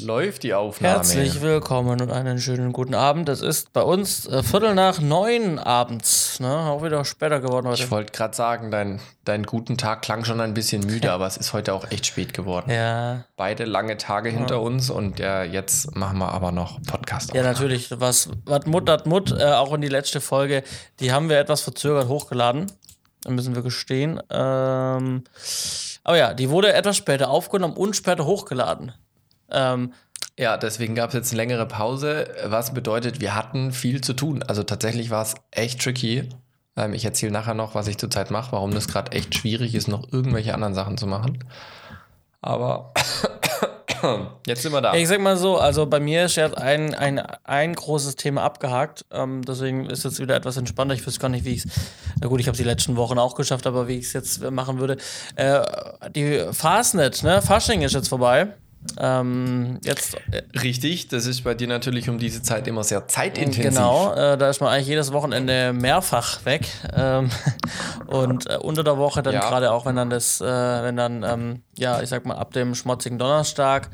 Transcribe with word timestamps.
Läuft 0.00 0.42
die 0.42 0.54
Aufnahme. 0.54 0.94
Herzlich 0.94 1.40
willkommen 1.40 2.00
und 2.00 2.10
einen 2.10 2.38
schönen 2.38 2.72
guten 2.72 2.94
Abend. 2.94 3.28
Es 3.28 3.40
ist 3.40 3.72
bei 3.72 3.82
uns 3.82 4.26
äh, 4.26 4.42
Viertel 4.42 4.74
nach 4.74 5.00
neun 5.00 5.58
abends. 5.58 6.38
Ne? 6.40 6.48
Auch 6.48 6.84
wieder 6.84 7.04
später 7.04 7.40
geworden 7.40 7.66
heute. 7.66 7.82
Ich 7.82 7.90
wollte 7.90 8.12
gerade 8.12 8.36
sagen, 8.36 8.70
dein, 8.70 9.00
dein 9.24 9.44
guten 9.44 9.76
Tag 9.76 10.02
klang 10.02 10.24
schon 10.24 10.40
ein 10.40 10.54
bisschen 10.54 10.84
müde, 10.86 11.10
aber 11.12 11.26
es 11.26 11.36
ist 11.36 11.52
heute 11.52 11.74
auch 11.74 11.90
echt 11.90 12.06
spät 12.06 12.32
geworden. 12.32 12.70
Ja. 12.70 13.24
Beide 13.36 13.64
lange 13.64 13.96
Tage 13.96 14.30
hinter 14.30 14.60
uns 14.60 14.90
und 14.90 15.18
ja, 15.18 15.42
jetzt 15.42 15.96
machen 15.96 16.18
wir 16.18 16.32
aber 16.32 16.52
noch 16.52 16.80
Podcast. 16.82 17.34
Ja, 17.34 17.42
natürlich. 17.42 17.90
Was, 17.98 18.28
was 18.44 18.66
Mut 18.66 18.88
hat 18.88 19.06
Mut, 19.06 19.32
äh, 19.32 19.44
auch 19.44 19.72
in 19.72 19.80
die 19.80 19.88
letzte 19.88 20.20
Folge, 20.20 20.62
die 21.00 21.12
haben 21.12 21.28
wir 21.28 21.38
etwas 21.38 21.62
verzögert 21.62 22.08
hochgeladen. 22.08 22.70
Da 23.22 23.30
müssen 23.30 23.54
wir 23.54 23.62
gestehen. 23.62 24.20
Ähm, 24.30 25.24
aber 26.04 26.16
ja, 26.16 26.34
die 26.34 26.50
wurde 26.50 26.72
etwas 26.72 26.96
später 26.96 27.30
aufgenommen 27.30 27.76
und 27.76 27.96
später 27.96 28.24
hochgeladen. 28.24 28.92
Ähm, 29.50 29.92
Ja, 30.38 30.56
deswegen 30.56 30.94
gab 30.94 31.08
es 31.08 31.14
jetzt 31.14 31.32
eine 31.32 31.38
längere 31.38 31.66
Pause, 31.66 32.28
was 32.44 32.72
bedeutet, 32.72 33.20
wir 33.20 33.34
hatten 33.34 33.72
viel 33.72 34.00
zu 34.00 34.14
tun. 34.14 34.42
Also 34.42 34.62
tatsächlich 34.62 35.10
war 35.10 35.22
es 35.22 35.34
echt 35.50 35.82
tricky. 35.82 36.28
Ähm, 36.76 36.92
ich 36.94 37.04
erzähle 37.04 37.32
nachher 37.32 37.54
noch, 37.54 37.74
was 37.74 37.88
ich 37.88 37.98
zurzeit 37.98 38.30
mache, 38.30 38.52
warum 38.52 38.72
das 38.72 38.86
gerade 38.88 39.12
echt 39.12 39.34
schwierig 39.34 39.74
ist, 39.74 39.88
noch 39.88 40.12
irgendwelche 40.12 40.54
anderen 40.54 40.74
Sachen 40.74 40.96
zu 40.96 41.06
machen. 41.06 41.44
Aber 42.40 42.92
jetzt 44.46 44.62
sind 44.62 44.72
wir 44.72 44.80
da. 44.80 44.94
Ich 44.94 45.08
sag 45.08 45.20
mal 45.20 45.36
so, 45.36 45.58
also 45.58 45.86
bei 45.86 45.98
mir 45.98 46.26
ist 46.26 46.36
jetzt 46.36 46.56
ein, 46.56 46.94
ein, 46.94 47.18
ein 47.18 47.74
großes 47.74 48.14
Thema 48.14 48.42
abgehakt. 48.44 49.04
Ähm, 49.10 49.42
deswegen 49.42 49.86
ist 49.86 50.04
jetzt 50.04 50.20
wieder 50.20 50.36
etwas 50.36 50.56
entspannter. 50.56 50.94
Ich 50.94 51.04
weiß 51.04 51.18
gar 51.18 51.28
nicht, 51.28 51.44
wie 51.44 51.54
ich 51.54 51.64
es. 51.64 51.72
Na 52.20 52.28
gut, 52.28 52.40
ich 52.40 52.46
habe 52.46 52.56
die 52.56 52.64
letzten 52.64 52.96
Wochen 52.96 53.18
auch 53.18 53.34
geschafft, 53.34 53.66
aber 53.66 53.88
wie 53.88 53.96
ich 53.98 54.06
es 54.06 54.12
jetzt 54.12 54.48
machen 54.50 54.78
würde. 54.78 54.98
Äh, 55.34 55.62
die 56.14 56.44
Fastnet, 56.52 57.24
ne? 57.24 57.42
Fasching 57.42 57.82
ist 57.82 57.94
jetzt 57.94 58.08
vorbei. 58.08 58.54
Ähm, 58.98 59.78
jetzt 59.82 60.16
äh, 60.30 60.42
Richtig, 60.58 61.08
das 61.08 61.26
ist 61.26 61.44
bei 61.44 61.54
dir 61.54 61.68
natürlich 61.68 62.08
um 62.08 62.18
diese 62.18 62.42
Zeit 62.42 62.66
immer 62.68 62.84
sehr 62.84 63.06
zeitintensiv. 63.08 63.64
Genau, 63.64 64.12
äh, 64.14 64.38
da 64.38 64.48
ist 64.48 64.60
man 64.60 64.70
eigentlich 64.72 64.86
jedes 64.88 65.12
Wochenende 65.12 65.72
mehrfach 65.72 66.44
weg. 66.44 66.68
Ähm, 66.94 67.30
und 68.06 68.48
äh, 68.48 68.56
unter 68.56 68.84
der 68.84 68.96
Woche 68.96 69.22
dann 69.22 69.34
Ja. 69.34 69.48
gerade 69.48 69.72
auch, 69.72 69.84
wenn 69.86 69.96
dann 69.96 70.10
das, 70.10 70.40
äh, 70.40 70.44
wenn 70.44 70.96
dann, 70.96 71.22
ähm, 71.22 71.62
ja, 71.76 72.00
ich 72.02 72.08
sag 72.08 72.24
mal, 72.24 72.36
ab 72.36 72.52
dem 72.52 72.74
schmutzigen 72.74 73.18
Donnerstag, 73.18 73.88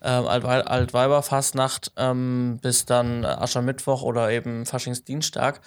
Altwei 0.00 0.60
Altweiberfastnacht 0.62 1.92
ähm, 1.96 2.58
bis 2.62 2.86
dann 2.86 3.24
äh, 3.24 3.26
Aschermittwoch 3.26 4.02
oder 4.02 4.30
eben 4.30 4.64
Faschingsdienstag, 4.64 5.60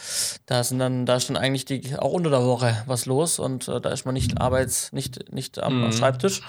da 0.46 0.64
sind 0.64 0.80
dann, 0.80 1.06
da 1.06 1.16
ist 1.16 1.30
dann 1.30 1.38
eigentlich 1.38 1.66
die, 1.66 1.98
auch 1.98 2.12
unter 2.14 2.30
der 2.30 2.46
Woche 2.46 2.76
was 2.88 3.06
los 3.06 3.40
und 3.40 3.68
äh, 3.68 3.80
da 3.82 3.90
ist 3.90 4.06
man 4.06 4.14
nicht 4.14 4.40
arbeits, 4.42 4.92
nicht, 4.94 5.32
nicht 5.34 5.60
am 5.62 5.92
Schreibtisch. 5.92 6.42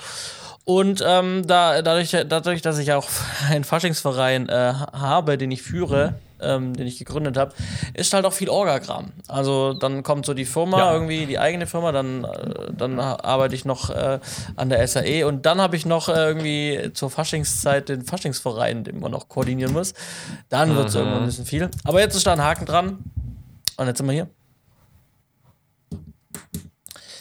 Und 0.67 1.05
ähm, 1.07 1.47
da, 1.47 1.83
dadurch, 1.83 2.11
dadurch, 2.27 2.63
dass 2.63 2.79
ich 2.79 2.93
auch 2.93 3.09
einen 3.51 3.65
Faschingsverein 3.65 4.49
äh, 4.49 4.73
habe, 4.93 5.37
den 5.37 5.51
ich 5.51 5.63
führe, 5.63 6.15
ähm, 6.41 6.75
den 6.75 6.87
ich 6.87 6.99
gegründet 6.99 7.37
habe, 7.37 7.53
ist 7.93 8.13
halt 8.15 8.25
auch 8.25 8.33
viel 8.33 8.49
Orgagramm. 8.49 9.13
Also 9.29 9.75
dann 9.75 10.03
kommt 10.03 10.25
so 10.25 10.33
die 10.33 10.47
Firma, 10.47 10.79
Ja. 10.79 10.93
irgendwie 10.95 11.27
die 11.27 11.39
eigene 11.39 11.67
Firma, 11.67 11.93
dann, 11.93 12.25
äh, 12.25 12.73
dann 12.77 12.99
arbeite 12.99 13.55
ich 13.55 13.65
noch 13.67 13.91
äh, 13.91 14.19
an 14.57 14.69
der 14.71 14.87
SAE 14.89 15.25
und 15.27 15.45
dann 15.45 15.61
habe 15.61 15.77
ich 15.77 15.85
noch 15.85 16.09
äh, 16.09 16.13
irgendwie 16.13 16.91
zur 16.95 17.11
Faschingszeit 17.11 17.91
den 17.91 18.03
Faschingsverein, 18.03 18.85
den 18.85 19.01
man 19.01 19.13
noch 19.13 19.29
koordinieren 19.29 19.73
muss. 19.73 19.93
Dann 20.49 20.75
wird 20.77 20.89
es 20.89 20.95
irgendwann 20.95 21.21
ein 21.21 21.27
bisschen 21.27 21.45
viel. 21.47 21.71
Aber 21.85 22.01
jetzt 22.01 22.15
ist 22.17 22.27
da 22.27 22.33
ein 22.33 22.43
Haken 22.43 22.65
dran. 22.65 22.99
Und 23.77 23.87
jetzt 23.87 23.99
sind 23.99 24.07
wir 24.07 24.13
hier. 24.15 24.29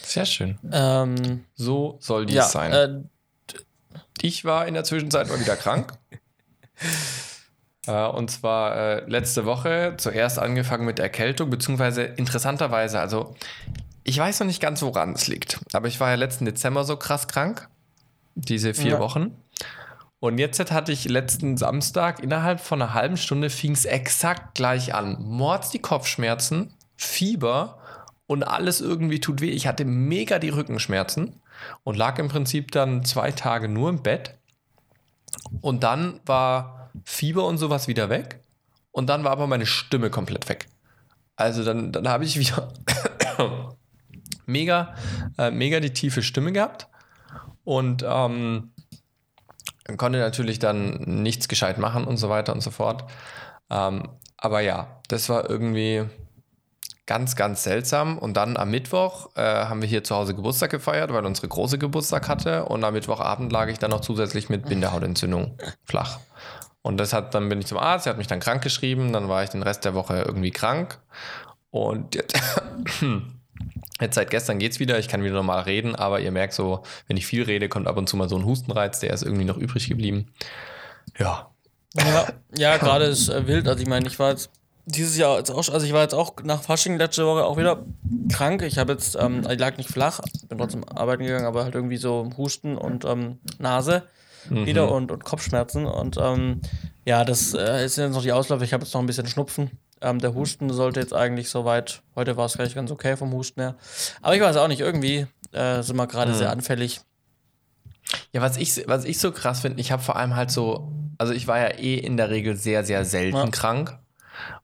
Sehr 0.04 0.26
schön. 0.26 0.58
Ähm, 0.72 1.44
So 1.56 1.98
soll 2.00 2.26
dies 2.26 2.36
ja, 2.36 2.44
sein. 2.44 2.72
äh, 2.72 2.90
Ich 4.22 4.46
war 4.46 4.68
in 4.68 4.74
der 4.74 4.84
Zwischenzeit 4.84 5.28
mal 5.30 5.40
wieder 5.40 5.56
krank. 5.56 5.94
Äh, 7.86 8.06
Und 8.08 8.32
zwar 8.32 8.76
äh, 8.76 9.10
letzte 9.10 9.44
Woche 9.46 9.96
zuerst 9.98 10.40
angefangen 10.40 10.86
mit 10.86 11.00
Erkältung, 11.00 11.50
beziehungsweise 11.50 12.04
interessanterweise, 12.04 13.00
also 13.00 13.36
ich 14.06 14.18
weiß 14.18 14.40
noch 14.40 14.48
nicht 14.48 14.62
ganz, 14.62 14.82
woran 14.82 15.12
es 15.14 15.28
liegt, 15.28 15.60
aber 15.74 15.88
ich 15.90 16.00
war 16.00 16.10
ja 16.10 16.16
letzten 16.16 16.46
Dezember 16.46 16.86
so 16.86 16.96
krass 16.96 17.28
krank, 17.28 17.68
diese 18.36 18.74
vier 18.74 18.92
Ja. 18.92 19.00
Wochen. 19.00 19.36
Und 20.20 20.38
jetzt 20.38 20.60
hatte 20.72 20.94
ich 20.94 21.04
letzten 21.10 21.58
Samstag, 21.58 22.24
innerhalb 22.24 22.62
von 22.62 22.82
einer 22.82 22.94
halben 22.94 23.18
Stunde 23.18 23.50
fing 23.50 23.74
es 23.74 23.84
exakt 23.84 24.56
gleich 24.56 24.94
an. 24.96 25.18
Mords 25.22 25.70
die 25.70 25.80
Kopfschmerzen, 25.80 26.74
Fieber 26.96 27.80
und 28.28 28.44
alles 28.44 28.80
irgendwie 28.80 29.20
tut 29.20 29.42
weh. 29.42 29.50
Ich 29.50 29.68
hatte 29.68 29.84
mega 29.84 30.40
die 30.40 30.48
Rückenschmerzen 30.50 31.42
und 31.84 31.98
lag 31.98 32.20
im 32.20 32.28
Prinzip 32.28 32.72
dann 32.72 33.04
zwei 33.06 33.32
Tage 33.32 33.68
nur 33.68 33.90
im 33.90 34.02
Bett. 34.02 34.36
Und 35.62 35.84
dann 35.84 36.20
war 36.26 36.92
Fieber 37.06 37.46
und 37.46 37.58
sowas 37.58 37.88
wieder 37.88 38.10
weg. 38.10 38.40
Und 38.92 39.08
dann 39.08 39.24
war 39.24 39.32
aber 39.32 39.48
meine 39.48 39.66
Stimme 39.66 40.10
komplett 40.10 40.48
weg. 40.50 40.68
Also 41.36 41.64
dann, 41.64 41.92
dann 41.92 42.08
habe 42.08 42.26
ich 42.26 42.38
wieder 42.38 42.72
mega, 44.46 44.96
äh, 45.38 45.52
mega 45.52 45.80
die 45.80 45.94
tiefe 45.94 46.22
Stimme 46.22 46.52
gehabt. 46.52 46.88
Und 47.64 48.06
ähm, 48.08 48.72
konnte 49.98 50.20
natürlich 50.20 50.60
dann 50.60 50.98
nichts 51.24 51.48
gescheit 51.48 51.78
machen 51.78 52.06
und 52.06 52.18
so 52.18 52.30
weiter 52.30 52.54
und 52.54 52.62
so 52.62 52.72
fort. 52.72 53.06
Ähm, 53.70 54.10
aber 54.38 54.62
ja, 54.62 55.02
das 55.08 55.30
war 55.30 55.50
irgendwie 55.50 56.06
ganz, 57.06 57.36
ganz 57.36 57.64
seltsam. 57.64 58.18
Und 58.18 58.38
dann 58.38 58.58
am 58.58 58.72
Mittwoch 58.72 59.30
äh, 59.36 59.42
haben 59.42 59.82
wir 59.82 59.90
hier 59.90 60.04
zu 60.04 60.16
Hause 60.16 60.36
Geburtstag 60.36 60.72
gefeiert, 60.72 61.12
weil 61.14 61.26
unsere 61.26 61.48
große 61.48 61.78
Geburtstag 61.78 62.28
hatte. 62.28 62.66
Und 62.66 62.84
am 62.84 62.94
Mittwochabend 62.94 63.52
lag 63.52 63.68
ich 63.68 63.80
dann 63.80 63.92
noch 63.92 64.02
zusätzlich 64.02 64.50
mit 64.50 64.66
Bindehautentzündung 64.66 65.58
flach. 65.84 66.20
Und 66.82 66.98
das 66.98 67.14
hat, 67.14 67.34
dann 67.34 67.48
bin 67.50 67.60
ich 67.60 67.68
zum 67.68 67.78
Arzt, 67.78 68.06
er 68.06 68.12
hat 68.12 68.18
mich 68.18 68.28
dann 68.28 68.42
krank 68.42 68.62
geschrieben, 68.62 69.14
dann 69.14 69.30
war 69.30 69.42
ich 69.44 69.50
den 69.50 69.64
Rest 69.64 69.86
der 69.86 69.94
Woche 69.94 70.22
irgendwie 70.22 70.52
krank. 70.52 71.00
Und 71.72 72.14
jetzt, 72.14 72.36
jetzt 74.02 74.16
seit 74.16 74.30
gestern 74.30 74.60
geht's 74.60 74.80
wieder, 74.80 75.00
ich 75.00 75.08
kann 75.08 75.24
wieder 75.24 75.34
normal 75.34 75.62
reden, 75.62 75.96
aber 75.96 76.20
ihr 76.20 76.32
merkt 76.32 76.54
so, 76.54 76.84
wenn 77.08 77.16
ich 77.16 77.26
viel 77.26 77.44
rede, 77.44 77.70
kommt 77.70 77.88
ab 77.88 77.96
und 77.96 78.10
zu 78.10 78.18
mal 78.18 78.28
so 78.28 78.36
ein 78.36 78.46
Hustenreiz, 78.46 79.00
der 79.00 79.14
ist 79.14 79.24
irgendwie 79.24 79.46
noch 79.46 79.58
übrig 79.58 79.88
geblieben. 79.88 80.28
Ja. 81.18 81.50
Ja, 81.94 82.28
ja 82.56 82.78
gerade 82.78 83.06
ist 83.06 83.30
äh, 83.30 83.48
wild. 83.48 83.68
Also 83.68 83.82
ich 83.82 83.88
meine, 83.88 84.06
ich 84.08 84.20
war 84.20 84.32
jetzt 84.32 84.50
dieses 84.86 85.18
Jahr 85.18 85.38
jetzt 85.38 85.50
auch, 85.52 85.70
also 85.70 85.86
ich 85.86 85.94
war 85.94 86.02
jetzt 86.02 86.14
auch 86.14 86.34
nach 86.44 86.62
Fasching 86.62 86.98
letzte 86.98 87.26
Woche 87.26 87.46
auch 87.46 87.58
wieder 87.58 87.84
krank. 88.32 88.62
Ich 88.64 88.78
habe 88.78 88.94
jetzt, 88.94 89.16
ähm, 89.16 89.46
ich 89.50 89.60
lag 89.60 89.78
nicht 89.78 89.90
flach, 89.90 90.20
bin 90.50 90.58
trotzdem 90.58 90.84
arbeiten 90.90 91.24
gegangen, 91.24 91.46
aber 91.46 91.64
halt 91.64 91.76
irgendwie 91.76 91.98
so 91.98 92.30
Husten 92.38 92.78
und 92.78 93.06
ähm, 93.06 93.40
Nase 93.60 94.04
wieder 94.50 94.92
und, 94.92 95.10
und 95.10 95.24
Kopfschmerzen. 95.24 95.86
Und 95.86 96.18
ähm, 96.20 96.60
ja, 97.06 97.24
das 97.24 97.54
äh, 97.54 97.86
ist 97.86 97.96
jetzt 97.98 98.14
noch 98.14 98.24
die 98.24 98.34
Ausläufe. 98.34 98.66
Ich 98.66 98.74
habe 98.74 98.84
jetzt 98.84 98.94
noch 98.94 99.00
ein 99.00 99.08
bisschen 99.08 99.26
Schnupfen. 99.28 99.72
Ähm, 100.02 100.20
der 100.20 100.36
Husten 100.36 100.70
sollte 100.70 101.00
jetzt 101.00 101.14
eigentlich 101.14 101.50
soweit, 101.50 102.02
heute 102.16 102.36
war 102.36 102.46
es 102.48 102.54
gleich 102.56 102.76
ganz 102.76 102.92
okay 102.92 103.16
vom 103.16 103.32
Husten 103.32 103.62
her. 103.62 103.76
Aber 104.22 104.36
ich 104.36 104.42
weiß 104.42 104.58
auch 104.58 104.68
nicht, 104.68 104.82
irgendwie 104.82 105.28
äh, 105.54 105.82
sind 105.82 105.96
wir 105.96 106.08
gerade 106.08 106.34
sehr 106.34 106.50
anfällig. 106.52 107.00
Ja, 108.34 108.42
was 108.42 108.58
ich, 108.58 108.84
was 108.86 109.06
ich 109.06 109.20
so 109.20 109.32
krass 109.32 109.62
finde, 109.62 109.80
ich 109.80 109.94
habe 109.94 110.04
vor 110.04 110.18
allem 110.18 110.36
halt 110.36 110.52
so, 110.52 110.92
also 111.18 111.32
ich 111.32 111.48
war 111.48 111.60
ja 111.60 111.78
eh 111.78 111.96
in 111.96 112.18
der 112.18 112.30
Regel 112.30 112.58
sehr, 112.58 112.84
sehr 112.84 113.06
selten 113.06 113.38
Ja. 113.38 113.48
krank 113.48 113.98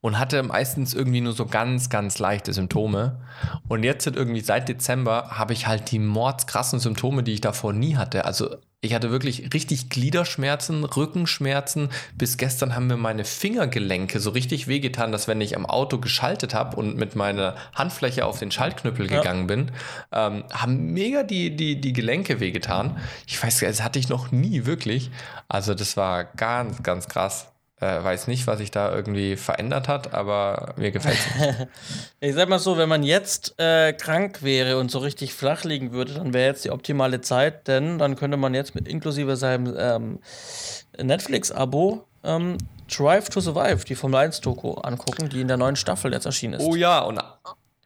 und 0.02 0.20
hatte 0.20 0.42
meistens 0.44 0.94
irgendwie 0.94 1.22
nur 1.22 1.34
so 1.34 1.46
ganz, 1.46 1.90
ganz 1.90 2.20
leichte 2.20 2.54
Symptome. 2.54 3.22
Und 3.68 3.84
jetzt 3.84 4.04
sind 4.04 4.16
irgendwie 4.16 4.42
seit 4.42 4.70
Dezember 4.70 5.32
habe 5.32 5.54
ich 5.54 5.68
halt 5.68 5.92
die 5.92 6.00
mordskrassen 6.00 6.80
Symptome, 6.80 7.24
die 7.24 7.34
ich 7.34 7.42
davor 7.42 7.74
nie 7.74 7.96
hatte. 7.96 8.26
Also 8.26 8.58
ich 8.82 8.94
hatte 8.94 9.12
wirklich 9.12 9.54
richtig 9.54 9.90
Gliederschmerzen, 9.90 10.86
Rückenschmerzen. 10.86 11.90
Bis 12.16 12.38
gestern 12.38 12.76
haben 12.76 12.88
mir 12.88 12.96
meine 12.96 13.26
Fingergelenke 13.26 14.22
so 14.22 14.30
richtig 14.30 14.70
wehgetan, 14.70 15.12
dass 15.12 15.28
wenn 15.28 15.42
ich 15.42 15.58
am 15.58 15.66
Auto 15.66 15.98
geschaltet 15.98 16.54
habe 16.54 16.78
und 16.78 16.96
mit 16.96 17.14
meiner 17.14 17.56
Handfläche 17.76 18.26
auf 18.26 18.40
den 18.40 18.52
Schaltknüppel 18.52 19.12
Ja. 19.12 19.18
gegangen 19.18 19.48
bin, 19.48 19.72
ähm, 20.14 20.46
haben 20.54 20.94
mega 20.94 21.24
die, 21.24 21.56
die, 21.58 21.82
die 21.82 21.92
Gelenke 21.92 22.40
wehgetan. 22.40 22.98
Ich 23.28 23.42
weiß, 23.44 23.60
das 23.60 23.84
hatte 23.84 24.00
ich 24.00 24.08
noch 24.08 24.32
nie 24.32 24.66
wirklich. 24.66 25.12
Also 25.50 25.74
das 25.74 25.98
war 25.98 26.24
ganz, 26.24 26.82
ganz 26.82 27.10
krass. 27.10 27.52
Äh, 27.82 28.04
weiß 28.04 28.28
nicht, 28.28 28.46
was 28.46 28.58
sich 28.58 28.72
da 28.72 28.94
irgendwie 28.94 29.38
verändert 29.38 29.88
hat, 29.88 30.14
aber 30.14 30.74
mir 30.76 30.92
gefällt 30.92 31.18
es. 31.18 31.68
Ich 32.20 32.36
sag 32.36 32.50
mal 32.50 32.60
so, 32.60 32.78
wenn 32.78 32.90
man 32.90 33.04
jetzt 33.04 33.58
äh, 33.58 33.94
krank 33.94 34.44
wäre 34.44 34.78
und 34.78 34.92
so 34.92 35.00
richtig 35.00 35.34
flach 35.34 35.64
liegen 35.64 35.94
würde, 35.94 36.14
dann 36.16 36.34
wäre 36.34 36.48
jetzt 36.48 36.66
die 36.66 36.72
optimale 36.72 37.22
Zeit, 37.22 37.70
denn 37.70 37.98
dann 37.98 38.18
könnte 38.18 38.36
man 38.36 38.54
jetzt 38.54 38.76
mit 38.76 38.88
inklusive 38.88 39.38
seinem 39.38 39.74
ähm, 39.78 40.20
Netflix-Abo 41.02 42.04
ähm, 42.26 42.58
Drive 42.94 43.30
to 43.30 43.40
Survive, 43.40 43.86
die 43.86 43.96
Formel 43.96 44.20
1-Doku, 44.28 44.74
angucken, 44.74 45.30
die 45.30 45.40
in 45.40 45.48
der 45.48 45.58
neuen 45.58 45.78
Staffel 45.78 46.12
jetzt 46.12 46.26
erschienen 46.26 46.56
ist. 46.56 46.62
Oh 46.62 46.76
ja, 46.76 47.00
und, 47.00 47.22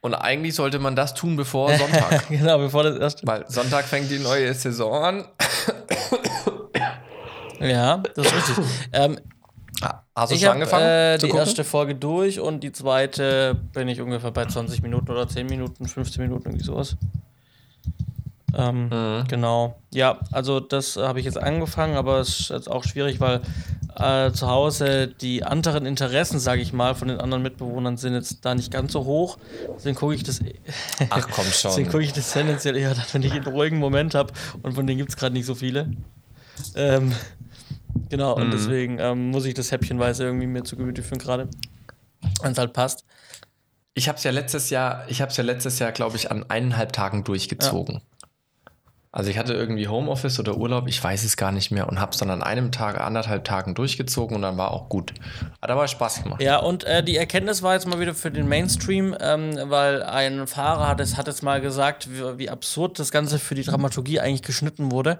und 0.01 0.15
eigentlich 0.15 0.55
sollte 0.55 0.79
man 0.79 0.95
das 0.95 1.13
tun, 1.13 1.35
bevor 1.35 1.71
Sonntag. 1.75 2.27
genau, 2.29 2.57
bevor 2.57 2.83
das 2.83 2.97
erst. 2.97 3.27
Weil 3.27 3.45
Sonntag 3.47 3.85
fängt 3.85 4.09
die 4.09 4.19
neue 4.19 4.53
Saison 4.55 5.03
an. 5.03 5.25
Ja, 7.59 7.97
das 8.15 8.25
ist 8.25 8.33
richtig. 8.33 8.65
ähm, 8.93 9.19
Hast 10.15 10.31
du 10.31 10.35
ich 10.35 10.41
schon 10.41 10.51
angefangen? 10.51 10.85
äh, 10.85 11.17
die 11.17 11.27
gucken? 11.27 11.39
erste 11.39 11.63
Folge 11.63 11.95
durch 11.95 12.39
und 12.39 12.61
die 12.61 12.71
zweite 12.71 13.55
bin 13.73 13.87
ich 13.87 14.01
ungefähr 14.01 14.31
bei 14.31 14.45
20 14.45 14.81
Minuten 14.81 15.09
oder 15.11 15.27
10 15.27 15.47
Minuten, 15.47 15.87
15 15.87 16.21
Minuten, 16.21 16.49
irgendwie 16.49 16.65
sowas. 16.65 16.95
Ähm, 18.55 18.89
Mhm. 18.89 19.23
Genau. 19.27 19.79
Ja, 19.91 20.19
also 20.31 20.59
das 20.59 20.95
habe 20.95 21.19
ich 21.19 21.25
jetzt 21.25 21.37
angefangen, 21.39 21.95
aber 21.95 22.19
es 22.19 22.39
ist 22.41 22.49
jetzt 22.49 22.69
auch 22.69 22.83
schwierig, 22.83 23.19
weil 23.19 23.41
äh, 23.97 24.31
zu 24.31 24.47
Hause 24.47 25.07
die 25.07 25.43
anderen 25.43 25.85
Interessen, 25.87 26.39
sage 26.39 26.61
ich 26.61 26.71
mal, 26.73 26.93
von 26.93 27.07
den 27.07 27.19
anderen 27.19 27.41
Mitbewohnern 27.41 27.97
sind 27.97 28.13
jetzt 28.13 28.45
da 28.45 28.53
nicht 28.53 28.71
ganz 28.71 28.93
so 28.93 29.05
hoch. 29.05 29.37
Deswegen 29.75 29.95
gucke 29.95 30.13
ich 30.13 30.23
das. 30.23 30.39
Ach 31.09 31.27
komm 31.31 31.45
Deswegen 31.63 31.85
schon. 31.85 31.91
gucke 31.91 32.03
ich 32.03 32.13
das 32.13 32.31
tendenziell 32.31 32.75
eher 32.77 32.95
wenn 33.11 33.23
ich 33.23 33.31
einen 33.33 33.45
ruhigen 33.45 33.79
Moment 33.79 34.13
habe 34.13 34.33
und 34.61 34.73
von 34.73 34.85
denen 34.85 34.99
gibt 34.99 35.09
es 35.09 35.17
gerade 35.17 35.33
nicht 35.33 35.45
so 35.45 35.55
viele. 35.55 35.91
Ähm, 36.75 37.11
genau, 38.13 38.35
und 38.35 38.47
Mhm. 38.47 38.51
deswegen 38.51 38.99
ähm, 38.99 39.31
muss 39.31 39.45
ich 39.45 39.55
das 39.55 39.71
häppchenweise 39.71 40.23
irgendwie 40.23 40.45
mir 40.45 40.63
zu 40.63 40.75
Gemüte 40.77 41.01
führen 41.01 41.17
gerade. 41.17 41.49
Wenn 42.43 42.51
es 42.51 42.57
halt 42.59 42.71
passt. 42.73 43.05
Ich 43.95 44.07
habe 44.07 44.17
es 44.19 44.23
ja 44.23 44.29
letztes 44.31 44.69
Jahr, 44.69 45.05
ich 45.07 45.19
habe 45.21 45.31
es 45.31 45.37
ja 45.37 45.43
letztes 45.43 45.79
Jahr, 45.79 45.91
glaube 45.91 46.15
ich, 46.15 46.29
an 46.31 46.45
eineinhalb 46.47 46.93
Tagen 46.93 47.23
durchgezogen. 47.23 48.01
Also 49.15 49.29
ich 49.29 49.37
hatte 49.37 49.53
irgendwie 49.53 49.87
Homeoffice 49.87 50.39
oder 50.39 50.57
Urlaub, 50.57 50.87
ich 50.87 51.01
weiß 51.01 51.23
es 51.23 51.37
gar 51.37 51.51
nicht 51.51 51.69
mehr 51.69 51.87
und 51.87 51.99
habe 51.99 52.13
es 52.13 52.17
dann 52.17 52.31
an 52.31 52.41
einem 52.41 52.71
Tag, 52.71 52.99
anderthalb 52.99 53.43
Tagen 53.43 53.75
durchgezogen 53.75 54.35
und 54.35 54.41
dann 54.41 54.57
war 54.57 54.71
auch 54.71 54.89
gut. 54.89 55.13
Hat 55.61 55.69
aber 55.69 55.87
Spaß 55.87 56.23
gemacht. 56.23 56.41
Ja, 56.41 56.57
und 56.57 56.83
äh, 56.85 57.03
die 57.03 57.15
Erkenntnis 57.15 57.61
war 57.61 57.75
jetzt 57.75 57.85
mal 57.85 57.99
wieder 57.99 58.15
für 58.15 58.31
den 58.31 58.47
Mainstream, 58.47 59.15
ähm, 59.19 59.55
weil 59.65 60.01
ein 60.01 60.47
Fahrer 60.47 60.87
hat 60.87 60.99
es, 60.99 61.15
hat 61.15 61.27
jetzt 61.27 61.43
mal 61.43 61.61
gesagt, 61.61 62.09
wie, 62.11 62.39
wie 62.39 62.49
absurd 62.49 62.97
das 62.97 63.11
Ganze 63.11 63.37
für 63.37 63.53
die 63.53 63.61
Dramaturgie 63.61 64.19
eigentlich 64.19 64.41
geschnitten 64.41 64.91
wurde, 64.91 65.19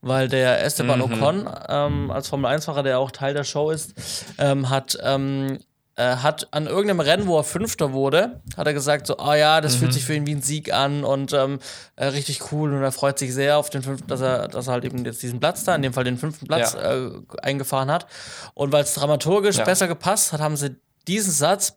weil 0.00 0.26
der 0.26 0.64
Esteban 0.64 1.00
Ocon 1.00 1.48
ähm, 1.68 2.10
als 2.10 2.26
Formel-1-Fahrer, 2.26 2.82
der 2.82 2.98
auch 2.98 3.12
Teil 3.12 3.34
der 3.34 3.44
Show 3.44 3.70
ist, 3.70 3.94
ähm, 4.38 4.68
hat 4.68 4.98
ähm, 5.00 5.60
äh, 5.98 6.16
hat 6.16 6.46
an 6.52 6.66
irgendeinem 6.66 7.00
Rennen, 7.00 7.26
wo 7.26 7.36
er 7.38 7.44
Fünfter 7.44 7.92
wurde, 7.92 8.40
hat 8.56 8.66
er 8.66 8.72
gesagt 8.72 9.06
so, 9.06 9.18
ah 9.18 9.34
ja, 9.34 9.60
das 9.60 9.74
fühlt 9.74 9.92
sich 9.92 10.04
für 10.04 10.14
ihn 10.14 10.26
wie 10.26 10.34
ein 10.36 10.42
Sieg 10.42 10.72
an 10.72 11.02
und 11.04 11.32
ähm, 11.32 11.58
äh, 11.96 12.06
richtig 12.06 12.52
cool 12.52 12.72
und 12.72 12.82
er 12.82 12.92
freut 12.92 13.18
sich 13.18 13.34
sehr 13.34 13.58
auf 13.58 13.68
den 13.68 13.82
fünften, 13.82 14.06
dass 14.06 14.20
er, 14.20 14.46
dass 14.48 14.68
er 14.68 14.74
halt 14.74 14.84
eben 14.84 15.04
jetzt 15.04 15.22
diesen 15.22 15.40
Platz 15.40 15.64
da, 15.64 15.74
in 15.74 15.82
dem 15.82 15.92
Fall 15.92 16.04
den 16.04 16.16
fünften 16.16 16.46
Platz 16.46 16.74
Ja. 16.74 16.92
äh, 17.06 17.10
eingefahren 17.42 17.90
hat. 17.90 18.06
Und 18.54 18.72
weil 18.72 18.84
es 18.84 18.94
dramaturgisch 18.94 19.56
Ja. 19.56 19.64
besser 19.64 19.88
gepasst 19.88 20.32
hat, 20.32 20.40
haben 20.40 20.56
sie 20.56 20.76
diesen 21.08 21.32
Satz 21.32 21.74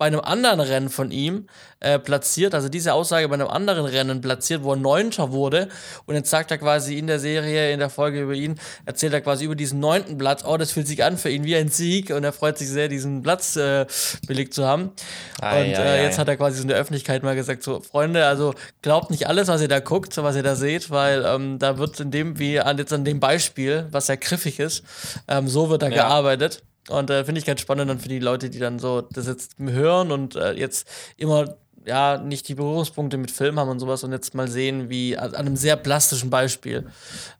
bei 0.00 0.06
einem 0.06 0.20
anderen 0.20 0.60
Rennen 0.60 0.88
von 0.88 1.10
ihm 1.10 1.46
äh, 1.80 1.98
platziert, 1.98 2.54
also 2.54 2.70
diese 2.70 2.94
Aussage 2.94 3.28
bei 3.28 3.34
einem 3.34 3.48
anderen 3.48 3.84
Rennen 3.84 4.22
platziert, 4.22 4.64
wo 4.64 4.72
er 4.72 4.76
Neunter 4.76 5.30
wurde. 5.30 5.68
Und 6.06 6.14
jetzt 6.14 6.30
sagt 6.30 6.50
er 6.50 6.56
quasi 6.56 6.96
in 6.96 7.06
der 7.06 7.18
Serie, 7.18 7.70
in 7.70 7.80
der 7.80 7.90
Folge 7.90 8.22
über 8.22 8.32
ihn, 8.32 8.58
erzählt 8.86 9.12
er 9.12 9.20
quasi 9.20 9.44
über 9.44 9.54
diesen 9.54 9.78
neunten 9.78 10.16
Platz, 10.16 10.42
oh, 10.46 10.56
das 10.56 10.72
fühlt 10.72 10.86
sich 10.88 11.04
an 11.04 11.18
für 11.18 11.28
ihn 11.28 11.44
wie 11.44 11.54
ein 11.54 11.68
Sieg 11.68 12.08
und 12.14 12.24
er 12.24 12.32
freut 12.32 12.56
sich 12.56 12.70
sehr, 12.70 12.88
diesen 12.88 13.20
Platz 13.22 13.56
äh, 13.56 13.84
belegt 14.26 14.54
zu 14.54 14.64
haben. 14.66 14.92
Ei, 15.42 15.68
und 15.68 15.74
ei, 15.76 15.82
äh, 15.82 15.88
ei. 15.98 16.02
jetzt 16.04 16.18
hat 16.18 16.28
er 16.28 16.38
quasi 16.38 16.56
so 16.56 16.62
in 16.62 16.68
der 16.68 16.78
Öffentlichkeit 16.78 17.22
mal 17.22 17.34
gesagt, 17.36 17.62
so, 17.62 17.80
Freunde, 17.80 18.24
also 18.24 18.54
glaubt 18.80 19.10
nicht 19.10 19.26
alles, 19.28 19.48
was 19.48 19.60
ihr 19.60 19.68
da 19.68 19.80
guckt, 19.80 20.16
was 20.16 20.34
ihr 20.34 20.42
da 20.42 20.56
seht, 20.56 20.90
weil 20.90 21.26
ähm, 21.26 21.58
da 21.58 21.76
wird 21.76 22.00
in 22.00 22.10
dem, 22.10 22.38
wie 22.38 22.58
an, 22.58 22.78
jetzt 22.78 22.94
an 22.94 23.04
dem 23.04 23.20
Beispiel, 23.20 23.86
was 23.90 24.08
ja 24.08 24.16
griffig 24.16 24.60
ist, 24.60 24.82
ähm, 25.28 25.46
so 25.46 25.68
wird 25.68 25.82
da 25.82 25.88
Ja. 25.88 25.94
gearbeitet. 26.04 26.62
Und 26.90 27.10
äh, 27.10 27.24
finde 27.24 27.38
ich 27.40 27.46
ganz 27.46 27.60
spannend 27.60 27.88
dann 27.88 27.98
für 28.00 28.08
die 28.08 28.18
Leute, 28.18 28.50
die 28.50 28.58
dann 28.58 28.78
so 28.78 29.00
das 29.02 29.26
jetzt 29.26 29.56
hören 29.58 30.10
und 30.12 30.36
äh, 30.36 30.52
jetzt 30.52 30.86
immer 31.16 31.54
ja 31.86 32.18
nicht 32.18 32.46
die 32.48 32.54
Berührungspunkte 32.54 33.16
mit 33.16 33.30
Film 33.30 33.58
haben 33.58 33.70
und 33.70 33.80
sowas 33.80 34.04
und 34.04 34.12
jetzt 34.12 34.34
mal 34.34 34.48
sehen, 34.48 34.90
wie 34.90 35.16
an 35.16 35.34
einem 35.34 35.56
sehr 35.56 35.76
plastischen 35.76 36.28
Beispiel, 36.28 36.86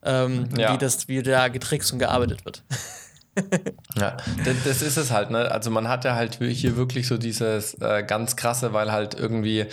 ähm, 0.03 0.49
Ja. 0.57 0.73
wie 0.73 0.79
das, 0.79 1.09
wie 1.09 1.23
da 1.23 1.49
getrickst 1.49 1.93
und 1.93 1.99
gearbeitet 1.99 2.45
wird. 2.45 2.63
Ja, 3.97 4.17
das, 4.65 4.83
ist 4.83 4.97
es 4.97 5.11
halt, 5.11 5.31
ne? 5.31 5.51
Also 5.51 5.71
man 5.71 5.89
hat 5.89 6.05
ja 6.05 6.15
halt 6.15 6.39
hier 6.41 6.77
wirklich 6.77 7.07
so 7.07 7.17
dieses 7.19 7.75
äh, 7.75 8.03
ganz 8.07 8.37
krasse, 8.37 8.73
weil 8.73 8.93
halt 8.93 9.15
irgendwie 9.19 9.67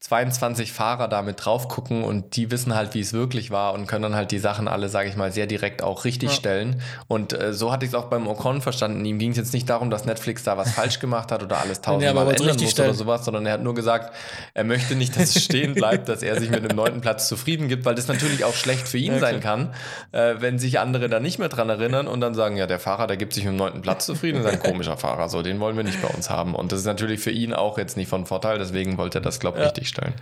22 0.00 0.72
Fahrer 0.72 1.08
da 1.08 1.20
mit 1.20 1.44
drauf 1.44 1.68
gucken 1.68 2.02
und 2.04 2.36
die 2.36 2.50
wissen 2.50 2.74
halt, 2.74 2.94
wie 2.94 3.00
es 3.00 3.12
wirklich 3.12 3.50
war 3.50 3.74
und 3.74 3.86
können 3.86 4.02
dann 4.02 4.14
halt 4.14 4.30
die 4.30 4.38
Sachen 4.38 4.66
alle, 4.66 4.88
sage 4.88 5.08
ich 5.10 5.16
mal, 5.16 5.30
sehr 5.30 5.46
direkt 5.46 5.82
auch 5.82 6.04
richtig 6.04 6.30
Ja. 6.30 6.34
stellen. 6.36 6.82
Und 7.06 7.32
äh, 7.32 7.52
so 7.52 7.70
hatte 7.70 7.84
ich 7.84 7.90
es 7.90 7.94
auch 7.94 8.06
beim 8.06 8.26
Ocon 8.26 8.62
verstanden. 8.62 9.04
Ihm 9.04 9.18
ging 9.18 9.32
es 9.32 9.36
jetzt 9.36 9.52
nicht 9.52 9.68
darum, 9.68 9.90
dass 9.90 10.06
Netflix 10.06 10.42
da 10.42 10.56
was 10.56 10.70
falsch 10.72 11.00
gemacht 11.00 11.30
hat 11.30 11.42
oder 11.42 11.60
alles 11.60 11.80
tausendmal 11.82 12.26
wollt's 12.26 12.40
ändern 12.40 12.56
muss 12.62 12.78
oder 12.80 12.94
sowas, 12.94 13.24
sondern 13.26 13.44
er 13.44 13.52
hat 13.54 13.62
nur 13.62 13.74
gesagt, 13.74 14.14
er 14.54 14.64
möchte 14.64 14.94
nicht, 14.94 15.16
dass 15.16 15.36
es 15.36 15.44
stehen 15.44 15.74
bleibt, 15.74 16.08
dass 16.08 16.22
er 16.22 16.40
sich 16.40 16.50
mit 16.50 16.64
dem 16.64 16.76
neunten 16.76 17.02
Platz 17.02 17.28
zufrieden 17.28 17.68
gibt, 17.68 17.84
weil 17.84 17.94
das 17.94 18.08
natürlich 18.08 18.44
auch 18.44 18.54
schlecht 18.54 18.88
für 18.88 18.98
ihn 18.98 19.12
Ja, 19.14 19.18
sein 19.18 19.40
kann, 19.40 19.74
äh, 20.12 20.36
wenn 20.38 20.58
sich 20.58 20.80
andere 20.80 21.08
da 21.10 21.20
nicht 21.20 21.38
mehr 21.38 21.48
dran 21.50 21.68
erinnern 21.68 22.08
und 22.08 22.20
dann 22.22 22.34
sagen, 22.34 22.56
ja, 22.56 22.66
der 22.66 22.80
Fahrer, 22.80 22.99
der 23.06 23.16
gibt 23.16 23.32
sich 23.34 23.44
mit 23.44 23.52
dem 23.54 23.58
neunten 23.58 23.82
Platz 23.82 24.06
zufrieden, 24.06 24.40
ist 24.40 24.46
ein 24.46 24.58
komischer 24.60 24.96
Fahrer, 24.96 25.28
so, 25.28 25.42
den 25.42 25.60
wollen 25.60 25.76
wir 25.76 25.84
nicht 25.84 26.00
bei 26.02 26.08
uns 26.08 26.30
haben. 26.30 26.54
Und 26.54 26.72
das 26.72 26.80
ist 26.80 26.86
natürlich 26.86 27.20
für 27.20 27.30
ihn 27.30 27.52
auch 27.54 27.78
jetzt 27.78 27.96
nicht 27.96 28.08
von 28.08 28.26
Vorteil, 28.26 28.58
deswegen 28.58 28.98
wollte 28.98 29.18
er 29.18 29.22
das, 29.22 29.40
glaube 29.40 29.58
ich, 29.58 29.62
Ja. 29.62 29.68
richtig 29.68 29.88
stellen. 29.88 30.14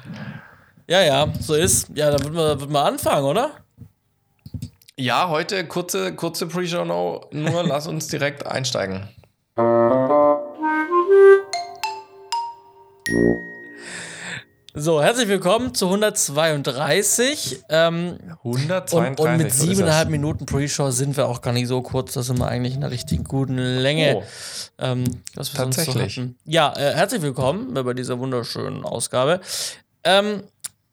Ja, 0.88 1.02
ja, 1.02 1.26
so 1.40 1.54
ist. 1.54 1.88
Ja, 1.94 2.10
dann 2.10 2.22
würden 2.24 2.34
wir, 2.36 2.60
würden 2.60 2.72
wir 2.72 2.84
anfangen, 2.84 3.24
oder? 3.26 3.50
Ja, 4.96 5.28
heute 5.28 5.64
kurze, 5.66 6.14
kurze 6.14 6.46
Pre-Show, 6.46 6.84
no, 6.84 7.26
nur 7.30 7.62
lass 7.62 7.86
uns 7.86 8.08
direkt 8.08 8.46
einsteigen. 8.46 9.08
So, 14.80 15.02
herzlich 15.02 15.26
willkommen 15.26 15.74
zu 15.74 15.86
132. 15.86 17.64
Ähm, 17.68 18.16
132. 18.44 18.96
und, 18.96 19.20
und 19.20 19.36
mit 19.36 19.52
so 19.52 19.64
siebeneinhalb 19.64 20.04
das. 20.06 20.10
Minuten 20.12 20.46
Pre-Show 20.46 20.92
sind 20.92 21.16
wir 21.16 21.26
auch 21.26 21.40
gar 21.42 21.52
nicht 21.52 21.66
so 21.66 21.82
kurz. 21.82 22.12
Da 22.14 22.22
sind 22.22 22.38
wir 22.38 22.46
eigentlich 22.46 22.74
in 22.74 22.84
einer 22.84 22.92
richtig 22.92 23.24
guten 23.24 23.56
Länge. 23.56 24.18
Oh. 24.18 24.22
Ähm, 24.78 25.04
was 25.34 25.52
wir 25.52 25.62
sonst 25.62 25.80
so 25.80 25.84
Tatsächlich. 25.84 26.18
hatten. 26.18 26.38
Ja, 26.44 26.72
äh, 26.76 26.94
herzlich 26.94 27.22
willkommen 27.22 27.74
bei 27.74 27.92
dieser 27.92 28.20
wunderschönen 28.20 28.84
Ausgabe. 28.84 29.40
Ähm, 30.04 30.44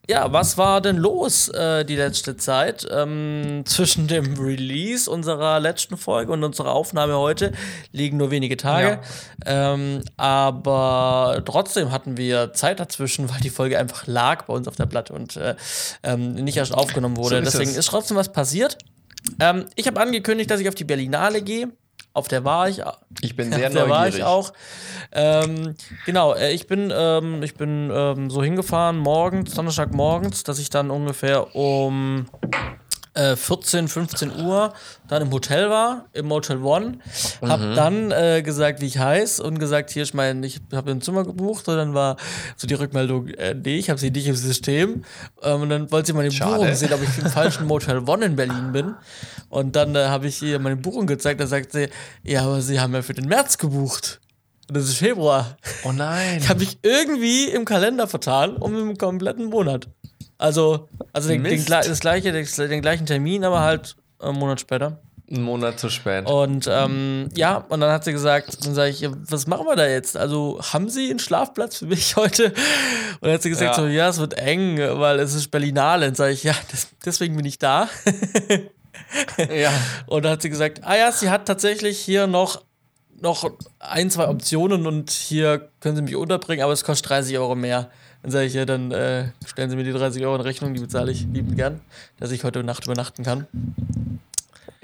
ja, 0.08 0.32
was 0.32 0.58
war 0.58 0.82
denn 0.82 0.98
los 0.98 1.50
äh, 1.50 1.84
die 1.86 1.96
letzte 1.96 2.38
Zeit 2.38 2.88
ähm, 2.92 3.64
zwischen 3.66 4.08
dem 4.08 4.38
Release 4.40 5.10
unserer 5.10 5.60
letzten 5.60 5.98
Folge 5.98 6.32
und 6.32 6.44
unserer 6.44 6.72
Aufnahme 6.72 7.18
heute? 7.18 7.52
Liegen 7.92 8.18
nur 8.18 8.32
wenige 8.32 8.58
Tage. 8.58 9.00
Ähm, 9.46 10.02
aber 10.18 11.42
trotzdem 11.46 11.92
hatten 11.92 12.18
wir 12.18 12.54
Zeit 12.54 12.80
dazwischen, 12.80 13.30
weil 13.30 13.40
die 13.42 13.50
Folge 13.50 13.80
einfach 13.80 14.08
lag 14.08 14.46
bei 14.46 14.54
uns 14.54 14.68
auf 14.68 14.76
der 14.76 14.86
Platte 14.86 15.14
und 15.14 15.38
äh, 15.38 15.56
ähm, 16.04 16.34
nicht 16.36 16.58
erst 16.58 16.74
aufgenommen 16.74 17.18
wurde. 17.18 17.38
So 17.38 17.42
ist 17.42 17.54
Deswegen 17.54 17.72
es. 17.72 17.78
ist 17.78 17.88
trotzdem 17.88 18.18
was 18.18 18.32
passiert. 18.32 18.78
Ähm, 19.40 19.66
ich 19.76 19.88
habe 19.88 20.00
angekündigt, 20.00 20.52
dass 20.52 20.60
ich 20.60 20.68
auf 20.68 20.76
die 20.76 20.84
Berlinale 20.84 21.42
gehe. 21.42 21.70
Auf 22.16 22.30
der 22.30 22.46
war 22.46 22.70
ich. 22.70 22.82
Ich 23.20 23.36
bin 23.36 23.52
sehr 23.52 23.68
Auf 23.68 23.74
der 23.74 23.90
war 23.90 24.08
ich 24.08 24.24
auch. 24.24 24.54
Ähm, 25.12 25.76
genau, 26.06 26.34
äh, 26.34 26.54
ich 26.54 26.66
bin, 26.66 26.92
ähm, 26.96 27.44
ich 27.44 27.56
bin 27.56 27.92
ähm, 27.94 28.30
so 28.30 28.42
hingefahren 28.42 28.98
morgens, 28.98 29.54
Donnerstag 29.54 29.94
morgens, 29.94 30.44
dass 30.44 30.58
ich 30.58 30.70
dann 30.70 30.92
ungefähr 30.92 31.54
um 31.56 32.28
äh, 33.16 33.36
14, 33.36 33.88
15 33.88 34.44
Uhr 34.46 34.74
dann 35.08 35.22
im 35.24 35.32
Hotel 35.32 35.70
war, 35.70 36.06
im 36.14 36.28
Motel 36.28 36.62
One. 36.62 37.00
Hab 37.42 37.60
Mhm. 37.60 37.76
dann 37.76 38.12
äh, 38.12 38.42
gesagt, 38.44 38.82
wie 38.82 38.86
ich 38.86 39.00
heiß 39.00 39.40
und 39.40 39.58
gesagt, 39.60 39.90
hier, 39.90 40.04
ich 40.04 40.14
meine, 40.14 40.46
ich 40.46 40.60
habe 40.74 40.92
ein 40.92 41.02
Zimmer 41.02 41.24
gebucht 41.24 41.68
und 41.68 41.78
dann 41.78 41.94
war 41.94 42.18
so 42.58 42.68
die 42.68 42.74
Rückmeldung, 42.74 43.28
äh, 43.30 43.54
nee, 43.56 43.78
ich 43.78 43.90
habe 43.90 44.00
sie 44.00 44.12
nicht 44.12 44.28
im 44.28 44.36
System. 44.36 45.04
Ähm, 45.42 45.62
und 45.62 45.70
dann 45.70 45.92
wollte 45.92 46.08
sie 46.08 46.14
meine 46.14 46.32
Schade. 46.32 46.56
Buchung 46.60 46.76
sehen, 46.76 46.94
ob 46.94 47.02
ich 47.02 47.18
im 47.24 47.30
falschen 47.32 47.66
Motel 47.68 48.08
One 48.08 48.26
in 48.26 48.36
Berlin 48.36 48.72
bin. 48.72 48.96
Und 49.50 49.76
dann 49.76 49.96
äh, 49.96 50.06
habe 50.08 50.28
ich 50.28 50.42
ihr 50.42 50.60
meine 50.60 50.76
Buchung 50.76 51.08
gezeigt, 51.08 51.40
da 51.40 51.48
sagt 51.48 51.72
sie, 51.72 51.90
ja, 52.24 52.42
aber 52.44 52.62
sie 52.62 52.80
haben 52.80 52.94
ja 52.94 53.02
für 53.02 53.14
den 53.14 53.28
März 53.28 53.58
gebucht. 53.58 54.20
Und 54.68 54.76
das 54.78 54.86
ist 54.86 54.98
Februar. 54.98 55.58
Oh 55.84 55.92
nein. 55.92 56.38
Ich 56.42 56.50
habe 56.50 56.60
mich 56.60 56.80
irgendwie 56.82 57.46
im 57.50 57.66
Kalender 57.66 58.08
vertan 58.08 58.58
um 58.58 58.76
einen 58.76 58.98
kompletten 58.98 59.46
Monat. 59.46 59.88
Also, 60.38 60.90
also 61.14 61.30
den, 61.30 61.44
den, 61.44 61.66
das 61.66 62.00
gleiche, 62.00 62.32
den, 62.32 62.46
den 62.46 62.82
gleichen 62.82 63.06
Termin, 63.06 63.44
aber 63.44 63.62
halt 63.62 63.96
einen 64.20 64.38
Monat 64.38 64.60
später. 64.60 65.00
Einen 65.32 65.42
Monat 65.42 65.80
zu 65.80 65.90
spät. 65.90 66.28
Und 66.30 66.70
ähm, 66.72 67.30
ja, 67.36 67.58
und 67.70 67.80
dann 67.80 67.92
hat 67.92 68.04
sie 68.04 68.12
gesagt, 68.12 68.64
dann 68.64 68.76
sage 68.76 68.92
ich, 68.92 69.00
ja, 69.00 69.10
was 69.28 69.48
machen 69.48 69.66
wir 69.66 69.76
da 69.76 69.88
jetzt? 69.88 70.16
Also 70.16 70.60
haben 70.62 70.88
Sie 70.88 71.10
einen 71.10 71.18
Schlafplatz 71.18 71.78
für 71.78 71.88
mich 71.88 72.16
heute? 72.16 72.46
Und 72.50 72.54
dann 73.22 73.32
hat 73.32 73.42
sie 73.42 73.50
gesagt, 73.50 73.78
Ja. 73.78 73.84
so, 73.84 73.88
ja, 73.88 74.10
es 74.10 74.20
wird 74.20 74.36
eng, 74.36 74.78
weil 74.78 75.20
es 75.20 75.34
ist 75.34 75.50
Berlinale. 75.50 76.08
Und 76.08 76.16
sage 76.18 76.34
ich, 76.34 76.44
ja, 76.44 76.54
das, 76.70 76.90
deswegen 77.04 77.36
bin 77.36 77.46
ich 77.46 77.58
da. 77.58 77.90
ja. 79.52 79.72
Und 80.06 80.26
dann 80.26 80.34
hat 80.34 80.42
sie 80.44 80.50
gesagt, 80.50 80.82
ah 80.84 80.96
ja, 80.96 81.12
sie 81.12 81.30
hat 81.32 81.46
tatsächlich 81.48 81.98
hier 81.98 82.28
noch, 82.28 82.62
noch 83.20 83.50
ein, 83.80 84.12
zwei 84.12 84.28
Optionen 84.28 84.86
und 84.86 85.10
hier 85.10 85.70
können 85.80 85.96
sie 85.96 86.02
mich 86.04 86.16
unterbringen, 86.16 86.64
aber 86.64 86.74
es 86.74 86.84
kostet 86.84 87.10
30 87.10 87.38
Euro 87.40 87.56
mehr. 87.56 87.90
Dann 88.26 88.32
sage 88.32 88.48
ich, 88.48 88.56
ja, 88.56 88.66
dann 88.66 88.90
äh, 88.90 89.26
stellen 89.46 89.70
Sie 89.70 89.76
mir 89.76 89.84
die 89.84 89.92
30 89.92 90.26
Euro 90.26 90.38
in 90.38 90.42
Rechnung, 90.42 90.74
die 90.74 90.82
bezahle 90.82 91.12
ich 91.12 91.28
liebend 91.32 91.58
gern, 91.58 91.82
dass 92.18 92.32
ich 92.32 92.44
heute 92.44 92.64
Nacht 92.64 92.86
übernachten 92.86 93.22
kann. 93.22 93.46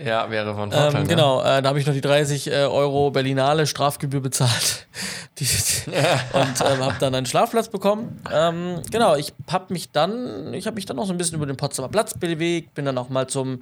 Ja, 0.03 0.29
wäre 0.31 0.53
von 0.55 0.71
Vorteil. 0.71 0.95
Ähm, 0.95 1.01
ne? 1.03 1.07
genau, 1.07 1.41
äh, 1.41 1.61
da 1.61 1.69
habe 1.69 1.79
ich 1.79 1.85
noch 1.85 1.93
die 1.93 2.01
30 2.01 2.47
äh, 2.47 2.53
Euro 2.65 3.11
Berlinale 3.11 3.67
Strafgebühr 3.67 4.21
bezahlt. 4.21 4.87
die, 5.39 5.45
und 6.33 6.61
ähm, 6.71 6.83
habe 6.83 6.95
dann 6.99 7.15
einen 7.15 7.25
Schlafplatz 7.25 7.69
bekommen. 7.69 8.21
Ähm, 8.31 8.81
genau, 8.91 9.15
ich 9.15 9.33
habe 9.51 9.73
mich 9.73 9.91
dann, 9.91 10.53
ich 10.53 10.65
habe 10.67 10.75
mich 10.75 10.85
dann 10.85 10.97
noch 10.97 11.05
so 11.05 11.13
ein 11.13 11.17
bisschen 11.17 11.35
über 11.37 11.45
den 11.45 11.57
Potsdamer 11.57 11.89
Platz 11.89 12.13
bewegt, 12.17 12.73
bin 12.73 12.85
dann 12.85 12.97
auch 12.97 13.09
mal 13.09 13.27
zum, 13.27 13.59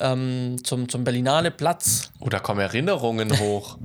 ähm, 0.00 0.56
zum, 0.64 0.88
zum 0.88 1.04
Berlinale 1.04 1.50
Platz. 1.50 2.10
Oh, 2.20 2.28
da 2.28 2.38
kommen 2.38 2.60
Erinnerungen 2.60 3.38
hoch. 3.38 3.76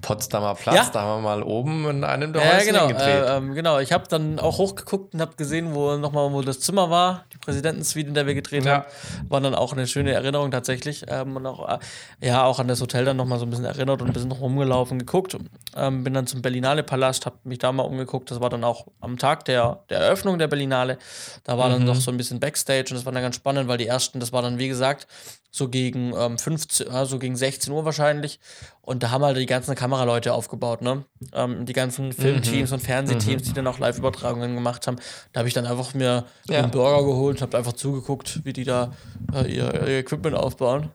Potsdamer 0.00 0.54
Platz, 0.54 0.74
Ja. 0.76 0.90
da 0.92 1.02
haben 1.02 1.22
wir 1.22 1.28
mal 1.28 1.42
oben 1.42 1.86
in 1.88 2.04
einem 2.04 2.32
der 2.32 2.42
Ja, 2.42 2.54
Häuschen 2.54 2.72
genau. 2.72 2.88
gedreht. 2.88 3.06
Äh, 3.06 3.36
ähm, 3.36 3.54
genau. 3.54 3.78
Ich 3.80 3.92
habe 3.92 4.04
dann 4.08 4.38
auch 4.38 4.56
hochgeguckt 4.56 5.12
und 5.12 5.20
habe 5.20 5.36
gesehen, 5.36 5.74
wo 5.74 5.94
nochmal, 5.96 6.32
wo 6.32 6.40
das 6.40 6.60
Zimmer 6.60 6.88
war, 6.88 7.24
die 7.34 7.38
Präsidentensuite, 7.38 8.08
in 8.08 8.14
der 8.14 8.26
wir 8.26 8.34
gedreht 8.34 8.64
Ja. 8.64 8.72
haben. 8.72 8.84
War 9.28 9.42
dann 9.42 9.54
auch 9.54 9.72
eine 9.74 9.86
schöne 9.86 10.12
Erinnerung 10.12 10.50
tatsächlich. 10.50 11.04
Ähm, 11.08 11.29
und 11.36 11.46
auch, 11.46 11.68
äh, 11.68 11.78
ja, 12.26 12.44
auch 12.44 12.58
an 12.58 12.68
das 12.68 12.80
Hotel 12.80 13.04
dann 13.04 13.16
nochmal 13.16 13.38
so 13.38 13.46
ein 13.46 13.50
bisschen 13.50 13.64
erinnert 13.64 14.00
und 14.02 14.08
ein 14.08 14.12
bisschen 14.12 14.32
rumgelaufen, 14.32 14.98
geguckt. 14.98 15.36
Ähm, 15.76 16.04
bin 16.04 16.14
dann 16.14 16.26
zum 16.26 16.42
Berlinale 16.42 16.82
Palast, 16.82 17.26
habe 17.26 17.36
mich 17.44 17.58
da 17.58 17.72
mal 17.72 17.82
umgeguckt. 17.84 18.30
Das 18.30 18.40
war 18.40 18.50
dann 18.50 18.64
auch 18.64 18.86
am 19.00 19.18
Tag 19.18 19.44
der, 19.44 19.84
der 19.90 20.00
Eröffnung 20.00 20.38
der 20.38 20.48
Berlinale. 20.48 20.98
Da 21.44 21.58
war 21.58 21.68
Mhm. 21.68 21.72
dann 21.72 21.84
noch 21.84 21.96
so 21.96 22.10
ein 22.10 22.16
bisschen 22.16 22.40
Backstage 22.40 22.86
und 22.90 22.94
das 22.96 23.04
war 23.04 23.12
dann 23.12 23.22
ganz 23.22 23.36
spannend, 23.36 23.68
weil 23.68 23.78
die 23.78 23.86
ersten, 23.86 24.20
das 24.20 24.32
war 24.32 24.42
dann 24.42 24.58
wie 24.58 24.68
gesagt 24.68 25.06
so 25.52 25.68
gegen 25.68 26.12
ähm, 26.16 26.38
15, 26.38 26.88
also 26.90 27.18
gegen 27.18 27.36
16 27.36 27.72
Uhr 27.72 27.84
wahrscheinlich. 27.84 28.38
Und 28.82 29.02
da 29.02 29.10
haben 29.10 29.22
halt 29.24 29.36
die 29.36 29.46
ganzen 29.46 29.74
Kameraleute 29.74 30.32
aufgebaut, 30.32 30.80
ne? 30.82 31.04
Ähm, 31.32 31.66
die 31.66 31.72
ganzen 31.74 32.12
Filmteams 32.12 32.72
und 32.72 32.80
Fernsehteams, 32.80 33.42
die 33.42 33.52
dann 33.52 33.66
auch 33.66 33.78
Live-Übertragungen 33.78 34.54
gemacht 34.54 34.86
haben. 34.86 34.96
Da 35.32 35.40
habe 35.40 35.48
ich 35.48 35.54
dann 35.54 35.66
einfach 35.66 35.94
mir 35.94 36.24
Ja. 36.48 36.62
einen 36.62 36.70
Burger 36.70 37.04
geholt, 37.04 37.42
habe 37.42 37.56
einfach 37.58 37.74
zugeguckt, 37.74 38.40
wie 38.44 38.52
die 38.52 38.64
da 38.64 38.92
äh, 39.34 39.46
ihr, 39.54 39.72
ihr 39.86 39.98
Equipment 39.98 40.34
aufbauen. 40.34 40.90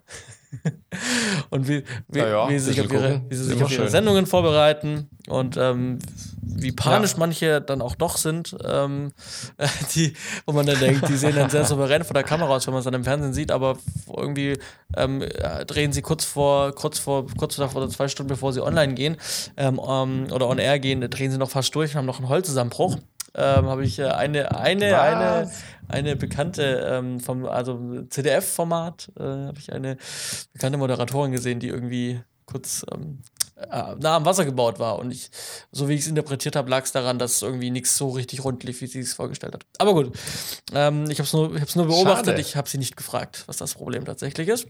und 1.50 1.68
wie, 1.68 1.84
wie, 2.08 2.20
Ja, 2.20 2.50
wie 2.50 2.60
sie 2.60 2.74
sich, 2.74 2.82
auf 2.82 2.92
ihre, 2.92 3.22
wie 3.30 3.36
sie 3.36 3.44
sich 3.46 3.64
auf 3.64 3.72
ihre. 3.72 3.90
Sendungen 3.90 4.26
vorbereiten 4.26 5.10
und 5.28 5.58
ähm, 5.58 6.00
wie 6.42 6.72
panisch 6.72 7.14
Ja. 7.14 7.18
manche 7.20 7.62
dann 7.62 7.82
auch 7.82 7.96
doch 7.96 8.18
sind, 8.18 8.56
ähm, 8.64 9.12
die, 9.96 10.14
wo 10.46 10.54
man 10.54 10.66
dann 10.66 10.80
denkt, 10.80 11.08
die 11.10 11.18
sehen 11.18 11.36
dann 11.36 11.50
sehr 11.50 11.66
souverän 11.66 12.04
vor 12.04 12.14
der 12.14 12.24
Kamera 12.24 12.56
aus, 12.56 12.66
wenn 12.68 12.74
man 12.74 12.80
es 12.80 12.86
dann 12.86 12.94
im 12.94 13.04
Fernsehen 13.04 13.34
sieht, 13.34 13.52
aber 13.52 13.78
irgendwie 14.16 14.58
ähm, 14.96 15.22
äh, 15.22 15.66
drehen 15.66 15.92
sie 15.92 16.02
kurz 16.02 16.24
vor, 16.26 16.74
kurz 16.74 17.00
vor, 17.00 17.26
kurz 17.38 17.56
davor 17.56 17.84
oder 17.84 17.92
zwei 17.92 18.08
Stunden 18.08 18.30
bevor 18.30 18.54
sie 18.54 18.62
online 18.62 18.94
gehen 18.94 19.18
ähm, 19.58 19.80
ähm, 19.86 20.28
oder 20.32 20.48
on 20.48 20.60
air 20.60 20.80
gehen, 20.80 21.02
drehen 21.10 21.32
sie 21.32 21.38
noch 21.38 21.50
fast 21.50 21.74
durch 21.76 21.92
und 21.92 21.98
haben 21.98 22.06
noch 22.06 22.20
einen 22.20 22.30
Heulzusammenbruch. 22.30 22.98
Ähm, 23.38 23.66
habe 23.66 23.84
ich 23.84 24.00
äh, 24.00 24.06
eine, 24.06 24.56
eine, 24.58 24.98
eine, 25.02 25.22
Was? 25.26 25.50
eine 25.50 25.52
bekannte 26.16 26.88
ähm, 26.90 27.20
vom, 27.20 27.46
also 27.46 28.04
CDF-Format, 28.10 29.12
äh, 29.18 29.24
habe 29.24 29.60
ich 29.60 29.72
eine 29.72 29.98
bekannte 30.54 30.78
Moderatorin 30.78 31.32
gesehen, 31.32 31.60
die 31.60 31.68
irgendwie 31.68 32.22
kurz 32.46 32.86
ähm, 32.94 33.20
äh, 33.56 33.96
nah 33.96 34.18
am 34.18 34.26
Wasser 34.26 34.46
gebaut 34.46 34.80
war. 34.80 35.00
Und 35.00 35.12
ich, 35.12 35.30
so 35.72 35.88
wie 35.88 35.94
ich 35.94 36.02
es 36.02 36.08
interpretiert 36.08 36.56
habe, 36.56 36.70
lag 36.70 36.84
es 36.84 36.92
daran, 36.92 37.20
dass 37.20 37.42
irgendwie 37.42 37.72
nichts 37.72 37.98
so 37.98 38.10
richtig 38.10 38.44
rund 38.44 38.64
lief, 38.64 38.82
wie 38.82 38.88
sie 38.88 39.00
es 39.00 39.14
vorgestellt 39.14 39.54
hat. 39.54 39.66
Aber 39.78 39.94
gut, 39.94 40.18
ähm, 40.74 41.10
ich 41.10 41.20
habe 41.20 41.28
es 41.28 41.34
nur, 41.34 41.56
ich 41.56 41.62
hab's 41.62 41.76
nur 41.76 41.88
beobachtet, 41.88 42.28
Schade. 42.28 42.42
ich 42.42 42.56
habe 42.56 42.70
sie 42.70 42.78
nicht 42.78 42.98
gefragt, 42.98 43.44
was 43.48 43.58
das 43.58 43.74
Problem 43.74 44.06
tatsächlich 44.06 44.48
ist. 44.50 44.68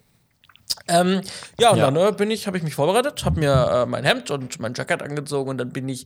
Ähm, 0.88 1.22
ja, 1.58 1.72
und 1.72 1.78
Ja. 1.80 1.90
dann 1.90 1.96
äh, 1.96 2.12
bin 2.12 2.30
ich, 2.30 2.46
habe 2.46 2.58
ich 2.58 2.64
mich 2.64 2.76
vorbereitet, 2.76 3.26
habe 3.26 3.40
mir 3.40 3.52
äh, 3.72 3.86
mein 3.88 4.04
Hemd 4.04 4.30
und 4.30 4.60
mein 4.60 4.74
Jacket 4.76 5.02
angezogen 5.02 5.50
und 5.50 5.58
dann 5.58 5.70
bin 5.70 5.90
ich 5.90 6.06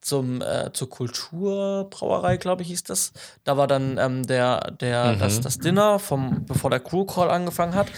zum 0.00 0.40
äh, 0.40 0.72
zur 0.72 0.88
Kulturbrauerei, 0.88 2.36
glaube 2.36 2.62
ich, 2.62 2.68
hieß 2.68 2.84
das. 2.84 3.12
Da 3.44 3.56
war 3.56 3.66
dann 3.66 3.98
ähm, 3.98 4.26
der 4.26 4.70
der 4.80 5.16
das, 5.16 5.40
das 5.40 5.58
Dinner 5.58 5.98
vom 5.98 6.44
bevor 6.46 6.70
der 6.70 6.80
Crew 6.80 7.04
Call 7.04 7.28
angefangen 7.30 7.74
hat 7.74 7.90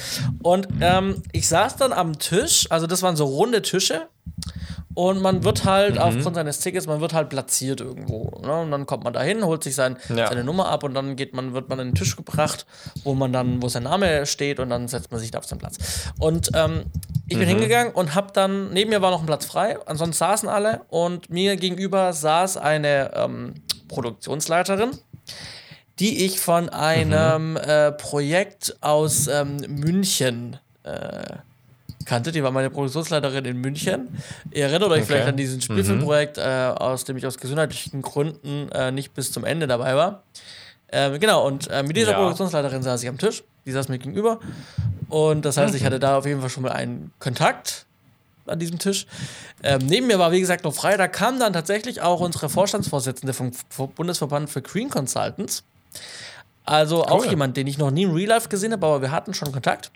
und 0.42 0.68
ähm, 0.80 1.22
ich 1.32 1.48
saß 1.48 1.76
dann 1.76 1.92
am 1.92 2.18
Tisch, 2.18 2.66
also 2.70 2.86
das 2.86 3.02
waren 3.02 3.16
so 3.16 3.24
runde 3.26 3.60
Tische 3.62 4.08
und 4.94 5.22
man 5.22 5.42
wird 5.44 5.64
halt 5.64 5.98
aufgrund 5.98 6.34
seines 6.36 6.60
Tickets, 6.60 6.86
man 6.86 7.00
wird 7.00 7.12
halt 7.14 7.28
platziert 7.28 7.80
irgendwo. 7.80 8.40
Ne? 8.44 8.60
Und 8.60 8.70
dann 8.70 8.86
kommt 8.86 9.04
man 9.04 9.12
da 9.12 9.22
hin, 9.22 9.44
holt 9.44 9.62
sich 9.64 9.74
sein, 9.74 9.96
Ja. 10.14 10.28
seine 10.28 10.44
Nummer 10.44 10.68
ab 10.68 10.84
und 10.84 10.94
dann 10.94 11.16
geht 11.16 11.34
man, 11.34 11.54
wird 11.54 11.68
man 11.68 11.80
an 11.80 11.88
den 11.88 11.94
Tisch 11.94 12.16
gebracht, 12.16 12.66
wo 13.04 13.14
man 13.14 13.32
dann, 13.32 13.62
wo 13.62 13.68
sein 13.68 13.84
Name 13.84 14.26
steht 14.26 14.60
und 14.60 14.70
dann 14.70 14.88
setzt 14.88 15.10
man 15.10 15.20
sich 15.20 15.30
da 15.30 15.38
auf 15.38 15.46
seinen 15.46 15.58
Platz. 15.60 15.76
Und 16.18 16.50
ähm, 16.54 16.84
ich 17.28 17.38
bin 17.38 17.48
hingegangen 17.48 17.92
und 17.94 18.14
hab 18.14 18.34
dann, 18.34 18.72
neben 18.72 18.90
mir 18.90 19.00
war 19.00 19.10
noch 19.10 19.20
ein 19.20 19.26
Platz 19.26 19.46
frei, 19.46 19.78
ansonsten 19.86 20.16
saßen 20.18 20.48
alle 20.48 20.82
und 20.88 21.30
mir 21.30 21.56
gegenüber 21.56 22.12
saß 22.12 22.56
eine 22.58 23.12
ähm, 23.14 23.54
Produktionsleiterin, 23.88 24.90
die 25.98 26.24
ich 26.24 26.40
von 26.40 26.68
einem 26.68 27.56
äh, 27.56 27.92
Projekt 27.92 28.76
aus 28.80 29.28
ähm, 29.28 29.56
München 29.68 30.58
äh, 30.82 31.22
kannte. 32.04 32.32
Die 32.32 32.42
war 32.42 32.50
meine 32.50 32.70
Produktionsleiterin 32.70 33.44
in 33.44 33.56
München. 33.60 34.08
Ihr 34.50 34.64
erinnert 34.64 34.90
euch 34.90 34.98
Okay. 35.02 35.06
vielleicht 35.06 35.28
an 35.28 35.36
diesen 35.36 35.60
Spielfilmprojekt, 35.60 36.38
äh, 36.38 36.42
aus 36.76 37.04
dem 37.04 37.16
ich 37.16 37.26
aus 37.26 37.38
gesundheitlichen 37.38 38.02
Gründen 38.02 38.70
äh, 38.72 38.90
nicht 38.92 39.14
bis 39.14 39.32
zum 39.32 39.44
Ende 39.44 39.66
dabei 39.66 39.94
war. 39.96 40.22
Ähm, 40.90 41.18
genau, 41.20 41.46
und 41.46 41.68
äh, 41.70 41.82
mit 41.82 41.96
dieser 41.96 42.12
Ja. 42.12 42.18
Produktionsleiterin 42.18 42.82
saß 42.82 43.02
ich 43.02 43.08
am 43.08 43.18
Tisch. 43.18 43.42
Die 43.64 43.72
saß 43.72 43.88
mir 43.88 43.98
gegenüber. 43.98 44.40
Und 45.08 45.44
das 45.44 45.56
heißt, 45.56 45.74
ich 45.74 45.84
hatte 45.84 45.98
da 46.00 46.18
auf 46.18 46.26
jeden 46.26 46.40
Fall 46.40 46.50
schon 46.50 46.64
mal 46.64 46.72
einen 46.72 47.12
Kontakt 47.18 47.86
an 48.46 48.58
diesem 48.58 48.78
Tisch. 48.78 49.06
Ähm, 49.62 49.80
neben 49.86 50.08
mir 50.08 50.18
war, 50.18 50.32
wie 50.32 50.40
gesagt, 50.40 50.64
noch 50.64 50.74
frei. 50.74 50.96
Da 50.96 51.06
kam 51.08 51.38
dann 51.38 51.52
tatsächlich 51.52 52.00
auch 52.02 52.20
unsere 52.20 52.48
Vorstandsvorsitzende 52.48 53.32
vom 53.32 53.52
Bundesverband 53.94 54.50
für 54.50 54.60
Green 54.62 54.90
Consultants. 54.90 55.62
Also 56.64 57.04
auch 57.04 57.20
Cool. 57.24 57.30
jemand, 57.30 57.56
den 57.56 57.66
ich 57.66 57.78
noch 57.78 57.90
nie 57.90 58.02
im 58.04 58.12
Real 58.12 58.28
Life 58.28 58.48
gesehen 58.48 58.72
habe, 58.72 58.84
aber 58.86 59.00
wir 59.02 59.10
hatten 59.12 59.32
schon 59.34 59.50
Kontakt. 59.52 59.90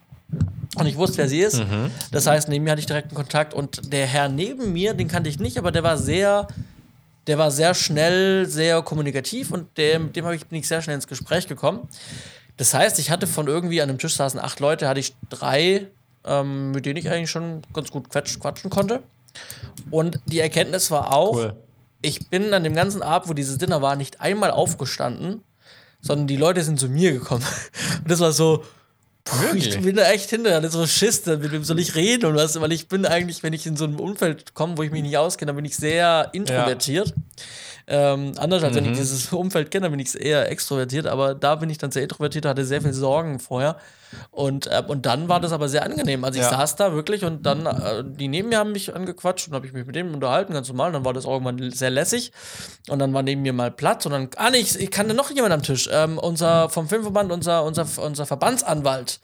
Und 0.76 0.86
ich 0.86 0.96
wusste, 0.96 1.18
wer 1.18 1.28
sie 1.28 1.40
ist. 1.40 1.62
Das 2.10 2.26
heißt, 2.26 2.48
neben 2.48 2.64
mir 2.64 2.72
hatte 2.72 2.80
ich 2.80 2.86
direkten 2.86 3.14
Kontakt. 3.14 3.54
Und 3.54 3.92
der 3.92 4.06
Herr 4.06 4.28
neben 4.28 4.72
mir, 4.72 4.92
den 4.94 5.08
kannte 5.08 5.30
ich 5.30 5.38
nicht, 5.38 5.56
aber 5.56 5.72
der 5.72 5.82
war 5.82 5.96
sehr, 5.96 6.48
der 7.26 7.38
war 7.38 7.50
sehr 7.50 7.74
schnell, 7.74 8.46
sehr 8.46 8.82
kommunikativ 8.82 9.50
und 9.50 9.76
der, 9.78 9.98
mit 9.98 10.16
dem 10.16 10.24
habe 10.24 10.36
ich, 10.36 10.46
bin 10.46 10.58
ich 10.58 10.68
sehr 10.68 10.82
schnell 10.82 10.96
ins 10.96 11.06
Gespräch 11.06 11.46
gekommen. 11.48 11.88
Das 12.58 12.74
heißt, 12.74 12.98
ich 12.98 13.10
hatte 13.10 13.26
von 13.26 13.46
irgendwie 13.46 13.80
an 13.80 13.88
einem 13.88 13.98
Tisch 13.98 14.14
saßen 14.16 14.38
acht 14.40 14.60
Leute, 14.60 14.88
hatte 14.88 15.00
ich 15.00 15.14
drei, 15.30 15.86
ähm, 16.24 16.72
mit 16.72 16.84
denen 16.86 16.96
ich 16.96 17.10
eigentlich 17.10 17.30
schon 17.30 17.62
ganz 17.72 17.90
gut 17.90 18.10
quatsch, 18.10 18.38
quatschen 18.38 18.70
konnte. 18.70 19.02
Und 19.90 20.20
die 20.26 20.40
Erkenntnis 20.40 20.90
war 20.90 21.12
auch, 21.14 21.36
Cool. 21.36 21.56
ich 22.02 22.28
bin 22.28 22.52
an 22.54 22.64
dem 22.64 22.74
ganzen 22.74 23.02
Abend, 23.02 23.28
wo 23.28 23.34
dieses 23.34 23.58
Dinner 23.58 23.82
war, 23.82 23.96
nicht 23.96 24.20
einmal 24.20 24.50
aufgestanden, 24.50 25.42
sondern 26.00 26.26
die 26.26 26.36
Leute 26.36 26.62
sind 26.62 26.78
zu 26.80 26.88
mir 26.88 27.12
gekommen. 27.12 27.44
Und 28.02 28.10
das 28.10 28.20
war 28.20 28.32
so, 28.32 28.64
puh, 29.26 29.54
ich 29.56 29.78
bin 29.80 29.96
da 29.96 30.10
echt 30.10 30.30
hinter, 30.30 30.54
hatte 30.54 30.70
so 30.70 30.86
Schiss, 30.86 31.26
mit 31.26 31.52
wem 31.52 31.64
soll 31.64 31.78
ich 31.78 31.94
reden 31.94 32.26
und 32.26 32.36
was, 32.36 32.58
weil 32.60 32.72
ich 32.72 32.88
bin 32.88 33.04
eigentlich, 33.04 33.42
wenn 33.42 33.52
ich 33.52 33.66
in 33.66 33.76
so 33.76 33.84
einem 33.84 34.00
Umfeld 34.00 34.54
komme, 34.54 34.78
wo 34.78 34.82
ich 34.82 34.90
mich 34.90 35.02
nicht 35.02 35.18
auskenne, 35.18 35.50
dann 35.50 35.56
bin 35.56 35.64
ich 35.64 35.76
sehr 35.76 36.30
introvertiert. 36.32 37.12
Ähm, 37.88 38.32
anders 38.38 38.64
als 38.64 38.74
wenn 38.74 38.84
ich 38.84 38.92
dieses 38.98 39.32
Umfeld 39.32 39.70
kenne, 39.70 39.82
dann 39.84 39.92
bin 39.92 40.00
ich 40.00 40.20
eher 40.20 40.50
extrovertiert, 40.50 41.06
aber 41.06 41.34
da 41.36 41.54
bin 41.54 41.70
ich 41.70 41.78
dann 41.78 41.92
sehr 41.92 42.02
introvertiert, 42.02 42.44
hatte 42.44 42.64
sehr 42.64 42.82
viel 42.82 42.92
Sorgen 42.92 43.38
vorher. 43.38 43.76
Und, 44.30 44.66
äh, 44.66 44.82
und 44.86 45.06
dann 45.06 45.28
war 45.28 45.40
das 45.40 45.52
aber 45.52 45.68
sehr 45.68 45.84
angenehm. 45.84 46.24
Also 46.24 46.38
ich 46.38 46.44
Ja. 46.44 46.50
saß 46.50 46.76
da 46.76 46.94
wirklich 46.94 47.24
und 47.24 47.44
dann, 47.46 47.66
äh, 47.66 48.02
die 48.04 48.28
neben 48.28 48.48
mir 48.48 48.58
haben 48.58 48.72
mich 48.72 48.94
angequatscht 48.94 49.48
und 49.48 49.54
habe 49.54 49.66
ich 49.66 49.72
mich 49.72 49.86
mit 49.86 49.94
denen 49.94 50.14
unterhalten, 50.14 50.52
ganz 50.52 50.68
normal. 50.68 50.90
Dann 50.92 51.04
war 51.04 51.12
das 51.12 51.26
auch 51.26 51.32
irgendwann 51.32 51.70
sehr 51.70 51.90
lässig. 51.90 52.32
Und 52.88 52.98
dann 52.98 53.12
war 53.14 53.22
neben 53.22 53.42
mir 53.42 53.52
mal 53.52 53.70
Platz 53.70 54.04
und 54.06 54.12
dann, 54.12 54.30
ah 54.36 54.50
nee, 54.50 54.58
ich, 54.58 54.78
ich 54.80 54.90
kannte 54.90 55.14
noch 55.14 55.30
jemand 55.30 55.52
am 55.52 55.62
Tisch. 55.62 55.88
Ähm, 55.92 56.18
unser, 56.18 56.68
vom 56.68 56.88
Filmverband, 56.88 57.30
unser, 57.30 57.62
unser, 57.64 57.86
unser 58.02 58.26
Verbandsanwalt, 58.26 59.20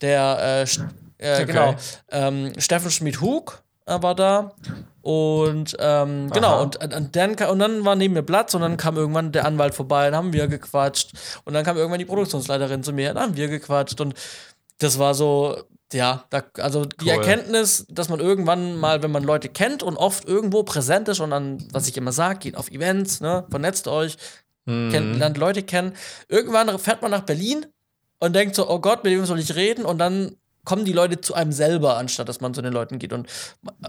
der, 0.00 0.38
äh, 0.40 0.62
äh, 0.62 1.42
Okay. 1.42 1.46
genau, 1.46 1.74
ähm, 2.10 2.52
Steffen 2.58 2.90
Schmid-Hug 2.90 3.62
war 3.88 4.14
da. 4.14 4.54
Und 5.02 5.76
ähm, 5.78 6.30
genau, 6.30 6.62
und, 6.62 6.82
und, 6.82 7.16
dann, 7.16 7.30
und 7.34 7.58
dann 7.58 7.84
war 7.84 7.96
neben 7.96 8.14
mir 8.14 8.22
Platz 8.22 8.54
und 8.54 8.60
dann 8.60 8.76
kam 8.76 8.96
irgendwann 8.96 9.32
der 9.32 9.46
Anwalt 9.46 9.74
vorbei, 9.74 10.06
dann 10.06 10.16
haben 10.16 10.32
wir 10.32 10.48
gequatscht. 10.48 11.12
Und 11.44 11.54
dann 11.54 11.64
kam 11.64 11.76
irgendwann 11.76 11.98
die 11.98 12.04
Produktionsleiterin 12.04 12.82
zu 12.82 12.92
mir, 12.92 13.14
dann 13.14 13.22
haben 13.22 13.36
wir 13.36 13.48
gequatscht. 13.48 14.00
Und 14.00 14.14
das 14.78 14.98
war 14.98 15.14
so, 15.14 15.56
ja, 15.92 16.24
da, 16.30 16.42
also 16.58 16.84
die 16.84 17.06
Cool. 17.06 17.12
Erkenntnis, 17.12 17.86
dass 17.88 18.10
man 18.10 18.20
irgendwann 18.20 18.76
mal, 18.76 19.02
wenn 19.02 19.10
man 19.10 19.24
Leute 19.24 19.48
kennt 19.48 19.82
und 19.82 19.96
oft 19.96 20.26
irgendwo 20.28 20.62
präsent 20.62 21.08
ist 21.08 21.20
und 21.20 21.30
dann, 21.30 21.66
was 21.72 21.88
ich 21.88 21.96
immer 21.96 22.12
sage, 22.12 22.40
geht 22.40 22.56
auf 22.56 22.70
Events, 22.70 23.20
ne, 23.20 23.46
vernetzt 23.50 23.88
euch, 23.88 24.16
Mhm. 24.66 24.90
kennt, 24.90 25.16
lernt 25.18 25.38
Leute 25.38 25.62
kennen. 25.62 25.94
Irgendwann 26.28 26.78
fährt 26.78 27.00
man 27.00 27.10
nach 27.10 27.22
Berlin 27.22 27.64
und 28.20 28.36
denkt 28.36 28.54
so, 28.54 28.68
oh 28.68 28.80
Gott, 28.80 29.02
mit 29.02 29.14
wem 29.14 29.24
soll 29.24 29.38
ich 29.38 29.54
reden? 29.56 29.86
Und 29.86 29.96
dann 29.98 30.36
kommen 30.68 30.84
die 30.84 30.92
Leute 30.92 31.18
zu 31.22 31.32
einem 31.32 31.50
selber, 31.50 31.96
anstatt 31.96 32.28
dass 32.28 32.42
man 32.42 32.52
zu 32.52 32.60
den 32.60 32.74
Leuten 32.74 32.98
geht. 32.98 33.14
Und 33.14 33.26
äh, 33.26 33.88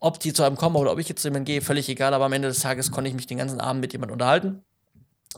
ob 0.00 0.18
die 0.18 0.32
zu 0.32 0.42
einem 0.42 0.56
kommen 0.56 0.74
oder 0.74 0.90
ob 0.90 0.98
ich 0.98 1.08
jetzt 1.08 1.22
zu 1.22 1.28
jemandem 1.28 1.44
gehe, 1.44 1.62
völlig 1.62 1.88
egal. 1.88 2.14
Aber 2.14 2.24
am 2.24 2.32
Ende 2.32 2.48
des 2.48 2.58
Tages 2.58 2.90
konnte 2.90 3.08
ich 3.08 3.14
mich 3.14 3.28
den 3.28 3.38
ganzen 3.38 3.60
Abend 3.60 3.80
mit 3.80 3.92
jemandem 3.92 4.14
unterhalten. 4.14 4.64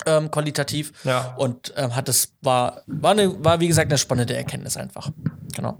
Ähm, 0.06 0.30
qualitativ. 0.30 0.92
Ja. 1.04 1.34
Und 1.36 1.74
ähm, 1.76 1.94
hat 1.94 2.08
es, 2.08 2.38
war, 2.40 2.84
war, 2.86 3.10
eine, 3.10 3.44
war, 3.44 3.60
wie 3.60 3.68
gesagt, 3.68 3.90
eine 3.90 3.98
spannende 3.98 4.34
Erkenntnis 4.34 4.78
einfach. 4.78 5.10
Genau. 5.54 5.78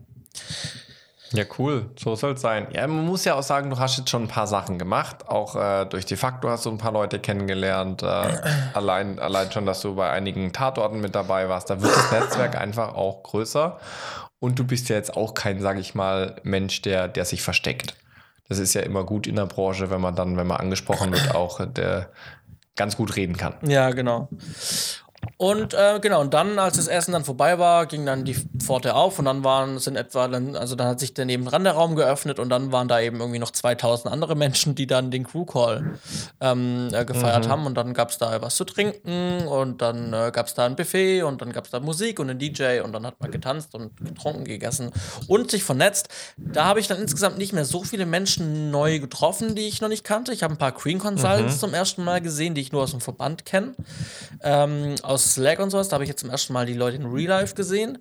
Ja, 1.33 1.45
cool. 1.59 1.91
So 1.99 2.15
soll 2.15 2.35
es 2.35 2.43
sein. 2.43 2.69
Ja, 2.73 2.87
man 2.87 3.07
muss 3.07 3.25
ja 3.25 3.35
auch 3.35 3.43
sagen, 3.43 3.71
du 3.71 3.79
hast 3.79 3.97
jetzt 3.97 4.11
schon 4.11 4.25
ein 4.25 4.29
paar 4.29 4.47
Sachen 4.47 4.79
gemacht. 4.79 5.27
Auch 5.27 5.57
äh, 5.57 5.87
durch 5.87 6.05
de 6.05 6.19
facto 6.19 6.51
hast 6.51 6.67
du 6.67 6.71
ein 6.71 6.79
paar 6.79 6.93
Leute 6.93 7.19
kennengelernt. 7.19 8.03
Äh, 8.03 8.07
allein, 8.75 9.19
allein 9.19 9.51
schon, 9.53 9.65
dass 9.65 9.81
du 9.81 9.95
bei 9.95 10.11
einigen 10.11 10.53
Tatorten 10.53 11.01
mit 11.01 11.15
dabei 11.15 11.49
warst. 11.49 11.71
Da 11.71 11.81
wird 11.81 11.97
das 11.97 12.13
Netzwerk 12.13 12.57
einfach 12.61 12.95
auch 12.95 13.23
größer. 13.23 13.79
Und 14.41 14.59
du 14.59 14.65
bist 14.65 14.89
ja 14.89 14.97
jetzt 14.97 15.17
auch 15.17 15.35
kein, 15.35 15.61
sag 15.61 15.79
ich 15.79 15.95
mal, 15.95 16.37
Mensch, 16.43 16.83
der, 16.83 17.09
der 17.09 17.25
sich 17.25 17.43
versteckt. 17.43 17.97
Das 18.49 18.59
ist 18.59 18.75
ja 18.75 18.83
immer 18.83 19.05
gut 19.05 19.27
in 19.27 19.37
der 19.37 19.47
Branche, 19.47 19.91
wenn 19.91 20.01
man 20.01 20.15
dann, 20.15 20.37
wenn 20.37 20.47
man 20.47 20.59
angesprochen 20.59 21.13
wird, 21.13 21.35
auch 21.35 21.65
der 21.67 22.11
ganz 22.77 22.97
gut 22.97 23.17
reden 23.17 23.37
kann. 23.37 23.55
Ja, 23.67 23.91
genau. 23.91 24.29
Und 25.37 25.75
äh, 25.75 25.99
genau, 26.01 26.21
und 26.21 26.35
dann, 26.35 26.59
als 26.59 26.77
das 26.77 26.89
Essen 26.89 27.13
dann 27.13 27.25
vorbei 27.25 27.59
war, 27.59 27.87
ging 27.87 28.07
dann 28.07 28.25
die 28.25 28.35
Pforte 28.35 28.95
auf 28.95 29.19
und 29.19 29.27
dann 29.27 29.45
waren, 29.45 29.79
sind 29.79 29.97
etwa, 29.97 30.29
dann, 30.29 30.57
also 30.57 30.75
dann 30.75 30.89
hat 30.89 31.01
sich 31.01 31.15
der 31.15 31.25
nebendran 31.25 31.65
der 31.65 31.75
Raum 31.75 31.97
geöffnet 31.97 32.39
und 32.39 32.49
dann 32.49 32.73
waren 32.73 32.89
da 32.89 33.01
eben 33.01 33.21
irgendwie 33.21 33.39
noch 33.39 33.51
2000 33.51 34.13
andere 34.13 34.35
Menschen, 34.35 34.75
die 34.75 34.87
dann 34.87 35.11
den 35.11 35.25
Crew 35.25 35.45
Call 35.45 35.99
ähm, 36.41 36.89
äh, 36.93 37.05
gefeiert 37.05 37.47
mhm. 37.47 37.51
haben 37.51 37.67
und 37.67 37.75
dann 37.75 37.95
gab 37.95 38.11
es 38.11 38.19
da 38.19 38.41
was 38.41 38.57
zu 38.57 38.65
trinken 38.65 39.47
und 39.47 39.83
dann 39.83 40.13
äh, 40.13 40.31
gab 40.33 40.47
es 40.47 40.55
da 40.55 40.67
ein 40.67 40.77
Buffet 40.77 41.23
und 41.23 41.43
dann 41.43 41.53
gab 41.53 41.65
es 41.67 41.71
da 41.71 41.81
Musik 41.81 42.21
und 42.21 42.31
einen 42.31 42.39
DJ 42.39 42.81
und 42.81 42.93
dann 42.93 43.07
hat 43.07 43.21
man 43.21 43.31
getanzt 43.31 43.75
und 43.75 43.97
getrunken, 43.97 44.45
gegessen 44.45 44.93
und 45.27 45.51
sich 45.51 45.65
vernetzt. 45.65 46.09
Da 46.37 46.65
habe 46.65 46.81
ich 46.81 46.89
dann 46.89 47.01
insgesamt 47.01 47.39
nicht 47.39 47.53
mehr 47.53 47.65
so 47.65 47.83
viele 47.83 48.07
Menschen 48.07 48.71
neu 48.71 48.99
getroffen, 48.99 49.55
die 49.55 49.69
ich 49.69 49.81
noch 49.81 49.89
nicht 49.89 50.05
kannte. 50.05 50.33
Ich 50.33 50.43
habe 50.43 50.55
ein 50.55 50.59
paar 50.59 50.73
Green 50.73 50.99
Consultants 50.99 51.57
mhm. 51.57 51.61
zum 51.61 51.75
ersten 51.75 52.05
Mal 52.05 52.21
gesehen, 52.21 52.55
die 52.55 52.61
ich 52.61 52.73
nur 52.73 52.83
aus 52.83 52.93
dem 52.93 53.01
Verband 53.01 53.45
kenne. 53.45 53.75
Ähm, 54.43 54.95
aus 55.03 55.18
Slack 55.19 55.59
und 55.59 55.71
sowas. 55.71 55.89
Da 55.89 55.95
habe 55.95 56.05
ich 56.05 56.09
jetzt 56.09 56.21
zum 56.21 56.31
ersten 56.31 56.53
Mal 56.53 56.67
die 56.67 56.75
Leute 56.75 56.97
in 56.97 57.07
Real 57.07 57.29
Life 57.29 57.55
gesehen. 57.55 57.99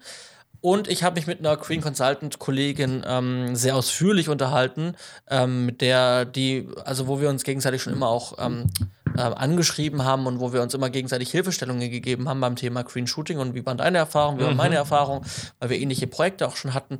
Und 0.59 0.88
ich 0.88 1.03
habe 1.03 1.15
mich 1.15 1.27
mit 1.27 1.39
einer 1.39 1.55
Green 1.55 1.81
Consultant-Kollegin 1.81 3.03
ähm, 3.07 3.55
sehr 3.55 3.75
ausführlich 3.75 4.27
unterhalten, 4.27 4.95
ähm, 5.29 5.65
mit 5.65 5.81
der, 5.81 6.25
die, 6.25 6.67
also 6.83 7.07
wo 7.07 7.21
wir 7.21 7.29
uns 7.29 7.43
gegenseitig 7.43 7.81
schon 7.83 7.93
immer 7.93 8.07
auch 8.07 8.33
ähm, 8.39 8.65
äh, 9.15 9.21
angeschrieben 9.21 10.03
haben 10.03 10.25
und 10.25 10.39
wo 10.39 10.53
wir 10.53 10.62
uns 10.62 10.74
immer 10.74 10.89
gegenseitig 10.89 11.29
Hilfestellungen 11.29 11.89
gegeben 11.91 12.27
haben 12.27 12.41
beim 12.41 12.55
Thema 12.55 12.83
Green 12.83 13.07
Shooting 13.07 13.38
und 13.38 13.53
wie 13.53 13.65
waren 13.65 13.77
deine 13.77 14.00
Erfahrungen, 14.00 14.39
wie 14.39 14.43
waren 14.43 14.53
mhm. 14.53 14.57
meine 14.57 14.75
Erfahrungen, 14.75 15.25
weil 15.59 15.69
wir 15.69 15.77
ähnliche 15.77 16.07
Projekte 16.07 16.47
auch 16.47 16.55
schon 16.55 16.74
hatten. 16.74 17.00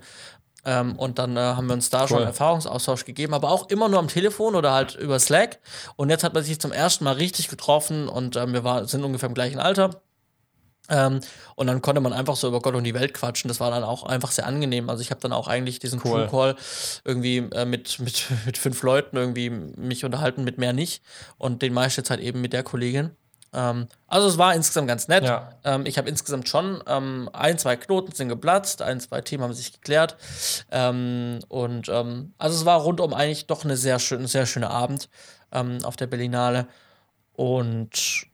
Ähm, 0.64 0.96
und 0.98 1.18
dann 1.18 1.36
äh, 1.36 1.40
haben 1.40 1.68
wir 1.68 1.74
uns 1.74 1.90
da 1.90 2.02
cool. 2.02 2.08
schon 2.10 2.24
Erfahrungsaustausch 2.24 3.06
gegeben, 3.06 3.34
aber 3.34 3.50
auch 3.50 3.70
immer 3.70 3.90
nur 3.90 4.00
am 4.00 4.08
Telefon 4.08 4.54
oder 4.54 4.74
halt 4.74 4.96
über 4.96 5.18
Slack. 5.20 5.60
Und 5.96 6.10
jetzt 6.10 6.24
hat 6.24 6.34
man 6.34 6.44
sich 6.44 6.60
zum 6.60 6.72
ersten 6.72 7.06
Mal 7.06 7.14
richtig 7.14 7.48
getroffen 7.48 8.08
und 8.08 8.36
ähm, 8.36 8.54
wir 8.54 8.64
war, 8.64 8.86
sind 8.86 9.04
ungefähr 9.04 9.30
im 9.30 9.36
gleichen 9.36 9.60
Alter. 9.60 10.02
Ähm, 10.90 11.20
und 11.56 11.68
dann 11.68 11.82
konnte 11.82 12.02
man 12.02 12.14
einfach 12.14 12.36
so 12.36 12.48
über 12.48 12.62
Gott 12.62 12.76
und 12.76 12.84
die 12.84 12.94
Welt 12.94 13.14
quatschen. 13.14 13.48
Das 13.48 13.60
war 13.60 13.72
dann 13.72 13.84
auch 13.84 14.04
einfach 14.04 14.32
sehr 14.32 14.46
angenehm. 14.46 14.90
Also 14.90 15.02
ich 15.02 15.12
habe 15.12 15.22
dann 15.22 15.34
auch 15.34 15.48
eigentlich 15.48 15.80
diesen 15.80 16.02
cool. 16.04 16.28
Crew 16.28 16.30
Call 16.30 16.56
irgendwie 17.04 17.38
äh, 17.38 17.66
mit, 17.66 18.00
mit, 18.00 18.26
mit 18.46 18.58
fünf 18.58 18.82
Leuten 18.84 19.18
irgendwie 19.18 19.50
mich 19.50 20.06
unterhalten, 20.06 20.44
mit 20.44 20.58
mehr 20.58 20.74
nicht. 20.74 21.02
Und 21.38 21.62
den 21.62 21.74
meiste 21.74 22.04
Zeit 22.04 22.20
eben 22.20 22.42
mit 22.42 22.54
der 22.54 22.64
Kollegin. 22.64 23.12
Ähm, 23.54 23.88
also 24.08 24.28
es 24.28 24.38
war 24.38 24.54
insgesamt 24.54 24.88
ganz 24.88 25.08
nett. 25.08 25.24
Ja. 25.24 25.50
Ähm, 25.64 25.86
ich 25.86 25.98
habe 25.98 26.10
insgesamt 26.10 26.48
schon 26.48 26.82
ähm, 26.88 27.30
ein, 27.34 27.58
zwei 27.58 27.76
Knoten 27.76 28.14
sind 28.14 28.30
geplatzt, 28.30 28.82
ein, 28.82 29.00
zwei 29.00 29.22
Themen 29.22 29.44
haben 29.44 29.54
sich 29.54 29.74
geklärt. 29.74 30.18
Ähm, 30.72 31.40
und 31.48 31.90
ähm, 31.90 32.34
also 32.38 32.56
es 32.56 32.66
war 32.66 32.82
rundum 32.82 33.14
eigentlich 33.14 33.48
doch 33.48 33.64
eine 33.64 33.78
sehr 33.78 34.00
schön, 34.00 34.22
ein 34.22 34.28
sehr 34.28 34.46
schöner 34.46 34.72
Abend 34.72 35.10
auf 35.50 35.96
der 35.96 36.08
Berlinale. 36.08 36.68
Und 37.32 38.28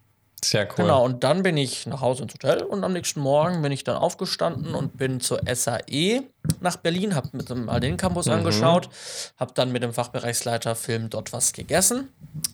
sehr 0.44 0.66
cool. 0.66 0.76
Genau, 0.78 1.04
und 1.04 1.24
dann 1.24 1.44
bin 1.44 1.58
ich 1.58 1.86
nach 1.86 2.02
Hause 2.02 2.24
ins 2.24 2.34
Hotel 2.34 2.64
und 2.64 2.84
am 2.84 2.94
nächsten 2.94 3.20
Morgen 3.20 3.62
bin 3.62 3.72
ich 3.72 3.84
dann 3.84 3.96
aufgestanden 3.96 4.76
und 4.76 4.98
bin 4.98 5.20
zur 5.20 5.42
SAE 5.52 6.24
nach 6.60 6.78
Berlin, 6.78 7.16
habe 7.16 7.30
mit 7.34 7.50
dem 7.50 7.70
Alden 7.70 7.98
Campus 7.98 8.26
mhm. 8.26 8.34
angeschaut, 8.34 8.90
habe 9.38 9.54
dann 9.54 9.72
mit 9.72 9.84
dem 9.84 9.94
Fachbereichsleiter 9.94 10.76
Film 10.76 11.10
dort 11.10 11.34
was 11.34 11.54
gegessen, 11.54 12.10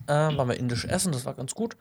äh, 0.07 0.13
waren 0.13 0.47
wir 0.47 0.57
indisch 0.57 0.85
essen, 0.85 1.11
das 1.11 1.25
war 1.25 1.33
ganz 1.33 1.55
gut. 1.55 1.75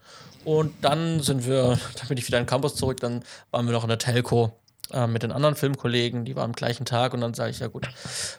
Und 0.45 0.73
dann 0.83 1.21
sind 1.21 1.47
wir, 1.47 1.79
dann 1.97 2.09
bin 2.09 2.19
ich 2.19 2.27
wieder 2.27 2.39
in 2.39 2.45
den 2.45 2.51
Campus 2.51 2.77
zurück, 2.77 3.01
dann 3.01 3.25
waren 3.51 3.67
wir 3.67 3.73
noch 3.73 3.85
in 3.85 3.89
der 3.89 3.99
Telco 3.99 4.53
äh, 4.93 5.07
mit 5.07 5.23
den 5.23 5.33
anderen 5.33 5.55
Filmkollegen, 5.55 6.25
die 6.25 6.37
waren 6.37 6.47
am 6.47 6.53
gleichen 6.53 6.87
Tag 6.87 7.13
und 7.15 7.21
dann 7.21 7.35
sage 7.35 7.51
ich, 7.51 7.59
ja 7.59 7.67
gut, 7.67 7.89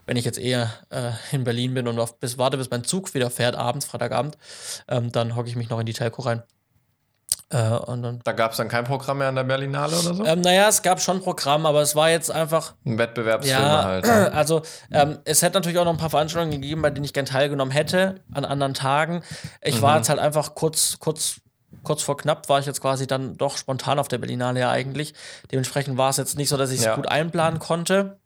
wenn 0.06 0.18
ich 0.18 0.26
jetzt 0.26 0.40
eher 0.40 0.72
äh, 0.90 1.12
in 1.32 1.44
Berlin 1.44 1.74
bin 1.74 1.88
und 1.88 2.00
auf, 2.00 2.20
bis, 2.20 2.38
warte, 2.38 2.58
bis 2.58 2.70
mein 2.70 2.84
Zug 2.84 3.14
wieder 3.14 3.30
fährt, 3.30 3.56
abends, 3.56 3.86
Freitagabend, 3.86 4.38
ähm, 4.88 5.12
dann 5.12 5.36
hocke 5.36 5.50
ich 5.50 5.56
mich 5.56 5.70
noch 5.70 5.80
in 5.80 5.86
die 5.86 5.94
Telco 5.94 6.22
rein 6.22 6.44
äh, 7.52 7.72
und 7.72 8.04
dann, 8.04 8.20
da 8.24 8.32
gab 8.32 8.52
es 8.52 8.58
dann 8.58 8.68
kein 8.68 8.84
Programm 8.84 9.18
mehr 9.20 9.28
an 9.28 9.36
der 9.36 9.44
Berlinale 9.44 9.98
oder 9.98 10.14
so? 10.14 10.24
Ähm, 10.24 10.42
naja, 10.42 10.68
es 10.68 10.84
gab 10.84 11.02
schon 11.02 11.20
Programm, 11.20 11.66
aber 11.66 11.82
es 11.82 11.96
war 11.96 12.10
jetzt 12.12 12.32
einfach. 12.32 12.76
Ein 12.86 13.00
Wettbewerbsfilm 13.00 13.60
ja, 13.60 13.84
halt. 13.84 14.06
Ne? 14.10 14.32
Also, 14.34 14.62
ähm, 14.92 15.20
es 15.26 15.42
hätte 15.42 15.56
natürlich 15.56 15.80
auch 15.80 15.86
noch 15.86 15.94
ein 15.94 15.98
paar 15.98 16.12
Veranstaltungen 16.12 16.62
gegeben, 16.62 16.84
bei 16.84 16.92
denen 16.92 17.06
ich 17.06 17.14
gern 17.14 17.26
teilgenommen 17.26 17.72
hätte, 17.72 18.22
an 18.34 18.46
anderen 18.46 18.76
Tagen. 18.76 19.24
Ich 19.62 19.78
mhm. 19.78 19.82
war 19.82 19.98
jetzt 19.98 20.10
halt 20.10 20.20
einfach 20.20 20.54
kurz, 20.54 21.00
kurz, 21.00 21.42
kurz 21.84 22.04
vor 22.04 22.18
knapp, 22.18 22.50
war 22.50 22.60
ich 22.60 22.68
jetzt 22.68 22.82
quasi 22.82 23.08
dann 23.08 23.36
doch 23.36 23.58
spontan 23.58 23.98
auf 23.98 24.08
der 24.08 24.20
Berlinale 24.20 24.60
ja 24.60 24.70
eigentlich. 24.70 25.16
Dementsprechend 25.52 25.98
war 25.98 26.12
es 26.12 26.18
jetzt 26.18 26.38
nicht 26.38 26.50
so, 26.50 26.58
dass 26.58 26.70
ich 26.70 26.80
es 26.80 26.86
ja. 26.86 26.96
gut 26.96 27.08
einplanen 27.08 27.60
konnte. 27.60 28.20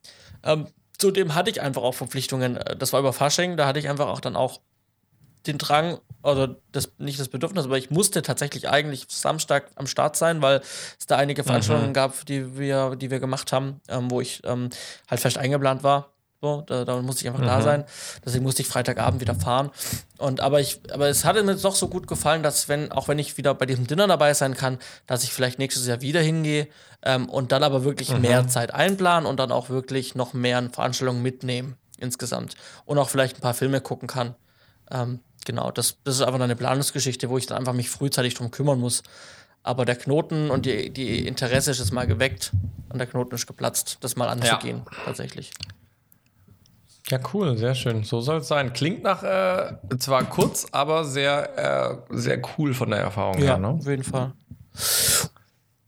Ähm, 0.44 0.68
zudem 0.98 1.34
hatte 1.34 1.50
ich 1.50 1.62
einfach 1.62 1.82
auch 1.82 1.96
Verpflichtungen. 1.96 2.58
Äh, 2.58 2.76
das 2.76 2.92
war 2.92 3.00
über 3.00 3.14
Fasching, 3.14 3.56
da 3.56 3.68
hatte 3.68 3.80
ich 3.80 3.88
einfach 3.90 4.08
auch 4.08 4.20
dann 4.20 4.36
auch 4.36 4.60
den 5.48 5.58
Drang, 5.58 6.00
oder 6.24 6.56
das, 6.72 6.92
nicht 6.98 7.20
das 7.20 7.28
Bedürfnis, 7.28 7.66
aber 7.66 7.78
ich 7.78 7.90
musste 7.90 8.22
tatsächlich 8.22 8.70
eigentlich 8.70 9.06
Samstag 9.10 9.72
am 9.76 9.88
Start 9.88 10.16
sein, 10.16 10.42
weil 10.42 10.62
es 10.98 11.06
da 11.06 11.18
einige 11.18 11.44
Veranstaltungen 11.44 11.90
mhm. 11.90 11.94
gab, 11.94 12.26
die 12.26 12.58
wir, 12.58 12.96
die 12.96 13.12
wir 13.12 13.20
gemacht 13.20 13.52
haben, 13.52 13.82
ähm, 13.90 14.10
wo 14.10 14.22
ich 14.22 14.42
ähm, 14.46 14.70
halt 15.10 15.20
fest 15.20 15.38
eingeplant 15.38 15.84
war. 15.84 16.14
So, 16.44 16.62
da, 16.68 16.84
da 16.84 17.02
musste 17.02 17.22
ich 17.22 17.30
einfach 17.30 17.42
mhm. 17.42 17.48
da 17.48 17.62
sein. 17.62 17.86
Deswegen 18.26 18.44
musste 18.44 18.62
ich 18.62 18.68
Freitagabend 18.68 19.22
wieder 19.22 19.34
fahren. 19.34 19.72
Und 20.18 20.42
aber 20.42 20.60
ich, 20.60 20.82
aber 20.92 21.08
es 21.08 21.24
hatte 21.24 21.42
mir 21.42 21.56
doch 21.56 21.76
so 21.76 21.88
gut 21.88 22.06
gefallen, 22.06 22.44
dass 22.44 22.68
wenn, 22.68 22.92
auch 22.92 23.08
wenn 23.08 23.18
ich 23.18 23.38
wieder 23.38 23.54
bei 23.54 23.66
diesem 23.66 23.88
Dinner 23.88 24.08
dabei 24.08 24.34
sein 24.34 24.54
kann, 24.54 24.78
dass 25.08 25.24
ich 25.24 25.32
vielleicht 25.32 25.58
nächstes 25.58 25.88
Jahr 25.88 26.02
wieder 26.02 26.20
hingehe 26.20 26.68
ähm, 27.02 27.30
und 27.30 27.54
dann 27.54 27.64
aber 27.64 27.86
wirklich 27.86 28.12
mhm. 28.12 28.22
mehr 28.22 28.48
Zeit 28.50 28.74
einplanen 28.74 29.26
und 29.26 29.40
dann 29.40 29.54
auch 29.54 29.70
wirklich 29.70 30.16
noch 30.16 30.34
mehr 30.34 30.62
Veranstaltungen 30.70 31.22
mitnehmen 31.22 31.78
insgesamt. 31.98 32.56
Und 32.84 32.98
auch 32.98 33.10
vielleicht 33.10 33.38
ein 33.38 33.42
paar 33.42 33.54
Filme 33.54 33.80
gucken 33.80 34.10
kann. 34.10 34.36
Ähm, 34.92 35.22
genau, 35.46 35.72
das, 35.72 35.98
das 36.04 36.16
ist 36.16 36.22
einfach 36.22 36.40
eine 36.40 36.56
Planungsgeschichte, 36.56 37.30
wo 37.30 37.38
ich 37.38 37.46
dann 37.46 37.58
einfach 37.58 37.74
mich 37.74 37.90
frühzeitig 37.90 38.34
drum 38.34 38.52
kümmern 38.52 38.80
muss. 38.80 39.04
Aber 39.64 39.86
der 39.86 39.96
Knoten 39.96 40.52
und 40.52 40.66
die, 40.66 40.90
die 40.90 41.26
Interesse 41.26 41.72
ist 41.72 41.80
jetzt 41.80 41.94
mal 41.94 42.06
geweckt 42.06 42.52
und 42.90 43.00
der 43.00 43.08
Knoten 43.08 43.34
ist 43.36 43.48
geplatzt, 43.48 43.98
das 44.02 44.16
mal 44.16 44.28
anzugehen, 44.28 44.82
ja. 44.86 44.98
tatsächlich. 45.06 45.52
Ja, 47.10 47.20
cool, 47.34 47.58
sehr 47.58 47.76
schön. 47.76 48.04
So 48.04 48.22
soll 48.22 48.38
es 48.38 48.48
sein. 48.48 48.74
Klingt 48.74 49.04
nach 49.04 49.24
äh, 49.24 49.78
zwar 50.00 50.24
kurz, 50.24 50.68
aber 50.72 51.06
sehr, 51.06 52.02
äh, 52.10 52.16
sehr 52.16 52.42
cool 52.58 52.74
von 52.74 52.90
der 52.90 53.00
Erfahrung 53.00 53.40
ja, 53.40 53.46
her. 53.46 53.58
Ne? 53.58 53.68
Auf 53.70 53.88
jeden 53.88 54.04
Fall. 54.04 54.34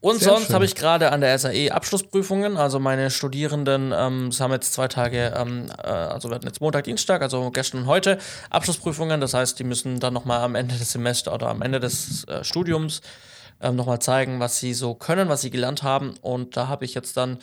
Und 0.00 0.20
Sehr 0.20 0.32
sonst 0.32 0.52
habe 0.52 0.64
ich 0.64 0.74
gerade 0.74 1.10
an 1.10 1.20
der 1.20 1.38
SAE 1.38 1.70
Abschlussprüfungen. 1.70 2.56
Also 2.56 2.78
meine 2.78 3.10
Studierenden 3.10 3.92
ähm, 3.96 4.30
haben 4.38 4.52
jetzt 4.52 4.72
zwei 4.74 4.88
Tage, 4.88 5.32
ähm, 5.36 5.66
äh, 5.82 5.86
also 5.86 6.28
wir 6.28 6.34
hatten 6.34 6.46
jetzt 6.46 6.60
Montag, 6.60 6.84
Dienstag, 6.84 7.22
also 7.22 7.50
gestern 7.50 7.82
und 7.82 7.86
heute 7.86 8.18
Abschlussprüfungen. 8.50 9.20
Das 9.20 9.34
heißt, 9.34 9.58
die 9.58 9.64
müssen 9.64 9.98
dann 9.98 10.12
nochmal 10.12 10.40
am 10.42 10.54
Ende 10.54 10.76
des 10.76 10.92
Semesters 10.92 11.32
oder 11.32 11.48
am 11.48 11.62
Ende 11.62 11.80
des 11.80 12.24
äh, 12.24 12.44
Studiums 12.44 13.00
ähm, 13.60 13.76
nochmal 13.76 13.98
zeigen, 14.00 14.38
was 14.38 14.58
sie 14.58 14.74
so 14.74 14.94
können, 14.94 15.28
was 15.28 15.40
sie 15.40 15.50
gelernt 15.50 15.82
haben. 15.82 16.14
Und 16.20 16.56
da 16.56 16.68
habe 16.68 16.84
ich 16.84 16.94
jetzt 16.94 17.16
dann 17.16 17.38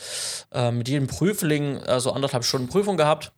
äh, 0.52 0.72
mit 0.72 0.88
jedem 0.88 1.08
Prüfling 1.08 1.78
äh, 1.78 2.00
so 2.00 2.12
anderthalb 2.12 2.44
Stunden 2.44 2.70
Prüfung 2.70 2.98
gehabt, 2.98 3.32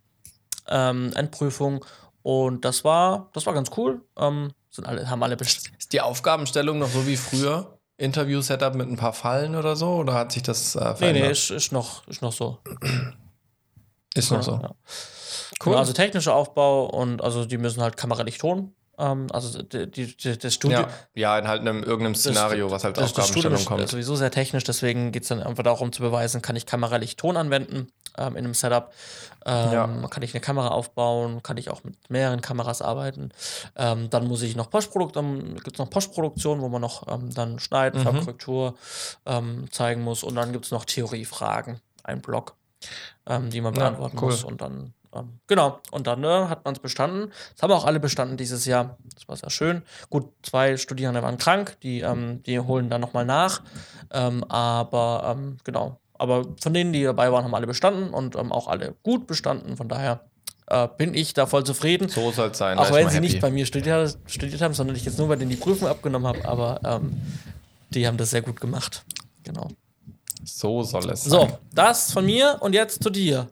ähm, 0.67 1.13
Endprüfung. 1.15 1.85
Und 2.21 2.65
das 2.65 2.83
war, 2.83 3.29
das 3.33 3.45
war 3.45 3.53
ganz 3.53 3.71
cool. 3.77 4.01
Ähm, 4.17 4.51
sind 4.71 4.87
alle, 4.87 5.09
haben 5.09 5.23
alle 5.23 5.35
Ist 5.35 5.93
die 5.93 6.01
Aufgabenstellung 6.01 6.79
noch 6.79 6.89
so 6.89 7.07
wie 7.07 7.15
früher? 7.15 7.74
Interview-Setup 7.97 8.75
mit 8.75 8.89
ein 8.89 8.97
paar 8.97 9.13
Fallen 9.13 9.55
oder 9.55 9.75
so? 9.75 9.95
Oder 9.95 10.13
hat 10.13 10.31
sich 10.31 10.43
das 10.43 10.75
äh, 10.75 10.79
verändert? 10.79 11.13
Nee, 11.13 11.21
nee, 11.21 11.31
ist, 11.31 11.49
ist, 11.49 11.71
noch, 11.71 12.07
ist 12.07 12.21
noch 12.21 12.33
so. 12.33 12.59
ist 14.13 14.31
noch 14.31 14.37
ja, 14.39 14.43
so. 14.43 14.51
Ja. 14.51 14.75
Cool. 15.59 15.71
Genau, 15.71 15.77
also 15.77 15.93
technischer 15.93 16.35
Aufbau 16.35 16.85
und 16.85 17.23
also 17.23 17.45
die 17.45 17.57
müssen 17.57 17.81
halt 17.81 17.97
Kameralicht 17.97 18.43
holen. 18.43 18.73
Ähm, 18.97 19.27
also 19.31 19.61
die, 19.61 19.89
die, 19.89 20.37
das 20.37 20.53
Studio. 20.53 20.79
Ja, 20.79 20.89
ja, 21.13 21.39
in 21.39 21.47
halt 21.47 21.61
einem, 21.61 21.83
irgendeinem 21.83 22.15
Szenario, 22.15 22.65
das, 22.65 22.73
was 22.73 22.83
halt 22.83 22.97
das, 22.97 23.11
Aufgabenstellung 23.11 23.57
das 23.57 23.65
kommt. 23.65 23.81
ist 23.81 23.91
sowieso 23.91 24.15
sehr 24.15 24.31
technisch, 24.31 24.63
deswegen 24.63 25.11
geht 25.11 25.23
es 25.23 25.29
dann 25.29 25.43
einfach 25.43 25.63
darum 25.63 25.91
zu 25.91 26.01
beweisen, 26.01 26.41
kann 26.41 26.55
ich 26.55 26.65
Kameralicht 26.65 27.19
Ton 27.19 27.37
anwenden 27.37 27.91
ähm, 28.17 28.35
in 28.35 28.45
einem 28.45 28.53
Setup. 28.53 28.91
Ähm, 29.45 29.71
ja. 29.71 29.87
Kann 30.09 30.23
ich 30.23 30.33
eine 30.33 30.41
Kamera 30.41 30.69
aufbauen, 30.69 31.43
kann 31.43 31.57
ich 31.57 31.69
auch 31.69 31.83
mit 31.83 31.95
mehreren 32.09 32.41
Kameras 32.41 32.81
arbeiten. 32.81 33.29
Ähm, 33.75 34.09
dann 34.09 34.27
muss 34.27 34.41
ich 34.41 34.55
noch 34.55 34.69
Postproduktion, 34.69 35.55
gibt 35.55 35.73
es 35.73 35.79
noch 35.79 35.89
Postproduktion, 35.89 36.61
wo 36.61 36.69
man 36.69 36.81
noch 36.81 37.07
ähm, 37.07 37.33
dann 37.33 37.59
schneiden, 37.59 37.99
mhm. 37.99 38.05
Farbkorrektur 38.05 38.75
ähm, 39.25 39.65
zeigen 39.71 40.01
muss. 40.01 40.23
Und 40.23 40.35
dann 40.35 40.51
gibt 40.51 40.65
es 40.65 40.71
noch 40.71 40.85
Theoriefragen, 40.85 41.79
ein 42.03 42.21
Blog, 42.21 42.55
ähm, 43.27 43.51
die 43.51 43.61
man 43.61 43.73
beantworten 43.73 44.17
ja, 44.17 44.23
cool. 44.23 44.29
muss. 44.31 44.43
Und 44.43 44.61
dann 44.61 44.93
genau, 45.47 45.79
und 45.91 46.07
dann 46.07 46.21
ne, 46.21 46.49
hat 46.49 46.65
man 46.65 46.73
es 46.73 46.79
bestanden. 46.79 47.31
Das 47.53 47.63
haben 47.63 47.71
auch 47.71 47.85
alle 47.85 47.99
bestanden 47.99 48.37
dieses 48.37 48.65
Jahr. 48.65 48.97
Das 49.13 49.27
war 49.27 49.35
sehr 49.35 49.49
schön. 49.49 49.83
Gut, 50.09 50.29
zwei 50.43 50.77
Studierende 50.77 51.21
waren 51.21 51.37
krank, 51.37 51.77
die, 51.83 52.01
ähm, 52.01 52.43
die 52.43 52.59
holen 52.59 52.89
dann 52.89 53.01
nochmal 53.01 53.25
nach. 53.25 53.61
Ähm, 54.11 54.43
aber 54.45 55.35
ähm, 55.35 55.57
genau, 55.63 55.99
aber 56.17 56.45
von 56.61 56.73
denen, 56.73 56.93
die 56.93 57.03
dabei 57.03 57.31
waren, 57.31 57.43
haben 57.43 57.55
alle 57.55 57.67
bestanden 57.67 58.09
und 58.13 58.35
ähm, 58.35 58.51
auch 58.51 58.67
alle 58.67 58.95
gut 59.03 59.27
bestanden. 59.27 59.77
Von 59.77 59.89
daher 59.89 60.21
äh, 60.67 60.87
bin 60.97 61.13
ich 61.13 61.33
da 61.33 61.45
voll 61.45 61.63
zufrieden. 61.63 62.09
So 62.09 62.31
soll 62.31 62.49
es 62.49 62.57
sein. 62.57 62.77
Auch 62.77 62.91
wenn 62.91 63.09
sie 63.09 63.15
happy. 63.15 63.27
nicht 63.27 63.41
bei 63.41 63.51
mir 63.51 63.65
studiert, 63.65 64.17
studiert, 64.25 64.61
haben, 64.61 64.73
sondern 64.73 64.95
ich 64.95 65.05
jetzt 65.05 65.17
nur 65.17 65.27
bei 65.27 65.35
denen 65.35 65.51
die 65.51 65.57
Prüfung 65.57 65.87
abgenommen 65.87 66.27
habe. 66.27 66.45
Aber 66.45 66.79
ähm, 66.83 67.21
die 67.91 68.07
haben 68.07 68.17
das 68.17 68.31
sehr 68.31 68.41
gut 68.41 68.59
gemacht. 68.59 69.03
Genau. 69.43 69.69
So 70.43 70.83
soll 70.83 71.09
es 71.09 71.23
sein. 71.23 71.31
So, 71.31 71.57
das 71.73 72.11
von 72.11 72.25
mir 72.25 72.57
und 72.61 72.73
jetzt 72.73 73.03
zu 73.03 73.09
dir. 73.09 73.47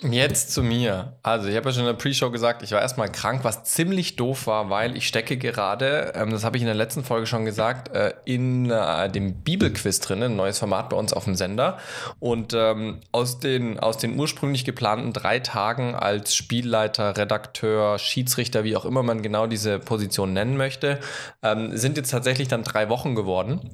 Jetzt 0.00 0.52
zu 0.52 0.62
mir. 0.62 1.18
Also, 1.22 1.48
ich 1.48 1.56
habe 1.56 1.68
ja 1.68 1.72
schon 1.72 1.82
in 1.82 1.88
der 1.88 1.94
Pre-Show 1.94 2.30
gesagt, 2.30 2.62
ich 2.62 2.72
war 2.72 2.80
erstmal 2.80 3.12
krank, 3.12 3.44
was 3.44 3.64
ziemlich 3.64 4.16
doof 4.16 4.46
war, 4.46 4.70
weil 4.70 4.96
ich 4.96 5.06
stecke 5.06 5.36
gerade, 5.36 6.12
ähm, 6.14 6.30
das 6.30 6.44
habe 6.44 6.56
ich 6.56 6.62
in 6.62 6.66
der 6.66 6.74
letzten 6.74 7.04
Folge 7.04 7.26
schon 7.26 7.44
gesagt, 7.44 7.94
äh, 7.94 8.14
in 8.24 8.70
äh, 8.70 9.10
dem 9.10 9.42
Bibelquiz 9.42 10.00
drin, 10.00 10.22
ein 10.22 10.36
neues 10.36 10.58
Format 10.58 10.88
bei 10.88 10.96
uns 10.96 11.12
auf 11.12 11.24
dem 11.24 11.34
Sender. 11.34 11.78
Und 12.20 12.54
ähm, 12.54 13.00
aus, 13.12 13.38
den, 13.38 13.78
aus 13.78 13.98
den 13.98 14.18
ursprünglich 14.18 14.64
geplanten 14.64 15.12
drei 15.12 15.40
Tagen 15.40 15.94
als 15.94 16.34
Spielleiter, 16.34 17.18
Redakteur, 17.18 17.98
Schiedsrichter, 17.98 18.64
wie 18.64 18.76
auch 18.76 18.86
immer 18.86 19.02
man 19.02 19.20
genau 19.20 19.46
diese 19.46 19.78
Position 19.78 20.32
nennen 20.32 20.56
möchte, 20.56 21.00
ähm, 21.42 21.76
sind 21.76 21.98
jetzt 21.98 22.10
tatsächlich 22.10 22.48
dann 22.48 22.62
drei 22.62 22.88
Wochen 22.88 23.14
geworden 23.14 23.70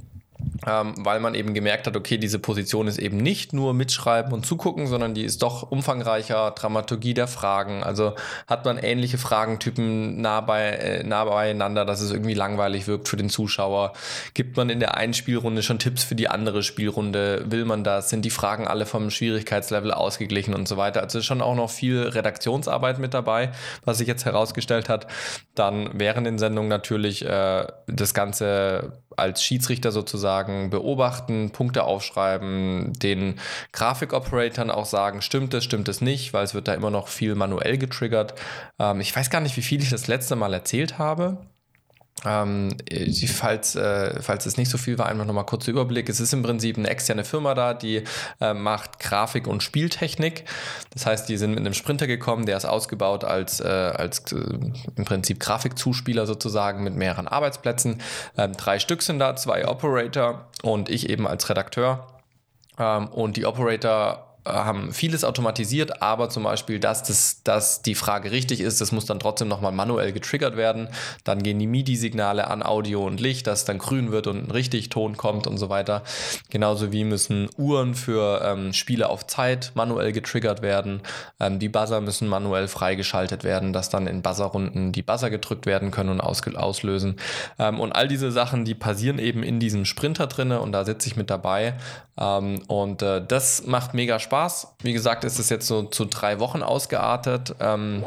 ähm, 0.67 0.95
weil 0.99 1.21
man 1.21 1.35
eben 1.35 1.55
gemerkt 1.55 1.87
hat, 1.87 1.97
okay, 1.97 2.19
diese 2.19 2.39
Position 2.39 2.87
ist 2.87 2.99
eben 2.99 3.17
nicht 3.17 3.53
nur 3.53 3.75
mitschreiben 3.75 4.33
und 4.33 4.47
zugucken, 4.47 4.87
sondern 4.87 5.15
die 5.15 5.25
ist 5.25 5.43
doch 5.43 5.71
umfangreicher, 5.71 6.53
Dramaturgie 6.53 7.15
der 7.15 7.27
Fragen. 7.27 7.83
Also 7.83 8.15
hat 8.47 8.65
man 8.65 8.79
ähnliche 8.79 9.19
Fragentypen 9.19 10.21
nah, 10.21 10.41
bei, 10.41 10.69
äh, 10.69 11.05
nah 11.05 11.25
beieinander, 11.25 11.85
dass 11.85 12.01
es 12.01 12.13
irgendwie 12.13 12.35
langweilig 12.35 12.87
wirkt 12.87 13.09
für 13.09 13.17
den 13.17 13.29
Zuschauer. 13.29 13.93
Gibt 14.35 14.57
man 14.57 14.71
in 14.71 14.81
der 14.81 14.97
einen 14.97 15.15
Spielrunde 15.15 15.63
schon 15.63 15.79
Tipps 15.79 16.05
für 16.05 16.15
die 16.15 16.29
andere 16.29 16.63
Spielrunde? 16.63 17.45
Will 17.47 17.65
man 17.65 17.83
das? 17.83 18.11
Sind 18.11 18.25
die 18.25 18.31
Fragen 18.31 18.67
alle 18.67 18.87
vom 18.87 19.11
Schwierigkeitslevel 19.11 19.93
ausgeglichen 19.93 20.55
und 20.55 20.69
so 20.69 20.77
weiter? 20.77 21.03
Also 21.03 21.19
ist 21.19 21.27
schon 21.27 21.43
auch 21.43 21.57
noch 21.57 21.71
viel 21.71 22.03
Redaktionsarbeit 22.03 22.99
mit 22.99 23.15
dabei, 23.15 23.51
was 23.85 23.99
sich 23.99 24.07
jetzt 24.07 24.25
herausgestellt 24.25 24.89
hat. 24.89 25.07
Dann 25.55 25.91
während 25.95 26.27
den 26.27 26.39
Sendungen 26.39 26.69
natürlich 26.69 27.25
äh, 27.25 27.67
das 27.87 28.15
Ganze 28.15 29.02
als 29.17 29.43
Schiedsrichter 29.43 29.93
sozusagen 29.93 30.71
beobachten, 30.71 31.51
Punkte 31.51 31.85
aufschreiben, 31.85 32.93
den 32.95 33.39
Grafikoperatoren 33.73 34.71
auch 34.71 34.87
sagen, 34.87 35.23
stimmt 35.23 35.55
es, 35.55 35.65
stimmt 35.65 35.89
es 35.89 36.01
nicht, 36.01 36.33
weil 36.33 36.45
es 36.45 36.55
wird 36.55 36.69
da 36.69 36.75
immer 36.75 36.91
noch 36.91 37.09
viel 37.09 37.35
manuell 37.35 37.79
getriggert. 37.79 38.35
Ähm, 38.79 39.01
ich 39.01 39.15
weiß 39.15 39.31
gar 39.31 39.41
nicht, 39.41 39.57
wie 39.57 39.63
viel 39.63 39.83
ich 39.83 39.91
das 39.91 40.07
letzte 40.07 40.37
Mal 40.37 40.55
erzählt 40.55 40.99
habe. 40.99 41.39
Ähm, 42.25 42.77
falls, 43.27 43.75
äh, 43.75 44.23
falls 44.23 44.47
es 44.47 44.57
nicht 44.57 44.71
so 44.71 44.79
viel 44.79 44.97
war, 44.99 45.07
einfach 45.07 45.25
nochmal 45.25 45.47
kurzer 45.47 45.73
Überblick. 45.73 46.09
Es 46.09 46.21
ist 46.21 46.33
im 46.33 46.43
Prinzip 46.43 46.79
eine 46.79 46.89
externe 46.89 47.25
Firma 47.25 47.55
da, 47.55 47.75
die 47.75 48.05
äh, 48.41 48.55
macht 48.55 49.01
Grafik 49.01 49.47
und 49.47 49.63
Spieltechnik. 49.63 50.45
Das 50.91 51.05
heißt, 51.07 51.29
die 51.29 51.37
sind 51.37 51.51
mit 51.51 51.61
einem 51.61 51.75
Sprinter 51.75 52.07
gekommen, 52.07 52.47
der 52.47 52.57
ist 52.57 52.65
ausgebaut 52.65 53.25
als, 53.25 53.61
äh, 53.61 53.67
als 53.67 54.31
äh, 54.33 54.37
im 54.37 55.05
Prinzip 55.05 55.41
Grafikzuspieler 55.41 56.27
sozusagen 56.27 56.85
mit 56.85 56.95
mehreren 56.95 57.27
Arbeitsplätzen. 57.27 58.01
Ähm, 58.37 58.53
drei 58.53 58.79
Stück 58.79 59.03
sind 59.03 59.19
da, 59.19 59.35
zwei 59.35 59.67
Operator 59.67 60.47
und 60.63 60.89
ich 60.91 61.11
eben 61.11 61.27
als 61.27 61.49
Redakteur. 61.49 62.07
Ähm, 62.79 63.09
und 63.09 63.37
die 63.37 63.47
Operator 63.47 64.32
haben 64.45 64.93
vieles 64.93 65.25
automatisiert, 65.25 66.03
aber 66.03 66.29
zum 66.29 66.43
Beispiel, 66.43 66.81
dass, 66.81 67.03
das, 67.03 67.43
dass 67.45 67.83
die 67.83 67.95
Frage 67.95 68.33
richtig 68.33 68.61
ist, 68.61 68.81
das 68.81 68.91
muss 68.91 69.07
dann 69.07 69.21
trotzdem 69.21 69.49
nochmal 69.49 69.73
manuell 69.73 70.13
getriggert 70.13 70.57
werden. 70.57 70.89
Dann 71.25 71.43
gehen 71.43 71.59
die 71.59 71.67
MIDI-Signale 71.67 72.49
an 72.49 72.63
Audio 72.63 73.07
und 73.07 73.21
Licht, 73.21 73.47
dass 73.47 73.65
dann 73.65 73.79
grün 73.79 74.11
wird 74.11 74.27
und 74.27 74.49
ein 74.49 74.51
richtig 74.51 74.89
Ton 74.89 75.17
kommt 75.17 75.47
und 75.47 75.59
so 75.59 75.69
weiter. 75.69 76.03
Genauso 76.51 76.93
wie 76.93 77.05
müssen 77.05 77.49
Uhren 77.57 77.95
für 77.95 78.43
ähm, 78.45 78.73
Spiele 78.73 79.09
auf 79.09 79.27
Zeit 79.27 79.73
manuell 79.75 80.13
getriggert 80.13 80.63
werden. 80.63 81.03
Ähm, 81.39 81.59
die 81.59 81.69
Buzzer 81.69 82.01
müssen 82.01 82.27
manuell 82.27 82.67
freigeschaltet 82.67 83.45
werden, 83.45 83.73
dass 83.73 83.91
dann 83.91 84.07
in 84.07 84.23
Buzzerrunden 84.23 84.93
die 84.93 85.03
Buzzer 85.03 85.31
gedrückt 85.31 85.67
werden 85.67 85.91
können 85.91 86.11
und 86.11 86.21
auslösen. 86.21 87.17
Ähm, 87.59 87.79
und 87.79 87.93
all 87.93 88.09
diese 88.09 88.33
Sachen, 88.33 88.65
die 88.65 88.75
passieren 88.75 89.19
eben 89.19 89.43
in 89.43 89.61
diesem 89.61 89.85
Sprinter 89.85 90.27
drinne 90.27 90.61
und 90.61 90.73
da 90.73 90.85
sitze 90.85 91.09
ich 91.09 91.17
mit 91.17 91.31
dabei. 91.31 91.75
Ähm, 92.19 92.63
und 92.67 93.03
äh, 93.03 93.25
das 93.27 93.67
macht 93.67 93.95
mega 93.95 94.19
Spaß. 94.19 94.32
Spaß. 94.33 94.77
Wie 94.83 94.95
gesagt, 94.95 95.25
ist 95.25 95.39
es 95.39 95.51
jetzt 95.51 95.67
so 95.67 95.83
zu 95.83 96.07
drei 96.07 96.41
Wochen 96.41 96.63
ausgeartet. 96.63 97.55
Ähm, 97.61 98.03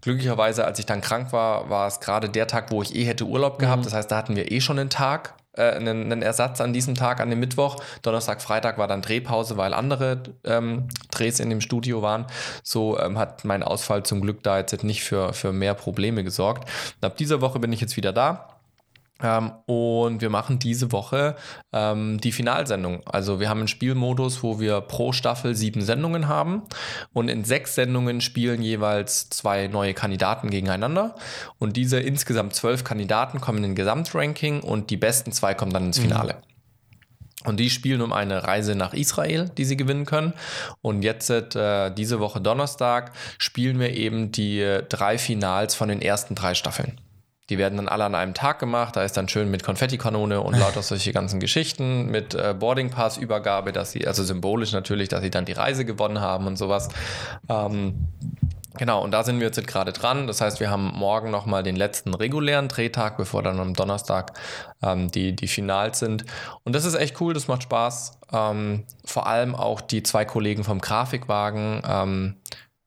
glücklicherweise, 0.00 0.64
als 0.64 0.80
ich 0.80 0.86
dann 0.86 1.00
krank 1.00 1.32
war, 1.32 1.70
war 1.70 1.86
es 1.86 2.00
gerade 2.00 2.28
der 2.28 2.48
Tag, 2.48 2.72
wo 2.72 2.82
ich 2.82 2.96
eh 2.96 3.04
hätte 3.04 3.26
Urlaub 3.26 3.60
gehabt. 3.60 3.82
Mhm. 3.82 3.84
Das 3.84 3.94
heißt, 3.94 4.10
da 4.10 4.16
hatten 4.16 4.34
wir 4.34 4.50
eh 4.50 4.60
schon 4.60 4.80
einen 4.80 4.90
Tag, 4.90 5.34
äh, 5.52 5.70
einen, 5.70 6.10
einen, 6.10 6.20
Ersatz 6.20 6.60
an 6.60 6.72
diesem 6.72 6.96
Tag, 6.96 7.20
an 7.20 7.30
dem 7.30 7.38
Mittwoch. 7.38 7.76
Donnerstag, 8.02 8.42
Freitag 8.42 8.76
war 8.76 8.88
dann 8.88 9.02
Drehpause, 9.02 9.56
weil 9.56 9.72
andere 9.72 10.24
ähm, 10.42 10.88
Drehs 11.12 11.38
in 11.38 11.48
dem 11.48 11.60
Studio 11.60 12.02
waren. 12.02 12.26
So 12.64 12.98
ähm, 12.98 13.16
hat 13.16 13.44
mein 13.44 13.62
Ausfall 13.62 14.02
zum 14.02 14.20
Glück 14.20 14.42
da 14.42 14.58
jetzt 14.58 14.82
nicht 14.82 15.04
für, 15.04 15.32
für 15.32 15.52
mehr 15.52 15.74
Probleme 15.74 16.24
gesorgt. 16.24 16.68
Und 17.00 17.06
ab 17.06 17.16
dieser 17.16 17.40
Woche 17.40 17.60
bin 17.60 17.72
ich 17.72 17.80
jetzt 17.80 17.96
wieder 17.96 18.12
da. 18.12 18.51
Ähm, 19.22 19.52
und 19.66 20.20
wir 20.20 20.30
machen 20.30 20.58
diese 20.58 20.92
Woche 20.92 21.36
ähm, 21.72 22.20
die 22.20 22.32
Finalsendung. 22.32 23.02
Also 23.06 23.40
wir 23.40 23.48
haben 23.48 23.58
einen 23.58 23.68
Spielmodus, 23.68 24.42
wo 24.42 24.60
wir 24.60 24.80
pro 24.80 25.12
Staffel 25.12 25.54
sieben 25.54 25.82
Sendungen 25.82 26.28
haben. 26.28 26.62
Und 27.12 27.28
in 27.28 27.44
sechs 27.44 27.74
Sendungen 27.74 28.20
spielen 28.20 28.62
jeweils 28.62 29.30
zwei 29.30 29.68
neue 29.68 29.94
Kandidaten 29.94 30.50
gegeneinander. 30.50 31.14
Und 31.58 31.76
diese 31.76 32.00
insgesamt 32.00 32.54
zwölf 32.54 32.84
Kandidaten 32.84 33.40
kommen 33.40 33.58
in 33.58 33.70
den 33.70 33.74
Gesamtranking 33.74 34.60
und 34.60 34.90
die 34.90 34.96
besten 34.96 35.32
zwei 35.32 35.54
kommen 35.54 35.72
dann 35.72 35.86
ins 35.86 35.98
mhm. 35.98 36.02
Finale. 36.02 36.34
Mhm. 36.34 36.52
Und 37.44 37.58
die 37.58 37.70
spielen 37.70 38.02
um 38.02 38.12
eine 38.12 38.44
Reise 38.44 38.76
nach 38.76 38.94
Israel, 38.94 39.50
die 39.56 39.64
sie 39.64 39.76
gewinnen 39.76 40.06
können. 40.06 40.32
Und 40.80 41.02
jetzt, 41.02 41.28
äh, 41.30 41.90
diese 41.90 42.20
Woche 42.20 42.40
Donnerstag, 42.40 43.12
spielen 43.38 43.80
wir 43.80 43.94
eben 43.94 44.30
die 44.30 44.60
äh, 44.60 44.84
drei 44.88 45.18
Finals 45.18 45.74
von 45.74 45.88
den 45.88 46.00
ersten 46.00 46.34
drei 46.34 46.54
Staffeln. 46.54 47.00
Die 47.50 47.58
werden 47.58 47.76
dann 47.76 47.88
alle 47.88 48.04
an 48.04 48.14
einem 48.14 48.34
Tag 48.34 48.58
gemacht. 48.58 48.96
Da 48.96 49.02
ist 49.02 49.16
dann 49.16 49.28
schön 49.28 49.50
mit 49.50 49.62
Konfettikanone 49.62 50.40
und 50.40 50.58
lauter 50.58 50.82
solche 50.82 51.12
ganzen 51.12 51.40
Geschichten, 51.40 52.06
mit 52.06 52.34
äh, 52.34 52.54
Boarding 52.58 52.90
Pass 52.90 53.16
Übergabe, 53.16 53.72
dass 53.72 53.92
sie, 53.92 54.06
also 54.06 54.22
symbolisch 54.22 54.72
natürlich, 54.72 55.08
dass 55.08 55.22
sie 55.22 55.30
dann 55.30 55.44
die 55.44 55.52
Reise 55.52 55.84
gewonnen 55.84 56.20
haben 56.20 56.46
und 56.46 56.56
sowas. 56.56 56.88
Ähm, 57.48 58.08
Genau, 58.78 59.02
und 59.02 59.10
da 59.10 59.22
sind 59.22 59.38
wir 59.38 59.46
jetzt 59.46 59.66
gerade 59.66 59.92
dran. 59.92 60.26
Das 60.26 60.40
heißt, 60.40 60.58
wir 60.60 60.70
haben 60.70 60.92
morgen 60.94 61.30
nochmal 61.30 61.62
den 61.62 61.76
letzten 61.76 62.14
regulären 62.14 62.68
Drehtag, 62.68 63.18
bevor 63.18 63.42
dann 63.42 63.60
am 63.60 63.74
Donnerstag 63.74 64.32
ähm, 64.82 65.10
die, 65.10 65.36
die 65.36 65.46
Finals 65.46 65.98
sind. 65.98 66.24
Und 66.64 66.74
das 66.74 66.86
ist 66.86 66.94
echt 66.94 67.20
cool, 67.20 67.34
das 67.34 67.48
macht 67.48 67.64
Spaß. 67.64 68.18
Ähm, 68.32 68.84
vor 69.04 69.26
allem 69.26 69.54
auch 69.54 69.82
die 69.82 70.02
zwei 70.02 70.24
Kollegen 70.24 70.64
vom 70.64 70.80
Grafikwagen, 70.80 71.82
ähm, 71.86 72.36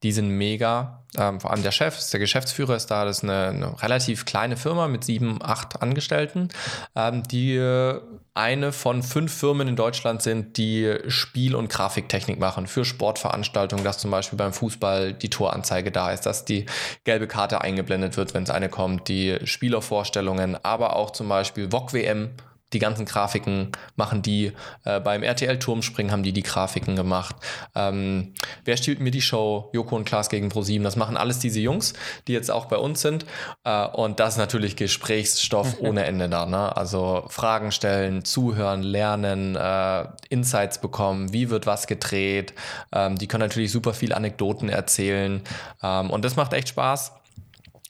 die 0.03 0.12
sind 0.12 0.29
mega. 0.29 1.05
Ähm, 1.17 1.39
vor 1.39 1.51
allem 1.51 1.63
der 1.63 1.71
Chef, 1.71 1.97
der 2.12 2.19
Geschäftsführer 2.19 2.75
ist 2.75 2.88
da, 2.88 3.05
das 3.05 3.17
ist 3.17 3.23
eine, 3.23 3.47
eine 3.47 3.81
relativ 3.81 4.25
kleine 4.25 4.58
Firma 4.58 4.88
mit 4.88 5.03
sieben, 5.03 5.39
acht 5.41 5.81
Angestellten, 5.81 6.49
ähm, 6.95 7.23
die 7.23 7.55
äh, 7.55 8.01
eine 8.34 8.73
von 8.73 9.01
fünf 9.01 9.34
Firmen 9.34 9.69
in 9.69 9.77
Deutschland 9.77 10.21
sind, 10.21 10.58
die 10.58 10.93
Spiel- 11.08 11.55
und 11.55 11.69
Grafiktechnik 11.69 12.38
machen 12.38 12.67
für 12.67 12.84
Sportveranstaltungen, 12.84 13.86
dass 13.86 13.97
zum 13.97 14.12
Beispiel 14.12 14.38
beim 14.38 14.51
Fußball 14.51 15.13
die 15.13 15.29
Toranzeige 15.29 15.91
da 15.91 16.12
ist, 16.12 16.25
dass 16.25 16.43
die 16.43 16.65
gelbe 17.05 17.27
Karte 17.27 17.62
eingeblendet 17.62 18.17
wird, 18.17 18.34
wenn 18.34 18.43
es 18.43 18.49
eine 18.49 18.67
kommt, 18.67 19.08
die 19.08 19.38
Spielervorstellungen, 19.45 20.58
aber 20.63 20.97
auch 20.97 21.12
zum 21.12 21.29
Beispiel 21.29 21.71
VOG 21.71 21.93
WM 21.93 22.31
die 22.75 22.79
ganzen 22.79 23.05
Grafiken 23.05 23.71
machen 23.95 24.21
die. 24.21 24.51
Äh, 24.83 24.99
beim 24.99 25.23
RTL 25.23 25.57
Turmspringen 25.57 26.11
haben 26.11 26.23
die 26.23 26.33
die 26.33 26.43
Grafiken 26.43 26.95
gemacht. 26.95 27.35
Ähm, 27.73 28.33
wer 28.65 28.75
stiehlt 28.75 28.99
mir 28.99 29.11
die 29.11 29.21
Show? 29.21 29.69
Joko 29.71 29.95
und 29.95 30.05
Klaas 30.05 30.29
gegen 30.29 30.49
ProSieben. 30.49 30.83
Das 30.83 30.97
machen 30.97 31.15
alles 31.15 31.39
diese 31.39 31.61
Jungs, 31.61 31.93
die 32.27 32.33
jetzt 32.33 32.51
auch 32.51 32.65
bei 32.65 32.77
uns 32.77 33.01
sind. 33.01 33.25
Äh, 33.63 33.88
und 33.88 34.19
das 34.19 34.33
ist 34.33 34.38
natürlich 34.38 34.75
Gesprächsstoff 34.75 35.77
ohne 35.79 36.03
Ende 36.03 36.27
da. 36.27 36.45
Ne? 36.45 36.75
Also 36.75 37.23
Fragen 37.29 37.71
stellen, 37.71 38.25
zuhören, 38.25 38.83
lernen, 38.83 39.55
äh, 39.55 40.05
Insights 40.29 40.79
bekommen. 40.79 41.31
Wie 41.31 41.49
wird 41.49 41.65
was 41.65 41.88
gedreht? 41.88 42.53
Ähm, 42.91 43.17
die 43.17 43.27
können 43.27 43.43
natürlich 43.43 43.71
super 43.71 43.93
viel 43.93 44.11
Anekdoten 44.11 44.67
erzählen. 44.67 45.41
Ähm, 45.81 46.09
und 46.09 46.25
das 46.25 46.35
macht 46.35 46.51
echt 46.51 46.69
Spaß 46.69 47.13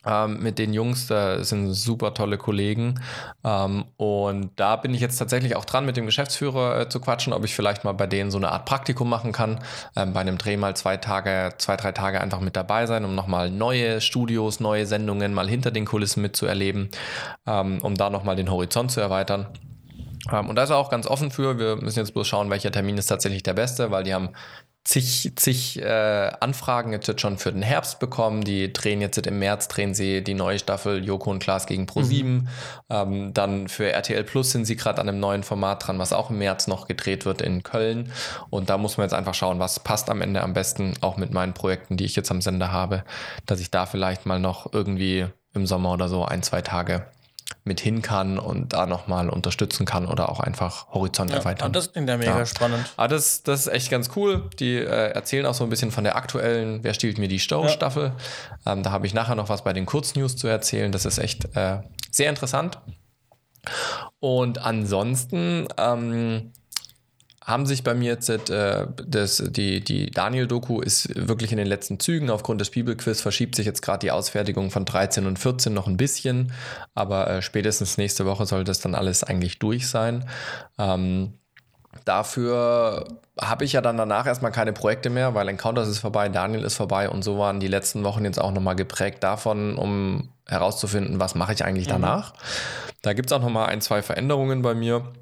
ähm, 0.05 0.41
mit 0.41 0.59
den 0.59 0.73
Jungs. 0.73 1.07
Da 1.07 1.43
sind 1.43 1.73
super 1.73 2.13
tolle 2.13 2.37
Kollegen. 2.37 2.99
Ähm, 3.43 3.85
und 3.97 4.51
da 4.55 4.75
bin 4.75 4.93
ich 4.93 5.01
jetzt 5.01 5.17
tatsächlich 5.17 5.55
auch 5.55 5.65
dran, 5.65 5.85
mit 5.85 5.97
dem 5.97 6.05
Geschäftsführer 6.05 6.81
äh, 6.81 6.89
zu 6.89 6.99
quatschen, 6.99 7.33
ob 7.33 7.43
ich 7.45 7.55
vielleicht 7.55 7.83
mal 7.83 7.93
bei 7.93 8.07
denen 8.07 8.31
so 8.31 8.37
eine 8.37 8.51
Art 8.51 8.65
Praktikum 8.65 9.09
machen 9.09 9.31
kann. 9.31 9.59
Ähm, 9.95 10.13
bei 10.13 10.21
einem 10.21 10.37
Dreh 10.37 10.57
mal 10.57 10.75
zwei 10.75 10.97
Tage, 10.97 11.53
zwei, 11.57 11.75
drei 11.75 11.91
Tage 11.91 12.21
einfach 12.21 12.39
mit 12.39 12.55
dabei 12.55 12.85
sein, 12.85 13.05
um 13.05 13.15
nochmal 13.15 13.49
neue 13.49 14.01
Studios, 14.01 14.59
neue 14.59 14.85
Sendungen 14.85 15.33
mal 15.33 15.49
hinter 15.49 15.71
den 15.71 15.85
Kulissen 15.85 16.21
mitzuerleben, 16.21 16.89
ähm, 17.45 17.79
um 17.81 17.95
da 17.95 18.09
nochmal 18.09 18.35
den 18.35 18.49
Horizont 18.49 18.91
zu 18.91 19.01
erweitern. 19.01 19.47
Ähm, 20.31 20.49
und 20.49 20.55
da 20.55 20.63
ist 20.63 20.69
er 20.69 20.77
auch 20.77 20.89
ganz 20.89 21.07
offen 21.07 21.31
für. 21.31 21.57
Wir 21.57 21.75
müssen 21.77 21.99
jetzt 21.99 22.13
bloß 22.13 22.27
schauen, 22.27 22.49
welcher 22.49 22.71
Termin 22.71 22.97
ist 22.97 23.07
tatsächlich 23.07 23.43
der 23.43 23.53
beste, 23.53 23.91
weil 23.91 24.03
die 24.03 24.13
haben 24.13 24.29
zig, 24.85 25.33
zig 25.35 25.81
äh, 25.81 26.31
Anfragen 26.39 26.93
jetzt 26.93 27.19
schon 27.19 27.37
für 27.37 27.51
den 27.51 27.63
Herbst 27.63 27.99
bekommen. 27.99 28.43
Die 28.43 28.71
drehen 28.71 29.01
jetzt 29.01 29.17
im 29.17 29.39
März, 29.39 29.67
drehen 29.67 29.95
sie 29.95 30.23
die 30.23 30.35
neue 30.35 30.59
Staffel 30.59 31.03
Joko 31.03 31.31
und 31.31 31.39
Klaas 31.39 31.65
gegen 31.65 31.85
Pro7. 31.85 32.23
Mhm. 32.23 32.47
Ähm, 32.89 33.33
dann 33.33 33.67
für 33.67 33.91
RTL 33.91 34.23
Plus 34.23 34.51
sind 34.51 34.65
sie 34.65 34.75
gerade 34.75 35.01
an 35.01 35.09
einem 35.09 35.19
neuen 35.19 35.43
Format 35.43 35.85
dran, 35.85 35.97
was 35.97 36.13
auch 36.13 36.29
im 36.29 36.37
März 36.37 36.67
noch 36.67 36.87
gedreht 36.87 37.25
wird 37.25 37.41
in 37.41 37.63
Köln. 37.63 38.11
Und 38.51 38.69
da 38.69 38.77
muss 38.77 38.97
man 38.97 39.05
jetzt 39.05 39.13
einfach 39.13 39.33
schauen, 39.33 39.59
was 39.59 39.79
passt 39.79 40.09
am 40.09 40.21
Ende 40.21 40.41
am 40.41 40.53
besten, 40.53 40.93
auch 41.01 41.17
mit 41.17 41.33
meinen 41.33 41.53
Projekten, 41.53 41.97
die 41.97 42.05
ich 42.05 42.15
jetzt 42.15 42.29
am 42.29 42.41
Sender 42.41 42.71
habe, 42.71 43.03
dass 43.47 43.59
ich 43.59 43.71
da 43.71 43.87
vielleicht 43.87 44.27
mal 44.27 44.39
noch 44.39 44.71
irgendwie 44.71 45.25
im 45.53 45.65
Sommer 45.65 45.93
oder 45.93 46.09
so 46.09 46.25
ein, 46.25 46.43
zwei 46.43 46.61
Tage 46.61 47.07
mit 47.67 47.79
hin 47.81 48.01
kann 48.03 48.37
und 48.39 48.73
da 48.73 48.85
nochmal 48.85 49.27
unterstützen 49.29 49.85
kann 49.85 50.07
oder 50.07 50.29
auch 50.29 50.39
einfach 50.39 50.87
Horizont 50.93 51.31
Ja, 51.31 51.37
erweitern. 51.37 51.73
das 51.73 51.91
klingt 51.91 52.07
ja 52.07 52.15
mega 52.17 52.37
Ja. 52.37 52.45
spannend. 52.45 52.85
Aber 52.95 53.07
das, 53.07 53.41
das 53.43 53.61
ist 53.61 53.73
echt 53.73 53.89
ganz 53.89 54.11
cool. 54.15 54.49
Die 54.59 54.75
äh, 54.75 55.11
erzählen 55.11 55.45
auch 55.47 55.55
so 55.55 55.63
ein 55.63 55.69
bisschen 55.69 55.91
von 55.91 56.03
der 56.03 56.15
aktuellen 56.15 56.83
Wer 56.83 56.93
stiehlt 56.93 57.17
mir 57.17 57.27
die 57.27 57.39
Stau-Staffel. 57.39 58.13
Ähm, 58.67 58.83
da 58.83 58.91
habe 58.91 59.07
ich 59.07 59.13
nachher 59.15 59.35
noch 59.35 59.49
was 59.49 59.63
bei 59.63 59.73
den 59.73 59.85
Kurznews 59.87 60.35
zu 60.37 60.47
erzählen. 60.47 60.91
Das 60.91 61.05
ist 61.05 61.17
echt 61.17 61.45
äh, 61.57 61.79
sehr 62.11 62.29
interessant. 62.29 62.79
Und 64.19 64.59
ansonsten 64.59 65.67
ähm, 65.77 66.51
haben 67.45 67.65
sich 67.65 67.83
bei 67.83 67.93
mir 67.93 68.11
jetzt 68.11 68.29
äh, 68.29 68.87
das, 69.05 69.43
die, 69.47 69.83
die 69.83 70.09
Daniel-Doku 70.09 70.81
ist 70.81 71.15
wirklich 71.15 71.51
in 71.51 71.57
den 71.57 71.67
letzten 71.67 71.99
Zügen. 71.99 72.31
Aufgrund 72.31 72.59
des 72.59 72.71
Bibelquiz 72.71 73.21
verschiebt 73.21 73.55
sich 73.55 73.67
jetzt 73.67 73.81
gerade 73.81 73.99
die 73.99 74.11
Ausfertigung 74.11 74.71
von 74.71 74.83
13 74.83 75.27
und 75.27 75.37
14 75.37 75.71
noch 75.71 75.87
ein 75.87 75.95
bisschen. 75.95 76.51
Aber 76.95 77.29
äh, 77.29 77.41
spätestens 77.43 77.97
nächste 77.97 78.25
Woche 78.25 78.47
soll 78.47 78.63
das 78.63 78.79
dann 78.79 78.95
alles 78.95 79.23
eigentlich 79.23 79.59
durch 79.59 79.87
sein. 79.87 80.25
Ähm, 80.79 81.33
Dafür 82.03 83.05
habe 83.39 83.63
ich 83.63 83.73
ja 83.73 83.81
dann 83.81 83.97
danach 83.97 84.27
erstmal 84.27 84.51
keine 84.51 84.73
Projekte 84.73 85.09
mehr, 85.09 85.33
weil 85.33 85.47
Encounters 85.47 85.87
ist 85.87 85.99
vorbei, 85.99 86.27
Daniel 86.29 86.63
ist 86.63 86.75
vorbei 86.75 87.09
und 87.09 87.23
so 87.23 87.39
waren 87.39 87.59
die 87.59 87.67
letzten 87.67 88.03
Wochen 88.03 88.25
jetzt 88.25 88.39
auch 88.39 88.51
nochmal 88.51 88.75
geprägt 88.75 89.23
davon, 89.23 89.77
um 89.77 90.29
herauszufinden, 90.45 91.19
was 91.19 91.35
mache 91.35 91.53
ich 91.53 91.63
eigentlich 91.63 91.87
danach. 91.87 92.33
Da 93.01 93.13
gibt 93.13 93.31
es 93.31 93.33
auch 93.33 93.41
nochmal 93.41 93.67
ein, 93.67 93.81
zwei 93.81 94.01
Veränderungen 94.01 94.61
bei 94.61 94.75
mir, 94.75 95.13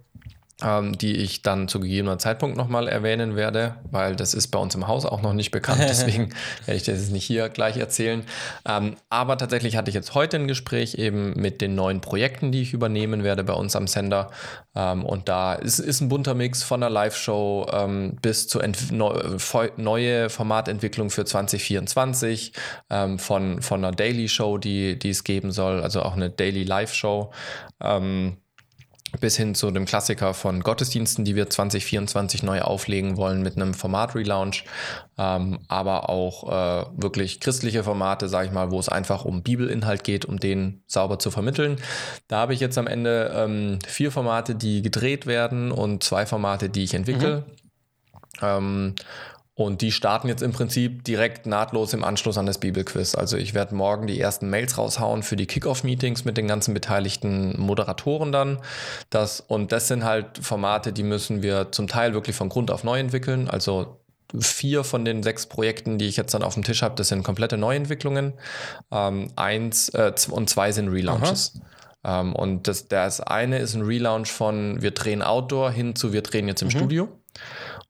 ähm, 0.63 0.97
die 0.97 1.15
ich 1.17 1.41
dann 1.41 1.67
zu 1.67 1.79
gegebener 1.79 2.17
Zeitpunkt 2.17 2.57
nochmal 2.57 2.87
erwähnen 2.87 3.35
werde, 3.35 3.75
weil 3.91 4.15
das 4.15 4.33
ist 4.33 4.47
bei 4.47 4.59
uns 4.59 4.75
im 4.75 4.87
Haus 4.87 5.05
auch 5.05 5.21
noch 5.21 5.33
nicht 5.33 5.51
bekannt, 5.51 5.81
deswegen 5.87 6.29
werde 6.65 6.77
ich 6.77 6.83
das 6.83 6.99
jetzt 6.99 7.11
nicht 7.11 7.25
hier 7.25 7.49
gleich 7.49 7.77
erzählen. 7.77 8.23
Ähm, 8.67 8.95
aber 9.09 9.37
tatsächlich 9.37 9.75
hatte 9.75 9.89
ich 9.89 9.95
jetzt 9.95 10.15
heute 10.15 10.37
ein 10.37 10.47
Gespräch 10.47 10.95
eben 10.95 11.33
mit 11.33 11.61
den 11.61 11.75
neuen 11.75 12.01
Projekten, 12.01 12.51
die 12.51 12.61
ich 12.61 12.73
übernehmen 12.73 13.23
werde 13.23 13.43
bei 13.43 13.53
uns 13.53 13.75
am 13.75 13.87
Sender. 13.87 14.31
Ähm, 14.75 15.03
und 15.03 15.27
da 15.27 15.53
ist, 15.53 15.79
ist 15.79 16.01
ein 16.01 16.09
bunter 16.09 16.33
Mix 16.33 16.63
von 16.63 16.79
der 16.79 16.89
Live-Show 16.89 17.67
ähm, 17.71 18.17
bis 18.21 18.47
zur 18.47 18.63
neu, 18.91 19.69
neue 19.77 20.29
Formatentwicklung 20.29 21.09
für 21.09 21.25
2024, 21.25 22.53
ähm, 22.89 23.19
von, 23.19 23.61
von 23.61 23.83
einer 23.83 23.93
Daily 23.93 24.29
Show, 24.29 24.57
die, 24.57 24.97
die 24.97 25.09
es 25.09 25.23
geben 25.23 25.51
soll, 25.51 25.81
also 25.81 26.03
auch 26.03 26.15
eine 26.15 26.29
Daily 26.29 26.63
Live-Show. 26.63 27.31
Ähm, 27.81 28.37
bis 29.19 29.37
hin 29.37 29.55
zu 29.55 29.71
dem 29.71 29.85
Klassiker 29.85 30.33
von 30.33 30.61
Gottesdiensten, 30.61 31.25
die 31.25 31.35
wir 31.35 31.49
2024 31.49 32.43
neu 32.43 32.61
auflegen 32.61 33.17
wollen 33.17 33.41
mit 33.41 33.55
einem 33.55 33.73
Format-Relaunch, 33.73 34.65
ähm, 35.17 35.59
aber 35.67 36.09
auch 36.09 36.49
äh, 36.49 36.85
wirklich 36.95 37.39
christliche 37.39 37.83
Formate, 37.83 38.27
sage 38.27 38.47
ich 38.47 38.53
mal, 38.53 38.71
wo 38.71 38.79
es 38.79 38.89
einfach 38.89 39.25
um 39.25 39.43
Bibelinhalt 39.43 40.03
geht, 40.03 40.25
um 40.25 40.39
den 40.39 40.83
sauber 40.87 41.19
zu 41.19 41.31
vermitteln. 41.31 41.77
Da 42.27 42.37
habe 42.37 42.53
ich 42.53 42.59
jetzt 42.59 42.77
am 42.77 42.87
Ende 42.87 43.31
ähm, 43.35 43.79
vier 43.87 44.11
Formate, 44.11 44.55
die 44.55 44.81
gedreht 44.81 45.25
werden 45.25 45.71
und 45.71 46.03
zwei 46.03 46.25
Formate, 46.25 46.69
die 46.69 46.83
ich 46.83 46.93
entwickle. 46.93 47.45
Ähm, 48.41 48.95
und 49.55 49.81
die 49.81 49.91
starten 49.91 50.27
jetzt 50.27 50.41
im 50.41 50.51
Prinzip 50.51 51.03
direkt 51.03 51.45
nahtlos 51.45 51.93
im 51.93 52.03
Anschluss 52.03 52.39
an 52.39 52.47
das 52.47 52.57
Bibelquiz. 52.57 53.13
Also 53.13 53.37
ich 53.37 53.53
werde 53.53 53.75
morgen 53.75 54.07
die 54.07 54.19
ersten 54.19 54.49
Mails 54.49 54.79
raushauen 54.79 55.21
für 55.21 55.35
die 55.35 55.45
Kickoff-Meetings 55.45 56.25
mit 56.25 56.37
den 56.37 56.47
ganzen 56.47 56.73
beteiligten 56.73 57.59
Moderatoren 57.59 58.31
dann. 58.31 58.57
Das, 59.11 59.41
und 59.41 59.71
das 59.71 59.87
sind 59.87 60.03
halt 60.03 60.39
Formate, 60.41 60.91
die 60.91 61.03
müssen 61.03 61.43
wir 61.43 61.71
zum 61.71 61.87
Teil 61.87 62.15
wirklich 62.15 62.35
von 62.35 62.49
Grund 62.49 62.71
auf 62.71 62.83
neu 62.83 62.99
entwickeln. 62.99 63.47
Also 63.47 63.99
vier 64.39 64.83
von 64.83 65.05
den 65.05 65.21
sechs 65.21 65.45
Projekten, 65.45 65.99
die 65.99 66.07
ich 66.07 66.17
jetzt 66.17 66.33
dann 66.33 66.41
auf 66.41 66.55
dem 66.55 66.63
Tisch 66.63 66.81
habe, 66.81 66.95
das 66.95 67.09
sind 67.09 67.21
komplette 67.23 67.57
Neuentwicklungen. 67.57 68.33
Ähm, 68.91 69.27
eins 69.35 69.89
äh, 69.89 70.13
und 70.31 70.49
zwei 70.49 70.71
sind 70.71 70.87
Relaunches. 70.87 71.61
Ähm, 72.03 72.35
und 72.35 72.67
das, 72.67 72.87
das 72.87 73.21
eine 73.21 73.59
ist 73.59 73.75
ein 73.75 73.83
Relaunch 73.83 74.31
von 74.31 74.81
wir 74.81 74.91
drehen 74.91 75.21
Outdoor 75.21 75.69
hin 75.69 75.95
zu 75.95 76.11
wir 76.11 76.23
drehen 76.23 76.47
jetzt 76.47 76.63
im 76.63 76.71
Studio. 76.71 77.07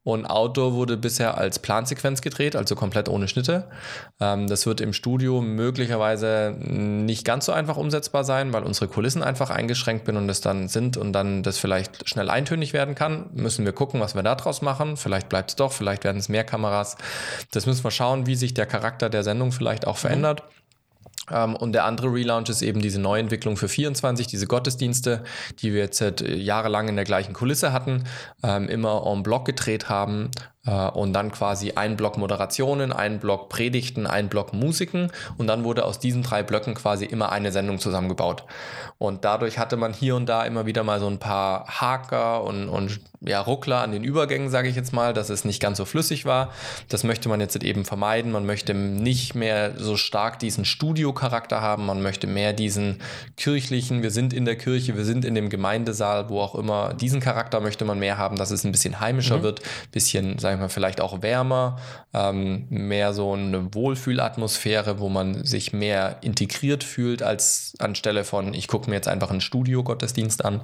Und 0.03 0.25
Outdoor 0.25 0.73
wurde 0.73 0.97
bisher 0.97 1.37
als 1.37 1.59
Plansequenz 1.59 2.21
gedreht, 2.21 2.57
also 2.57 2.75
komplett 2.75 3.07
ohne 3.07 3.29
Schnitte. 3.29 3.69
Ähm, 4.19 4.47
das 4.47 4.65
wird 4.65 4.81
im 4.81 4.91
Studio 4.91 5.41
möglicherweise 5.41 6.55
nicht 6.59 7.23
ganz 7.23 7.45
so 7.45 7.53
einfach 7.53 7.77
umsetzbar 7.77 8.25
sein, 8.25 8.51
weil 8.51 8.63
unsere 8.63 8.89
Kulissen 8.89 9.23
einfach 9.23 9.49
eingeschränkt 9.49 10.03
bin 10.03 10.17
und 10.17 10.27
das 10.27 10.41
dann 10.41 10.67
sind 10.67 10.97
und 10.97 11.13
dann 11.13 11.41
das 11.41 11.57
vielleicht 11.57 12.09
schnell 12.09 12.29
eintönig 12.29 12.73
werden 12.73 12.95
kann. 12.95 13.29
Müssen 13.33 13.63
wir 13.63 13.71
gucken, 13.71 14.01
was 14.01 14.13
wir 14.13 14.23
da 14.23 14.35
draus 14.35 14.61
machen. 14.61 14.97
Vielleicht 14.97 15.29
bleibt 15.29 15.51
es 15.51 15.55
doch, 15.55 15.71
vielleicht 15.71 16.03
werden 16.03 16.17
es 16.17 16.27
mehr 16.27 16.43
Kameras. 16.43 16.97
Das 17.51 17.65
müssen 17.65 17.83
wir 17.83 17.91
schauen, 17.91 18.25
wie 18.25 18.35
sich 18.35 18.53
der 18.53 18.65
Charakter 18.65 19.09
der 19.09 19.23
Sendung 19.23 19.53
vielleicht 19.53 19.87
auch 19.87 19.97
verändert. 19.97 20.41
Ähm, 20.41 20.62
und 21.53 21.71
der 21.71 21.85
andere 21.85 22.07
Relaunch 22.07 22.49
ist 22.49 22.61
eben 22.61 22.81
diese 22.81 22.99
Neuentwicklung 22.99 23.55
für 23.55 23.69
24, 23.69 24.27
diese 24.27 24.45
Gottesdienste, 24.45 25.23
die 25.59 25.73
wir 25.73 25.79
jetzt 25.79 25.97
seit 25.97 26.21
äh, 26.21 26.35
jahrelang 26.35 26.89
in 26.89 26.95
der 26.95 27.05
gleichen 27.05 27.33
Kulisse 27.33 27.71
hatten, 27.71 28.03
ähm, 28.43 28.67
immer 28.67 29.05
en 29.07 29.23
bloc 29.23 29.45
gedreht 29.45 29.87
haben 29.87 30.31
und 30.65 31.11
dann 31.11 31.31
quasi 31.31 31.73
ein 31.73 31.97
Block 31.97 32.17
Moderationen, 32.17 32.93
ein 32.93 33.19
Block 33.19 33.49
Predigten, 33.49 34.07
ein 34.07 34.29
Block 34.29 34.53
Musiken 34.53 35.11
und 35.37 35.47
dann 35.47 35.65
wurde 35.65 35.83
aus 35.83 35.99
diesen 35.99 36.23
drei 36.23 36.41
Blöcken 36.41 36.73
quasi 36.73 37.05
immer 37.05 37.31
eine 37.31 37.51
Sendung 37.51 37.79
zusammengebaut. 37.79 38.45
Und 38.97 39.25
dadurch 39.25 39.59
hatte 39.59 39.75
man 39.75 39.91
hier 39.91 40.15
und 40.15 40.27
da 40.27 40.43
immer 40.45 40.65
wieder 40.65 40.83
mal 40.83 41.01
so 41.01 41.07
ein 41.07 41.19
paar 41.19 41.67
Haker 41.67 42.43
und, 42.43 42.69
und 42.69 43.01
ja, 43.25 43.39
Ruckler 43.39 43.81
an 43.81 43.91
den 43.91 44.03
Übergängen, 44.03 44.49
sage 44.49 44.67
ich 44.67 44.75
jetzt 44.75 44.93
mal, 44.93 45.13
dass 45.13 45.29
es 45.29 45.45
nicht 45.45 45.61
ganz 45.61 45.77
so 45.77 45.85
flüssig 45.85 46.25
war. 46.25 46.51
Das 46.89 47.03
möchte 47.03 47.29
man 47.29 47.39
jetzt 47.39 47.61
eben 47.63 47.85
vermeiden. 47.85 48.31
Man 48.31 48.45
möchte 48.45 48.73
nicht 48.73 49.33
mehr 49.33 49.77
so 49.77 49.95
stark 49.95 50.39
diesen 50.39 50.65
Studiocharakter 50.65 51.61
haben. 51.61 51.85
Man 51.85 52.01
möchte 52.01 52.27
mehr 52.27 52.53
diesen 52.53 53.01
kirchlichen, 53.37 54.03
wir 54.03 54.11
sind 54.11 54.33
in 54.33 54.45
der 54.45 54.57
Kirche, 54.57 54.97
wir 54.97 55.05
sind 55.05 55.23
in 55.23 55.35
dem 55.35 55.49
Gemeindesaal, 55.49 56.29
wo 56.29 56.41
auch 56.41 56.55
immer. 56.55 56.93
Diesen 56.93 57.21
Charakter 57.21 57.61
möchte 57.61 57.85
man 57.85 57.99
mehr 57.99 58.17
haben, 58.17 58.35
dass 58.35 58.51
es 58.51 58.65
ein 58.65 58.71
bisschen 58.71 58.99
heimischer 58.99 59.41
wird, 59.41 59.61
bisschen, 59.91 60.37
sagen 60.53 60.61
wir 60.61 60.65
mal, 60.65 60.69
vielleicht 60.69 61.01
auch 61.01 61.21
wärmer, 61.21 61.77
ähm, 62.13 62.67
mehr 62.69 63.13
so 63.13 63.33
eine 63.33 63.73
Wohlfühlatmosphäre, 63.73 64.99
wo 64.99 65.09
man 65.09 65.43
sich 65.43 65.73
mehr 65.73 66.17
integriert 66.21 66.83
fühlt, 66.83 67.23
als 67.23 67.73
anstelle 67.79 68.23
von, 68.23 68.53
ich 68.53 68.67
gucke 68.67 68.89
mir 68.89 68.95
jetzt 68.95 69.07
einfach 69.07 69.31
einen 69.31 69.41
Studio-Gottesdienst 69.41 70.45
an. 70.45 70.61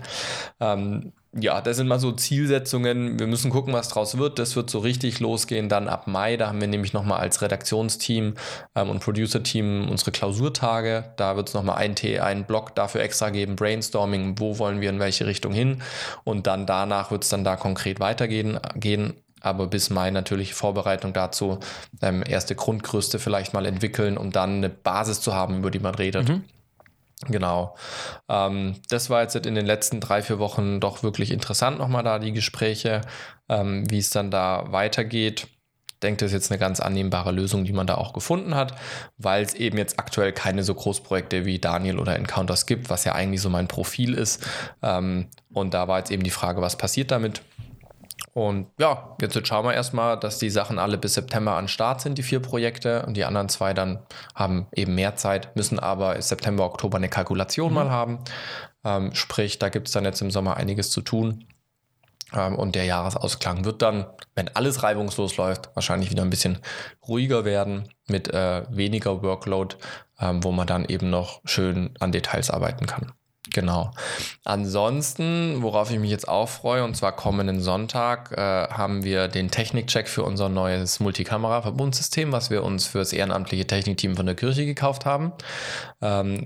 Ähm, 0.60 1.14
ja, 1.38 1.62
das 1.62 1.78
sind 1.78 1.88
mal 1.88 2.00
so 2.00 2.12
Zielsetzungen. 2.12 3.20
Wir 3.20 3.28
müssen 3.28 3.52
gucken, 3.52 3.72
was 3.72 3.90
draus 3.90 4.18
wird. 4.18 4.40
Das 4.40 4.56
wird 4.56 4.70
so 4.72 4.80
richtig 4.80 5.20
losgehen 5.20 5.70
dann 5.70 5.88
ab 5.88 6.08
Mai. 6.08 6.38
Da 6.38 6.48
haben 6.48 6.60
wir 6.60 6.68
nämlich 6.68 6.92
nochmal 6.92 7.20
als 7.20 7.44
Redaktionsteam 7.44 8.34
ähm, 8.76 8.90
und 8.90 9.00
Producer-Team 9.00 9.88
unsere 9.90 10.12
Klausurtage. 10.12 11.14
Da 11.18 11.36
wird 11.36 11.50
es 11.50 11.54
nochmal 11.54 11.78
einen, 11.78 11.96
einen 12.20 12.46
Block 12.46 12.74
dafür 12.74 13.02
extra 13.02 13.30
geben, 13.30 13.56
Brainstorming, 13.56 14.40
wo 14.40 14.58
wollen 14.58 14.82
wir 14.82 14.90
in 14.90 15.00
welche 15.00 15.28
Richtung 15.28 15.54
hin. 15.54 15.84
Und 16.24 16.48
dann 16.48 16.66
danach 16.66 17.12
wird 17.12 17.24
es 17.24 17.30
dann 17.30 17.44
da 17.44 17.56
konkret 17.56 18.00
weitergehen. 18.00 18.60
Gehen. 18.76 19.14
Aber 19.42 19.68
bis 19.68 19.90
Mai 19.90 20.12
natürlich 20.12 20.54
Vorbereitung 20.54 21.14
dazu, 21.14 21.60
ähm, 22.02 22.24
erste 22.28 22.56
Grundgröße 22.56 23.20
vielleicht 23.20 23.54
mal 23.54 23.66
entwickeln, 23.66 24.18
um 24.18 24.32
dann 24.32 24.58
eine 24.58 24.70
Basis 24.70 25.22
zu 25.22 25.34
haben, 25.34 25.58
über 25.58 25.72
die 25.72 25.80
man 25.80 25.96
redet. 25.96 26.28
Genau. 27.28 27.76
Ähm, 28.30 28.76
das 28.90 29.10
war 29.10 29.22
jetzt 29.22 29.36
in 29.36 29.56
den 29.56 29.66
letzten 29.66 30.00
drei, 30.00 30.22
vier 30.22 30.40
Wochen 30.40 30.80
doch 30.80 31.04
wirklich 31.04 31.32
interessant, 31.32 31.78
nochmal 31.78 32.04
da 32.04 32.18
die 32.18 32.32
Gespräche, 32.32 33.02
ähm, 33.50 33.90
wie 33.90 33.98
es 33.98 34.10
dann 34.10 34.32
da 34.32 34.72
weitergeht. 34.72 35.48
Ich 35.88 36.00
denke, 36.02 36.20
das 36.20 36.28
ist 36.28 36.34
jetzt 36.34 36.52
eine 36.52 36.60
ganz 36.60 36.80
annehmbare 36.80 37.34
Lösung, 37.34 37.66
die 37.66 37.74
man 37.74 37.86
da 37.86 37.96
auch 37.96 38.14
gefunden 38.14 38.56
hat, 38.56 38.74
weil 39.18 39.44
es 39.44 39.54
eben 39.54 39.78
jetzt 39.78 40.00
aktuell 40.00 40.32
keine 40.32 40.64
so 40.64 40.74
Großprojekte 40.74 41.44
wie 41.44 41.60
Daniel 41.60 42.00
oder 42.00 42.16
Encounters 42.16 42.66
gibt, 42.66 42.90
was 42.90 43.04
ja 43.04 43.16
eigentlich 43.16 43.42
so 43.42 43.50
mein 43.50 43.68
Profil 43.68 44.14
ist. 44.14 44.48
Ähm, 44.82 45.28
und 45.52 45.74
da 45.74 45.90
war 45.90 45.98
jetzt 45.98 46.12
eben 46.12 46.24
die 46.24 46.30
Frage, 46.30 46.62
was 46.62 46.78
passiert 46.78 47.12
damit? 47.12 47.42
Und 48.34 48.68
ja, 48.80 49.16
jetzt 49.22 49.48
schauen 49.48 49.66
wir 49.66 49.74
erstmal, 49.74 50.20
dass 50.20 50.40
die 50.40 50.50
Sachen 50.50 50.80
alle 50.80 50.98
bis 50.98 51.14
September 51.16 51.54
an 51.54 51.68
Start 51.68 52.02
sind, 52.02 52.18
die 52.18 52.24
vier 52.24 52.42
Projekte. 52.42 53.06
Und 53.06 53.16
die 53.16 53.26
anderen 53.26 53.50
zwei 53.50 53.74
dann 53.74 54.00
haben 54.36 54.68
eben 54.74 54.96
mehr 54.96 55.16
Zeit, 55.16 55.56
müssen 55.56 55.80
aber 55.80 56.22
September, 56.22 56.66
Oktober 56.66 56.98
eine 56.98 57.10
Kalkulation 57.10 57.74
mal 57.74 57.90
haben. 57.90 58.20
Ähm, 58.84 59.14
sprich, 59.14 59.60
da 59.60 59.70
gibt 59.70 59.88
es 59.88 59.94
dann 59.94 60.06
jetzt 60.06 60.22
im 60.22 60.32
Sommer 60.32 60.58
einiges 60.58 60.92
zu 60.92 61.02
tun. 61.02 61.46
Ähm, 62.34 62.56
und 62.56 62.76
der 62.76 62.86
Jahresausklang 62.86 63.66
wird 63.66 63.82
dann, 63.82 64.06
wenn 64.36 64.54
alles 64.56 64.84
reibungslos 64.84 65.38
läuft, 65.38 65.70
wahrscheinlich 65.76 66.12
wieder 66.12 66.24
ein 66.24 66.30
bisschen 66.30 66.60
ruhiger 67.08 67.46
werden 67.46 67.90
mit 68.08 68.34
äh, 68.34 68.64
weniger 68.70 69.24
Workload, 69.24 69.76
ähm, 70.20 70.44
wo 70.44 70.52
man 70.52 70.68
dann 70.68 70.86
eben 70.86 71.10
noch 71.10 71.42
schön 71.46 71.92
an 72.00 72.12
Details 72.12 72.50
arbeiten 72.50 72.86
kann. 72.86 73.12
Genau. 73.54 73.92
Ansonsten, 74.44 75.62
worauf 75.62 75.92
ich 75.92 76.00
mich 76.00 76.12
jetzt 76.12 76.28
auch 76.28 76.50
freue, 76.50 76.84
und 76.84 76.96
zwar 76.96 77.14
kommenden 77.14 77.62
Sonntag, 77.62 78.32
äh, 78.32 78.68
haben 78.70 79.04
wir 79.04 79.28
den 79.28 79.50
Technikcheck 79.52 80.08
für 80.08 80.24
unser 80.24 80.50
neues 80.50 81.00
Multikamera-Verbundsystem, 81.00 82.32
was 82.32 82.50
wir 82.50 82.64
uns 82.64 82.86
für 82.86 83.00
das 83.00 83.14
ehrenamtliche 83.14 83.66
Technikteam 83.66 84.16
von 84.16 84.26
der 84.26 84.36
Kirche 84.36 84.66
gekauft 84.66 85.06
haben. 85.06 85.34
Ähm, 86.02 86.46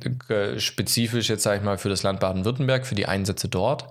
spezifisch 0.57 1.29
jetzt, 1.29 1.43
sage 1.43 1.57
ich 1.57 1.63
mal, 1.63 1.77
für 1.77 1.89
das 1.89 2.03
Land 2.03 2.19
Baden-Württemberg, 2.19 2.85
für 2.87 2.95
die 2.95 3.05
Einsätze 3.05 3.47
dort, 3.47 3.85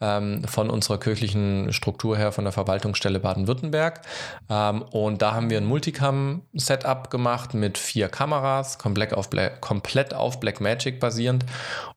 ähm, 0.00 0.44
von 0.44 0.70
unserer 0.70 0.98
kirchlichen 0.98 1.72
Struktur 1.72 2.16
her, 2.16 2.32
von 2.32 2.44
der 2.44 2.52
Verwaltungsstelle 2.52 3.20
Baden-Württemberg. 3.20 4.02
Ähm, 4.48 4.82
und 4.82 5.22
da 5.22 5.32
haben 5.32 5.50
wir 5.50 5.58
ein 5.58 5.66
Multicam-Setup 5.66 7.10
gemacht 7.10 7.54
mit 7.54 7.78
vier 7.78 8.08
Kameras, 8.08 8.78
komplett 8.78 9.14
auf, 9.14 9.30
Bla 9.30 9.48
komplett 9.48 10.14
auf 10.14 10.40
Blackmagic 10.40 11.00
basierend. 11.00 11.44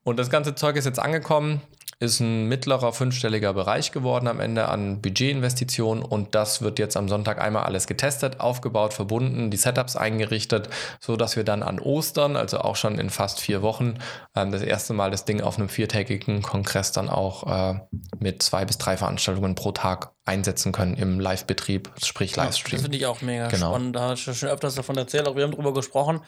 Und 0.03 0.17
das 0.17 0.29
ganze 0.29 0.55
Zeug 0.55 0.75
ist 0.75 0.85
jetzt 0.85 0.99
angekommen 0.99 1.61
ist 2.01 2.19
ein 2.19 2.47
mittlerer 2.47 2.93
fünfstelliger 2.93 3.53
Bereich 3.53 3.91
geworden 3.91 4.27
am 4.27 4.39
Ende 4.39 4.67
an 4.69 5.01
Budgetinvestitionen 5.03 6.03
und 6.03 6.33
das 6.33 6.63
wird 6.63 6.79
jetzt 6.79 6.97
am 6.97 7.07
Sonntag 7.07 7.39
einmal 7.39 7.63
alles 7.63 7.85
getestet, 7.85 8.39
aufgebaut, 8.39 8.93
verbunden, 8.93 9.51
die 9.51 9.57
Setups 9.57 9.95
eingerichtet, 9.95 10.67
so 10.99 11.15
dass 11.15 11.35
wir 11.35 11.43
dann 11.43 11.61
an 11.61 11.79
Ostern, 11.79 12.35
also 12.35 12.57
auch 12.57 12.75
schon 12.75 12.97
in 12.97 13.11
fast 13.11 13.39
vier 13.39 13.61
Wochen, 13.61 13.99
ähm, 14.35 14.51
das 14.51 14.63
erste 14.63 14.93
Mal 14.93 15.11
das 15.11 15.25
Ding 15.25 15.41
auf 15.41 15.59
einem 15.59 15.69
viertägigen 15.69 16.41
Kongress 16.41 16.91
dann 16.91 17.07
auch 17.07 17.45
äh, 17.45 17.79
mit 18.17 18.41
zwei 18.41 18.65
bis 18.65 18.79
drei 18.79 18.97
Veranstaltungen 18.97 19.53
pro 19.53 19.71
Tag 19.71 20.11
einsetzen 20.25 20.71
können 20.71 20.95
im 20.95 21.19
Live-Betrieb, 21.19 21.91
sprich 22.03 22.35
Livestream. 22.35 22.77
das 22.77 22.81
finde 22.81 22.97
ich 22.97 23.05
auch 23.05 23.21
mega 23.21 23.47
genau. 23.47 23.69
spannend. 23.69 23.95
Da 23.95 24.01
habe 24.01 24.13
ich 24.15 24.23
schon 24.23 24.49
öfters 24.49 24.73
davon 24.73 24.97
erzählt, 24.97 25.27
auch 25.27 25.35
wir 25.35 25.43
haben 25.43 25.51
darüber 25.51 25.73
gesprochen. 25.73 26.21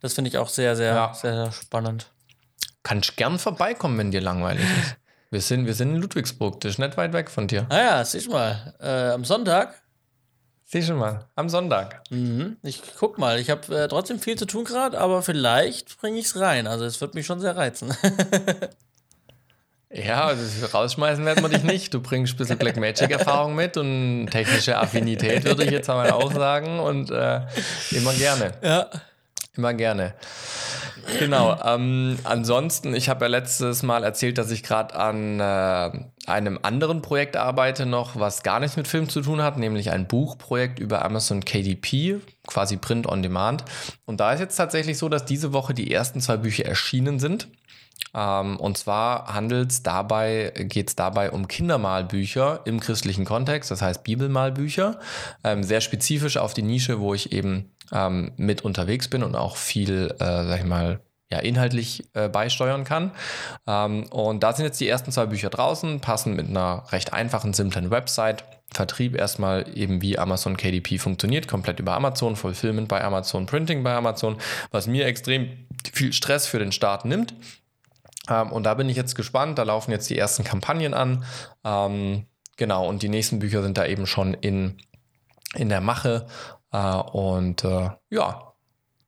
Das 0.00 0.14
finde 0.14 0.30
ich 0.30 0.38
auch 0.38 0.48
sehr, 0.48 0.74
sehr, 0.74 0.94
ja. 0.94 1.14
sehr, 1.14 1.34
sehr 1.34 1.52
spannend. 1.52 2.10
Kannst 2.82 3.16
gern 3.16 3.38
vorbeikommen, 3.38 3.98
wenn 3.98 4.10
dir 4.10 4.20
langweilig 4.20 4.64
ist. 4.64 4.96
Wir 5.30 5.40
sind, 5.40 5.64
wir 5.64 5.72
sind 5.72 5.94
in 5.94 5.96
Ludwigsburg, 5.96 6.60
das 6.60 6.72
ist 6.72 6.78
nicht 6.78 6.98
weit 6.98 7.14
weg 7.14 7.30
von 7.30 7.48
dir. 7.48 7.64
Ah 7.70 7.78
ja, 7.78 8.04
siehst 8.04 8.28
mal. 8.28 8.74
Äh, 8.78 9.14
am 9.14 9.24
Sonntag. 9.24 9.82
Siehst 10.72 10.90
du 10.90 10.94
mal, 10.94 11.26
am 11.36 11.48
Sonntag. 11.48 12.02
Mhm. 12.10 12.58
Ich 12.62 12.82
guck 12.98 13.16
mal, 13.16 13.38
ich 13.38 13.48
habe 13.48 13.74
äh, 13.74 13.88
trotzdem 13.88 14.18
viel 14.18 14.36
zu 14.36 14.44
tun 14.46 14.64
gerade, 14.64 14.98
aber 14.98 15.22
vielleicht 15.22 15.98
bringe 16.00 16.18
ich 16.18 16.26
es 16.26 16.38
rein. 16.38 16.66
Also 16.66 16.84
es 16.84 17.00
wird 17.00 17.14
mich 17.14 17.24
schon 17.24 17.40
sehr 17.40 17.56
reizen. 17.56 17.94
ja, 19.90 20.24
also 20.24 20.66
rausschmeißen 20.66 21.24
werden 21.24 21.42
wir 21.42 21.48
dich 21.48 21.62
nicht. 21.62 21.94
Du 21.94 22.00
bringst 22.00 22.34
ein 22.34 22.36
bisschen 22.36 22.58
Black 22.58 22.76
Magic-Erfahrung 22.76 23.54
mit 23.54 23.78
und 23.78 24.28
technische 24.30 24.76
Affinität, 24.78 25.44
würde 25.44 25.64
ich 25.64 25.70
jetzt 25.70 25.88
einmal 25.88 26.10
auch 26.12 26.32
sagen. 26.32 26.78
Und 26.78 27.10
äh, 27.10 27.40
immer 27.90 28.12
gerne. 28.12 28.52
Ja. 28.62 28.90
Immer 29.56 29.74
gerne. 29.74 30.14
Genau. 31.18 31.58
Ähm, 31.62 32.18
ansonsten, 32.24 32.94
ich 32.94 33.08
habe 33.08 33.26
ja 33.26 33.28
letztes 33.28 33.82
Mal 33.82 34.02
erzählt, 34.02 34.38
dass 34.38 34.50
ich 34.50 34.62
gerade 34.62 34.94
an 34.94 35.40
äh, 35.40 35.90
einem 36.26 36.58
anderen 36.62 37.02
Projekt 37.02 37.36
arbeite 37.36 37.84
noch, 37.84 38.18
was 38.18 38.42
gar 38.42 38.60
nichts 38.60 38.76
mit 38.76 38.88
Film 38.88 39.10
zu 39.10 39.20
tun 39.20 39.42
hat, 39.42 39.58
nämlich 39.58 39.90
ein 39.90 40.06
Buchprojekt 40.06 40.78
über 40.78 41.04
Amazon 41.04 41.44
KDP, 41.44 42.20
quasi 42.46 42.78
Print 42.78 43.06
on 43.06 43.22
Demand. 43.22 43.64
Und 44.06 44.20
da 44.20 44.32
ist 44.32 44.40
jetzt 44.40 44.56
tatsächlich 44.56 44.96
so, 44.96 45.10
dass 45.10 45.24
diese 45.26 45.52
Woche 45.52 45.74
die 45.74 45.92
ersten 45.92 46.20
zwei 46.20 46.38
Bücher 46.38 46.64
erschienen 46.64 47.18
sind. 47.18 47.48
Ähm, 48.14 48.56
und 48.58 48.76
zwar 48.78 49.32
handelt 49.32 49.86
dabei, 49.86 50.52
geht 50.56 50.88
es 50.88 50.96
dabei 50.96 51.30
um 51.30 51.48
Kindermalbücher 51.48 52.60
im 52.64 52.80
christlichen 52.80 53.24
Kontext, 53.24 53.70
das 53.70 53.82
heißt 53.82 54.04
Bibelmalbücher, 54.04 54.98
ähm, 55.44 55.62
sehr 55.62 55.80
spezifisch 55.80 56.36
auf 56.36 56.54
die 56.54 56.62
Nische, 56.62 57.00
wo 57.00 57.14
ich 57.14 57.32
eben 57.32 57.70
ähm, 57.92 58.32
mit 58.36 58.62
unterwegs 58.62 59.08
bin 59.08 59.22
und 59.22 59.34
auch 59.34 59.56
viel, 59.56 60.14
äh, 60.18 60.44
sag 60.44 60.58
ich 60.58 60.66
mal, 60.66 61.00
ja, 61.30 61.38
inhaltlich 61.38 62.04
äh, 62.12 62.28
beisteuern 62.28 62.84
kann. 62.84 63.10
Ähm, 63.66 64.04
und 64.10 64.42
da 64.42 64.52
sind 64.52 64.66
jetzt 64.66 64.80
die 64.80 64.88
ersten 64.88 65.12
zwei 65.12 65.26
Bücher 65.26 65.48
draußen, 65.48 66.00
passen 66.00 66.36
mit 66.36 66.48
einer 66.48 66.84
recht 66.92 67.14
einfachen, 67.14 67.54
simplen 67.54 67.90
Website. 67.90 68.44
Vertrieb 68.74 69.16
erstmal 69.16 69.66
eben 69.74 70.02
wie 70.02 70.18
Amazon 70.18 70.56
KDP 70.56 70.98
funktioniert, 70.98 71.48
komplett 71.48 71.80
über 71.80 71.94
Amazon, 71.94 72.36
Fulfillment 72.36 72.88
bei 72.88 73.02
Amazon, 73.02 73.46
Printing 73.46 73.82
bei 73.82 73.94
Amazon, 73.94 74.36
was 74.70 74.86
mir 74.86 75.06
extrem 75.06 75.48
viel 75.92 76.12
Stress 76.12 76.46
für 76.46 76.58
den 76.58 76.72
Start 76.72 77.06
nimmt. 77.06 77.34
Ähm, 78.28 78.52
und 78.52 78.64
da 78.64 78.74
bin 78.74 78.88
ich 78.88 78.96
jetzt 78.96 79.14
gespannt, 79.14 79.58
da 79.58 79.62
laufen 79.62 79.90
jetzt 79.90 80.08
die 80.10 80.18
ersten 80.18 80.44
Kampagnen 80.44 80.94
an. 80.94 81.24
Ähm, 81.64 82.26
genau, 82.56 82.88
und 82.88 83.02
die 83.02 83.08
nächsten 83.08 83.38
Bücher 83.38 83.62
sind 83.62 83.78
da 83.78 83.86
eben 83.86 84.06
schon 84.06 84.34
in, 84.34 84.78
in 85.54 85.68
der 85.68 85.80
Mache. 85.80 86.26
Äh, 86.72 86.94
und 86.94 87.64
äh, 87.64 87.90
ja, 88.10 88.52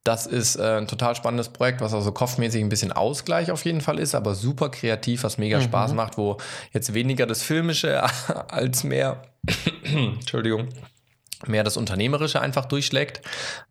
das 0.05 0.27
ist 0.27 0.57
äh, 0.57 0.77
ein 0.77 0.87
total 0.87 1.16
spannendes 1.16 1.48
Projekt, 1.48 1.81
was 1.81 1.94
also 1.94 2.12
kopfmäßig 2.12 2.62
ein 2.62 2.68
bisschen 2.68 2.92
Ausgleich 2.92 3.50
auf 3.50 3.64
jeden 3.64 3.81
Fall 3.81 3.98
ist, 3.98 4.14
aber 4.14 4.35
super 4.35 4.68
kreativ, 4.68 5.24
was 5.24 5.38
mega 5.38 5.59
mhm. 5.59 5.62
Spaß 5.62 5.94
macht, 5.94 6.18
wo 6.18 6.37
jetzt 6.72 6.92
weniger 6.92 7.27
das 7.27 7.42
Filmische 7.42 8.03
als 8.48 8.85
mehr, 8.85 9.22
Entschuldigung, 9.83 10.68
mehr 11.46 11.64
das 11.64 11.76
Unternehmerische 11.76 12.40
einfach 12.40 12.66
durchschlägt, 12.66 13.22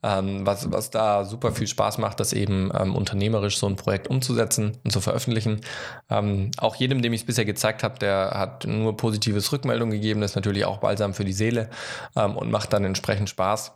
ähm, 0.01 0.45
was, 0.45 0.71
was 0.71 0.89
da 0.89 1.25
super 1.25 1.51
viel 1.51 1.67
Spaß 1.67 1.97
macht, 1.97 2.19
das 2.19 2.33
eben 2.33 2.71
ähm, 2.77 2.95
unternehmerisch 2.95 3.57
so 3.57 3.67
ein 3.67 3.75
Projekt 3.75 4.07
umzusetzen 4.07 4.77
und 4.83 4.91
zu 4.91 5.01
veröffentlichen. 5.01 5.61
Ähm, 6.09 6.51
auch 6.57 6.75
jedem, 6.75 7.01
dem 7.01 7.13
ich 7.13 7.21
es 7.21 7.27
bisher 7.27 7.45
gezeigt 7.45 7.83
habe, 7.83 7.99
der 7.99 8.31
hat 8.35 8.65
nur 8.65 8.97
positives 8.97 9.51
Rückmeldung 9.51 9.89
gegeben, 9.89 10.21
das 10.21 10.31
ist 10.31 10.35
natürlich 10.35 10.65
auch 10.65 10.77
balsam 10.77 11.13
für 11.13 11.25
die 11.25 11.33
Seele 11.33 11.69
ähm, 12.15 12.37
und 12.37 12.51
macht 12.51 12.73
dann 12.73 12.85
entsprechend 12.85 13.29
Spaß. 13.29 13.71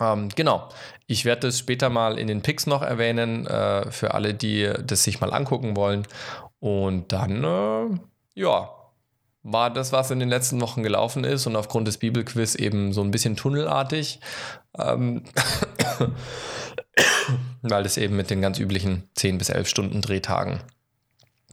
Ähm, 0.00 0.28
genau, 0.34 0.68
ich 1.06 1.24
werde 1.24 1.48
das 1.48 1.58
später 1.58 1.88
mal 1.88 2.18
in 2.18 2.26
den 2.26 2.42
Picks 2.42 2.66
noch 2.66 2.82
erwähnen, 2.82 3.46
äh, 3.46 3.90
für 3.90 4.14
alle, 4.14 4.34
die 4.34 4.72
das 4.84 5.04
sich 5.04 5.20
mal 5.20 5.32
angucken 5.32 5.76
wollen. 5.76 6.06
Und 6.58 7.12
dann, 7.12 7.44
äh, 7.44 7.98
ja, 8.34 8.70
war 9.44 9.70
das, 9.70 9.92
was 9.92 10.10
in 10.10 10.18
den 10.18 10.30
letzten 10.30 10.60
Wochen 10.60 10.82
gelaufen 10.82 11.22
ist 11.22 11.46
und 11.46 11.54
aufgrund 11.54 11.86
des 11.86 11.98
Bibelquiz 11.98 12.54
eben 12.54 12.92
so 12.92 13.02
ein 13.02 13.10
bisschen 13.10 13.36
tunnelartig, 13.36 14.18
ähm, 14.76 15.22
weil 17.62 17.82
das 17.82 17.98
eben 17.98 18.16
mit 18.16 18.30
den 18.30 18.40
ganz 18.40 18.58
üblichen 18.58 19.08
10 19.14 19.38
bis 19.38 19.50
11 19.50 19.68
Stunden 19.68 20.00
Drehtagen 20.00 20.60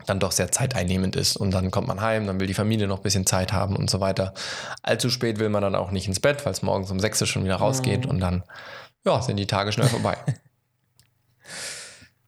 dann 0.08 0.20
doch 0.20 0.32
sehr 0.32 0.52
zeiteinnehmend 0.52 1.16
ist. 1.16 1.36
Und 1.36 1.52
dann 1.52 1.70
kommt 1.70 1.88
man 1.88 2.02
heim, 2.02 2.26
dann 2.26 2.40
will 2.40 2.48
die 2.48 2.56
Familie 2.56 2.88
noch 2.88 2.98
ein 2.98 3.04
bisschen 3.04 3.28
Zeit 3.28 3.54
haben 3.54 3.76
und 3.76 3.90
so 3.90 4.00
weiter. 4.00 4.34
Allzu 4.82 5.10
spät 5.10 5.38
will 5.38 5.50
man 5.50 5.62
dann 5.62 5.76
auch 5.76 5.92
nicht 5.92 6.08
ins 6.08 6.20
Bett, 6.20 6.44
weil 6.46 6.54
es 6.54 6.64
morgens 6.64 6.90
um 6.90 7.00
6 7.00 7.22
Uhr 7.22 7.28
schon 7.28 7.44
wieder 7.44 7.58
rausgeht 7.58 8.06
und 8.08 8.20
dann 8.20 8.44
ja, 9.06 9.22
sind 9.22 9.38
die 9.38 9.48
Tage 9.48 9.72
schnell 9.74 9.90
vorbei. 9.90 10.18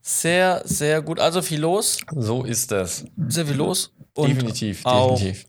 Sehr, 0.06 0.62
sehr 0.66 1.02
gut. 1.02 1.22
Also 1.22 1.42
viel 1.42 1.62
los. 1.62 2.00
So 2.14 2.44
ist 2.44 2.74
es. 2.74 3.06
Sehr 3.30 3.46
viel 3.46 3.56
los. 3.56 3.94
Und 4.14 4.28
definitiv, 4.28 4.84
definitiv 4.84 5.46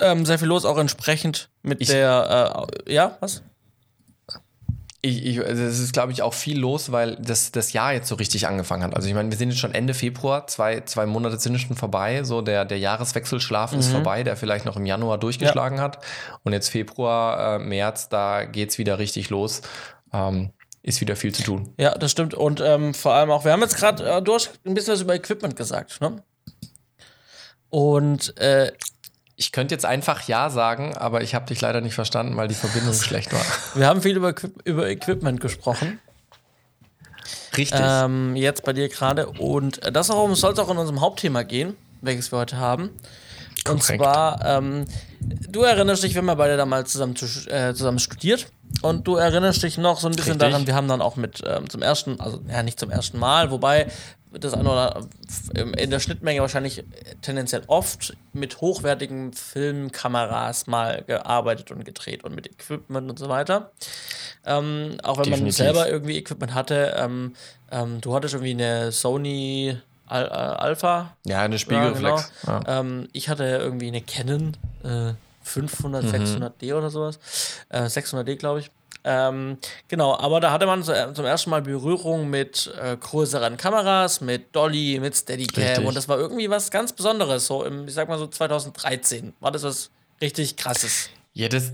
ähm, 0.00 0.26
sehr 0.26 0.38
viel 0.38 0.48
los, 0.48 0.64
auch 0.64 0.78
entsprechend 0.78 1.50
mit 1.62 1.80
ich, 1.80 1.88
der, 1.88 2.66
äh, 2.86 2.92
ja, 2.92 3.16
was? 3.20 3.42
Ich, 5.02 5.24
ich, 5.24 5.44
also 5.44 5.62
es 5.62 5.78
ist, 5.78 5.92
glaube 5.92 6.10
ich, 6.10 6.22
auch 6.22 6.34
viel 6.34 6.58
los, 6.58 6.90
weil 6.90 7.16
das, 7.16 7.52
das 7.52 7.72
Jahr 7.72 7.92
jetzt 7.92 8.08
so 8.08 8.16
richtig 8.16 8.48
angefangen 8.48 8.82
hat. 8.82 8.96
Also 8.96 9.06
ich 9.08 9.14
meine, 9.14 9.30
wir 9.30 9.38
sind 9.38 9.50
jetzt 9.50 9.60
schon 9.60 9.72
Ende 9.72 9.94
Februar, 9.94 10.46
zwei, 10.48 10.80
zwei 10.80 11.06
Monate 11.06 11.38
sind 11.38 11.58
schon 11.60 11.76
vorbei. 11.76 12.24
So 12.24 12.42
der, 12.42 12.64
der 12.64 12.78
Jahreswechselschlaf 12.78 13.72
mhm. 13.72 13.78
ist 13.78 13.88
vorbei, 13.88 14.24
der 14.24 14.36
vielleicht 14.36 14.64
noch 14.64 14.76
im 14.76 14.84
Januar 14.84 15.18
durchgeschlagen 15.18 15.78
ja. 15.78 15.84
hat. 15.84 16.04
Und 16.42 16.54
jetzt 16.54 16.70
Februar, 16.70 17.56
äh, 17.56 17.58
März, 17.60 18.08
da 18.08 18.44
geht 18.44 18.70
es 18.70 18.78
wieder 18.78 18.98
richtig 18.98 19.30
los. 19.30 19.62
Ähm, 20.12 20.50
ist 20.82 21.00
wieder 21.00 21.16
viel 21.16 21.34
zu 21.34 21.42
tun. 21.42 21.74
Ja, 21.78 21.96
das 21.96 22.12
stimmt. 22.12 22.34
Und 22.34 22.60
ähm, 22.60 22.94
vor 22.94 23.12
allem 23.12 23.30
auch, 23.30 23.44
wir 23.44 23.52
haben 23.52 23.60
jetzt 23.60 23.76
gerade, 23.76 24.08
äh, 24.08 24.22
du 24.22 24.34
hast 24.34 24.58
ein 24.64 24.74
bisschen 24.74 24.94
was 24.94 25.02
über 25.02 25.14
Equipment 25.14 25.56
gesagt, 25.56 26.00
ne? 26.00 26.22
Und 27.70 28.36
äh, 28.38 28.72
ich 29.36 29.52
könnte 29.52 29.74
jetzt 29.74 29.84
einfach 29.84 30.26
Ja 30.26 30.48
sagen, 30.48 30.96
aber 30.96 31.22
ich 31.22 31.34
habe 31.34 31.46
dich 31.46 31.60
leider 31.60 31.80
nicht 31.80 31.94
verstanden, 31.94 32.36
weil 32.36 32.48
die 32.48 32.54
Verbindung 32.54 32.94
schlecht 32.94 33.32
war. 33.32 33.44
Wir 33.74 33.86
haben 33.86 34.00
viel 34.00 34.16
über, 34.16 34.34
über 34.64 34.88
Equipment 34.88 35.40
gesprochen. 35.40 36.00
Richtig. 37.56 37.80
Ähm, 37.82 38.36
jetzt 38.36 38.64
bei 38.64 38.72
dir 38.72 38.88
gerade. 38.88 39.26
Und 39.26 39.80
das 39.94 40.08
soll 40.08 40.32
es 40.32 40.44
auch 40.58 40.70
in 40.70 40.76
unserem 40.76 41.00
Hauptthema 41.00 41.42
gehen, 41.42 41.76
welches 42.00 42.30
wir 42.30 42.38
heute 42.38 42.58
haben. 42.58 42.90
Korrekt. 43.64 43.68
Und 43.68 43.82
zwar, 43.82 44.44
ähm, 44.44 44.84
du 45.20 45.62
erinnerst 45.62 46.02
dich, 46.02 46.14
wir 46.14 46.20
haben 46.20 46.28
ja 46.28 46.34
beide 46.34 46.56
da 46.56 46.66
mal 46.66 46.86
zusammen, 46.86 47.16
zu, 47.16 47.26
äh, 47.50 47.74
zusammen 47.74 47.98
studiert. 47.98 48.46
Und 48.82 49.06
du 49.06 49.16
erinnerst 49.16 49.62
dich 49.62 49.78
noch 49.78 49.98
so 49.98 50.08
ein 50.08 50.14
bisschen 50.14 50.34
Richtig. 50.34 50.50
daran, 50.50 50.66
wir 50.66 50.74
haben 50.74 50.88
dann 50.88 51.00
auch 51.00 51.16
mit 51.16 51.42
ähm, 51.46 51.68
zum 51.68 51.82
ersten, 51.82 52.20
also 52.20 52.40
ja, 52.48 52.62
nicht 52.62 52.78
zum 52.78 52.90
ersten 52.90 53.18
Mal, 53.18 53.50
wobei 53.50 53.86
das 54.40 54.54
eine 54.54 54.70
oder 54.70 55.06
in 55.76 55.90
der 55.90 56.00
Schnittmenge 56.00 56.40
wahrscheinlich 56.40 56.84
tendenziell 57.22 57.62
oft 57.66 58.16
mit 58.32 58.60
hochwertigen 58.60 59.32
Filmkameras 59.32 60.66
mal 60.66 61.02
gearbeitet 61.06 61.70
und 61.70 61.84
gedreht 61.84 62.24
und 62.24 62.34
mit 62.34 62.46
Equipment 62.46 63.10
und 63.10 63.18
so 63.18 63.28
weiter. 63.28 63.72
Ähm, 64.44 64.98
auch 65.02 65.18
wenn 65.18 65.24
Definitiv. 65.24 65.42
man 65.42 65.52
selber 65.52 65.88
irgendwie 65.88 66.16
Equipment 66.18 66.54
hatte. 66.54 66.94
Ähm, 66.96 67.34
ähm, 67.70 68.00
du 68.00 68.14
hattest 68.14 68.34
irgendwie 68.34 68.52
eine 68.52 68.92
Sony 68.92 69.76
Al 70.06 70.24
äh, 70.24 70.28
Alpha. 70.28 71.16
Ja, 71.24 71.42
eine 71.42 71.58
Spiegelreflex. 71.58 72.32
Ja, 72.46 72.58
genau. 72.58 72.70
ja. 72.70 72.80
Ähm, 72.80 73.08
ich 73.12 73.28
hatte 73.28 73.44
irgendwie 73.44 73.88
eine 73.88 74.00
Canon 74.00 74.56
äh, 74.84 75.14
500, 75.42 76.04
mhm. 76.04 76.10
600D 76.10 76.74
oder 76.74 76.90
sowas. 76.90 77.18
Äh, 77.68 77.82
600D, 77.82 78.36
glaube 78.36 78.60
ich. 78.60 78.70
Ähm, 79.08 79.58
genau, 79.86 80.18
aber 80.18 80.40
da 80.40 80.50
hatte 80.50 80.66
man 80.66 80.82
so, 80.82 80.92
äh, 80.92 81.14
zum 81.14 81.24
ersten 81.24 81.50
Mal 81.50 81.62
Berührung 81.62 82.28
mit 82.28 82.74
äh, 82.82 82.96
größeren 82.96 83.56
Kameras, 83.56 84.20
mit 84.20 84.54
Dolly, 84.54 84.98
mit 85.00 85.14
Steadicam 85.14 85.62
richtig. 85.62 85.86
und 85.86 85.96
das 85.96 86.08
war 86.08 86.18
irgendwie 86.18 86.50
was 86.50 86.72
ganz 86.72 86.92
Besonderes. 86.92 87.46
So 87.46 87.62
im, 87.62 87.86
ich 87.86 87.94
sag 87.94 88.08
mal 88.08 88.18
so 88.18 88.26
2013 88.26 89.32
war 89.38 89.52
das 89.52 89.62
was 89.62 89.90
richtig 90.20 90.56
krasses. 90.56 91.08
Ja, 91.34 91.48
das, 91.48 91.70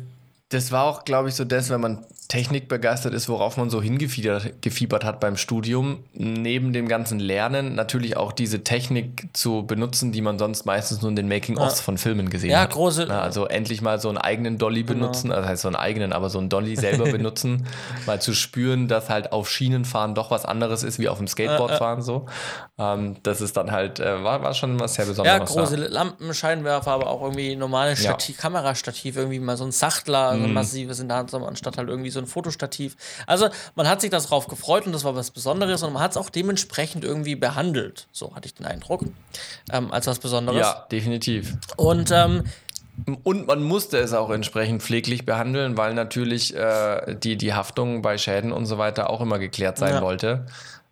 das 0.50 0.70
war 0.72 0.84
auch, 0.84 1.06
glaube 1.06 1.30
ich, 1.30 1.34
so 1.34 1.44
das, 1.44 1.70
wenn 1.70 1.80
man 1.80 2.04
technikbegeistert 2.28 3.12
ist, 3.14 3.28
worauf 3.28 3.56
man 3.56 3.68
so 3.68 3.82
hingefiebert 3.82 4.62
gefiebert 4.62 5.04
hat 5.04 5.20
beim 5.20 5.36
Studium, 5.36 6.04
neben 6.12 6.72
dem 6.72 6.88
ganzen 6.88 7.18
Lernen 7.18 7.74
natürlich 7.74 8.16
auch 8.16 8.32
diese 8.32 8.64
Technik 8.64 9.28
zu 9.32 9.66
benutzen, 9.66 10.12
die 10.12 10.22
man 10.22 10.38
sonst 10.38 10.64
meistens 10.64 11.02
nur 11.02 11.10
in 11.10 11.16
den 11.16 11.28
Making-ofs 11.28 11.78
ja. 11.78 11.84
von 11.84 11.98
Filmen 11.98 12.30
gesehen 12.30 12.50
ja, 12.50 12.60
hat. 12.60 12.70
Große, 12.70 13.06
Na, 13.08 13.20
also 13.20 13.46
endlich 13.46 13.82
mal 13.82 14.00
so 14.00 14.08
einen 14.08 14.18
eigenen 14.18 14.56
Dolly 14.58 14.84
genau. 14.84 15.00
benutzen, 15.00 15.32
also 15.32 15.48
heißt 15.48 15.62
so 15.62 15.68
einen 15.68 15.76
eigenen, 15.76 16.12
aber 16.12 16.30
so 16.30 16.38
einen 16.38 16.48
Dolly 16.48 16.76
selber 16.76 17.04
benutzen, 17.10 17.66
mal 18.06 18.20
zu 18.22 18.34
spüren, 18.34 18.88
dass 18.88 19.10
halt 19.10 19.32
auf 19.32 19.50
Schienen 19.50 19.84
fahren 19.84 20.14
doch 20.14 20.30
was 20.30 20.44
anderes 20.44 20.84
ist 20.84 20.98
wie 20.98 21.08
auf 21.08 21.18
dem 21.18 21.26
Skateboard 21.26 21.72
fahren 21.72 22.02
so. 22.02 22.26
Ähm, 22.78 23.16
das 23.22 23.40
ist 23.40 23.56
dann 23.56 23.72
halt, 23.72 24.00
äh, 24.00 24.22
war, 24.22 24.42
war 24.42 24.54
schon 24.54 24.78
was 24.78 24.94
sehr 24.94 25.06
Besonderes. 25.06 25.38
Ja, 25.38 25.44
große 25.44 25.76
Lampen, 25.76 26.32
Scheinwerfer, 26.32 26.92
aber 26.92 27.08
auch 27.08 27.22
irgendwie 27.22 27.56
normale 27.56 27.96
Stativ, 27.96 28.38
Kamerastativ, 28.38 29.16
irgendwie 29.16 29.40
mal 29.40 29.56
so 29.56 29.64
ein 29.64 29.72
Sachtler, 29.72 30.30
so 30.30 30.42
ein 30.42 30.48
mhm. 30.48 30.54
massives 30.54 31.00
in 31.00 31.08
der 31.08 31.18
Hand, 31.18 31.34
anstatt 31.34 31.78
halt 31.78 31.88
irgendwie 31.88 32.10
so 32.12 32.20
ein 32.20 32.26
Fotostativ. 32.26 32.96
Also 33.26 33.48
man 33.74 33.88
hat 33.88 34.00
sich 34.00 34.10
das 34.10 34.26
drauf 34.26 34.46
gefreut 34.48 34.86
und 34.86 34.92
das 34.92 35.04
war 35.04 35.14
was 35.16 35.30
Besonderes 35.30 35.82
und 35.82 35.92
man 35.92 36.02
hat 36.02 36.12
es 36.12 36.16
auch 36.16 36.30
dementsprechend 36.30 37.04
irgendwie 37.04 37.34
behandelt. 37.34 38.08
So 38.12 38.34
hatte 38.34 38.46
ich 38.46 38.54
den 38.54 38.66
Eindruck. 38.66 39.04
Ähm, 39.70 39.90
als 39.92 40.06
was 40.06 40.18
Besonderes. 40.18 40.60
Ja, 40.60 40.86
definitiv. 40.90 41.56
Und 41.76 42.10
ähm, 42.10 42.44
und 43.22 43.46
man 43.46 43.62
musste 43.62 43.98
es 43.98 44.12
auch 44.12 44.30
entsprechend 44.30 44.82
pfleglich 44.82 45.24
behandeln, 45.24 45.76
weil 45.76 45.94
natürlich 45.94 46.54
äh, 46.54 47.16
die, 47.16 47.36
die 47.36 47.54
Haftung 47.54 48.02
bei 48.02 48.18
Schäden 48.18 48.52
und 48.52 48.66
so 48.66 48.76
weiter 48.78 49.08
auch 49.08 49.20
immer 49.20 49.38
geklärt 49.38 49.78
sein 49.78 49.94
ja. 49.94 50.02
wollte. 50.02 50.46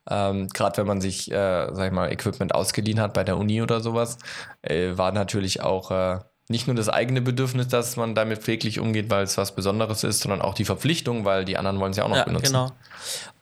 Ähm, 0.09 0.49
Gerade 0.49 0.79
wenn 0.79 0.87
man 0.87 1.01
sich, 1.01 1.31
äh, 1.31 1.69
sag 1.73 1.87
ich 1.87 1.93
mal, 1.93 2.11
Equipment 2.11 2.55
ausgeliehen 2.55 3.01
hat 3.01 3.13
bei 3.13 3.23
der 3.23 3.37
Uni 3.37 3.61
oder 3.63 3.81
sowas, 3.81 4.19
äh, 4.63 4.97
war 4.97 5.13
natürlich 5.13 5.63
auch 5.63 5.91
äh, 5.91 6.19
nicht 6.51 6.67
nur 6.67 6.75
das 6.75 6.89
eigene 6.89 7.23
Bedürfnis, 7.23 7.69
dass 7.69 7.97
man 7.97 8.17
damit 8.17 8.43
pfleglich 8.43 8.81
umgeht, 8.81 9.09
weil 9.09 9.23
es 9.23 9.39
was 9.39 9.55
Besonderes 9.55 10.03
ist, 10.03 10.21
sondern 10.21 10.43
auch 10.43 10.53
die 10.53 10.65
Verpflichtung, 10.65 11.25
weil 11.25 11.45
die 11.45 11.57
anderen 11.57 11.79
wollen 11.79 11.93
es 11.93 11.97
ja 11.97 12.05
auch 12.05 12.09
noch 12.09 12.17
ja, 12.17 12.25
benutzen. 12.25 12.53
Genau. 12.53 12.73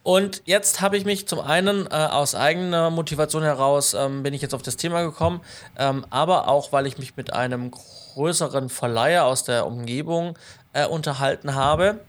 Und 0.03 0.43
jetzt 0.45 0.81
habe 0.83 0.97
ich 0.97 1.05
mich 1.05 1.27
zum 1.27 1.41
einen 1.41 1.87
äh, 1.87 1.91
aus 1.91 2.35
eigener 2.35 2.91
Motivation 2.91 3.43
heraus 3.43 3.95
ähm, 3.95 4.23
bin 4.23 4.35
ich 4.35 4.43
jetzt 4.43 4.55
auf 4.55 4.63
das 4.63 4.77
Thema 4.77 5.03
gekommen, 5.03 5.41
ähm, 5.79 6.05
aber 6.11 6.49
auch 6.49 6.71
weil 6.73 6.87
ich 6.87 6.99
mich 6.99 7.17
mit 7.17 7.33
einem 7.33 7.71
größeren 7.71 8.69
Verleiher 8.69 9.25
aus 9.25 9.45
der 9.45 9.67
Umgebung 9.67 10.39
äh, 10.73 10.87
unterhalten 10.87 11.55
habe. 11.55 12.01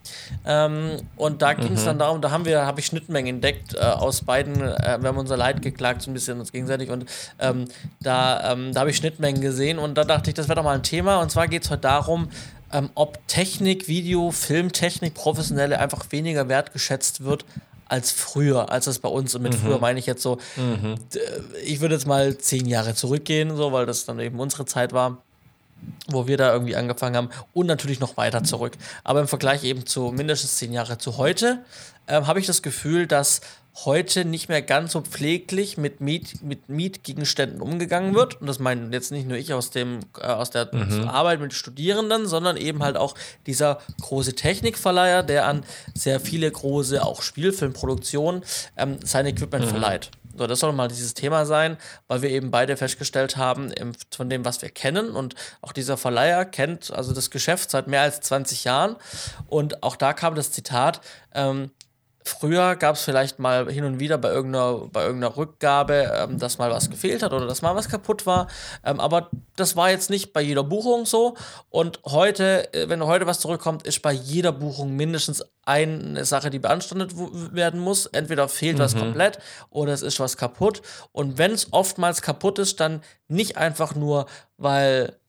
Ähm, 0.45 0.97
und 1.15 1.41
da 1.41 1.53
ging 1.53 1.73
es 1.73 1.81
mhm. 1.81 1.85
dann 1.85 1.99
darum, 1.99 2.21
da 2.21 2.31
haben 2.31 2.45
wir, 2.45 2.65
habe 2.65 2.79
ich 2.79 2.87
Schnittmengen 2.87 3.35
entdeckt 3.35 3.75
äh, 3.75 3.79
aus 3.79 4.21
beiden, 4.21 4.61
äh, 4.61 4.97
wir 4.99 5.09
haben 5.09 5.17
unser 5.17 5.37
Leid 5.37 5.61
geklagt, 5.61 6.01
so 6.01 6.11
ein 6.11 6.13
bisschen 6.13 6.39
uns 6.39 6.51
gegenseitig 6.51 6.89
und 6.89 7.05
ähm, 7.39 7.65
da, 8.01 8.51
ähm, 8.51 8.73
da 8.73 8.81
habe 8.81 8.89
ich 8.89 8.97
Schnittmengen 8.97 9.41
gesehen 9.41 9.79
und 9.79 9.97
da 9.97 10.03
dachte 10.03 10.29
ich, 10.29 10.33
das 10.33 10.47
wäre 10.47 10.57
doch 10.57 10.63
mal 10.63 10.75
ein 10.75 10.83
Thema. 10.83 11.21
Und 11.21 11.31
zwar 11.31 11.47
geht 11.47 11.63
es 11.63 11.71
heute 11.71 11.81
darum, 11.81 12.29
ähm, 12.71 12.89
ob 12.95 13.25
Technik, 13.27 13.87
Video, 13.87 14.31
Filmtechnik, 14.31 15.13
professionelle 15.13 15.79
einfach 15.79 16.05
weniger 16.11 16.49
wertgeschätzt 16.49 17.23
wird 17.23 17.45
als 17.87 18.11
früher, 18.11 18.71
als 18.71 18.85
das 18.85 18.99
bei 18.99 19.09
uns, 19.09 19.33
und 19.33 19.41
mit 19.41 19.53
mhm. 19.53 19.57
früher 19.57 19.79
meine 19.79 19.97
ich 19.97 20.05
jetzt 20.05 20.21
so, 20.21 20.37
mhm. 20.55 20.95
ich 21.63 21.81
würde 21.81 21.95
jetzt 21.95 22.05
mal 22.05 22.37
zehn 22.37 22.67
Jahre 22.67 22.93
zurückgehen, 22.93 23.55
so, 23.55 23.71
weil 23.71 23.87
das 23.87 24.05
dann 24.05 24.19
eben 24.19 24.39
unsere 24.39 24.65
Zeit 24.65 24.93
war 24.93 25.23
wo 26.07 26.27
wir 26.27 26.37
da 26.37 26.51
irgendwie 26.51 26.75
angefangen 26.75 27.15
haben 27.15 27.29
und 27.53 27.67
natürlich 27.67 27.99
noch 27.99 28.17
weiter 28.17 28.43
zurück. 28.43 28.73
Aber 29.03 29.21
im 29.21 29.27
Vergleich 29.27 29.63
eben 29.63 29.85
zu 29.85 30.11
mindestens 30.11 30.57
zehn 30.57 30.73
Jahre 30.73 30.97
zu 30.97 31.17
heute 31.17 31.59
äh, 32.07 32.21
habe 32.23 32.39
ich 32.39 32.47
das 32.47 32.61
Gefühl, 32.61 33.07
dass 33.07 33.41
heute 33.85 34.25
nicht 34.25 34.49
mehr 34.49 34.61
ganz 34.61 34.91
so 34.91 35.01
pfleglich 35.01 35.77
mit, 35.77 36.01
Miet, 36.01 36.43
mit 36.43 36.67
Mietgegenständen 36.69 37.61
umgegangen 37.61 38.13
wird. 38.13 38.41
Und 38.41 38.47
das 38.47 38.59
meine 38.59 38.91
jetzt 38.91 39.11
nicht 39.11 39.27
nur 39.27 39.37
ich 39.37 39.53
aus, 39.53 39.69
dem, 39.69 39.99
äh, 40.19 40.25
aus 40.25 40.49
der 40.49 40.69
mhm. 40.73 41.07
Arbeit 41.07 41.39
mit 41.39 41.53
Studierenden, 41.53 42.27
sondern 42.27 42.57
eben 42.57 42.83
halt 42.83 42.97
auch 42.97 43.15
dieser 43.45 43.79
große 44.01 44.33
Technikverleiher, 44.33 45.23
der 45.23 45.47
an 45.47 45.63
sehr 45.93 46.19
viele 46.19 46.51
große, 46.51 47.03
auch 47.03 47.21
Spielfilmproduktionen, 47.21 48.43
ähm, 48.75 48.97
sein 49.03 49.25
Equipment 49.25 49.65
mhm. 49.65 49.69
verleiht. 49.69 50.11
So, 50.39 50.47
das 50.47 50.61
soll 50.61 50.71
mal 50.71 50.87
dieses 50.87 51.15
Thema 51.15 51.45
sein, 51.45 51.75
weil 52.07 52.21
wir 52.21 52.29
eben 52.29 52.49
beide 52.49 52.77
festgestellt 52.77 53.35
haben, 53.35 53.73
von 54.09 54.29
dem, 54.29 54.45
was 54.45 54.61
wir 54.61 54.69
kennen. 54.69 55.09
Und 55.09 55.35
auch 55.59 55.73
dieser 55.73 55.97
Verleiher 55.97 56.45
kennt 56.45 56.91
also 56.91 57.13
das 57.13 57.29
Geschäft 57.29 57.69
seit 57.69 57.87
mehr 57.87 58.03
als 58.03 58.21
20 58.21 58.63
Jahren. 58.63 58.95
Und 59.47 59.83
auch 59.83 59.97
da 59.97 60.13
kam 60.13 60.35
das 60.35 60.53
Zitat, 60.53 61.01
ähm, 61.35 61.71
Früher 62.29 62.75
gab 62.75 62.95
es 62.95 63.01
vielleicht 63.01 63.39
mal 63.39 63.69
hin 63.71 63.83
und 63.83 63.99
wieder 63.99 64.17
bei 64.17 64.29
irgendeiner, 64.29 64.87
bei 64.91 65.03
irgendeiner 65.03 65.35
Rückgabe, 65.35 66.11
ähm, 66.15 66.37
dass 66.37 66.57
mal 66.57 66.69
was 66.69 66.89
gefehlt 66.89 67.23
hat 67.23 67.33
oder 67.33 67.47
dass 67.47 67.61
mal 67.61 67.75
was 67.75 67.89
kaputt 67.89 68.25
war. 68.25 68.47
Ähm, 68.85 68.99
aber 68.99 69.29
das 69.55 69.75
war 69.75 69.89
jetzt 69.89 70.09
nicht 70.09 70.31
bei 70.31 70.41
jeder 70.41 70.63
Buchung 70.63 71.05
so. 71.05 71.35
Und 71.69 71.99
heute, 72.05 72.73
äh, 72.73 72.87
wenn 72.87 73.03
heute 73.03 73.25
was 73.25 73.39
zurückkommt, 73.39 73.85
ist 73.87 74.01
bei 74.01 74.11
jeder 74.11 74.51
Buchung 74.51 74.95
mindestens 74.95 75.43
eine 75.65 76.23
Sache, 76.25 76.49
die 76.49 76.59
beanstandet 76.59 77.13
werden 77.53 77.79
muss. 77.79 78.05
Entweder 78.05 78.47
fehlt 78.47 78.77
mhm. 78.77 78.81
was 78.81 78.95
komplett 78.95 79.39
oder 79.69 79.93
es 79.93 80.01
ist 80.01 80.19
was 80.19 80.37
kaputt. 80.37 80.81
Und 81.11 81.37
wenn 81.37 81.51
es 81.51 81.73
oftmals 81.73 82.21
kaputt 82.21 82.59
ist, 82.59 82.79
dann 82.79 83.01
nicht 83.27 83.57
einfach 83.57 83.95
nur, 83.95 84.27
weil 84.57 85.19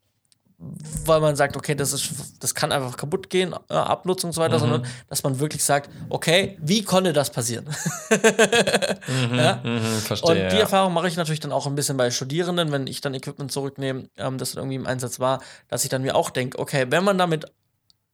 weil 1.06 1.20
man 1.20 1.36
sagt, 1.36 1.56
okay, 1.56 1.74
das 1.74 1.92
ist, 1.92 2.10
das 2.40 2.54
kann 2.54 2.70
einfach 2.70 2.96
kaputt 2.96 3.30
gehen, 3.30 3.54
äh, 3.70 3.74
Abnutzung 3.74 4.28
und 4.28 4.34
so 4.34 4.42
weiter, 4.42 4.56
mhm. 4.56 4.60
sondern 4.60 4.86
dass 5.08 5.22
man 5.22 5.40
wirklich 5.40 5.64
sagt, 5.64 5.90
okay, 6.10 6.58
wie 6.60 6.82
konnte 6.82 7.12
das 7.12 7.30
passieren? 7.30 7.66
mhm, 9.08 9.34
ja? 9.38 9.60
mhm, 9.64 9.80
verstehe, 10.00 10.30
und 10.30 10.52
die 10.52 10.56
ja. 10.56 10.62
Erfahrung 10.62 10.92
mache 10.92 11.08
ich 11.08 11.16
natürlich 11.16 11.40
dann 11.40 11.52
auch 11.52 11.66
ein 11.66 11.74
bisschen 11.74 11.96
bei 11.96 12.10
Studierenden, 12.10 12.72
wenn 12.72 12.86
ich 12.86 13.00
dann 13.00 13.14
Equipment 13.14 13.50
zurücknehme, 13.50 14.08
ähm, 14.18 14.36
das 14.36 14.54
irgendwie 14.54 14.76
im 14.76 14.86
Einsatz 14.86 15.18
war, 15.18 15.40
dass 15.68 15.84
ich 15.84 15.90
dann 15.90 16.02
mir 16.02 16.14
auch 16.14 16.28
denke, 16.28 16.58
okay, 16.58 16.86
wenn 16.90 17.04
man 17.04 17.16
damit 17.16 17.46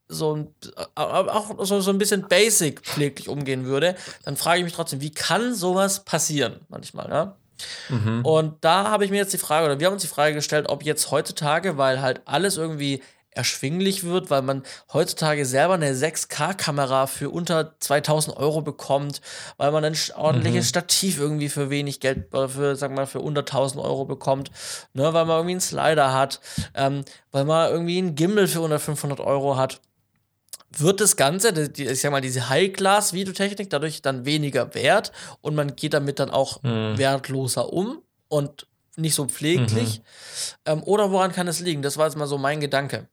so 0.08 0.36
ein, 0.36 0.54
äh, 0.76 1.00
auch 1.00 1.64
so, 1.64 1.80
so 1.80 1.90
ein 1.90 1.98
bisschen 1.98 2.28
basic 2.28 2.80
pfleglich 2.82 3.28
umgehen 3.28 3.64
würde, 3.64 3.96
dann 4.24 4.36
frage 4.36 4.58
ich 4.58 4.64
mich 4.64 4.74
trotzdem, 4.74 5.00
wie 5.00 5.10
kann 5.10 5.52
sowas 5.52 6.04
passieren 6.04 6.60
manchmal, 6.68 7.08
ja? 7.08 7.36
Mhm. 7.88 8.24
Und 8.24 8.64
da 8.64 8.90
habe 8.90 9.04
ich 9.04 9.10
mir 9.10 9.18
jetzt 9.18 9.32
die 9.32 9.38
Frage, 9.38 9.66
oder 9.66 9.80
wir 9.80 9.86
haben 9.86 9.94
uns 9.94 10.02
die 10.02 10.08
Frage 10.08 10.34
gestellt, 10.34 10.68
ob 10.68 10.84
jetzt 10.84 11.10
heutzutage, 11.10 11.78
weil 11.78 12.00
halt 12.00 12.22
alles 12.24 12.56
irgendwie 12.56 13.02
erschwinglich 13.36 14.02
wird, 14.04 14.30
weil 14.30 14.42
man 14.42 14.62
heutzutage 14.92 15.44
selber 15.44 15.74
eine 15.74 15.92
6K-Kamera 15.92 17.06
für 17.06 17.30
unter 17.30 17.78
2000 17.78 18.36
Euro 18.36 18.62
bekommt, 18.62 19.20
weil 19.58 19.70
man 19.72 19.84
ein 19.84 19.96
ordentliches 20.16 20.64
mhm. 20.64 20.68
Stativ 20.68 21.20
irgendwie 21.20 21.48
für 21.48 21.70
wenig 21.70 22.00
Geld, 22.00 22.28
für, 22.30 22.76
sag 22.76 22.92
mal, 22.92 23.06
für 23.06 23.20
unter 23.20 23.40
1000 23.40 23.84
Euro 23.84 24.06
bekommt, 24.06 24.50
ne, 24.94 25.12
weil 25.12 25.26
man 25.26 25.36
irgendwie 25.36 25.52
einen 25.52 25.60
Slider 25.60 26.12
hat, 26.12 26.40
ähm, 26.74 27.04
weil 27.30 27.44
man 27.44 27.70
irgendwie 27.70 27.98
einen 27.98 28.14
Gimbal 28.14 28.48
für 28.48 28.62
unter 28.62 28.78
500 28.78 29.20
Euro 29.20 29.56
hat 29.56 29.80
wird 30.80 31.00
das 31.00 31.16
Ganze, 31.16 31.52
die, 31.52 31.86
ich 31.86 32.00
sag 32.00 32.10
mal, 32.10 32.20
diese 32.20 32.48
High-Class-Videotechnik 32.48 33.70
dadurch 33.70 34.02
dann 34.02 34.24
weniger 34.24 34.74
wert 34.74 35.12
und 35.40 35.54
man 35.54 35.76
geht 35.76 35.94
damit 35.94 36.18
dann 36.18 36.30
auch 36.30 36.62
mhm. 36.62 36.98
wertloser 36.98 37.72
um 37.72 38.02
und 38.28 38.66
nicht 38.96 39.14
so 39.14 39.26
pfleglich? 39.26 39.98
Mhm. 39.98 40.02
Ähm, 40.72 40.82
oder 40.84 41.10
woran 41.10 41.32
kann 41.32 41.48
es 41.48 41.60
liegen? 41.60 41.82
Das 41.82 41.96
war 41.96 42.06
jetzt 42.06 42.16
mal 42.16 42.26
so 42.26 42.38
mein 42.38 42.60
Gedanke. 42.60 43.08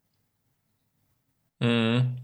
Mhm. 1.59 2.18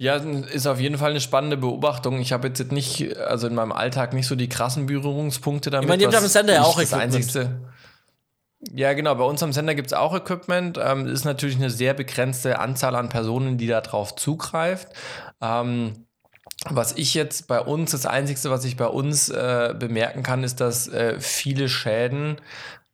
Ja, 0.00 0.14
ist 0.14 0.66
auf 0.68 0.78
jeden 0.78 0.96
Fall 0.96 1.10
eine 1.10 1.20
spannende 1.20 1.56
Beobachtung. 1.56 2.20
Ich 2.20 2.32
habe 2.32 2.46
jetzt 2.46 2.70
nicht, 2.70 3.16
also 3.16 3.48
in 3.48 3.54
meinem 3.56 3.72
Alltag 3.72 4.12
nicht 4.12 4.28
so 4.28 4.36
die 4.36 4.48
krassen 4.48 4.86
Berührungspunkte 4.86 5.70
damit. 5.70 5.86
Ich 5.86 5.88
meine, 5.88 6.06
die 6.08 6.16
haben 6.16 6.22
im 6.22 6.30
Sender 6.30 6.54
ja 6.54 6.62
auch 6.62 6.78
das 6.78 6.92
einzigste. 6.92 7.60
Ja, 8.60 8.92
genau. 8.92 9.14
Bei 9.14 9.24
uns 9.24 9.42
am 9.42 9.52
Sender 9.52 9.74
gibt 9.74 9.88
es 9.88 9.92
auch 9.92 10.14
Equipment. 10.14 10.78
Ähm, 10.82 11.06
ist 11.06 11.24
natürlich 11.24 11.56
eine 11.56 11.70
sehr 11.70 11.94
begrenzte 11.94 12.58
Anzahl 12.58 12.96
an 12.96 13.08
Personen, 13.08 13.56
die 13.56 13.68
darauf 13.68 14.16
zugreift. 14.16 14.88
Ähm, 15.40 16.06
was 16.68 16.96
ich 16.96 17.14
jetzt 17.14 17.46
bei 17.46 17.60
uns, 17.60 17.92
das 17.92 18.04
Einzige, 18.04 18.50
was 18.50 18.64
ich 18.64 18.76
bei 18.76 18.86
uns 18.86 19.28
äh, 19.28 19.74
bemerken 19.78 20.22
kann, 20.24 20.42
ist, 20.42 20.60
dass 20.60 20.88
äh, 20.88 21.20
viele 21.20 21.68
Schäden, 21.68 22.40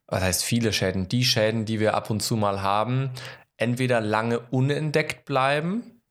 was 0.07 0.21
heißt 0.21 0.43
viele 0.43 0.71
Schäden, 0.71 1.07
die 1.07 1.25
Schäden, 1.25 1.65
die 1.65 1.79
wir 1.79 1.95
ab 1.95 2.11
und 2.11 2.21
zu 2.21 2.35
mal 2.35 2.61
haben, 2.61 3.09
entweder 3.57 4.01
lange 4.01 4.39
unentdeckt 4.51 5.25
bleiben, 5.25 6.01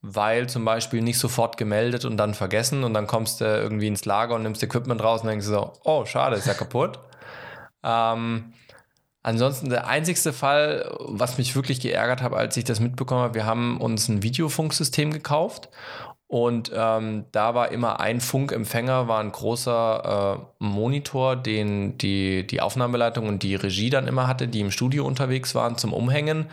weil 0.00 0.48
zum 0.48 0.64
Beispiel 0.64 1.02
nicht 1.02 1.18
sofort 1.18 1.56
gemeldet 1.56 2.04
und 2.04 2.16
dann 2.16 2.34
vergessen 2.34 2.82
und 2.82 2.94
dann 2.94 3.06
kommst 3.06 3.40
du 3.40 3.44
irgendwie 3.44 3.86
ins 3.86 4.04
Lager 4.04 4.34
und 4.34 4.42
nimmst 4.42 4.62
Equipment 4.62 5.02
raus 5.02 5.22
und 5.22 5.28
denkst 5.28 5.46
so, 5.46 5.72
oh, 5.84 6.04
schade, 6.04 6.34
ist 6.36 6.48
ja 6.48 6.54
kaputt. 6.54 6.98
Ähm, 7.84 8.52
Ansonsten 9.22 9.68
der 9.68 9.88
einzigste 9.88 10.32
Fall, 10.32 10.96
was 11.00 11.38
mich 11.38 11.54
wirklich 11.56 11.80
geärgert 11.80 12.22
hat, 12.22 12.32
als 12.32 12.56
ich 12.56 12.64
das 12.64 12.80
mitbekommen 12.80 13.22
habe, 13.22 13.34
wir 13.34 13.46
haben 13.46 13.80
uns 13.80 14.08
ein 14.08 14.22
Videofunksystem 14.22 15.12
gekauft 15.12 15.68
und 16.28 16.70
ähm, 16.74 17.24
da 17.32 17.54
war 17.54 17.72
immer 17.72 18.00
ein 18.00 18.20
Funkempfänger, 18.20 19.08
war 19.08 19.18
ein 19.18 19.32
großer 19.32 20.36
äh, 20.36 20.62
Monitor, 20.62 21.36
den 21.36 21.96
die, 21.96 22.46
die 22.46 22.60
Aufnahmeleitung 22.60 23.26
und 23.26 23.42
die 23.42 23.54
Regie 23.54 23.88
dann 23.88 24.06
immer 24.06 24.28
hatte, 24.28 24.46
die 24.46 24.60
im 24.60 24.70
Studio 24.70 25.06
unterwegs 25.06 25.54
waren 25.54 25.78
zum 25.78 25.94
Umhängen. 25.94 26.50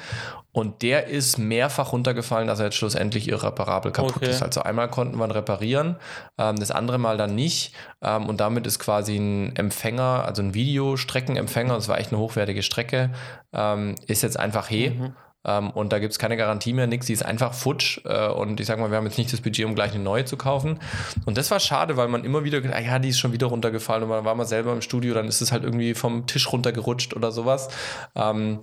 Und 0.54 0.82
der 0.82 1.08
ist 1.08 1.38
mehrfach 1.38 1.92
runtergefallen, 1.92 2.48
dass 2.48 2.60
er 2.60 2.68
jetzt 2.68 2.78
schlussendlich 2.78 3.28
irreparabel 3.28 3.92
kaputt 3.92 4.16
okay. 4.16 4.30
ist. 4.30 4.42
Also 4.42 4.62
einmal 4.62 4.90
konnten 4.90 5.18
wir 5.18 5.26
ihn 5.26 5.32
reparieren, 5.32 5.98
ähm, 6.38 6.56
das 6.56 6.72
andere 6.72 6.98
Mal 6.98 7.18
dann 7.18 7.36
nicht. 7.36 7.76
Ähm, 8.02 8.30
und 8.30 8.40
damit 8.40 8.66
ist 8.66 8.80
quasi 8.80 9.18
ein 9.18 9.58
Empfänger, 9.58 10.24
also 10.26 10.42
ein 10.42 10.54
Videostreckenempfänger, 10.54 11.74
das 11.74 11.90
war 11.90 12.00
echt 12.00 12.14
eine 12.14 12.22
hochwertige 12.22 12.64
Strecke, 12.64 13.10
ähm, 13.52 13.96
ist 14.08 14.24
jetzt 14.24 14.40
einfach 14.40 14.70
he. 14.70 14.92
Mhm. 14.92 15.16
Ähm, 15.46 15.70
und 15.72 15.94
da 15.94 16.00
gibt 16.00 16.12
es 16.12 16.20
keine 16.20 16.38
Garantie 16.38 16.74
mehr, 16.74 16.88
nichts. 16.88 17.08
Die 17.08 17.14
ist 17.14 17.26
einfach 17.26 17.54
futsch. 17.54 18.02
Äh, 18.06 18.28
und 18.28 18.60
ich 18.60 18.68
sag 18.68 18.80
mal, 18.80 18.90
wir 18.90 18.98
haben 18.98 19.06
jetzt 19.06 19.18
nicht 19.18 19.32
das 19.32 19.42
Budget, 19.42 19.66
um 19.66 19.76
gleich 19.76 19.94
eine 19.94 20.04
neue 20.04 20.26
zu 20.26 20.38
kaufen. 20.38 20.80
Und 21.26 21.38
das 21.38 21.52
war 21.52 21.60
schade, 21.60 21.98
weil 21.98 22.08
man 22.08 22.24
immer 22.24 22.44
wieder 22.44 22.62
gedacht, 22.62 22.84
ja, 22.84 23.00
die 23.00 23.10
ist 23.10 23.20
schon 23.20 23.34
wieder 23.34 23.48
runtergefallen. 23.48 24.04
Und 24.04 24.10
man 24.10 24.26
war 24.26 24.36
mal 24.36 24.46
selber 24.46 24.74
im 24.74 24.82
Studio, 24.82 25.14
dann 25.14 25.28
ist 25.28 25.42
es 25.42 25.52
halt 25.52 25.64
irgendwie 25.64 25.94
vom 25.94 26.28
Tisch 26.28 26.52
runtergerutscht 26.52 27.16
oder 27.16 27.32
sowas. 27.32 27.70
Ähm, 28.16 28.60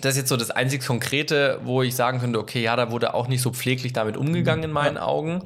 das 0.00 0.12
ist 0.12 0.18
jetzt 0.18 0.28
so 0.28 0.36
das 0.36 0.50
einzig 0.50 0.84
Konkrete, 0.84 1.58
wo 1.64 1.82
ich 1.82 1.96
sagen 1.96 2.20
könnte, 2.20 2.38
okay, 2.38 2.62
ja, 2.62 2.76
da 2.76 2.90
wurde 2.90 3.14
auch 3.14 3.28
nicht 3.28 3.40
so 3.40 3.50
pfleglich 3.50 3.94
damit 3.94 4.16
umgegangen 4.16 4.64
in 4.64 4.70
meinen 4.70 4.98
Augen. 4.98 5.42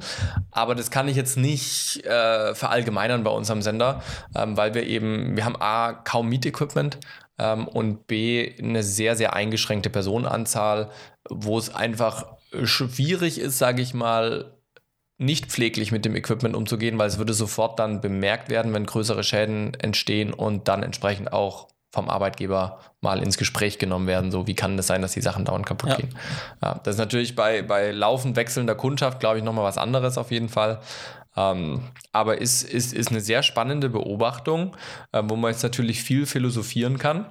Aber 0.51 0.75
das 0.75 0.91
kann 0.91 1.07
ich 1.07 1.15
jetzt 1.15 1.37
nicht 1.37 2.05
äh, 2.05 2.53
verallgemeinern 2.53 3.23
bei 3.23 3.31
unserem 3.31 3.61
Sender, 3.61 4.01
ähm, 4.35 4.57
weil 4.57 4.73
wir 4.73 4.85
eben, 4.85 5.37
wir 5.37 5.45
haben 5.45 5.55
A, 5.59 5.93
kaum 5.93 6.27
Mietequipment 6.27 6.97
ähm, 7.41 7.67
und 7.67 8.07
B, 8.07 8.53
eine 8.59 8.83
sehr, 8.83 9.15
sehr 9.15 9.33
eingeschränkte 9.33 9.89
Personenanzahl, 9.89 10.91
wo 11.29 11.57
es 11.57 11.73
einfach 11.73 12.37
schwierig 12.63 13.39
ist, 13.39 13.57
sage 13.57 13.81
ich 13.81 13.93
mal, 13.93 14.53
nicht 15.17 15.47
pfleglich 15.47 15.91
mit 15.91 16.05
dem 16.05 16.15
Equipment 16.15 16.55
umzugehen, 16.55 16.97
weil 16.97 17.07
es 17.07 17.17
würde 17.17 17.33
sofort 17.33 17.79
dann 17.79 18.01
bemerkt 18.01 18.49
werden, 18.49 18.73
wenn 18.73 18.85
größere 18.85 19.23
Schäden 19.23 19.73
entstehen 19.75 20.33
und 20.33 20.67
dann 20.67 20.83
entsprechend 20.83 21.31
auch 21.33 21.67
vom 21.91 22.09
Arbeitgeber 22.09 22.79
mal 23.01 23.21
ins 23.21 23.37
Gespräch 23.37 23.77
genommen 23.77 24.07
werden. 24.07 24.31
So, 24.31 24.47
wie 24.47 24.55
kann 24.55 24.77
das 24.77 24.87
sein, 24.87 25.01
dass 25.01 25.11
die 25.11 25.21
Sachen 25.21 25.45
dauernd 25.45 25.65
kaputt 25.65 25.89
ja. 25.89 25.95
gehen? 25.97 26.15
Ja, 26.61 26.79
das 26.83 26.95
ist 26.95 26.99
natürlich 26.99 27.35
bei, 27.35 27.61
bei 27.61 27.91
laufend 27.91 28.35
wechselnder 28.35 28.75
Kundschaft, 28.75 29.19
glaube 29.19 29.39
ich, 29.39 29.43
nochmal 29.43 29.65
was 29.65 29.77
anderes 29.77 30.17
auf 30.17 30.31
jeden 30.31 30.49
Fall. 30.49 30.79
Ähm, 31.35 31.81
aber 32.11 32.39
ist, 32.39 32.63
ist, 32.63 32.93
ist 32.93 33.09
eine 33.09 33.21
sehr 33.21 33.43
spannende 33.43 33.89
Beobachtung, 33.89 34.75
äh, 35.11 35.23
wo 35.25 35.35
man 35.35 35.51
jetzt 35.51 35.63
natürlich 35.63 36.03
viel 36.03 36.25
philosophieren 36.25 36.97
kann. 36.97 37.25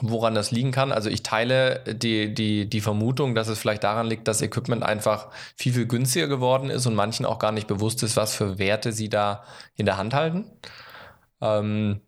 Woran 0.00 0.34
das 0.34 0.50
liegen 0.50 0.72
kann. 0.72 0.90
Also 0.90 1.10
ich 1.10 1.22
teile 1.22 1.84
die, 1.86 2.32
die, 2.32 2.68
die 2.68 2.80
Vermutung, 2.80 3.34
dass 3.34 3.48
es 3.48 3.58
vielleicht 3.58 3.84
daran 3.84 4.06
liegt, 4.06 4.26
dass 4.26 4.40
Equipment 4.40 4.82
einfach 4.82 5.28
viel, 5.54 5.74
viel 5.74 5.86
günstiger 5.86 6.28
geworden 6.28 6.70
ist 6.70 6.86
und 6.86 6.94
manchen 6.94 7.26
auch 7.26 7.38
gar 7.38 7.52
nicht 7.52 7.66
bewusst 7.66 8.02
ist, 8.02 8.16
was 8.16 8.34
für 8.34 8.58
Werte 8.58 8.92
sie 8.92 9.10
da 9.10 9.44
in 9.76 9.84
der 9.84 9.98
Hand 9.98 10.14
halten. 10.14 10.50
Ähm, 11.42 12.00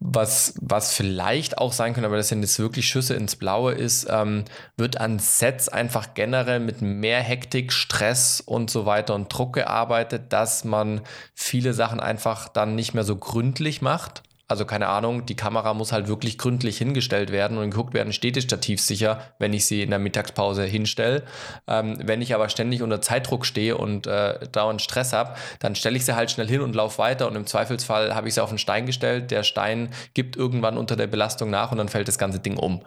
was, 0.00 0.54
was 0.60 0.92
vielleicht 0.92 1.58
auch 1.58 1.72
sein 1.72 1.92
könnte, 1.92 2.06
aber 2.06 2.16
das 2.16 2.28
sind 2.28 2.42
jetzt 2.42 2.58
wirklich 2.58 2.86
Schüsse 2.86 3.14
ins 3.14 3.36
Blaue 3.36 3.72
ist, 3.72 4.06
ähm, 4.08 4.44
wird 4.76 5.00
an 5.00 5.18
Sets 5.18 5.68
einfach 5.68 6.14
generell 6.14 6.60
mit 6.60 6.82
mehr 6.82 7.20
Hektik, 7.20 7.72
Stress 7.72 8.40
und 8.40 8.70
so 8.70 8.86
weiter 8.86 9.14
und 9.14 9.28
Druck 9.32 9.54
gearbeitet, 9.54 10.32
dass 10.32 10.64
man 10.64 11.00
viele 11.34 11.74
Sachen 11.74 12.00
einfach 12.00 12.48
dann 12.48 12.74
nicht 12.74 12.94
mehr 12.94 13.04
so 13.04 13.16
gründlich 13.16 13.82
macht 13.82 14.22
also 14.48 14.64
keine 14.64 14.88
Ahnung, 14.88 15.26
die 15.26 15.36
Kamera 15.36 15.74
muss 15.74 15.92
halt 15.92 16.08
wirklich 16.08 16.38
gründlich 16.38 16.78
hingestellt 16.78 17.30
werden 17.30 17.58
und 17.58 17.70
geguckt 17.70 17.92
werden, 17.92 18.14
steht 18.14 18.34
die 18.34 18.40
Stativ 18.40 18.80
sicher, 18.80 19.20
wenn 19.38 19.52
ich 19.52 19.66
sie 19.66 19.82
in 19.82 19.90
der 19.90 19.98
Mittagspause 19.98 20.64
hinstelle. 20.64 21.22
Ähm, 21.66 21.98
wenn 22.02 22.22
ich 22.22 22.34
aber 22.34 22.48
ständig 22.48 22.82
unter 22.82 23.02
Zeitdruck 23.02 23.44
stehe 23.44 23.76
und 23.76 24.06
äh, 24.06 24.48
dauernd 24.50 24.80
Stress 24.80 25.12
habe, 25.12 25.34
dann 25.58 25.74
stelle 25.74 25.98
ich 25.98 26.06
sie 26.06 26.16
halt 26.16 26.30
schnell 26.30 26.48
hin 26.48 26.62
und 26.62 26.74
laufe 26.74 26.96
weiter 26.98 27.28
und 27.28 27.36
im 27.36 27.46
Zweifelsfall 27.46 28.14
habe 28.14 28.28
ich 28.28 28.34
sie 28.34 28.42
auf 28.42 28.48
einen 28.48 28.58
Stein 28.58 28.86
gestellt. 28.86 29.30
Der 29.30 29.42
Stein 29.42 29.90
gibt 30.14 30.36
irgendwann 30.36 30.78
unter 30.78 30.96
der 30.96 31.08
Belastung 31.08 31.50
nach 31.50 31.70
und 31.70 31.76
dann 31.76 31.88
fällt 31.88 32.08
das 32.08 32.16
ganze 32.16 32.40
Ding 32.40 32.56
um. 32.56 32.80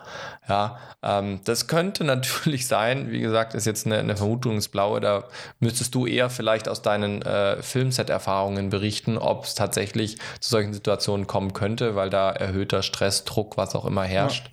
Ja, 0.49 0.79
ähm, 1.03 1.41
das 1.45 1.67
könnte 1.67 2.03
natürlich 2.05 2.65
sein. 2.65 3.11
Wie 3.11 3.19
gesagt, 3.19 3.53
ist 3.53 3.67
jetzt 3.67 3.85
eine, 3.85 3.99
eine 3.99 4.17
Vermutung 4.17 4.55
ins 4.55 4.67
Blaue. 4.67 4.99
Da 4.99 5.25
müsstest 5.59 5.93
du 5.93 6.07
eher 6.07 6.31
vielleicht 6.31 6.67
aus 6.67 6.81
deinen 6.81 7.21
äh, 7.21 7.61
Filmset-Erfahrungen 7.61 8.71
berichten, 8.71 9.19
ob 9.19 9.43
es 9.43 9.53
tatsächlich 9.53 10.17
zu 10.39 10.49
solchen 10.49 10.73
Situationen 10.73 11.27
kommt 11.27 11.50
könnte, 11.53 11.95
weil 11.95 12.09
da 12.09 12.31
erhöhter 12.31 12.83
Stress, 12.83 13.23
Druck, 13.25 13.57
was 13.57 13.75
auch 13.75 13.85
immer 13.85 14.03
herrscht. 14.03 14.51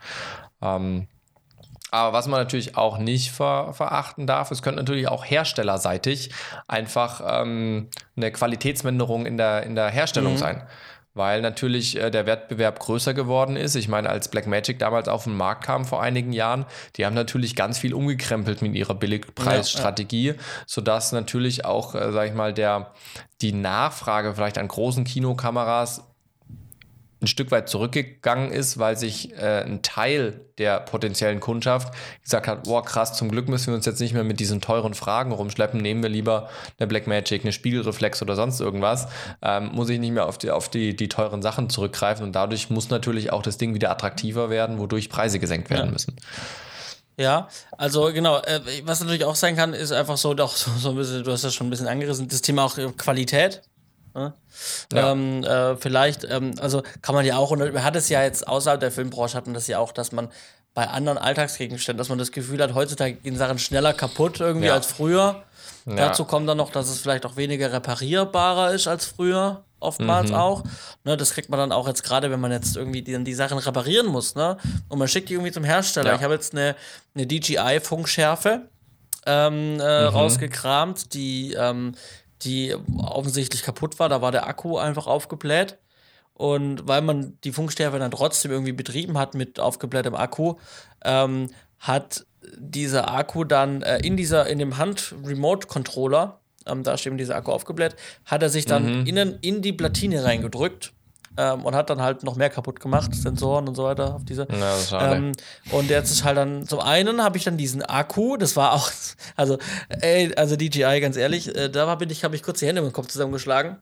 Ja. 0.61 0.77
Ähm, 0.77 1.09
aber 1.91 2.13
was 2.13 2.27
man 2.27 2.41
natürlich 2.41 2.77
auch 2.77 2.99
nicht 2.99 3.31
ver 3.31 3.73
verachten 3.73 4.27
darf, 4.27 4.51
es 4.51 4.61
könnte 4.61 4.81
natürlich 4.81 5.09
auch 5.09 5.25
herstellerseitig 5.25 6.31
einfach 6.67 7.23
ähm, 7.25 7.89
eine 8.17 8.31
Qualitätsminderung 8.31 9.25
in 9.25 9.39
der, 9.39 9.63
in 9.63 9.75
der 9.75 9.89
Herstellung 9.89 10.35
mhm. 10.35 10.39
sein 10.39 10.69
weil 11.19 11.43
natürlich 11.43 12.01
äh, 12.01 12.11
der 12.11 12.25
Wettbewerb 12.25 12.79
größer 12.79 13.13
geworden 13.13 13.57
ist. 13.57 13.75
Ich 13.75 13.89
meine, 13.89 14.09
als 14.09 14.29
Blackmagic 14.29 14.79
damals 14.79 15.09
auf 15.09 15.25
den 15.25 15.37
Markt 15.37 15.65
kam 15.65 15.85
vor 15.85 16.01
einigen 16.01 16.33
Jahren, 16.33 16.65
die 16.97 17.05
haben 17.05 17.15
natürlich 17.15 17.57
ganz 17.57 17.77
viel 17.79 17.93
umgekrempelt 17.93 18.63
mit 18.63 18.75
ihrer 18.75 18.95
Billigpreisstrategie, 18.95 20.29
ja, 20.29 20.33
ja. 20.35 20.41
sodass 20.67 21.13
natürlich 21.13 21.65
auch, 21.67 21.95
äh, 21.95 22.13
sag 22.13 22.29
ich 22.29 22.35
mal, 22.35 22.55
der, 22.55 22.93
die 23.43 23.53
Nachfrage 23.53 24.35
vielleicht 24.35 24.57
an 24.57 24.69
großen 24.69 25.05
Kinokameras 25.05 26.08
ein 27.21 27.27
Stück 27.27 27.51
weit 27.51 27.69
zurückgegangen 27.69 28.53
ist, 28.53 28.79
weil 28.79 28.97
sich 28.97 29.33
äh, 29.37 29.65
ein 29.65 29.83
Teil 29.83 30.41
der 30.59 30.81
potenziellen 30.81 31.41
Kundschaft 31.41 31.93
gesagt 32.23 32.47
hat, 32.47 32.65
boah 32.65 32.85
krass, 32.85 33.15
zum 33.15 33.31
Glück 33.31 33.49
müssen 33.49 33.69
wir 33.69 33.75
uns 33.75 33.87
jetzt 33.87 34.01
nicht 34.01 34.15
mehr 34.15 34.25
mit 34.25 34.41
diesen 34.41 34.61
teuren 34.61 34.95
Fragen 34.95 35.33
rumschleppen, 35.33 35.81
nehmen 35.81 36.03
wir 36.03 36.11
lieber 36.11 36.49
eine 36.79 36.87
Blackmagic, 36.87 37.43
eine 37.43 37.53
Spiegelreflex 37.53 38.23
oder 38.23 38.37
sonst 38.37 38.61
irgendwas, 38.61 39.09
ähm, 39.43 39.71
muss 39.73 39.89
ich 39.89 39.99
nicht 39.99 40.13
mehr 40.13 40.27
auf, 40.27 40.39
die, 40.39 40.51
auf 40.51 40.69
die, 40.69 40.95
die 40.95 41.09
teuren 41.09 41.43
Sachen 41.43 41.71
zurückgreifen 41.71 42.25
und 42.25 42.33
dadurch 42.33 42.71
muss 42.71 42.91
natürlich 42.91 43.33
auch 43.33 43.43
das 43.43 43.59
Ding 43.59 43.75
wieder 43.75 43.91
attraktiver 43.91 44.51
werden, 44.51 44.79
wodurch 44.79 45.09
Preise 45.09 45.39
gesenkt 45.39 45.71
werden 45.71 45.87
ja. 45.87 45.93
müssen. 45.93 46.17
Ja, 47.17 47.49
also 47.73 48.13
genau, 48.13 48.39
äh, 48.43 48.61
was 48.85 49.01
natürlich 49.01 49.25
auch 49.25 49.35
sein 49.35 49.57
kann, 49.57 49.75
ist 49.75 49.91
einfach 49.91 50.17
so, 50.17 50.35
doch 50.35 50.55
so, 50.55 50.71
so 50.79 50.91
ein 50.91 50.97
bisschen, 50.97 51.25
du 51.25 51.33
hast 51.33 51.43
das 51.43 51.53
schon 51.53 51.67
ein 51.67 51.71
bisschen 51.71 51.89
angerissen, 51.89 52.29
das 52.29 52.43
Thema 52.43 52.65
auch 52.65 52.77
Qualität. 52.97 53.63
Ne? 54.15 54.33
Ja. 54.93 55.13
Ähm, 55.13 55.45
äh, 55.45 55.77
vielleicht, 55.77 56.25
ähm, 56.25 56.55
also 56.61 56.83
kann 57.03 57.15
man 57.15 57.25
ja 57.25 57.37
auch, 57.37 57.51
und 57.51 57.59
man 57.59 57.85
hat 57.85 57.97
es 57.97 58.09
ja 58.09 58.23
jetzt 58.23 58.47
außerhalb 58.47 58.81
der 58.81 58.91
Filmbranche, 58.91 59.37
hatten 59.37 59.55
das 59.55 59.67
ja 59.67 59.79
auch, 59.79 59.93
dass 59.93 60.13
man 60.13 60.29
bei 60.75 60.87
anderen 60.89 61.19
Alltagsgegenständen, 61.19 61.99
dass 61.99 62.09
man 62.09 62.19
das 62.19 62.31
Gefühl 62.33 62.63
hat, 62.63 62.75
heutzutage 62.75 63.15
gehen 63.15 63.37
Sachen 63.37 63.59
schneller 63.59 63.93
kaputt 63.93 64.41
irgendwie 64.41 64.69
ja. 64.69 64.75
als 64.75 64.87
früher. 64.87 65.43
Ja. 65.87 65.97
Dazu 65.97 66.25
kommt 66.25 66.49
dann 66.49 66.59
noch, 66.59 66.71
dass 66.71 66.89
es 66.89 67.01
vielleicht 67.01 67.25
auch 67.27 67.37
weniger 67.37 67.73
reparierbarer 67.73 68.73
ist 68.73 68.87
als 68.87 69.07
früher, 69.07 69.65
oftmals 69.81 70.31
mhm. 70.31 70.37
auch. 70.37 70.65
Ne, 71.05 71.17
das 71.17 71.33
kriegt 71.33 71.49
man 71.49 71.59
dann 71.59 71.73
auch 71.73 71.89
jetzt 71.89 72.05
gerade, 72.05 72.31
wenn 72.31 72.41
man 72.41 72.53
jetzt 72.53 72.77
irgendwie 72.77 73.03
die, 73.03 73.25
die 73.25 73.35
Sachen 73.35 73.59
reparieren 73.59 74.07
muss, 74.07 74.35
ne? 74.35 74.57
Und 74.89 74.99
man 74.99 75.09
schickt 75.09 75.31
die 75.31 75.35
irgendwie 75.35 75.53
zum 75.53 75.65
Hersteller. 75.65 76.15
Ich 76.15 76.23
habe 76.23 76.35
jetzt 76.35 76.53
eine, 76.53 76.77
eine 77.15 77.27
DJI-Funkschärfe 77.27 78.69
ähm, 79.27 79.81
äh, 79.81 80.03
mhm. 80.03 80.09
rausgekramt, 80.09 81.15
die 81.15 81.55
ähm, 81.55 81.95
die 82.43 82.75
offensichtlich 82.99 83.63
kaputt 83.63 83.99
war. 83.99 84.09
Da 84.09 84.23
war 84.23 84.33
der 84.33 84.47
Akku 84.47 84.79
einfach 84.79 85.07
aufgebläht. 85.07 85.79
Und 86.35 86.87
weil 86.87 87.03
man 87.03 87.37
die 87.43 87.53
Funkstärke 87.53 87.99
dann 87.99 88.13
trotzdem 88.13 88.53
irgendwie 88.53 88.73
betrieben 88.73 89.19
hat 89.19 89.35
mit 89.35 89.59
aufgeblähtem 89.59 90.15
Akku, 90.15 90.55
ähm, 91.05 91.51
hat 91.81 92.27
dieser 92.57 93.13
Akku 93.13 93.45
dann 93.45 93.83
äh, 93.83 93.99
in 93.99 94.17
dieser, 94.17 94.47
in 94.47 94.59
dem 94.59 94.79
Hand-Remote-Controller, 94.79 96.41
ähm, 96.67 96.85
da 96.85 96.97
steht 96.97 97.19
dieser 97.19 97.35
Akku 97.35 97.51
aufgebläht, 97.51 97.97
hat 98.25 98.43
er 98.43 98.51
sich 98.51 98.67
dann 98.67 99.01
mhm. 99.01 99.07
innen 99.07 99.39
in 99.41 99.63
die 99.63 99.73
Platine 99.73 100.23
reingedrückt 100.23 100.93
ähm, 101.39 101.65
und 101.65 101.75
hat 101.75 101.89
dann 101.89 102.03
halt 102.03 102.25
noch 102.25 102.37
mehr 102.37 102.51
kaputt 102.51 102.81
gemacht, 102.81 103.15
Sensoren 103.15 103.69
und 103.69 103.77
so 103.77 103.85
weiter 103.85 104.17
auf 104.17 104.25
diese. 104.25 104.47
Ja, 104.51 105.13
ähm, 105.15 105.33
und 105.71 105.89
jetzt 105.89 106.11
ist 106.11 106.25
halt 106.25 106.37
dann, 106.37 106.67
zum 106.67 106.81
einen 106.81 107.23
habe 107.23 107.39
ich 107.39 107.45
dann 107.45 107.57
diesen 107.57 107.83
Akku, 107.83 108.37
das 108.37 108.57
war 108.57 108.73
auch, 108.73 108.91
also, 109.37 109.59
ey, 109.89 110.35
also 110.35 110.57
DJI, 110.57 111.01
ganz 111.01 111.17
ehrlich, 111.17 111.55
äh, 111.55 111.71
da 111.71 111.95
bin 111.95 112.11
ich, 112.11 112.25
habe 112.25 112.35
ich 112.35 112.43
kurz 112.43 112.59
die 112.59 112.67
Hände 112.67 112.83
im 112.83 112.93
Kopf 112.93 113.07
zusammengeschlagen. 113.07 113.79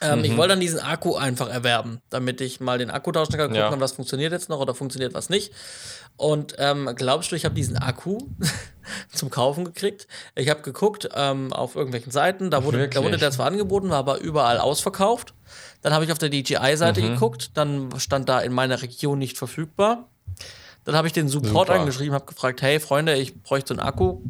Ähm, 0.00 0.20
mhm. 0.20 0.24
Ich 0.24 0.36
wollte 0.36 0.50
dann 0.50 0.60
diesen 0.60 0.80
Akku 0.80 1.16
einfach 1.16 1.48
erwerben, 1.48 2.00
damit 2.10 2.40
ich 2.40 2.60
mal 2.60 2.78
den 2.78 2.90
Akku 2.90 3.10
tauschen 3.10 3.32
kann, 3.32 3.48
gucken 3.48 3.56
ja. 3.56 3.80
was 3.80 3.92
funktioniert 3.92 4.32
jetzt 4.32 4.48
noch 4.48 4.60
oder 4.60 4.74
funktioniert 4.74 5.14
was 5.14 5.28
nicht. 5.28 5.52
Und 6.16 6.54
ähm, 6.58 6.90
glaubst 6.94 7.32
du, 7.32 7.36
ich 7.36 7.44
habe 7.44 7.54
diesen 7.54 7.76
Akku 7.76 8.18
zum 9.12 9.30
Kaufen 9.30 9.64
gekriegt? 9.64 10.06
Ich 10.34 10.48
habe 10.48 10.62
geguckt 10.62 11.08
ähm, 11.14 11.52
auf 11.52 11.74
irgendwelchen 11.74 12.12
Seiten, 12.12 12.50
da 12.50 12.64
wurde, 12.64 12.88
da 12.88 13.02
wurde 13.02 13.18
der 13.18 13.30
zwar 13.30 13.46
angeboten, 13.46 13.90
war 13.90 13.98
aber 13.98 14.18
überall 14.18 14.58
ausverkauft. 14.58 15.34
Dann 15.82 15.92
habe 15.92 16.04
ich 16.04 16.12
auf 16.12 16.18
der 16.18 16.28
DJI-Seite 16.28 17.00
mhm. 17.00 17.14
geguckt, 17.14 17.50
dann 17.54 17.90
stand 17.98 18.28
da 18.28 18.40
in 18.40 18.52
meiner 18.52 18.82
Region 18.82 19.18
nicht 19.18 19.38
verfügbar. 19.38 20.08
Dann 20.84 20.96
habe 20.96 21.06
ich 21.06 21.12
den 21.12 21.28
Support 21.28 21.68
Super. 21.68 21.80
angeschrieben, 21.80 22.14
habe 22.14 22.24
gefragt, 22.24 22.62
hey 22.62 22.80
Freunde, 22.80 23.14
ich 23.14 23.42
bräuchte 23.42 23.74
einen 23.74 23.80
Akku. 23.80 24.20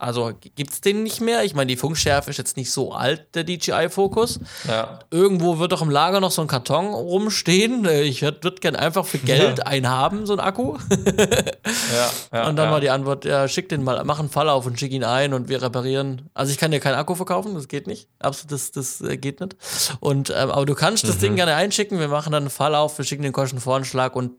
Also 0.00 0.32
gibt 0.56 0.72
es 0.72 0.80
den 0.80 1.02
nicht 1.02 1.20
mehr? 1.20 1.44
Ich 1.44 1.54
meine, 1.54 1.66
die 1.66 1.76
Funkschärfe 1.76 2.30
ist 2.30 2.38
jetzt 2.38 2.56
nicht 2.56 2.70
so 2.72 2.92
alt, 2.92 3.34
der 3.34 3.44
DJI-Fokus. 3.44 4.40
Ja. 4.66 5.00
Irgendwo 5.10 5.58
wird 5.58 5.72
doch 5.72 5.82
im 5.82 5.90
Lager 5.90 6.20
noch 6.20 6.30
so 6.30 6.40
ein 6.40 6.48
Karton 6.48 6.86
rumstehen. 6.86 7.84
Ich 7.84 8.22
würde 8.22 8.42
würd 8.42 8.62
gerne 8.62 8.78
einfach 8.78 9.04
für 9.04 9.18
Geld 9.18 9.58
ja. 9.58 9.64
einen 9.66 9.90
haben, 9.90 10.24
so 10.24 10.32
einen 10.32 10.40
Akku. 10.40 10.78
ja, 11.06 12.10
ja, 12.32 12.48
und 12.48 12.56
dann 12.56 12.70
war 12.70 12.80
die 12.80 12.88
Antwort, 12.88 13.26
ja, 13.26 13.46
schick 13.46 13.68
den 13.68 13.84
mal, 13.84 14.02
mach 14.04 14.18
einen 14.18 14.30
Fall 14.30 14.48
auf 14.48 14.64
und 14.64 14.80
schick 14.80 14.92
ihn 14.92 15.04
ein 15.04 15.34
und 15.34 15.50
wir 15.50 15.60
reparieren. 15.60 16.30
Also 16.32 16.50
ich 16.50 16.56
kann 16.56 16.70
dir 16.70 16.80
keinen 16.80 16.94
Akku 16.94 17.14
verkaufen, 17.14 17.54
das 17.54 17.68
geht 17.68 17.86
nicht. 17.86 18.08
Absolut, 18.20 18.52
das, 18.52 18.72
das 18.72 19.02
äh, 19.02 19.18
geht 19.18 19.40
nicht. 19.40 19.56
Und, 20.00 20.30
ähm, 20.30 20.50
aber 20.50 20.64
du 20.64 20.74
kannst 20.74 21.04
mhm. 21.04 21.08
das 21.08 21.18
Ding 21.18 21.36
gerne 21.36 21.54
einschicken, 21.56 21.98
wir 21.98 22.08
machen 22.08 22.32
dann 22.32 22.44
einen 22.44 22.50
Fall 22.50 22.74
auf, 22.74 22.96
wir 22.96 23.04
schicken 23.04 23.22
den 23.22 23.32
Kostenvoranschlag 23.32 24.16
und 24.16 24.32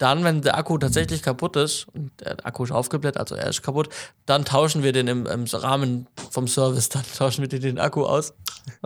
dann, 0.00 0.24
wenn 0.24 0.40
der 0.40 0.56
Akku 0.56 0.78
tatsächlich 0.78 1.22
kaputt 1.22 1.56
ist 1.56 1.86
und 1.92 2.10
der 2.20 2.46
Akku 2.46 2.64
ist 2.64 2.70
aufgebläht, 2.70 3.18
also 3.18 3.34
er 3.34 3.48
ist 3.48 3.62
kaputt, 3.62 3.90
dann 4.24 4.46
tauschen 4.46 4.82
wir 4.82 4.92
den 4.92 5.08
im, 5.08 5.26
im 5.26 5.44
Rahmen 5.44 6.06
vom 6.30 6.48
Service, 6.48 6.88
dann 6.88 7.02
tauschen 7.18 7.42
wir 7.42 7.60
den 7.60 7.78
Akku 7.78 8.06
aus. 8.06 8.32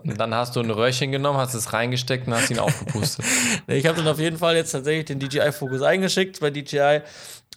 Und 0.03 0.19
dann 0.19 0.35
hast 0.35 0.57
du 0.57 0.61
ein 0.61 0.71
Röhrchen 0.71 1.12
genommen, 1.12 1.39
hast 1.39 1.55
es 1.55 1.73
reingesteckt 1.73 2.27
und 2.27 2.35
hast 2.35 2.51
ihn 2.51 2.59
aufgepustet. 2.59 3.25
ich 3.69 3.87
habe 3.87 3.99
dann 3.99 4.09
auf 4.09 4.19
jeden 4.19 4.39
Fall 4.39 4.57
jetzt 4.57 4.73
tatsächlich 4.73 5.05
den 5.05 5.21
DJI-Fokus 5.21 5.83
eingeschickt 5.83 6.41
bei 6.41 6.51
DJI 6.51 7.03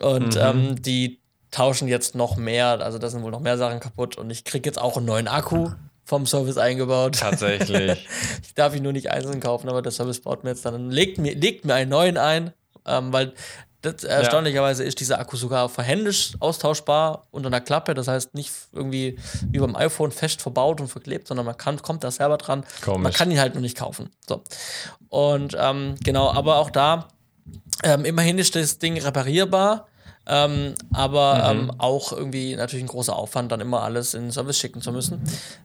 Und 0.01 0.36
mhm. 0.36 0.41
ähm, 0.41 0.82
die 0.82 1.20
tauschen 1.49 1.88
jetzt 1.88 2.14
noch 2.14 2.38
mehr, 2.38 2.80
also 2.82 2.99
da 2.99 3.10
sind 3.10 3.24
wohl 3.24 3.32
noch 3.32 3.39
mehr 3.39 3.58
Sachen 3.58 3.80
kaputt 3.80 4.18
und 4.18 4.30
ich 4.30 4.43
kriege 4.43 4.70
jetzt 4.70 4.80
auch 4.80 4.97
einen 4.97 5.08
neuen 5.08 5.28
Akku 5.28 5.72
vom 6.05 6.28
Service 6.28 6.58
eingebaut. 6.58 7.18
Tatsächlich. 7.20 8.08
ich 8.43 8.53
darf 8.53 8.76
ihn 8.76 8.84
nur 8.84 8.93
nicht 8.93 9.10
einzeln 9.10 9.39
kaufen, 9.39 9.68
aber 9.68 9.82
der 9.82 9.91
Service 9.91 10.22
baut 10.22 10.43
mir 10.43 10.51
jetzt 10.51 10.64
dann, 10.64 10.91
legt 10.91 11.18
mir, 11.18 11.34
legt 11.34 11.66
mir 11.66 11.74
einen 11.74 11.89
neuen 11.89 12.18
ein, 12.18 12.53
ähm, 12.88 13.14
weil 13.14 13.34
das, 13.82 14.04
erstaunlicherweise 14.04 14.84
ist 14.84 15.00
dieser 15.00 15.20
Akku 15.20 15.38
sogar 15.38 15.70
verhändisch 15.70 16.34
austauschbar 16.40 17.28
unter 17.32 17.48
einer 17.48 17.62
Klappe. 17.62 17.94
Das 17.94 18.08
heißt 18.08 18.34
nicht 18.34 18.52
irgendwie 18.74 19.20
wie 19.52 19.60
beim 19.60 19.76
iPhone 19.76 20.12
fest 20.12 20.42
verbaut 20.42 20.82
und 20.82 20.88
verklebt, 20.88 21.28
sondern 21.28 21.46
man 21.46 21.58
kann, 21.58 21.82
kommt 21.82 22.04
da 22.04 22.12
selber 22.12 22.38
dran. 22.38 22.66
Komisch. 22.84 23.04
Man 23.04 23.14
kann 23.14 23.32
ihn 23.32 23.40
halt 23.40 23.54
nur 23.54 23.62
nicht 23.62 23.78
kaufen. 23.78 24.10
So. 24.28 24.44
Und 25.10 25.56
ähm, 25.60 25.96
genau, 26.04 26.32
aber 26.32 26.58
auch 26.58 26.72
da, 26.72 27.08
ähm, 27.84 28.04
immerhin 28.06 28.40
ist 28.40 28.56
das 28.56 28.80
Ding 28.80 28.98
reparierbar. 28.98 29.88
Ähm, 30.28 30.73
aber 30.93 31.53
mhm. 31.53 31.59
ähm, 31.59 31.71
auch 31.78 32.11
irgendwie 32.11 32.55
natürlich 32.55 32.84
ein 32.84 32.89
großer 32.89 33.15
Aufwand, 33.15 33.51
dann 33.51 33.61
immer 33.61 33.84
alles 33.84 34.13
in 34.13 34.23
den 34.23 34.32
Service 34.32 34.59
schicken 34.59 34.82
zu 34.82 34.91
müssen. 34.91 35.21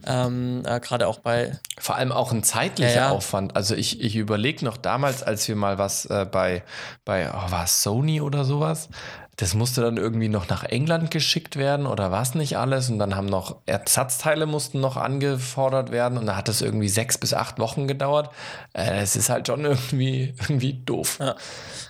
Ähm, 0.07 0.63
äh, 0.65 0.79
Gerade 0.81 1.09
auch 1.09 1.19
bei. 1.19 1.59
Vor 1.79 1.97
allem 1.97 2.13
auch 2.13 2.33
ein 2.33 2.43
zeitlicher 2.43 2.91
ja, 2.91 2.97
ja. 2.97 3.11
Aufwand. 3.11 3.57
Also 3.57 3.75
ich, 3.75 4.01
ich 4.01 4.17
überlege 4.17 4.65
noch 4.65 4.77
damals, 4.77 5.23
als 5.23 5.47
wir 5.49 5.57
mal 5.57 5.79
was 5.79 6.05
äh, 6.07 6.27
bei, 6.31 6.63
bei 7.05 7.31
oh, 7.31 7.51
war 7.51 7.67
Sony 7.67 8.21
oder 8.21 8.45
sowas, 8.45 8.89
das 9.37 9.55
musste 9.55 9.81
dann 9.81 9.97
irgendwie 9.97 10.29
noch 10.29 10.49
nach 10.49 10.63
England 10.63 11.11
geschickt 11.11 11.57
werden 11.57 11.87
oder 11.87 12.11
was 12.11 12.35
nicht 12.35 12.59
alles. 12.59 12.91
Und 12.91 12.99
dann 12.99 13.17
haben 13.17 13.27
noch 13.27 13.57
Ersatzteile 13.65 14.45
mussten 14.45 14.81
noch 14.81 14.99
angefordert 14.99 15.91
werden. 15.91 16.19
Und 16.19 16.27
da 16.27 16.37
hat 16.37 16.51
es 16.51 16.61
irgendwie 16.61 16.89
sechs 16.89 17.17
bis 17.17 17.33
acht 17.33 17.59
Wochen 17.59 17.89
gedauert. 17.89 18.31
Äh, 18.75 19.01
es 19.01 19.17
ist 19.17 19.31
halt 19.31 19.47
schon 19.47 19.65
irgendwie, 19.65 20.35
irgendwie 20.49 20.75
doof. 20.75 21.19
Ja, 21.19 21.35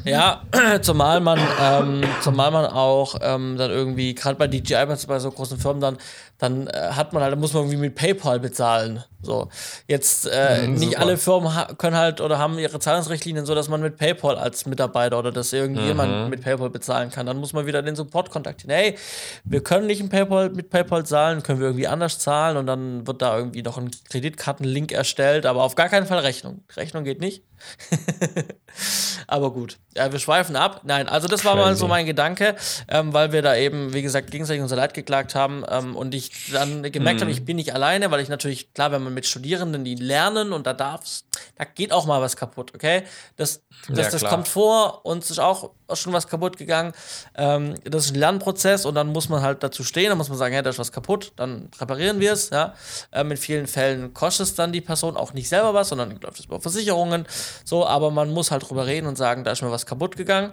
ja 0.04 0.42
zumal 0.82 1.20
man, 1.20 1.40
ähm, 1.60 2.04
zumal 2.20 2.52
man 2.52 2.66
auch 2.66 3.16
ähm, 3.20 3.56
dann 3.58 3.72
irgendwie, 3.72 4.14
gerade 4.14 4.36
bei 4.36 4.46
DJI, 4.46 4.86
bei 5.08 5.18
so 5.18 5.30
großen 5.32 5.58
Firmen, 5.58 5.80
dann 5.80 5.98
dann 6.42 6.66
äh, 6.66 6.72
hat 6.72 7.12
man 7.12 7.22
halt, 7.22 7.38
muss 7.38 7.52
man 7.52 7.62
irgendwie 7.62 7.78
mit 7.78 7.94
PayPal 7.94 8.40
bezahlen. 8.40 9.04
So. 9.22 9.48
Jetzt 9.86 10.28
äh, 10.30 10.66
mhm, 10.66 10.74
nicht 10.74 10.98
alle 10.98 11.16
Firmen 11.16 11.52
können 11.78 11.96
halt 11.96 12.20
oder 12.20 12.38
haben 12.38 12.58
ihre 12.58 12.80
Zahlungsrichtlinien 12.80 13.46
so, 13.46 13.54
dass 13.54 13.68
man 13.68 13.80
mit 13.80 13.96
PayPal 13.96 14.36
als 14.36 14.66
Mitarbeiter 14.66 15.20
oder 15.20 15.30
dass 15.30 15.52
irgendjemand 15.52 16.24
mhm. 16.24 16.30
mit 16.30 16.42
PayPal 16.42 16.70
bezahlen 16.70 17.10
kann. 17.10 17.26
Dann 17.26 17.36
muss 17.36 17.52
man 17.52 17.66
wieder 17.66 17.80
den 17.82 17.94
Support 17.94 18.30
kontaktieren. 18.30 18.74
Hey, 18.74 18.98
wir 19.44 19.62
können 19.62 19.86
nicht 19.86 20.08
PayPal 20.10 20.50
mit 20.50 20.70
PayPal 20.70 21.06
zahlen, 21.06 21.44
können 21.44 21.60
wir 21.60 21.68
irgendwie 21.68 21.86
anders 21.86 22.18
zahlen 22.18 22.56
und 22.56 22.66
dann 22.66 23.06
wird 23.06 23.22
da 23.22 23.38
irgendwie 23.38 23.62
noch 23.62 23.78
ein 23.78 23.92
Kreditkartenlink 24.10 24.90
erstellt, 24.90 25.46
aber 25.46 25.62
auf 25.62 25.76
gar 25.76 25.88
keinen 25.88 26.06
Fall 26.06 26.18
Rechnung. 26.18 26.64
Rechnung 26.76 27.04
geht 27.04 27.20
nicht. 27.20 27.44
Aber 29.26 29.52
gut, 29.52 29.78
ja, 29.96 30.10
wir 30.10 30.18
schweifen 30.18 30.56
ab. 30.56 30.80
Nein, 30.84 31.08
also 31.08 31.28
das 31.28 31.44
war 31.44 31.54
Crazy. 31.54 31.64
mal 31.64 31.76
so 31.76 31.88
mein 31.88 32.06
Gedanke, 32.06 32.56
ähm, 32.88 33.12
weil 33.12 33.32
wir 33.32 33.42
da 33.42 33.56
eben, 33.56 33.92
wie 33.92 34.02
gesagt, 34.02 34.30
gegenseitig 34.30 34.62
unser 34.62 34.76
Leid 34.76 34.94
geklagt 34.94 35.34
haben 35.34 35.64
ähm, 35.68 35.96
und 35.96 36.14
ich 36.14 36.52
dann 36.52 36.82
gemerkt 36.90 37.20
mhm. 37.20 37.24
habe, 37.24 37.30
ich 37.30 37.44
bin 37.44 37.56
nicht 37.56 37.74
alleine, 37.74 38.10
weil 38.10 38.20
ich 38.20 38.28
natürlich, 38.28 38.72
klar, 38.72 38.92
wenn 38.92 39.02
man 39.02 39.14
mit 39.14 39.26
Studierenden, 39.26 39.84
die 39.84 39.94
lernen 39.94 40.52
und 40.52 40.66
da 40.66 40.72
darf's, 40.72 41.24
da 41.56 41.64
geht 41.64 41.92
auch 41.92 42.06
mal 42.06 42.20
was 42.20 42.36
kaputt, 42.36 42.72
okay? 42.74 43.02
Das, 43.36 43.62
das, 43.88 43.98
ja, 44.06 44.10
das 44.10 44.24
kommt 44.24 44.48
vor, 44.48 45.04
uns 45.04 45.30
ist 45.30 45.38
auch 45.38 45.70
schon 45.94 46.12
was 46.12 46.26
kaputt 46.26 46.56
gegangen. 46.56 46.92
Ähm, 47.34 47.74
das 47.84 48.06
ist 48.06 48.12
ein 48.12 48.18
Lernprozess 48.18 48.86
und 48.86 48.94
dann 48.94 49.08
muss 49.08 49.28
man 49.28 49.42
halt 49.42 49.62
dazu 49.62 49.84
stehen, 49.84 50.08
dann 50.08 50.18
muss 50.18 50.28
man 50.28 50.38
sagen, 50.38 50.54
hey, 50.54 50.62
da 50.62 50.70
ist 50.70 50.78
was 50.78 50.92
kaputt, 50.92 51.32
dann 51.36 51.70
reparieren 51.78 52.20
wir 52.20 52.32
es, 52.32 52.50
ja. 52.50 52.74
Ähm, 53.12 53.30
in 53.30 53.36
vielen 53.36 53.66
Fällen 53.66 54.14
kostet 54.14 54.46
es 54.46 54.54
dann 54.54 54.72
die 54.72 54.80
Person 54.80 55.16
auch 55.16 55.32
nicht 55.32 55.48
selber 55.48 55.74
was, 55.74 55.88
sondern 55.90 56.18
läuft 56.20 56.38
es 56.38 56.46
über 56.46 56.60
Versicherungen, 56.60 57.26
so, 57.64 57.86
aber 57.86 58.10
man 58.10 58.30
muss 58.30 58.50
halt 58.50 58.68
drüber 58.68 58.86
reden 58.86 59.06
und 59.06 59.16
sagen, 59.16 59.44
da 59.44 59.52
ist 59.52 59.62
mir 59.62 59.70
was 59.70 59.86
kaputt 59.86 60.16
gegangen. 60.16 60.52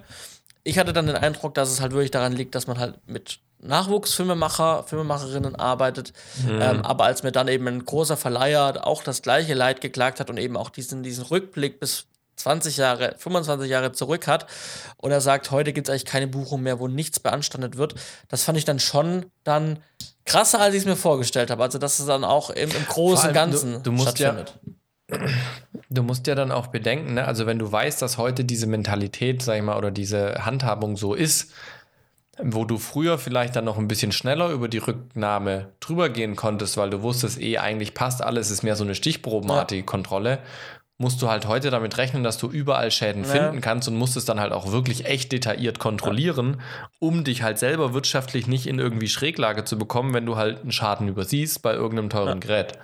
Ich 0.62 0.78
hatte 0.78 0.92
dann 0.92 1.06
den 1.06 1.16
Eindruck, 1.16 1.54
dass 1.54 1.70
es 1.70 1.80
halt 1.80 1.92
wirklich 1.92 2.10
daran 2.10 2.32
liegt, 2.32 2.54
dass 2.54 2.66
man 2.66 2.78
halt 2.78 2.98
mit 3.06 3.40
Nachwuchsfilmemacher, 3.62 4.84
Filmemacherinnen 4.84 5.54
arbeitet. 5.54 6.12
Mhm. 6.42 6.60
Ähm, 6.60 6.82
aber 6.82 7.04
als 7.04 7.22
mir 7.22 7.32
dann 7.32 7.48
eben 7.48 7.68
ein 7.68 7.84
großer 7.84 8.16
Verleiher 8.16 8.86
auch 8.86 9.02
das 9.02 9.22
gleiche 9.22 9.54
Leid 9.54 9.80
geklagt 9.80 10.20
hat 10.20 10.30
und 10.30 10.38
eben 10.38 10.56
auch 10.56 10.70
diesen, 10.70 11.02
diesen 11.02 11.24
Rückblick 11.24 11.80
bis 11.80 12.06
20 12.36 12.78
Jahre, 12.78 13.14
25 13.18 13.70
Jahre 13.70 13.92
zurück 13.92 14.26
hat 14.26 14.46
und 14.96 15.10
er 15.10 15.20
sagt, 15.20 15.50
heute 15.50 15.72
gibt 15.72 15.88
es 15.88 15.92
eigentlich 15.92 16.06
keine 16.06 16.26
Buchung 16.26 16.62
mehr, 16.62 16.80
wo 16.80 16.88
nichts 16.88 17.20
beanstandet 17.20 17.76
wird. 17.76 17.94
Das 18.28 18.44
fand 18.44 18.56
ich 18.56 18.64
dann 18.64 18.80
schon 18.80 19.26
dann 19.44 19.80
krasser, 20.24 20.60
als 20.60 20.74
ich 20.74 20.80
es 20.80 20.86
mir 20.86 20.96
vorgestellt 20.96 21.50
habe. 21.50 21.62
Also, 21.62 21.78
dass 21.78 21.98
es 21.98 22.06
dann 22.06 22.24
auch 22.24 22.50
im, 22.50 22.70
im 22.70 22.86
großen 22.86 23.26
allem, 23.26 23.34
Ganzen 23.34 23.72
du, 23.74 23.80
du 23.80 23.92
musst 23.92 24.16
stattfindet. 24.16 24.54
Ja 24.64 24.72
Du 25.88 26.02
musst 26.02 26.26
ja 26.26 26.34
dann 26.34 26.52
auch 26.52 26.68
bedenken, 26.68 27.14
ne? 27.14 27.24
also 27.24 27.46
wenn 27.46 27.58
du 27.58 27.70
weißt, 27.70 28.00
dass 28.00 28.16
heute 28.16 28.44
diese 28.44 28.66
Mentalität, 28.66 29.42
sag 29.42 29.56
ich 29.56 29.62
mal, 29.62 29.76
oder 29.76 29.90
diese 29.90 30.44
Handhabung 30.44 30.96
so 30.96 31.14
ist, 31.14 31.52
wo 32.42 32.64
du 32.64 32.78
früher 32.78 33.18
vielleicht 33.18 33.56
dann 33.56 33.64
noch 33.64 33.78
ein 33.78 33.88
bisschen 33.88 34.12
schneller 34.12 34.50
über 34.50 34.68
die 34.68 34.78
Rücknahme 34.78 35.68
drüber 35.80 36.08
gehen 36.08 36.36
konntest, 36.36 36.76
weil 36.76 36.90
du 36.90 37.02
wusstest, 37.02 37.40
eh, 37.40 37.58
eigentlich 37.58 37.94
passt 37.94 38.22
alles, 38.22 38.50
ist 38.50 38.62
mehr 38.62 38.76
so 38.76 38.84
eine 38.84 38.94
stichprobenartige 38.94 39.80
ja. 39.80 39.86
Kontrolle, 39.86 40.38
musst 41.00 41.22
du 41.22 41.28
halt 41.28 41.46
heute 41.46 41.70
damit 41.70 41.96
rechnen, 41.96 42.22
dass 42.22 42.36
du 42.36 42.48
überall 42.48 42.90
Schäden 42.90 43.24
ja. 43.24 43.30
finden 43.30 43.60
kannst 43.60 43.88
und 43.88 43.96
musst 43.96 44.16
es 44.16 44.26
dann 44.26 44.38
halt 44.38 44.52
auch 44.52 44.70
wirklich 44.70 45.06
echt 45.06 45.32
detailliert 45.32 45.78
kontrollieren, 45.78 46.58
ja. 46.58 46.88
um 46.98 47.24
dich 47.24 47.42
halt 47.42 47.58
selber 47.58 47.94
wirtschaftlich 47.94 48.46
nicht 48.46 48.66
in 48.66 48.78
irgendwie 48.78 49.08
Schräglage 49.08 49.64
zu 49.64 49.78
bekommen, 49.78 50.12
wenn 50.12 50.26
du 50.26 50.36
halt 50.36 50.60
einen 50.60 50.72
Schaden 50.72 51.08
übersiehst 51.08 51.62
bei 51.62 51.72
irgendeinem 51.72 52.10
teuren 52.10 52.40
Gerät. 52.40 52.78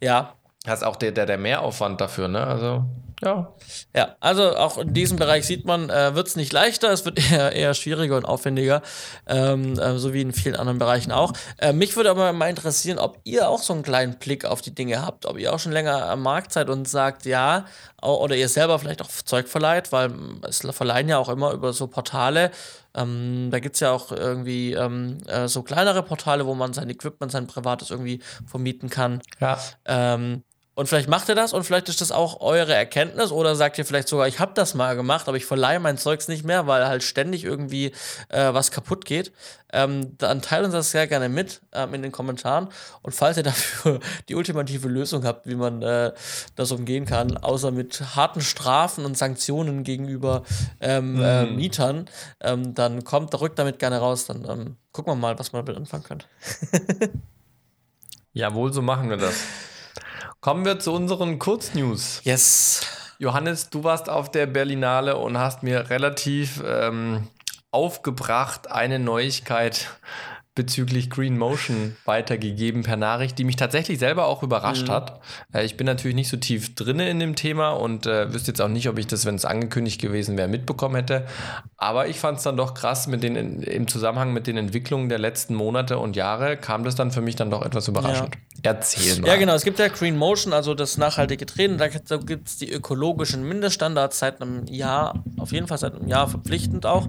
Ja, 0.00 0.34
hast 0.66 0.84
auch 0.84 0.96
der, 0.96 1.12
der, 1.12 1.26
der 1.26 1.38
Mehraufwand 1.38 2.00
dafür, 2.00 2.28
ne? 2.28 2.46
Also, 2.46 2.84
ja. 3.22 3.52
Ja, 3.94 4.16
also 4.20 4.56
auch 4.56 4.78
in 4.78 4.94
diesem 4.94 5.16
Bereich 5.16 5.46
sieht 5.46 5.64
man, 5.64 5.90
äh, 5.90 6.14
wird 6.14 6.28
es 6.28 6.36
nicht 6.36 6.52
leichter, 6.52 6.90
es 6.90 7.04
wird 7.04 7.18
eher, 7.32 7.52
eher 7.52 7.74
schwieriger 7.74 8.16
und 8.16 8.24
aufwendiger, 8.24 8.82
ähm, 9.26 9.78
äh, 9.78 9.98
so 9.98 10.12
wie 10.12 10.22
in 10.22 10.32
vielen 10.32 10.56
anderen 10.56 10.78
Bereichen 10.78 11.12
auch. 11.12 11.32
Äh, 11.58 11.72
mich 11.72 11.96
würde 11.96 12.10
aber 12.10 12.32
mal 12.32 12.48
interessieren, 12.48 12.98
ob 12.98 13.18
ihr 13.24 13.48
auch 13.48 13.60
so 13.60 13.72
einen 13.72 13.82
kleinen 13.82 14.18
Blick 14.18 14.44
auf 14.44 14.60
die 14.60 14.74
Dinge 14.74 15.04
habt, 15.04 15.26
ob 15.26 15.38
ihr 15.38 15.52
auch 15.52 15.58
schon 15.58 15.72
länger 15.72 16.08
am 16.08 16.22
Markt 16.22 16.52
seid 16.52 16.68
und 16.68 16.88
sagt, 16.88 17.26
ja, 17.26 17.64
oder 18.00 18.34
ihr 18.34 18.48
selber 18.48 18.78
vielleicht 18.78 19.02
auch 19.02 19.10
Zeug 19.10 19.48
verleiht, 19.48 19.92
weil 19.92 20.12
es 20.48 20.66
verleihen 20.70 21.08
ja 21.08 21.18
auch 21.18 21.28
immer 21.28 21.52
über 21.52 21.72
so 21.72 21.86
Portale, 21.86 22.50
ähm, 22.94 23.48
da 23.50 23.60
gibt 23.60 23.76
es 23.76 23.80
ja 23.80 23.92
auch 23.92 24.12
irgendwie 24.12 24.72
ähm, 24.72 25.18
äh, 25.26 25.48
so 25.48 25.62
kleinere 25.62 26.02
Portale, 26.02 26.46
wo 26.46 26.54
man 26.54 26.72
sein 26.72 26.90
Equipment, 26.90 27.32
sein 27.32 27.46
privates 27.46 27.90
irgendwie 27.90 28.20
vermieten 28.46 28.90
kann. 28.90 29.22
Ja. 29.40 29.58
Und 30.74 30.88
vielleicht 30.88 31.08
macht 31.08 31.28
ihr 31.28 31.34
das 31.34 31.52
und 31.52 31.64
vielleicht 31.64 31.90
ist 31.90 32.00
das 32.00 32.12
auch 32.12 32.40
eure 32.40 32.74
Erkenntnis 32.74 33.30
oder 33.30 33.54
sagt 33.56 33.76
ihr 33.76 33.84
vielleicht 33.84 34.08
sogar, 34.08 34.26
ich 34.26 34.40
habe 34.40 34.52
das 34.54 34.72
mal 34.72 34.96
gemacht, 34.96 35.28
aber 35.28 35.36
ich 35.36 35.44
verleihe 35.44 35.78
mein 35.80 35.98
Zeugs 35.98 36.28
nicht 36.28 36.44
mehr, 36.44 36.66
weil 36.66 36.86
halt 36.86 37.02
ständig 37.02 37.44
irgendwie 37.44 37.92
äh, 38.30 38.54
was 38.54 38.70
kaputt 38.70 39.04
geht. 39.04 39.32
Ähm, 39.70 40.16
dann 40.16 40.40
teilt 40.40 40.64
uns 40.64 40.72
das 40.72 40.90
sehr 40.90 41.06
gerne 41.06 41.28
mit 41.28 41.60
ähm, 41.72 41.92
in 41.92 42.00
den 42.00 42.10
Kommentaren. 42.10 42.68
Und 43.02 43.14
falls 43.14 43.36
ihr 43.36 43.42
dafür 43.42 44.00
die 44.30 44.34
ultimative 44.34 44.88
Lösung 44.88 45.24
habt, 45.24 45.46
wie 45.46 45.56
man 45.56 45.82
äh, 45.82 46.12
das 46.54 46.72
umgehen 46.72 47.04
kann, 47.04 47.36
außer 47.36 47.70
mit 47.70 48.16
harten 48.16 48.40
Strafen 48.40 49.04
und 49.04 49.18
Sanktionen 49.18 49.84
gegenüber 49.84 50.42
ähm, 50.80 51.16
mhm. 51.16 51.22
äh, 51.22 51.46
Mietern, 51.46 52.06
ähm, 52.40 52.74
dann 52.74 53.04
kommt, 53.04 53.38
rückt 53.38 53.58
damit 53.58 53.78
gerne 53.78 53.98
raus. 53.98 54.24
Dann 54.24 54.48
ähm, 54.48 54.76
gucken 54.92 55.12
wir 55.12 55.16
mal, 55.16 55.38
was 55.38 55.52
man 55.52 55.66
damit 55.66 55.78
anfangen 55.78 56.04
könnte. 56.04 56.26
Jawohl, 58.32 58.72
so 58.72 58.80
machen 58.80 59.10
wir 59.10 59.18
das. 59.18 59.34
Kommen 60.42 60.64
wir 60.64 60.80
zu 60.80 60.92
unseren 60.92 61.38
Kurznews. 61.38 62.20
Yes. 62.24 62.84
Johannes, 63.20 63.70
du 63.70 63.84
warst 63.84 64.08
auf 64.10 64.28
der 64.28 64.46
Berlinale 64.46 65.16
und 65.16 65.38
hast 65.38 65.62
mir 65.62 65.88
relativ 65.88 66.60
ähm, 66.66 67.28
aufgebracht 67.70 68.68
eine 68.68 68.98
Neuigkeit 68.98 69.90
bezüglich 70.54 71.08
Green 71.08 71.38
Motion 71.38 71.96
weitergegeben 72.04 72.82
per 72.82 72.96
Nachricht, 72.96 73.38
die 73.38 73.44
mich 73.44 73.56
tatsächlich 73.56 73.98
selber 73.98 74.26
auch 74.26 74.42
überrascht 74.42 74.88
mhm. 74.88 74.92
hat. 74.92 75.20
Äh, 75.54 75.64
ich 75.64 75.78
bin 75.78 75.86
natürlich 75.86 76.14
nicht 76.14 76.28
so 76.28 76.36
tief 76.36 76.74
drinne 76.74 77.08
in 77.08 77.18
dem 77.20 77.36
Thema 77.36 77.70
und 77.70 78.06
äh, 78.06 78.32
wüsste 78.32 78.50
jetzt 78.50 78.60
auch 78.60 78.68
nicht, 78.68 78.88
ob 78.88 78.98
ich 78.98 79.06
das, 79.06 79.24
wenn 79.24 79.34
es 79.34 79.46
angekündigt 79.46 80.00
gewesen 80.00 80.36
wäre, 80.36 80.48
mitbekommen 80.48 80.96
hätte. 80.96 81.26
Aber 81.78 82.08
ich 82.08 82.20
fand 82.20 82.38
es 82.38 82.44
dann 82.44 82.58
doch 82.58 82.74
krass 82.74 83.06
mit 83.06 83.22
den, 83.22 83.62
im 83.62 83.88
Zusammenhang 83.88 84.34
mit 84.34 84.46
den 84.46 84.58
Entwicklungen 84.58 85.08
der 85.08 85.18
letzten 85.18 85.54
Monate 85.54 85.98
und 85.98 86.16
Jahre 86.16 86.58
kam 86.58 86.84
das 86.84 86.96
dann 86.96 87.12
für 87.12 87.22
mich 87.22 87.36
dann 87.36 87.50
doch 87.50 87.64
etwas 87.64 87.88
überraschend. 87.88 88.34
Ja. 88.34 88.40
Erzähl 88.64 89.20
mal. 89.20 89.28
Ja, 89.28 89.36
genau. 89.36 89.54
Es 89.54 89.64
gibt 89.64 89.78
ja 89.78 89.88
Green 89.88 90.16
Motion, 90.16 90.52
also 90.52 90.74
das 90.74 90.96
nachhaltige 90.96 91.46
Drehen. 91.46 91.78
Da 91.78 91.88
gibt 91.88 92.48
es 92.48 92.58
die 92.58 92.70
ökologischen 92.70 93.42
Mindeststandards 93.48 94.18
seit 94.18 94.40
einem 94.40 94.66
Jahr, 94.66 95.24
auf 95.38 95.50
jeden 95.52 95.66
Fall 95.66 95.78
seit 95.78 95.94
einem 95.94 96.06
Jahr 96.08 96.28
verpflichtend 96.28 96.86
auch. 96.86 97.08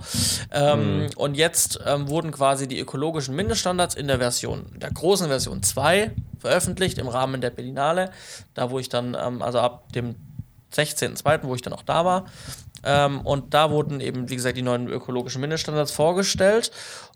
Ähm, 0.52 1.02
mhm. 1.02 1.10
Und 1.16 1.36
jetzt 1.36 1.80
ähm, 1.86 2.08
wurden 2.08 2.32
quasi 2.32 2.68
die 2.68 2.80
ökologischen 2.80 3.33
technischen 3.34 3.36
Mindeststandards 3.36 3.96
in 3.96 4.08
der 4.08 4.20
Version, 4.20 4.66
der 4.76 4.92
großen 4.92 5.28
Version 5.28 5.64
2 5.64 6.12
veröffentlicht 6.40 6.98
im 6.98 7.08
Rahmen 7.08 7.42
der 7.42 7.50
Berlinale, 7.50 8.12
da 8.54 8.70
wo 8.70 8.80
ich 8.80 8.90
dann, 8.90 9.16
ähm, 9.20 9.42
also 9.42 9.60
ab 9.60 9.92
dem 9.94 10.16
16.02., 10.74 11.44
wo 11.44 11.56
ich 11.56 11.62
dann 11.62 11.74
auch 11.74 11.84
da 11.84 12.06
war. 12.06 12.26
Ähm, 12.84 13.22
und 13.22 13.54
da 13.54 13.72
wurden 13.72 14.02
eben, 14.02 14.30
wie 14.30 14.36
gesagt, 14.36 14.58
die 14.58 14.62
neuen 14.62 14.88
ökologischen 14.88 15.42
Mindeststandards 15.42 15.92
vorgestellt. 15.92 16.72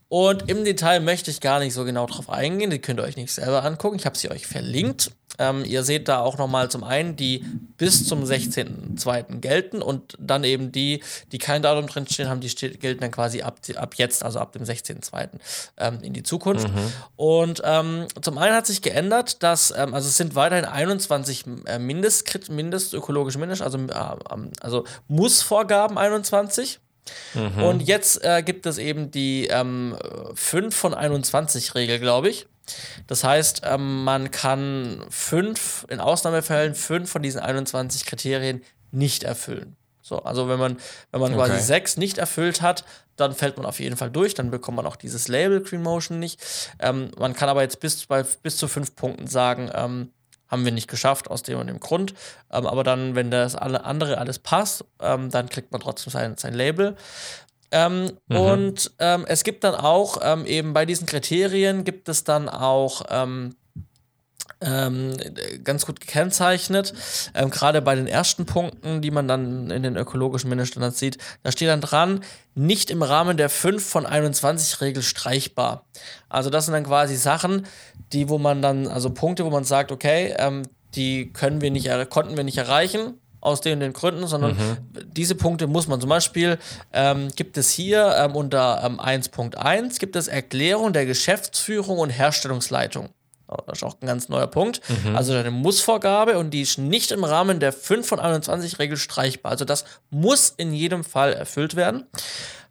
Und 0.10 0.50
im 0.50 0.64
Detail 0.64 1.02
möchte 1.02 1.32
ich 1.32 1.42
gar 1.42 1.60
nicht 1.60 1.74
so 1.74 1.84
genau 1.84 2.06
drauf 2.06 2.30
eingehen. 2.30 2.70
Die 2.70 2.80
könnt 2.80 3.00
ihr 3.00 3.04
euch 3.04 3.18
nicht 3.18 3.34
selber 3.34 3.64
angucken. 3.66 3.98
Ich 3.98 4.06
habe 4.06 4.18
sie 4.18 4.32
euch 4.32 4.48
verlinkt. 4.48 5.12
Ähm, 5.40 5.64
ihr 5.66 5.84
seht 5.84 6.08
da 6.08 6.20
auch 6.20 6.38
nochmal 6.38 6.72
zum 6.72 6.84
einen 6.84 7.16
die 7.16 7.46
bis 7.78 8.08
zum 8.08 8.24
16.02. 8.24 9.40
gelten 9.40 9.82
und 9.82 10.16
dann 10.20 10.44
eben 10.44 10.72
die, 10.72 11.04
die 11.32 11.38
kein 11.38 11.62
Datum 11.62 11.88
drinstehen 11.88 12.30
haben, 12.30 12.40
die 12.40 12.48
gelten 12.48 13.02
dann 13.02 13.12
quasi 13.12 13.42
ab, 13.42 13.60
ab 13.76 13.96
jetzt, 13.96 14.24
also 14.24 14.40
ab 14.40 14.54
dem 14.54 14.64
16.02. 14.64 15.30
Ähm, 15.78 16.00
in 16.02 16.14
die 16.14 16.24
Zukunft. 16.24 16.70
Mhm. 16.70 16.94
Und 17.18 17.62
ähm, 17.66 18.08
zum 18.22 18.38
einen 18.38 18.56
hat 18.56 18.66
sich 18.66 18.82
geändert, 18.82 19.44
dass, 19.44 19.72
ähm, 19.72 19.94
also 19.94 20.08
es 20.08 20.18
sind 20.18 20.34
weiterhin 20.36 20.66
21 20.66 21.46
äh, 21.66 21.78
Mindest, 21.78 22.50
Mindest, 22.50 22.94
ökologische 22.94 23.38
Mindest, 23.38 23.62
also, 23.62 23.78
äh, 23.78 24.34
ähm, 24.34 24.52
also 24.62 24.86
Mussvorgaben 25.08 25.98
21. 25.98 26.80
Mhm. 27.34 27.64
Und 27.64 27.80
jetzt 27.82 28.24
äh, 28.24 28.44
gibt 28.44 28.66
es 28.66 28.78
eben 28.78 29.12
die 29.12 29.48
ähm, 29.48 29.98
5 30.34 30.76
von 30.76 30.94
21 30.94 31.76
Regel, 31.76 32.00
glaube 32.00 32.30
ich. 32.30 32.48
Das 33.08 33.24
heißt, 33.24 33.62
ähm, 33.64 34.04
man 34.04 34.32
kann 34.32 35.06
fünf, 35.10 35.86
in 35.90 36.00
Ausnahmefällen 36.00 36.76
fünf 36.76 37.10
von 37.10 37.22
diesen 37.22 37.40
21 37.42 38.06
Kriterien 38.06 38.62
nicht 38.92 39.24
erfüllen. 39.24 39.76
So, 40.02 40.20
also 40.20 40.48
wenn 40.48 40.60
man, 40.60 40.78
wenn 41.12 41.20
man 41.20 41.34
okay. 41.34 41.48
quasi 41.50 41.64
sechs 41.64 41.98
nicht 41.98 42.18
erfüllt 42.18 42.62
hat, 42.62 42.86
dann 43.18 43.34
fällt 43.34 43.58
man 43.58 43.66
auf 43.66 43.80
jeden 43.80 43.98
Fall 43.98 44.10
durch, 44.10 44.36
dann 44.36 44.52
bekommt 44.52 44.78
man 44.78 44.86
auch 44.86 44.96
dieses 44.96 45.28
Label 45.28 45.62
Green 45.62 45.82
Motion 45.82 46.20
nicht. 46.20 46.40
Ähm, 46.80 47.12
man 47.18 47.34
kann 47.34 47.50
aber 47.50 47.62
jetzt 47.62 47.80
bis, 47.80 48.06
bei, 48.06 48.24
bis 48.24 48.58
zu 48.58 48.68
fünf 48.68 48.96
Punkten 48.96 49.28
sagen, 49.28 49.70
ähm, 49.74 50.12
haben 50.48 50.66
wir 50.66 50.72
nicht 50.72 50.88
geschafft 50.88 51.30
aus 51.30 51.44
dem 51.44 51.60
und 51.60 51.68
dem 51.68 51.80
Grund. 51.80 52.14
Ähm, 52.52 52.66
aber 52.66 52.84
dann, 52.84 53.16
wenn 53.16 53.32
das 53.32 53.56
alle 53.56 53.86
andere 53.86 54.18
alles 54.18 54.40
passt, 54.40 54.86
ähm, 55.02 55.30
dann 55.30 55.50
kriegt 55.50 55.72
man 55.72 55.82
trotzdem 55.82 56.12
sein, 56.12 56.38
sein 56.38 56.54
Label. 56.54 56.96
Ähm, 57.72 58.12
mhm. 58.28 58.38
Und 58.38 58.92
ähm, 59.00 59.26
es 59.28 59.44
gibt 59.44 59.64
dann 59.64 59.76
auch 59.76 60.20
ähm, 60.22 60.46
eben 60.46 60.74
bei 60.74 60.86
diesen 60.86 61.06
Kriterien 61.06 61.84
gibt 61.84 62.08
es 62.08 62.24
dann 62.24 62.48
auch 62.48 63.04
ähm, 64.62 65.14
ähm, 65.24 65.64
ganz 65.64 65.86
gut 65.86 66.00
gekennzeichnet. 66.00 66.94
Ähm, 67.34 67.50
Gerade 67.50 67.82
bei 67.82 67.96
den 67.96 68.08
ersten 68.08 68.46
Punkten, 68.46 69.02
die 69.02 69.12
man 69.12 69.28
dann 69.28 69.70
in 69.70 69.84
den 69.84 69.96
ökologischen 69.96 70.50
Mindeststandards 70.50 71.00
sieht, 71.00 71.18
da 71.44 71.52
steht 71.52 71.70
dann 71.70 71.82
dran, 71.82 72.24
nicht 72.56 72.90
im 72.90 73.04
Rahmen 73.04 73.38
der 73.38 73.50
5 73.50 73.86
von 73.88 74.06
21 74.06 74.82
Regel 74.82 75.04
streichbar. 75.04 75.86
Also 76.30 76.50
das 76.50 76.66
sind 76.66 76.74
dann 76.74 76.86
quasi 76.86 77.16
Sachen, 77.16 77.66
die, 78.14 78.30
wo 78.30 78.38
man 78.38 78.62
dann, 78.62 78.88
also 78.88 79.10
Punkte, 79.12 79.46
wo 79.46 79.50
man 79.50 79.64
sagt, 79.64 79.92
okay, 79.92 80.36
die 80.96 81.32
können 81.32 81.62
wir 81.62 81.70
nicht, 81.70 81.90
konnten 82.10 82.36
wir 82.36 82.44
nicht 82.44 82.58
erreichen, 82.58 83.20
aus 83.40 83.62
den 83.62 83.74
und 83.74 83.80
den 83.82 83.94
Gründen, 83.94 84.28
sondern 84.28 84.52
mhm. 84.52 84.78
diese 85.14 85.36
Punkte 85.36 85.68
muss 85.68 85.88
man 85.88 86.02
zum 86.02 86.10
Beispiel, 86.10 86.58
ähm, 86.92 87.30
gibt 87.36 87.58
es 87.58 87.70
hier 87.70 88.16
ähm, 88.18 88.36
unter 88.36 88.82
ähm, 88.84 89.00
1.1, 89.00 90.00
gibt 90.00 90.16
es 90.16 90.28
Erklärung 90.28 90.94
der 90.94 91.06
Geschäftsführung 91.06 92.00
und 92.00 92.10
Herstellungsleitung. 92.10 93.10
Das 93.66 93.78
ist 93.78 93.84
auch 93.84 93.96
ein 94.02 94.08
ganz 94.08 94.30
neuer 94.30 94.48
Punkt. 94.48 94.82
Mhm. 95.06 95.16
Also 95.16 95.34
eine 95.34 95.52
Mussvorgabe 95.52 96.38
und 96.38 96.52
die 96.52 96.62
ist 96.62 96.78
nicht 96.78 97.12
im 97.12 97.24
Rahmen 97.24 97.60
der 97.60 97.72
5 97.72 98.08
von 98.08 98.20
21 98.20 98.80
Regel 98.80 98.98
streichbar. 98.98 99.52
Also 99.52 99.66
das 99.66 99.86
muss 100.10 100.54
in 100.58 100.74
jedem 100.74 101.04
Fall 101.04 101.34
erfüllt 101.34 101.76
werden. 101.76 102.06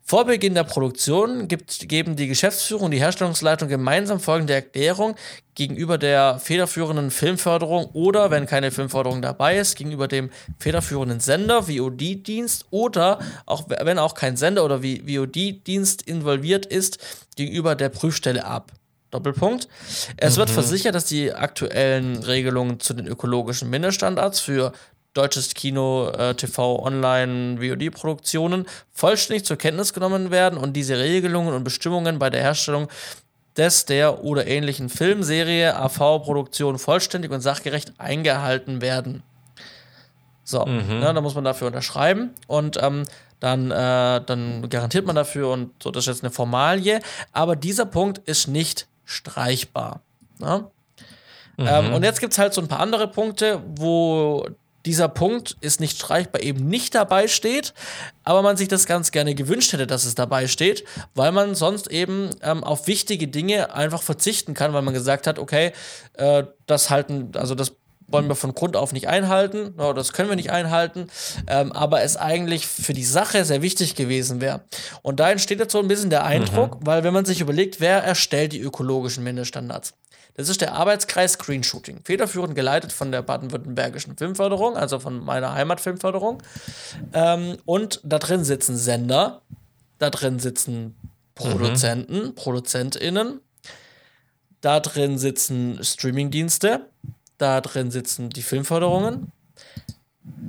Vor 0.09 0.25
Beginn 0.25 0.55
der 0.55 0.63
Produktion 0.63 1.49
gibt, 1.49 1.89
geben 1.89 2.15
die 2.15 2.29
Geschäftsführung 2.29 2.85
und 2.85 2.91
die 2.93 3.01
Herstellungsleitung 3.01 3.69
gemeinsam 3.69 4.21
folgende 4.21 4.55
Erklärung 4.55 5.17
gegenüber 5.57 5.99
der 5.99 6.39
federführenden 6.39 7.11
Filmförderung 7.11 7.87
oder, 7.87 8.31
wenn 8.31 8.47
keine 8.47 8.71
Filmförderung 8.71 9.21
dabei 9.21 9.59
ist, 9.59 9.75
gegenüber 9.75 10.07
dem 10.07 10.31
federführenden 10.61 11.19
Sender, 11.19 11.65
VOD-Dienst 11.65 12.67
oder, 12.71 13.19
auch 13.47 13.65
wenn 13.69 13.99
auch 13.99 14.15
kein 14.15 14.37
Sender 14.37 14.65
oder 14.65 14.81
VOD-Dienst 14.81 16.03
involviert 16.03 16.67
ist, 16.67 16.99
gegenüber 17.35 17.75
der 17.75 17.89
Prüfstelle 17.89 18.45
ab. 18.45 18.71
Doppelpunkt. 19.17 19.69
Es 20.17 20.35
mhm. 20.35 20.41
wird 20.41 20.51
versichert, 20.51 20.95
dass 20.95 21.07
die 21.07 21.33
aktuellen 21.33 22.23
Regelungen 22.23 22.81
zu 22.81 22.95
den 22.95 23.07
ökologischen 23.07 23.71
Mindeststandards 23.71 24.41
für 24.41 24.73
deutsches 25.15 25.55
Kino, 25.55 26.11
äh, 26.11 26.35
TV, 26.35 26.83
Online, 26.83 27.59
VOD-Produktionen 27.59 28.67
vollständig 28.93 29.45
zur 29.45 29.57
Kenntnis 29.57 29.93
genommen 29.93 30.31
werden 30.31 30.59
und 30.59 30.75
diese 30.75 30.99
Regelungen 30.99 31.55
und 31.55 31.65
Bestimmungen 31.65 32.19
bei 32.19 32.31
der 32.31 32.43
Herstellung 32.43 32.89
des, 33.57 33.87
der 33.87 34.23
oder 34.23 34.47
ähnlichen 34.47 34.89
Filmserie, 34.89 35.75
AV-Produktion 35.77 36.79
vollständig 36.79 37.31
und 37.31 37.41
sachgerecht 37.41 37.95
eingehalten 37.99 38.83
werden. 38.83 39.23
So, 40.45 40.65
mhm. 40.65 41.01
ne, 41.01 41.13
da 41.13 41.21
muss 41.21 41.35
man 41.35 41.45
dafür 41.45 41.67
unterschreiben 41.69 42.31
und 42.47 42.81
ähm, 42.81 43.05
dann, 43.41 43.71
äh, 43.71 44.21
dann 44.25 44.69
garantiert 44.69 45.07
man 45.07 45.17
dafür 45.17 45.51
und 45.51 45.83
so, 45.83 45.91
das 45.91 46.05
ist 46.05 46.09
jetzt 46.09 46.25
eine 46.25 46.33
Formalie, 46.33 47.01
aber 47.33 47.57
dieser 47.57 47.87
Punkt 47.87 48.19
ist 48.29 48.47
nicht 48.49 48.87
streichbar. 49.07 50.03
Ne? 50.39 50.71
Mhm. 51.57 51.67
Ähm, 51.67 51.95
und 51.95 52.03
jetzt 52.03 52.21
gibt 52.21 52.35
es 52.35 52.39
halt 52.39 52.53
so 52.53 52.61
ein 52.61 52.69
paar 52.69 52.81
andere 52.81 53.09
Punkte, 53.09 53.63
wo 53.77 54.47
dieser 54.85 55.09
Punkt 55.09 55.57
ist 55.61 55.81
nicht 55.81 55.99
streichbar 55.99 56.43
eben 56.43 56.69
nicht 56.69 56.95
dabei 56.95 57.27
steht, 57.27 57.75
aber 58.23 58.43
man 58.43 58.57
sich 58.57 58.69
das 58.69 58.87
ganz 58.87 59.11
gerne 59.11 59.35
gewünscht 59.35 59.73
hätte, 59.73 59.87
dass 59.87 60.05
es 60.05 60.15
dabei 60.15 60.47
steht, 60.47 60.85
weil 61.15 61.33
man 61.33 61.57
sonst 61.57 61.91
eben 61.91 62.31
ähm, 62.43 62.63
auf 62.63 62.87
wichtige 62.87 63.27
Dinge 63.27 63.75
einfach 63.75 64.03
verzichten 64.03 64.55
kann, 64.55 64.73
weil 64.73 64.83
man 64.83 64.95
gesagt 64.95 65.27
hat, 65.27 65.41
okay, 65.41 65.73
äh, 66.15 66.45
das 66.67 66.91
halten, 66.91 67.33
also 67.35 67.57
das 67.57 67.73
wollen 68.09 68.29
wir 68.29 68.35
von 68.35 68.55
Grund 68.55 68.77
auf 68.77 68.93
nicht 68.93 69.09
einhalten, 69.09 69.75
no, 69.77 69.93
das 69.93 70.13
können 70.13 70.29
wir 70.29 70.37
nicht 70.37 70.51
einhalten, 70.51 71.09
ähm, 71.47 71.73
aber 71.73 72.03
es 72.03 72.17
eigentlich 72.17 72.67
für 72.67 72.93
die 72.93 73.05
Sache 73.05 73.45
sehr 73.45 73.63
wichtig 73.63 73.95
gewesen 73.95 74.41
wäre. 74.41 74.63
Und 75.03 75.21
da 75.21 75.31
entsteht 75.31 75.59
jetzt 75.59 75.73
so 75.73 75.79
ein 75.79 75.89
bisschen 75.89 76.11
der 76.11 76.25
Eindruck, 76.25 76.81
mhm. 76.81 76.87
weil 76.87 77.05
wenn 77.05 77.13
man 77.13 77.25
sich 77.25 77.41
überlegt, 77.41 77.81
wer 77.81 78.03
erstellt 78.03 78.53
die 78.53 78.61
ökologischen 78.61 79.25
Mindeststandards? 79.25 79.95
Das 80.37 80.51
ist 80.51 80.61
der 80.61 80.75
Arbeitskreis 80.75 81.33
Screenshooting, 81.33 82.01
federführend 82.05 82.55
geleitet 82.55 82.93
von 82.93 83.11
der 83.11 83.23
baden-württembergischen 83.23 84.19
Filmförderung, 84.19 84.77
also 84.77 84.99
von 84.99 85.25
meiner 85.25 85.55
Heimatfilmförderung. 85.55 86.43
Ähm, 87.15 87.57
und 87.65 88.01
da 88.05 88.19
drin 88.19 88.45
sitzen 88.45 88.77
Sender, 88.77 89.41
da 89.99 90.11
drin 90.11 90.39
sitzen 90.39 90.95
Produzenten, 91.35 92.27
mhm. 92.27 92.35
ProduzentInnen, 92.35 93.41
da 94.61 94.81
drin 94.81 95.17
sitzen 95.17 95.83
Streamingdienste, 95.83 96.87
da 97.39 97.61
drin 97.61 97.91
sitzen 97.91 98.31
die 98.31 98.43
Filmförderungen. 98.43 99.33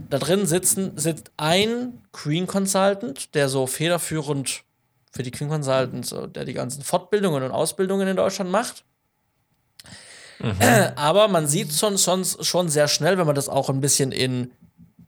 Da 0.10 0.18
drin 0.18 0.46
sitzen, 0.46 0.98
sitzt 0.98 1.32
ein 1.38 2.02
Green 2.12 2.48
Consultant, 2.48 3.36
der 3.36 3.50
so 3.50 3.68
federführend 3.68 4.64
für 5.12 5.24
die 5.24 5.32
Green 5.32 5.50
Consultants, 5.50 6.16
der 6.34 6.46
die 6.46 6.54
ganzen 6.54 6.84
Fortbildungen 6.84 7.44
und 7.44 7.52
Ausbildungen 7.52 8.08
in 8.08 8.16
Deutschland 8.16 8.52
macht. 8.52 8.84
Mhm. 10.40 10.54
aber 10.96 11.28
man 11.28 11.48
sieht 11.48 11.74
schon, 11.74 11.98
schon, 11.98 12.24
schon 12.24 12.70
sehr 12.70 12.88
schnell, 12.88 13.18
wenn 13.18 13.26
man 13.26 13.34
das 13.34 13.50
auch 13.50 13.70
ein 13.70 13.82
bisschen 13.82 14.12
in 14.12 14.52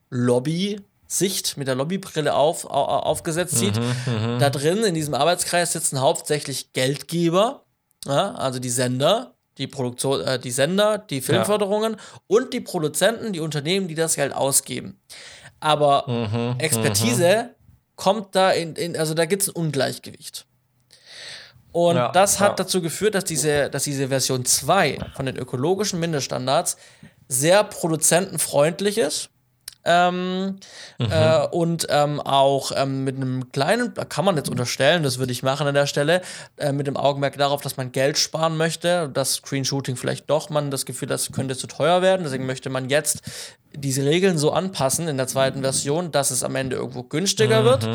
Lobby-Sicht, 0.10 1.56
mit 1.56 1.68
der 1.68 1.76
Lobbybrille 1.76 2.34
auf, 2.34 2.66
aufgesetzt 2.66 3.58
sieht. 3.58 3.78
Mhm, 3.78 4.34
mhm, 4.34 4.40
da 4.40 4.50
drin 4.50 4.84
in 4.84 4.96
diesem 4.96 5.14
Arbeitskreis 5.14 5.74
sitzen 5.74 6.02
hauptsächlich 6.02 6.74
Geldgeber, 6.74 7.66
ja, 8.06 8.34
also 8.34 8.60
die 8.60 8.70
Sender, 8.70 9.36
die 9.60 9.68
Produktion, 9.68 10.22
äh, 10.22 10.40
die 10.40 10.52
Sender, 10.52 10.98
die 10.98 11.22
Filmförderungen 11.22 11.94
ja. 11.94 12.00
und 12.28 12.54
die 12.54 12.62
Produzenten, 12.62 13.34
die 13.34 13.40
Unternehmen, 13.40 13.88
die 13.88 13.96
das 13.96 14.16
Geld 14.16 14.34
ausgeben. 14.34 15.00
Aber 15.60 16.06
mhm, 16.08 16.60
Expertise 16.60 17.44
mhm. 17.44 17.56
kommt 17.96 18.36
da 18.36 18.52
in, 18.52 18.76
in 18.76 18.98
also 18.98 19.14
da 19.14 19.26
gibt 19.26 19.44
es 19.44 19.50
ein 19.50 19.56
Ungleichgewicht. 19.56 20.46
Und 21.72 21.98
ja, 21.98 22.12
das 22.12 22.40
hat 22.40 22.52
ja. 22.52 22.56
dazu 22.64 22.82
geführt, 22.82 23.14
dass 23.14 23.26
diese, 23.26 23.70
dass 23.70 23.84
diese 23.84 24.08
Version 24.08 24.44
2 24.44 25.00
von 25.16 25.26
den 25.26 25.38
ökologischen 25.38 26.00
Mindeststandards 26.00 26.78
sehr 27.28 27.64
produzentenfreundlich 27.64 28.98
ist. 28.98 29.30
Ähm, 29.92 30.58
mhm. 31.00 31.12
äh, 31.12 31.48
und 31.48 31.88
ähm, 31.90 32.22
auch 32.22 32.72
ähm, 32.76 33.04
mit 33.04 33.16
einem 33.16 33.52
kleinen, 33.52 33.92
da 33.96 34.06
kann 34.06 34.24
man 34.24 34.38
jetzt 34.38 34.50
unterstellen, 34.50 35.02
das 35.02 35.18
würde 35.18 35.32
ich 35.32 35.42
machen 35.42 35.66
an 35.66 35.74
der 35.74 35.88
Stelle, 35.88 36.22
äh, 36.58 36.72
mit 36.72 36.86
dem 36.86 36.96
Augenmerk 36.96 37.38
darauf, 37.38 37.62
dass 37.62 37.76
man 37.76 37.92
Geld 37.92 38.20
sparen 38.20 38.56
möchte, 38.56 39.10
dass 39.10 39.36
Screenshooting 39.36 39.96
vielleicht 39.96 40.30
doch 40.30 40.52
man 40.52 40.70
das 40.70 40.86
Gefühl, 40.86 41.08
das 41.08 41.32
könnte 41.32 41.58
zu 41.58 41.66
teuer 41.66 42.04
werden. 42.04 42.22
Deswegen 42.24 42.46
möchte 42.46 42.70
man 42.70 42.90
jetzt 42.90 43.24
diese 43.76 44.04
Regeln 44.04 44.38
so 44.38 44.52
anpassen 44.52 45.08
in 45.08 45.18
der 45.18 45.28
zweiten 45.28 45.62
Version, 45.62 46.12
dass 46.12 46.32
es 46.32 46.44
am 46.44 46.56
Ende 46.56 46.76
irgendwo 46.76 47.04
günstiger 47.04 47.62
mhm. 47.62 47.66
wird, 47.66 47.90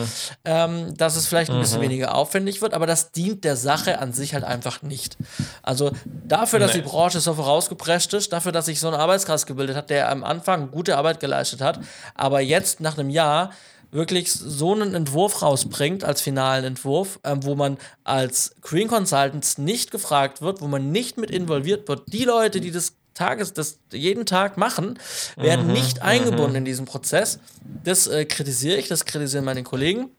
ähm, 0.45 0.97
dass 0.97 1.17
es 1.17 1.27
vielleicht 1.27 1.51
ein 1.51 1.59
bisschen 1.59 1.79
mhm. 1.79 1.85
weniger 1.85 2.15
aufwendig 2.15 2.63
wird, 2.63 2.75
aber 2.75 2.87
das 2.87 3.11
dient 3.11 3.45
der 3.45 3.57
Sache 3.57 3.99
an 3.99 4.13
sich 4.13 4.35
halt 4.35 4.45
einfach 4.45 4.83
nicht. 4.83 5.17
Also 5.63 5.91
dafür, 6.05 6.61
dass 6.61 6.75
nee. 6.75 6.81
die 6.81 6.89
Branche 6.89 7.21
so 7.21 7.35
vorausgeprescht 7.35 8.15
ist, 8.15 8.33
dafür, 8.33 8.53
dass 8.53 8.67
sich 8.67 8.79
so 8.79 8.89
ein 8.89 8.95
Arbeitskreis 8.95 9.47
gebildet 9.47 9.77
hat, 9.77 9.91
der 9.91 10.11
am 10.11 10.23
Anfang 10.23 10.71
gute 10.71 10.97
Arbeit 10.97 11.19
geleistet 11.19 11.61
hat, 11.61 11.81
aber 12.15 12.41
jetzt 12.41 12.81
nach 12.81 12.99
einem 12.99 13.11
Jahr 13.11 13.51
wirklich 13.91 14.33
so 14.33 14.75
einen 14.75 14.95
Entwurf 14.95 15.41
rausbringt 15.41 16.03
als 16.03 16.21
finalen 16.21 16.65
Entwurf, 16.65 17.21
ähm, 17.23 17.45
wo 17.45 17.55
man 17.55 17.79
als 18.03 18.57
Green 18.61 18.89
Consultants 18.89 19.57
nicht 19.57 19.93
gefragt 19.93 20.43
wird, 20.43 20.61
wo 20.61 20.67
man 20.67 20.91
nicht 20.91 21.17
mit 21.17 21.31
involviert 21.31 21.89
wird. 21.89 22.13
Die 22.13 22.25
Leute, 22.25 22.61
die 22.61 22.73
das 22.73 22.95
Tages, 23.15 23.53
das 23.53 23.79
jeden 23.93 24.27
Tag 24.27 24.59
machen, 24.59 24.99
werden 25.37 25.69
mhm, 25.69 25.73
nicht 25.73 26.03
eingebunden 26.03 26.51
mhm. 26.51 26.57
in 26.57 26.65
diesen 26.65 26.85
Prozess. 26.87 27.39
Das 27.85 28.09
äh, 28.09 28.25
kritisiere 28.25 28.77
ich, 28.77 28.89
das 28.89 29.05
kritisieren 29.05 29.45
meine 29.45 29.63
Kollegen. 29.63 30.11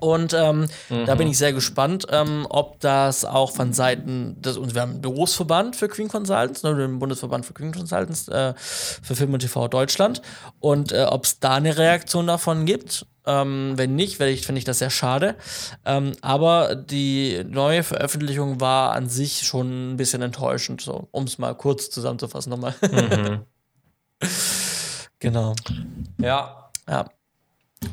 Und 0.00 0.34
ähm, 0.34 0.66
mhm. 0.88 1.06
da 1.06 1.14
bin 1.14 1.28
ich 1.28 1.38
sehr 1.38 1.52
gespannt, 1.52 2.06
ähm, 2.10 2.46
ob 2.48 2.80
das 2.80 3.24
auch 3.24 3.52
von 3.52 3.72
Seiten 3.72 4.40
des, 4.40 4.56
und 4.56 4.74
wir 4.74 4.82
haben 4.82 4.92
einen 4.92 5.00
Berufsverband 5.02 5.76
für 5.76 5.88
Queen 5.88 6.08
Consultants, 6.08 6.62
ne, 6.62 6.74
den 6.74 6.98
Bundesverband 6.98 7.46
für 7.46 7.52
Queen 7.52 7.72
Consultants 7.72 8.28
äh, 8.28 8.54
für 8.56 9.14
Film 9.14 9.34
und 9.34 9.40
TV 9.40 9.68
Deutschland, 9.68 10.22
und 10.58 10.92
äh, 10.92 11.04
ob 11.04 11.24
es 11.24 11.38
da 11.38 11.54
eine 11.54 11.76
Reaktion 11.76 12.26
davon 12.26 12.66
gibt. 12.66 13.06
Ähm, 13.26 13.74
wenn 13.76 13.94
nicht, 13.94 14.18
ich, 14.20 14.46
finde 14.46 14.58
ich 14.58 14.64
das 14.64 14.78
sehr 14.78 14.88
schade. 14.88 15.36
Ähm, 15.84 16.12
aber 16.22 16.74
die 16.74 17.44
neue 17.46 17.82
Veröffentlichung 17.82 18.60
war 18.60 18.92
an 18.92 19.08
sich 19.08 19.42
schon 19.42 19.92
ein 19.92 19.96
bisschen 19.98 20.22
enttäuschend, 20.22 20.80
so, 20.80 21.08
um 21.10 21.24
es 21.24 21.36
mal 21.36 21.54
kurz 21.54 21.90
zusammenzufassen 21.90 22.50
nochmal. 22.50 22.74
Mhm. 22.90 23.40
genau. 25.18 25.54
Ja. 26.18 26.70
Ja. 26.88 27.10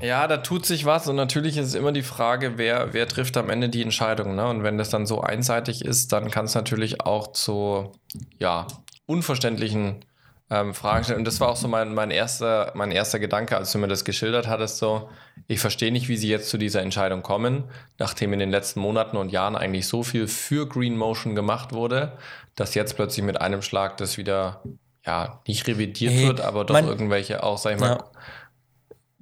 Ja, 0.02 0.28
da 0.28 0.38
tut 0.38 0.66
sich 0.66 0.86
was 0.86 1.08
und 1.08 1.16
natürlich 1.16 1.58
ist 1.58 1.68
es 1.68 1.74
immer 1.74 1.92
die 1.92 2.04
Frage, 2.04 2.58
wer, 2.58 2.94
wer 2.94 3.08
trifft 3.08 3.38
am 3.38 3.50
Ende 3.50 3.70
die 3.70 3.82
Entscheidung. 3.82 4.36
Ne? 4.36 4.48
Und 4.48 4.64
wenn 4.64 4.78
das 4.78 4.90
dann 4.90 5.06
so 5.06 5.22
einseitig 5.22 5.84
ist, 5.84 6.12
dann 6.12 6.30
kann 6.30 6.46
es 6.46 6.56
natürlich 6.56 7.02
auch 7.02 7.32
zu 7.32 7.94
ja, 8.38 8.68
unverständlichen 9.06 10.06
ähm, 10.50 10.74
Fragen 10.74 11.04
stellen. 11.04 11.20
Und 11.20 11.26
das 11.26 11.40
war 11.40 11.50
auch 11.50 11.56
so 11.56 11.68
mein, 11.68 11.94
mein, 11.94 12.12
erster, 12.12 12.72
mein 12.76 12.92
erster 12.92 13.20
Gedanke, 13.20 13.58
als 13.58 13.72
du 13.72 13.80
mir 13.80 13.88
das 13.88 14.06
geschildert 14.06 14.48
hattest. 14.48 14.78
So, 14.78 15.10
ich 15.48 15.60
verstehe 15.60 15.92
nicht, 15.92 16.10
wie 16.10 16.18
sie 16.18 16.30
jetzt 16.30 16.50
zu 16.50 16.58
dieser 16.58 16.82
Entscheidung 16.82 17.24
kommen, 17.24 17.64
nachdem 17.98 18.34
in 18.34 18.40
den 18.40 18.52
letzten 18.52 18.82
Monaten 18.82 19.18
und 19.18 19.32
Jahren 19.32 19.56
eigentlich 19.56 19.88
so 19.88 20.04
viel 20.04 20.28
für 20.28 20.68
Green 20.68 20.98
Motion 20.98 21.34
gemacht 21.34 21.74
wurde, 21.74 22.18
dass 22.56 22.76
jetzt 22.76 22.96
plötzlich 22.96 23.26
mit 23.26 23.42
einem 23.42 23.62
Schlag 23.62 23.98
das 23.98 24.18
wieder 24.18 24.62
ja 25.06 25.42
nicht 25.48 25.66
revidiert 25.68 26.14
nee, 26.14 26.28
wird, 26.28 26.42
aber 26.42 26.66
doch 26.66 26.76
irgendwelche 26.82 27.42
auch, 27.42 27.58
sag 27.58 27.76
ich 27.76 27.80
mal, 27.80 27.92
ja 27.92 28.06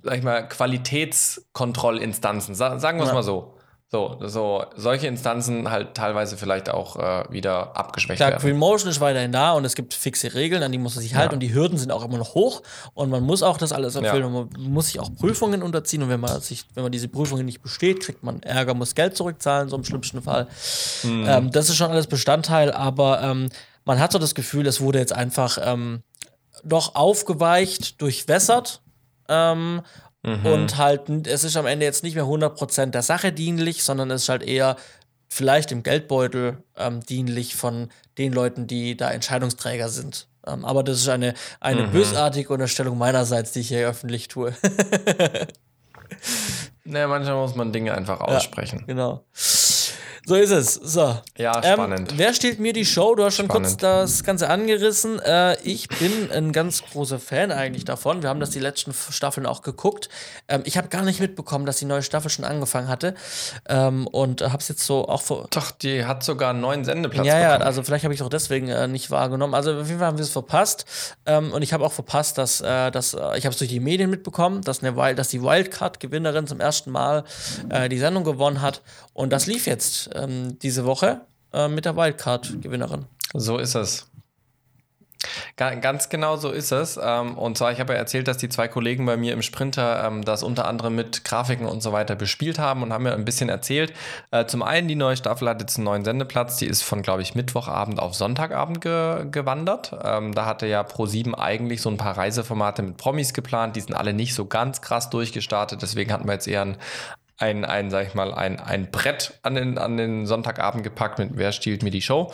sag 0.06 0.18
ich 0.18 0.24
mal, 0.24 0.48
Qualitätskontrollinstanzen, 0.48 2.56
sagen 2.56 2.80
wir 2.80 3.04
es 3.04 3.10
ja. 3.10 3.14
mal 3.14 3.24
so. 3.24 3.52
So, 3.88 4.18
so, 4.20 4.66
solche 4.76 5.06
Instanzen 5.08 5.70
halt 5.70 5.94
teilweise 5.94 6.38
vielleicht 6.38 6.70
auch 6.70 6.96
äh, 6.98 7.32
wieder 7.32 7.78
abgeschwächt 7.78 8.18
Klar, 8.18 8.32
werden. 8.32 8.42
Green 8.42 8.58
Motion 8.58 8.90
ist 8.90 9.00
weiterhin 9.00 9.32
da 9.32 9.54
und 9.54 9.64
es 9.64 9.76
gibt 9.76 9.94
fixe 9.94 10.34
Regeln, 10.34 10.64
an 10.64 10.72
die 10.72 10.80
muss 10.80 10.96
man 10.96 11.04
sich 11.04 11.14
halten 11.14 11.34
ja. 11.34 11.36
und 11.36 11.40
die 11.40 11.54
Hürden 11.54 11.78
sind 11.78 11.92
auch 11.92 12.04
immer 12.04 12.18
noch 12.18 12.34
hoch 12.34 12.64
und 12.94 13.12
man 13.12 13.24
muss 13.24 13.44
auch 13.44 13.58
das 13.58 13.72
alles 13.72 13.96
erfüllen 13.96 14.34
ja. 14.34 14.38
und 14.40 14.54
man 14.54 14.74
muss 14.74 14.88
sich 14.88 15.00
auch 15.00 15.14
Prüfungen 15.16 15.62
unterziehen 15.62 16.02
und 16.02 16.10
wenn 16.10 16.20
man 16.20 16.42
sich, 16.42 16.66
wenn 16.74 16.84
man 16.84 16.92
diese 16.92 17.08
Prüfungen 17.08 17.46
nicht 17.46 17.62
besteht, 17.62 18.02
kriegt 18.02 18.24
man 18.24 18.42
Ärger, 18.42 18.74
muss 18.74 18.96
Geld 18.96 19.16
zurückzahlen, 19.16 19.70
so 19.70 19.78
im 19.78 19.84
schlimmsten 19.84 20.22
Fall. 20.22 20.48
Mhm. 21.04 21.26
Ähm, 21.28 21.52
das 21.52 21.70
ist 21.70 21.78
schon 21.78 21.92
alles 21.92 22.08
Bestandteil, 22.08 22.72
aber 22.72 23.22
ähm, 23.22 23.50
man 23.86 24.00
hat 24.00 24.12
so 24.12 24.20
das 24.20 24.36
Gefühl, 24.36 24.66
es 24.66 24.82
wurde 24.82 24.98
jetzt 24.98 25.14
einfach 25.14 25.60
ähm, 25.62 26.02
doch 26.64 26.96
aufgeweicht, 26.96 28.02
durchwässert 28.02 28.82
ähm, 29.30 29.82
mhm. 30.24 30.46
und 30.46 30.78
halt, 30.78 31.28
es 31.28 31.44
ist 31.44 31.58
am 31.58 31.66
Ende 31.66 31.86
jetzt 31.86 32.04
nicht 32.04 32.16
mehr 32.16 32.26
100% 32.26 32.88
der 32.88 33.02
Sache 33.02 33.32
dienlich, 33.32 33.84
sondern 33.84 34.12
es 34.12 34.24
ist 34.24 34.30
halt 34.30 34.44
eher 34.44 34.76
vielleicht 35.30 35.72
im 35.72 35.84
Geldbeutel 35.84 36.58
ähm, 36.78 37.02
dienlich 37.02 37.56
von 37.56 37.90
den 38.18 38.34
Leuten, 38.34 38.68
die 38.68 38.96
da 38.96 39.12
Entscheidungsträger 39.12 39.90
sind. 39.90 40.28
Ähm, 40.48 40.64
aber 40.64 40.84
das 40.84 40.98
ist 40.98 41.10
eine, 41.10 41.34
eine 41.60 41.88
mhm. 41.88 41.92
bösartige 41.92 42.54
Unterstellung 42.54 42.98
meinerseits, 42.98 43.52
die 43.52 43.62
ich 43.62 43.70
hier 43.70 43.88
öffentlich 43.88 44.28
tue. 44.28 44.54
naja, 46.86 47.08
manchmal 47.08 47.36
muss 47.36 47.56
man 47.56 47.74
Dinge 47.74 47.94
einfach 47.94 48.22
aussprechen. 48.22 48.80
Ja, 48.82 48.86
genau. 48.86 49.26
So 50.28 50.36
ist 50.36 50.50
es. 50.50 50.74
So. 50.74 51.20
Ja, 51.38 51.62
ähm, 51.64 51.74
spannend. 51.74 52.12
Ähm, 52.12 52.18
wer 52.18 52.34
stiehlt 52.34 52.60
mir 52.60 52.74
die 52.74 52.86
Show? 52.86 53.14
Du 53.14 53.24
hast 53.24 53.36
schon 53.36 53.46
spannend. 53.46 53.68
kurz 53.68 53.78
das 53.78 54.24
Ganze 54.24 54.50
angerissen. 54.50 55.20
Äh, 55.20 55.62
ich 55.62 55.88
bin 55.88 56.32
ein 56.32 56.52
ganz 56.52 56.84
großer 56.84 57.20
Fan 57.20 57.52
eigentlich 57.52 57.86
davon. 57.86 58.24
Wir 58.24 58.30
haben 58.30 58.40
das 58.40 58.50
die 58.50 58.60
letzten 58.60 58.92
Staffeln 58.94 59.46
auch 59.46 59.62
geguckt. 59.62 60.10
Ähm, 60.48 60.64
ich 60.66 60.78
habe 60.78 60.88
gar 60.88 61.04
nicht 61.04 61.20
mitbekommen, 61.20 61.68
dass 61.68 61.78
die 61.78 61.86
neue 61.86 62.02
Staffel 62.02 62.32
schon 62.32 62.44
angefangen 62.44 62.88
hatte. 62.88 63.14
Ähm, 63.70 64.08
und 64.08 64.42
habe 64.42 64.58
es 64.58 64.68
jetzt 64.68 64.84
so 64.84 65.08
auch 65.08 65.22
vor. 65.22 65.48
Doch, 65.52 65.70
die 65.70 66.06
hat 66.06 66.24
sogar 66.24 66.50
einen 66.50 66.62
neuen 66.62 66.86
Sendeplatz. 66.86 67.28
Ja, 67.28 67.36
bekommen. 67.36 67.62
ja, 67.62 67.66
also 67.66 67.84
vielleicht 67.84 68.04
habe 68.04 68.14
ich 68.14 68.20
es 68.20 68.26
auch 68.26 68.30
deswegen 68.30 68.70
äh, 68.70 68.88
nicht 68.88 69.12
wahrgenommen. 69.12 69.54
Also 69.54 69.80
auf 69.80 69.88
jeden 69.88 70.00
Fall 70.00 70.08
haben 70.08 70.18
wir 70.18 70.24
es 70.24 70.32
verpasst. 70.32 70.86
Ähm, 71.28 71.52
und 71.52 71.62
ich 71.62 71.72
habe 71.72 71.86
auch 71.86 71.94
verpasst, 71.94 72.40
dass, 72.40 72.62
äh, 72.62 72.90
dass 72.90 73.14
äh, 73.14 73.38
ich 73.38 73.46
habe 73.46 73.54
es 73.54 73.58
durch 73.60 73.70
die 73.70 73.80
Medien 73.80 74.10
mitbekommen, 74.10 74.62
dass, 74.62 74.84
eine, 74.84 75.14
dass 75.14 75.28
die 75.28 75.44
Wildcard-Gewinnerin 75.44 76.48
zum 76.48 76.60
ersten 76.60 76.90
Mal 76.90 77.26
äh, 77.70 77.90
die 77.90 78.00
Sendung 78.00 78.24
gewonnen 78.24 78.62
hat. 78.62 78.82
Und 79.14 79.32
das 79.32 79.46
lief 79.46 79.68
jetzt 79.68 80.15
ähm, 80.16 80.58
diese 80.60 80.86
Woche 80.86 81.22
äh, 81.54 81.68
mit 81.68 81.86
der 81.86 81.96
Wildcard-Gewinnerin. 81.96 83.06
So 83.34 83.58
ist 83.58 83.76
es. 83.76 84.10
Ganz 85.56 86.10
genau 86.10 86.38
so 86.38 86.52
ist 86.52 86.72
es. 86.72 87.00
Ähm, 87.02 87.38
und 87.38 87.58
zwar, 87.58 87.72
ich 87.72 87.80
habe 87.80 87.94
ja 87.94 88.00
erzählt, 88.00 88.28
dass 88.28 88.38
die 88.38 88.50
zwei 88.50 88.68
Kollegen 88.68 89.06
bei 89.06 89.18
mir 89.18 89.34
im 89.34 89.42
Sprinter 89.42 90.04
ähm, 90.06 90.24
das 90.24 90.44
unter 90.44 90.68
anderem 90.68 90.96
mit 90.96 91.24
Grafiken 91.24 91.66
und 91.66 91.82
so 91.82 91.92
weiter 91.92 92.16
bespielt 92.16 92.60
haben 92.60 92.84
und 92.84 92.92
haben 92.92 93.04
mir 93.04 93.14
ein 93.14 93.26
bisschen 93.26 93.50
erzählt. 93.50 93.94
Äh, 94.32 94.46
zum 94.46 94.62
einen, 94.62 94.88
die 94.88 94.96
neue 94.96 95.18
Staffel 95.18 95.48
hat 95.50 95.62
jetzt 95.62 95.78
einen 95.78 95.86
neuen 95.86 96.06
Sendeplatz. 96.06 96.58
Die 96.58 96.68
ist 96.68 96.82
von, 96.82 97.02
glaube 97.02 97.22
ich, 97.22 97.36
Mittwochabend 97.36 98.00
auf 98.00 98.16
Sonntagabend 98.16 98.82
ge 98.82 99.26
gewandert. 99.32 99.96
Ähm, 100.04 100.34
da 100.34 100.46
hatte 100.46 100.68
ja 100.68 100.82
Pro7 100.82 101.34
eigentlich 101.36 101.82
so 101.82 101.90
ein 101.90 101.98
paar 101.98 102.18
Reiseformate 102.18 102.82
mit 102.82 102.98
Promis 102.98 103.34
geplant. 103.34 103.76
Die 103.76 103.82
sind 103.82 103.94
alle 103.94 104.14
nicht 104.14 104.34
so 104.34 104.46
ganz 104.46 104.82
krass 104.82 105.10
durchgestartet. 105.10 105.82
Deswegen 105.82 106.12
hatten 106.12 106.28
wir 106.28 106.34
jetzt 106.34 106.48
eher 106.48 106.62
ein 106.62 106.78
ein, 107.38 107.66
ein, 107.66 107.90
sag 107.90 108.08
ich 108.08 108.14
mal, 108.14 108.34
ein, 108.34 108.60
ein 108.60 108.90
Brett 108.92 109.40
an 109.44 109.56
den, 109.56 109.78
an 109.78 109.98
den 109.98 110.26
Sonntagabend 110.26 110.84
gepackt 110.84 111.20
mit 111.20 111.32
Wer 111.34 111.52
stiehlt 111.52 111.84
mir 111.84 111.92
die 111.92 112.02
Show. 112.02 112.32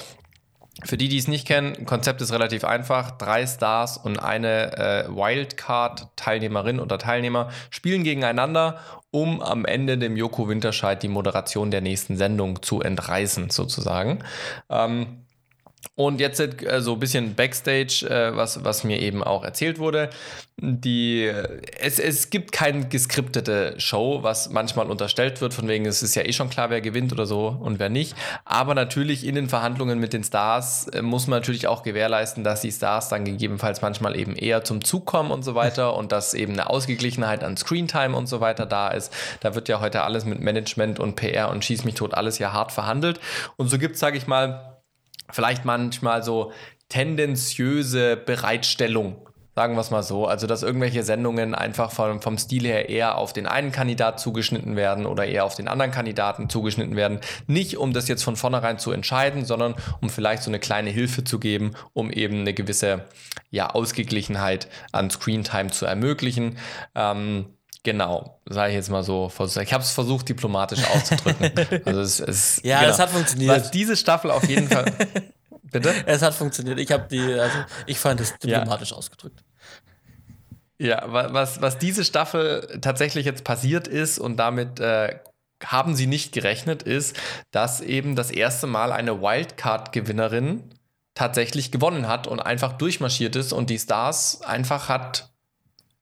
Für 0.83 0.97
die, 0.97 1.09
die 1.09 1.17
es 1.17 1.27
nicht 1.27 1.45
kennen, 1.45 1.85
Konzept 1.85 2.21
ist 2.21 2.31
relativ 2.31 2.63
einfach. 2.63 3.11
Drei 3.11 3.45
Stars 3.45 3.97
und 3.97 4.17
eine 4.17 4.77
äh, 4.77 5.09
Wildcard-Teilnehmerin 5.09 6.79
oder 6.79 6.97
Teilnehmer 6.97 7.49
spielen 7.69 8.03
gegeneinander, 8.03 8.79
um 9.11 9.41
am 9.41 9.65
Ende 9.65 9.97
dem 9.97 10.15
Joko 10.15 10.47
Winterscheid 10.47 11.03
die 11.03 11.09
Moderation 11.09 11.71
der 11.71 11.81
nächsten 11.81 12.15
Sendung 12.15 12.61
zu 12.61 12.81
entreißen, 12.81 13.49
sozusagen. 13.49 14.23
Ähm, 14.69 15.20
und 15.95 16.19
jetzt 16.19 16.39
äh, 16.39 16.81
so 16.81 16.93
ein 16.93 16.99
bisschen 16.99 17.35
Backstage, 17.35 18.07
äh, 18.09 18.35
was, 18.35 18.63
was 18.63 18.83
mir 18.83 18.99
eben 18.99 19.23
auch 19.23 19.43
erzählt 19.43 19.77
wurde. 19.77 20.09
Die, 20.63 21.31
es, 21.79 21.97
es 21.97 22.29
gibt 22.29 22.51
keine 22.51 22.87
geskriptete 22.87 23.73
Show, 23.79 24.19
was 24.21 24.51
manchmal 24.51 24.89
unterstellt 24.91 25.41
wird, 25.41 25.55
von 25.55 25.67
wegen 25.67 25.87
es 25.87 26.03
ist 26.03 26.15
ja 26.15 26.23
eh 26.23 26.33
schon 26.33 26.49
klar, 26.49 26.69
wer 26.69 26.81
gewinnt 26.81 27.11
oder 27.11 27.25
so 27.25 27.47
und 27.47 27.79
wer 27.79 27.89
nicht. 27.89 28.15
Aber 28.45 28.75
natürlich 28.75 29.25
in 29.25 29.35
den 29.35 29.49
Verhandlungen 29.49 29.99
mit 29.99 30.13
den 30.13 30.23
Stars 30.23 30.87
äh, 30.87 31.01
muss 31.01 31.27
man 31.27 31.39
natürlich 31.39 31.67
auch 31.67 31.83
gewährleisten, 31.83 32.43
dass 32.43 32.61
die 32.61 32.71
Stars 32.71 33.09
dann 33.09 33.25
gegebenenfalls 33.25 33.81
manchmal 33.81 34.15
eben 34.15 34.35
eher 34.35 34.63
zum 34.63 34.83
Zug 34.83 35.05
kommen 35.05 35.31
und 35.31 35.43
so 35.43 35.55
weiter 35.55 35.95
und 35.95 36.11
dass 36.11 36.33
eben 36.33 36.53
eine 36.53 36.69
Ausgeglichenheit 36.69 37.43
an 37.43 37.57
Screentime 37.57 38.15
und 38.15 38.27
so 38.27 38.39
weiter 38.39 38.65
da 38.65 38.89
ist. 38.89 39.11
Da 39.41 39.55
wird 39.55 39.67
ja 39.67 39.81
heute 39.81 40.03
alles 40.03 40.25
mit 40.25 40.39
Management 40.39 40.99
und 40.99 41.15
PR 41.15 41.49
und 41.49 41.65
Schieß 41.65 41.83
mich 41.83 41.95
tot 41.95 42.13
alles 42.13 42.39
ja 42.39 42.53
hart 42.53 42.71
verhandelt. 42.71 43.19
Und 43.57 43.69
so 43.69 43.77
gibt 43.77 43.95
es, 43.95 43.99
sage 43.99 44.17
ich 44.17 44.27
mal, 44.27 44.71
vielleicht 45.31 45.65
manchmal 45.65 46.23
so 46.23 46.51
tendenziöse 46.89 48.17
Bereitstellung. 48.17 49.27
Sagen 49.53 49.75
wir 49.75 49.81
es 49.81 49.91
mal 49.91 50.01
so. 50.01 50.27
Also, 50.27 50.47
dass 50.47 50.63
irgendwelche 50.63 51.03
Sendungen 51.03 51.53
einfach 51.53 51.91
vom, 51.91 52.21
vom 52.21 52.37
Stil 52.37 52.63
her 52.63 52.87
eher 52.87 53.17
auf 53.17 53.33
den 53.33 53.47
einen 53.47 53.73
Kandidat 53.73 54.17
zugeschnitten 54.19 54.77
werden 54.77 55.05
oder 55.05 55.25
eher 55.25 55.43
auf 55.43 55.55
den 55.55 55.67
anderen 55.67 55.91
Kandidaten 55.91 56.49
zugeschnitten 56.49 56.95
werden. 56.95 57.19
Nicht, 57.47 57.77
um 57.77 57.91
das 57.91 58.07
jetzt 58.07 58.23
von 58.23 58.37
vornherein 58.37 58.79
zu 58.79 58.91
entscheiden, 58.91 59.43
sondern 59.43 59.75
um 60.01 60.09
vielleicht 60.09 60.43
so 60.43 60.49
eine 60.49 60.59
kleine 60.59 60.89
Hilfe 60.89 61.25
zu 61.25 61.37
geben, 61.37 61.73
um 61.91 62.11
eben 62.11 62.39
eine 62.39 62.53
gewisse 62.53 63.05
ja, 63.49 63.69
Ausgeglichenheit 63.69 64.69
an 64.93 65.09
Screentime 65.09 65.69
zu 65.69 65.85
ermöglichen. 65.85 66.57
Ähm, 66.95 67.57
Genau, 67.83 68.39
sage 68.45 68.69
ich 68.69 68.75
jetzt 68.75 68.89
mal 68.89 69.03
so. 69.03 69.31
Ich 69.59 69.73
habe 69.73 69.83
es 69.83 69.91
versucht, 69.91 70.29
diplomatisch 70.29 70.83
auszudrücken. 70.85 71.51
also 71.85 72.01
es, 72.01 72.19
es, 72.19 72.61
ja, 72.63 72.79
genau. 72.79 72.89
das 72.89 72.99
hat 72.99 73.09
funktioniert. 73.09 73.49
Was 73.49 73.71
diese 73.71 73.97
Staffel 73.97 74.29
auf 74.29 74.47
jeden 74.47 74.69
Fall. 74.69 74.85
Bitte? 75.63 75.93
Es 76.05 76.21
hat 76.21 76.35
funktioniert. 76.35 76.79
Ich 76.79 76.91
habe 76.91 77.07
die, 77.09 77.21
also 77.21 77.57
ich 77.87 77.97
fand 77.97 78.19
es 78.19 78.37
diplomatisch 78.37 78.91
ja. 78.91 78.97
ausgedrückt. 78.97 79.43
Ja, 80.77 81.05
was, 81.07 81.61
was 81.61 81.77
diese 81.77 82.03
Staffel 82.03 82.79
tatsächlich 82.81 83.25
jetzt 83.25 83.43
passiert 83.43 83.87
ist 83.87 84.19
und 84.19 84.37
damit 84.37 84.79
äh, 84.79 85.19
haben 85.63 85.95
sie 85.95 86.07
nicht 86.07 86.33
gerechnet, 86.33 86.83
ist, 86.83 87.15
dass 87.51 87.81
eben 87.81 88.15
das 88.15 88.31
erste 88.31 88.67
Mal 88.67 88.91
eine 88.91 89.21
Wildcard-Gewinnerin 89.21 90.63
tatsächlich 91.13 91.71
gewonnen 91.71 92.07
hat 92.07 92.27
und 92.27 92.39
einfach 92.39 92.73
durchmarschiert 92.73 93.35
ist 93.35 93.53
und 93.53 93.69
die 93.69 93.79
Stars 93.79 94.41
einfach 94.41 94.89
hat 94.89 95.30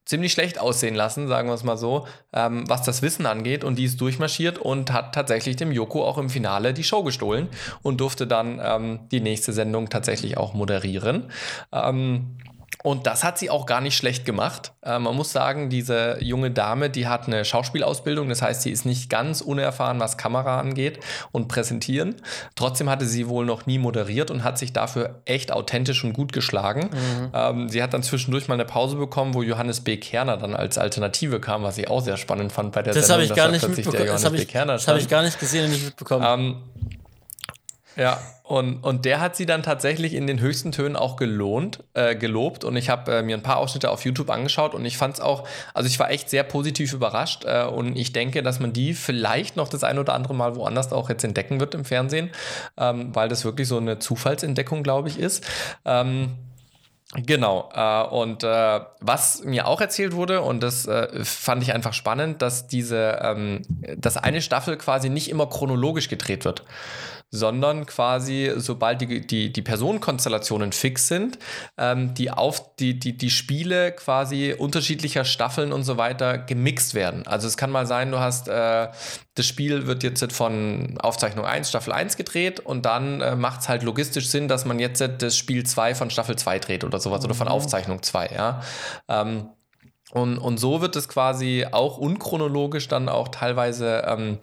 ziemlich 0.09 0.33
schlecht 0.33 0.59
aussehen 0.59 0.95
lassen, 0.95 1.27
sagen 1.27 1.49
wir 1.49 1.53
es 1.53 1.63
mal 1.63 1.77
so, 1.77 2.07
ähm, 2.33 2.67
was 2.67 2.81
das 2.81 3.03
Wissen 3.03 3.27
angeht. 3.27 3.63
Und 3.63 3.77
die 3.77 3.83
ist 3.83 4.01
durchmarschiert 4.01 4.57
und 4.57 4.91
hat 4.91 5.13
tatsächlich 5.13 5.55
dem 5.55 5.71
Joko 5.71 6.03
auch 6.03 6.17
im 6.17 6.31
Finale 6.31 6.73
die 6.73 6.83
Show 6.83 7.03
gestohlen 7.03 7.47
und 7.83 8.01
durfte 8.01 8.25
dann 8.25 8.59
ähm, 8.61 9.01
die 9.11 9.21
nächste 9.21 9.53
Sendung 9.53 9.89
tatsächlich 9.89 10.35
auch 10.35 10.55
moderieren. 10.55 11.31
Ähm, 11.71 12.37
Und 12.81 13.07
das 13.07 13.25
hat 13.25 13.37
sie 13.37 13.49
auch 13.49 13.65
gar 13.65 13.81
nicht 13.81 13.97
schlecht 13.97 14.23
gemacht. 14.23 14.71
Äh, 14.83 14.99
man 14.99 15.13
muss 15.13 15.33
sagen, 15.33 15.69
diese 15.69 16.17
junge 16.21 16.49
Dame, 16.49 16.89
die 16.89 17.07
hat 17.07 17.27
eine 17.27 17.43
Schauspielausbildung, 17.43 18.29
das 18.29 18.41
heißt, 18.41 18.61
sie 18.61 18.71
ist 18.71 18.85
nicht 18.85 19.09
ganz 19.09 19.41
unerfahren, 19.41 19.99
was 19.99 20.17
Kamera 20.17 20.61
angeht 20.61 20.99
und 21.33 21.49
Präsentieren. 21.49 22.15
Trotzdem 22.55 22.89
hatte 22.89 23.05
sie 23.05 23.27
wohl 23.27 23.45
noch 23.45 23.65
nie 23.65 23.79
moderiert 23.79 24.31
und 24.31 24.45
hat 24.45 24.57
sich 24.57 24.71
dafür 24.71 25.21
echt 25.25 25.51
authentisch 25.51 26.05
und 26.05 26.13
gut 26.13 26.31
geschlagen. 26.31 26.89
Mhm. 26.91 27.31
Ähm, 27.33 27.69
sie 27.69 27.83
hat 27.83 27.93
dann 27.93 28.01
zwischendurch 28.01 28.47
mal 28.47 28.53
eine 28.53 28.65
Pause 28.65 28.95
bekommen, 28.95 29.33
wo 29.33 29.43
Johannes 29.43 29.81
B. 29.81 29.97
Kerner 29.97 30.37
dann 30.37 30.55
als 30.55 30.77
Alternative 30.77 31.41
kam, 31.41 31.63
was 31.63 31.77
ich 31.77 31.89
auch 31.89 32.01
sehr 32.01 32.15
spannend 32.15 32.53
fand 32.53 32.71
bei 32.71 32.81
der 32.81 32.93
das 32.93 33.07
Sendung. 33.07 33.27
Das 33.27 33.37
habe 33.37 33.39
ich 33.39 33.43
gar 33.43 33.51
nicht 33.51 33.67
mitbekommen. 33.67 34.07
Das 34.07 34.23
habe 34.23 34.37
ich, 34.37 34.87
hab 34.87 34.97
ich, 34.97 35.09
gar 35.09 35.23
nicht 35.23 35.39
gesehen 35.39 35.65
und 35.65 35.71
nicht 35.71 35.83
mitbekommen. 35.83 36.25
Ähm, 36.25 36.98
ja, 37.99 38.17
und, 38.43 38.83
und 38.83 39.05
der 39.05 39.19
hat 39.19 39.35
sie 39.35 39.45
dann 39.45 39.61
tatsächlich 39.61 40.15
in 40.15 40.25
den 40.25 40.39
höchsten 40.39 40.71
Tönen 40.71 40.95
auch 40.95 41.17
gelohnt, 41.17 41.83
äh, 41.93 42.15
gelobt. 42.15 42.63
Und 42.63 42.77
ich 42.77 42.89
habe 42.89 43.17
äh, 43.17 43.21
mir 43.21 43.37
ein 43.37 43.43
paar 43.43 43.57
Ausschnitte 43.57 43.91
auf 43.91 44.05
YouTube 44.05 44.31
angeschaut 44.31 44.73
und 44.73 44.85
ich 44.85 44.97
fand 44.97 45.15
es 45.15 45.21
auch, 45.21 45.47
also 45.75 45.87
ich 45.87 45.99
war 45.99 46.09
echt 46.09 46.31
sehr 46.31 46.43
positiv 46.43 46.93
überrascht. 46.93 47.43
Äh, 47.45 47.65
und 47.65 47.95
ich 47.95 48.11
denke, 48.11 48.41
dass 48.41 48.59
man 48.59 48.73
die 48.73 48.95
vielleicht 48.95 49.55
noch 49.55 49.67
das 49.67 49.83
ein 49.83 49.99
oder 49.99 50.13
andere 50.13 50.33
Mal 50.33 50.55
woanders 50.55 50.91
auch 50.91 51.09
jetzt 51.09 51.23
entdecken 51.23 51.59
wird 51.59 51.75
im 51.75 51.85
Fernsehen, 51.85 52.31
ähm, 52.77 53.13
weil 53.13 53.29
das 53.29 53.45
wirklich 53.45 53.67
so 53.67 53.77
eine 53.77 53.99
Zufallsentdeckung, 53.99 54.81
glaube 54.81 55.09
ich, 55.09 55.19
ist. 55.19 55.45
Ähm, 55.85 56.31
Genau. 57.15 57.71
Äh, 57.73 58.03
und 58.03 58.43
äh, 58.43 58.81
was 58.99 59.43
mir 59.43 59.65
auch 59.65 59.81
erzählt 59.81 60.13
wurde, 60.13 60.41
und 60.41 60.61
das 60.61 60.85
äh, 60.85 61.25
fand 61.25 61.63
ich 61.63 61.73
einfach 61.73 61.93
spannend, 61.93 62.43
dass 62.43 62.67
diese, 62.67 63.17
ähm, 63.23 63.63
dass 63.97 64.17
eine 64.17 64.43
Staffel 64.43 64.77
quasi 64.77 65.09
nicht 65.09 65.27
immer 65.27 65.47
chronologisch 65.47 66.07
gedreht 66.07 66.45
wird 66.45 66.65
sondern 67.31 67.85
quasi, 67.85 68.51
sobald 68.57 69.01
die, 69.01 69.25
die, 69.25 69.53
die 69.53 69.61
Personenkonstellationen 69.61 70.71
fix 70.71 71.07
sind, 71.07 71.37
ähm, 71.77 72.13
die, 72.15 72.31
auf, 72.31 72.75
die, 72.77 72.97
die, 72.97 73.17
die 73.17 73.29
Spiele 73.29 73.91
quasi 73.91 74.55
unterschiedlicher 74.57 75.25
Staffeln 75.25 75.71
und 75.71 75.83
so 75.83 75.97
weiter 75.97 76.37
gemixt 76.37 76.95
werden. 76.95 77.27
Also 77.27 77.47
es 77.47 77.55
kann 77.55 77.69
mal 77.69 77.85
sein, 77.85 78.11
du 78.11 78.19
hast, 78.19 78.47
äh, 78.47 78.87
das 79.35 79.45
Spiel 79.45 79.85
wird 79.85 80.03
jetzt 80.03 80.33
von 80.33 80.97
Aufzeichnung 80.99 81.45
1, 81.45 81.69
Staffel 81.69 81.93
1 81.93 82.17
gedreht 82.17 82.59
und 82.59 82.85
dann 82.85 83.21
äh, 83.21 83.35
macht 83.35 83.61
es 83.61 83.69
halt 83.69 83.83
logistisch 83.83 84.27
Sinn, 84.27 84.47
dass 84.47 84.65
man 84.65 84.79
jetzt 84.79 84.99
das 84.99 85.37
Spiel 85.37 85.65
2 85.65 85.95
von 85.95 86.09
Staffel 86.09 86.35
2 86.35 86.59
dreht 86.59 86.83
oder 86.83 86.99
sowas 86.99 87.21
mhm. 87.21 87.25
oder 87.25 87.35
von 87.35 87.47
mhm. 87.47 87.53
Aufzeichnung 87.53 88.01
2, 88.01 88.27
ja. 88.35 88.61
Ähm, 89.07 89.49
und, 90.11 90.39
und 90.39 90.59
so 90.59 90.81
wird 90.81 90.95
es 90.95 91.07
quasi 91.07 91.67
auch 91.71 91.99
unchronologisch 91.99 92.87
dann 92.87 93.09
auch 93.09 93.27
teilweise 93.27 94.03
ähm, 94.07 94.39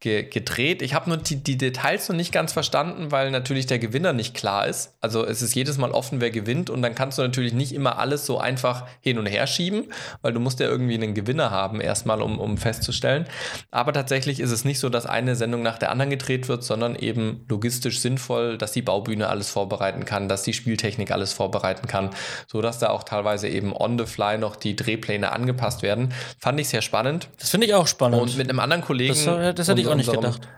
ge 0.00 0.22
gedreht. 0.22 0.80
Ich 0.80 0.94
habe 0.94 1.10
nur 1.10 1.18
die, 1.18 1.36
die, 1.36 1.58
Details 1.58 2.08
noch 2.08 2.16
nicht 2.16 2.32
ganz 2.32 2.54
verstanden, 2.54 3.12
weil 3.12 3.30
natürlich 3.30 3.66
der 3.66 3.78
Gewinner 3.78 4.14
nicht 4.14 4.34
klar 4.34 4.66
ist. 4.66 4.94
Also 5.02 5.26
es 5.26 5.42
ist 5.42 5.54
jedes 5.54 5.76
Mal 5.76 5.90
offen, 5.90 6.22
wer 6.22 6.30
gewinnt 6.30 6.70
und 6.70 6.80
dann 6.80 6.94
kannst 6.94 7.18
du 7.18 7.22
natürlich 7.22 7.52
nicht 7.52 7.74
immer 7.74 7.98
alles 7.98 8.24
so 8.24 8.38
einfach 8.38 8.86
hin 9.00 9.18
und 9.18 9.26
her 9.26 9.46
schieben, 9.46 9.92
weil 10.22 10.32
du 10.32 10.40
musst 10.40 10.58
ja 10.58 10.66
irgendwie 10.66 10.94
einen 10.94 11.12
Gewinner 11.12 11.50
haben 11.50 11.82
erstmal, 11.82 12.22
um, 12.22 12.38
um 12.38 12.56
festzustellen. 12.56 13.26
Aber 13.70 13.92
tatsächlich 13.92 14.40
ist 14.40 14.52
es 14.52 14.64
nicht 14.64 14.78
so, 14.78 14.88
dass 14.88 15.04
eine 15.04 15.36
Sendung 15.36 15.62
nach 15.62 15.76
der 15.76 15.90
anderen 15.90 16.08
gedreht 16.08 16.48
wird, 16.48 16.64
sondern 16.64 16.96
eben 16.96 17.44
logistisch 17.46 18.00
sinnvoll, 18.00 18.56
dass 18.56 18.72
die 18.72 18.80
Baubühne 18.80 19.28
alles 19.28 19.50
vorbereiten 19.50 20.06
kann, 20.06 20.28
dass 20.28 20.44
die 20.44 20.54
Spieltechnik 20.54 21.10
alles 21.10 21.34
vorbereiten 21.34 21.86
kann, 21.88 22.08
sodass 22.46 22.78
da 22.78 22.88
auch 22.88 23.02
teilweise 23.02 23.48
eben 23.48 23.76
on 23.76 23.98
the 23.98 24.06
fly 24.06 24.38
noch 24.38 24.56
die 24.56 24.76
Drehpläne 24.76 25.09
angepasst 25.18 25.82
werden. 25.82 26.12
Fand 26.38 26.60
ich 26.60 26.68
sehr 26.68 26.82
spannend. 26.82 27.28
Das 27.38 27.50
finde 27.50 27.66
ich 27.66 27.74
auch 27.74 27.86
spannend. 27.86 28.20
Und 28.20 28.36
mit 28.36 28.48
einem 28.48 28.60
anderen 28.60 28.82
Kollegen. 28.82 29.14
Das, 29.14 29.54
das 29.54 29.68
hätte 29.68 29.80
ich 29.80 29.88
auch 29.88 29.94
nicht 29.94 30.10
gedacht. 30.10 30.48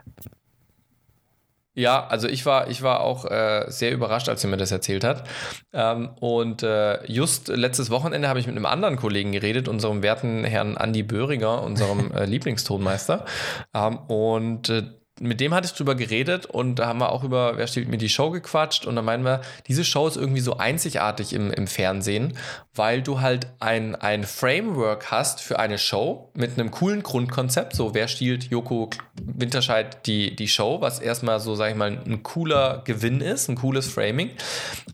Ja, 1.75 2.07
also 2.07 2.29
ich 2.29 2.45
war, 2.45 2.69
ich 2.69 2.83
war 2.83 3.01
auch 3.01 3.25
äh, 3.25 3.65
sehr 3.69 3.93
überrascht, 3.93 4.29
als 4.29 4.45
er 4.45 4.51
mir 4.51 4.59
das 4.59 4.71
erzählt 4.73 5.05
hat. 5.05 5.27
Ähm, 5.73 6.11
und 6.21 6.63
äh, 6.63 7.03
just 7.07 7.49
letztes 7.49 7.89
Wochenende 7.89 8.29
habe 8.29 8.39
ich 8.39 8.47
mit 8.47 8.55
einem 8.57 8.67
anderen 8.67 8.97
Kollegen 8.97 9.33
geredet, 9.33 9.69
unserem 9.69 10.03
werten 10.03 10.45
Herrn 10.45 10.77
Andi 10.77 11.03
Böhringer, 11.03 11.63
unserem 11.63 12.13
äh, 12.15 12.27
Lieblingstonmeister. 12.27 13.25
Ähm, 13.73 13.97
und 14.01 14.69
äh, 14.69 14.83
mit 15.23 15.41
dem 15.41 15.55
hatte 15.55 15.67
ich 15.67 15.73
drüber 15.73 15.95
geredet 15.95 16.47
und 16.47 16.77
da 16.77 16.89
haben 16.89 16.99
wir 16.99 17.13
auch 17.13 17.23
über 17.23 17.57
Wer 17.57 17.69
steht 17.69 17.89
mir 17.89 17.97
die 17.97 18.09
Show 18.09 18.31
gequatscht 18.31 18.87
und 18.87 18.97
da 18.97 19.03
meinen 19.03 19.25
wir, 19.25 19.41
diese 19.69 19.85
Show 19.85 20.09
ist 20.09 20.17
irgendwie 20.17 20.41
so 20.41 20.57
einzigartig 20.57 21.33
im, 21.33 21.53
im 21.53 21.69
Fernsehen, 21.69 22.37
weil 22.75 23.03
du 23.03 23.21
halt 23.21 23.47
ein, 23.61 23.95
ein 23.95 24.25
Framework 24.25 25.11
hast 25.13 25.41
für 25.41 25.61
eine 25.61 25.79
Show 25.79 26.31
mit 26.35 26.59
einem 26.59 26.73
coolen 26.73 27.05
Grundkonzept, 27.05 27.77
so 27.77 27.95
wer 27.95 28.09
stiehlt 28.09 28.51
Joko 28.51 28.91
Winterscheid 29.23 30.07
die, 30.07 30.35
die 30.35 30.49
Show, 30.49 30.81
was 30.81 30.99
erstmal 30.99 31.39
so, 31.39 31.55
sag 31.55 31.71
ich 31.71 31.77
mal, 31.77 31.99
ein 32.05 32.23
cooler 32.25 32.83
Gewinn 32.85 33.21
ist, 33.21 33.49
ein 33.49 33.57
cooles 33.57 33.87
Framing, 33.87 34.31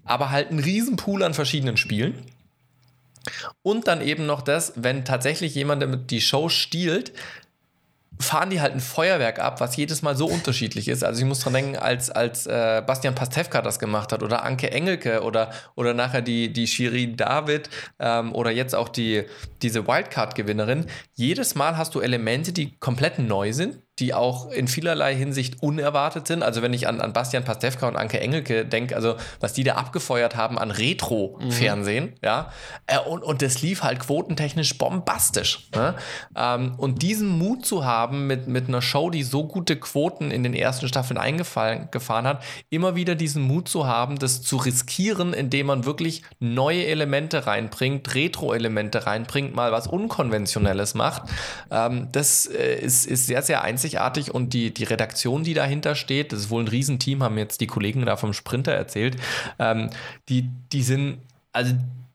aber 0.05 0.31
halt 0.31 0.51
ein 0.51 0.59
Riesenpool 0.59 1.23
an 1.23 1.33
verschiedenen 1.33 1.79
Spielen. 1.79 2.23
Und 3.63 3.89
dann 3.89 4.01
eben 4.01 4.27
noch 4.27 4.43
das, 4.43 4.73
wenn 4.77 5.05
tatsächlich 5.05 5.55
jemand 5.55 6.11
die 6.11 6.21
Show 6.21 6.49
stiehlt, 6.49 7.13
fahren 8.21 8.51
die 8.51 8.61
halt 8.61 8.75
ein 8.75 8.81
Feuerwerk 8.81 9.39
ab, 9.39 9.61
was 9.61 9.77
jedes 9.77 10.03
Mal 10.03 10.17
so 10.17 10.27
unterschiedlich 10.27 10.89
ist. 10.89 11.05
Also 11.05 11.21
ich 11.21 11.27
muss 11.27 11.41
dran 11.41 11.53
denken, 11.53 11.77
als, 11.77 12.11
als 12.11 12.47
äh, 12.47 12.83
Bastian 12.87 13.15
Pastewka 13.15 13.63
das 13.63 13.79
gemacht 13.79 14.13
hat 14.13 14.23
oder 14.23 14.45
Anke 14.45 14.71
Engelke 14.71 15.23
oder, 15.23 15.51
oder 15.77 15.95
nachher 15.95 16.23
die, 16.23 16.53
die 16.53 16.67
Shirin 16.67 17.17
David 17.17 17.71
ähm, 17.99 18.35
oder 18.35 18.51
jetzt 18.51 18.75
auch 18.75 18.89
die, 18.89 19.25
diese 19.63 19.87
Wildcard-Gewinnerin. 19.87 20.87
Jedes 21.15 21.55
Mal 21.55 21.77
hast 21.77 21.95
du 21.95 22.01
Elemente, 22.01 22.53
die 22.53 22.77
komplett 22.79 23.19
neu 23.19 23.53
sind, 23.53 23.79
die 23.99 24.15
auch 24.15 24.51
in 24.51 24.69
vielerlei 24.69 25.15
Hinsicht 25.15 25.61
unerwartet 25.63 26.27
sind. 26.29 26.43
Also 26.43 26.63
wenn 26.63 26.73
ich 26.73 26.87
an, 26.87 27.01
an 27.01 27.13
Bastian 27.13 27.45
Pastewka 27.45 27.89
und 27.89 27.97
Anke 27.97 28.21
Engelke 28.21 28.65
denke, 28.65 28.95
also 28.95 29.17
was 29.41 29.53
die 29.53 29.65
da 29.65 29.75
abgefeuert 29.75 30.37
haben 30.37 30.59
an 30.59 30.71
Retro-Fernsehen, 30.71 32.05
mhm. 32.05 32.15
ja, 32.23 32.53
äh, 32.87 32.99
und, 32.99 33.25
und 33.25 33.43
das 33.43 33.61
lief 33.61 33.83
halt 33.83 34.01
quotentechnisch 34.01 34.79
bombastisch. 34.79 35.69
Ne? 35.75 35.95
Ähm, 36.37 36.75
und 36.77 37.03
diesen 37.03 37.29
Mut 37.29 37.67
zu 37.67 37.85
haben 37.85 38.27
mit, 38.27 38.47
mit 38.47 38.69
einer 38.69 38.83
Show, 38.83 39.11
die 39.11 39.25
so 39.25 39.47
gute 39.47 39.77
Quoten 39.77 40.31
in 40.31 40.45
den 40.45 40.55
ersten 40.55 40.87
Staffeln 40.87 41.19
eingefahren 41.19 41.89
gefahren 41.91 42.27
hat, 42.27 42.45
immer 42.71 42.95
wieder 42.95 43.15
diesen 43.17 43.43
Mut 43.43 43.69
zu 43.69 43.87
haben, 43.87 44.19
das 44.19 44.43
zu 44.43 44.57
riskieren, 44.57 45.33
indem 45.33 45.67
man 45.67 45.85
wirklich 45.85 46.23
neue 46.39 46.87
Elemente 46.87 47.47
reinbringt, 47.47 48.15
Retro-Elemente 48.15 49.07
reinbringt, 49.07 49.55
mal 49.55 49.73
was 49.73 49.87
Unkonventionelles 49.89 50.95
macht, 50.95 51.23
ähm, 51.71 52.09
das 52.13 52.47
äh, 52.47 52.77
ist, 52.77 53.07
ist 53.07 53.27
sehr, 53.27 53.43
sehr 53.43 53.63
einzigartig 53.63 53.88
einzigartig 53.89 54.35
und 54.35 54.53
die, 54.53 54.73
die 54.73 54.85
Redaktion, 54.85 55.45
die 55.45 55.55
dahinter 55.55 55.95
steht, 55.95 56.33
das 56.33 56.41
ist 56.41 56.51
wohl 56.51 56.63
ein 56.63 56.69
Riesenteam, 56.69 57.23
haben 57.23 57.39
jetzt 57.39 57.61
die 57.61 57.67
Kollegen 57.67 58.05
da 58.05 58.17
vom 58.17 58.33
Sprinter 58.33 58.73
erzählt, 58.73 59.17
ähm, 59.59 59.91
die, 60.29 60.49
die 60.73 60.83
sind, 60.83 61.19
also 61.53 61.75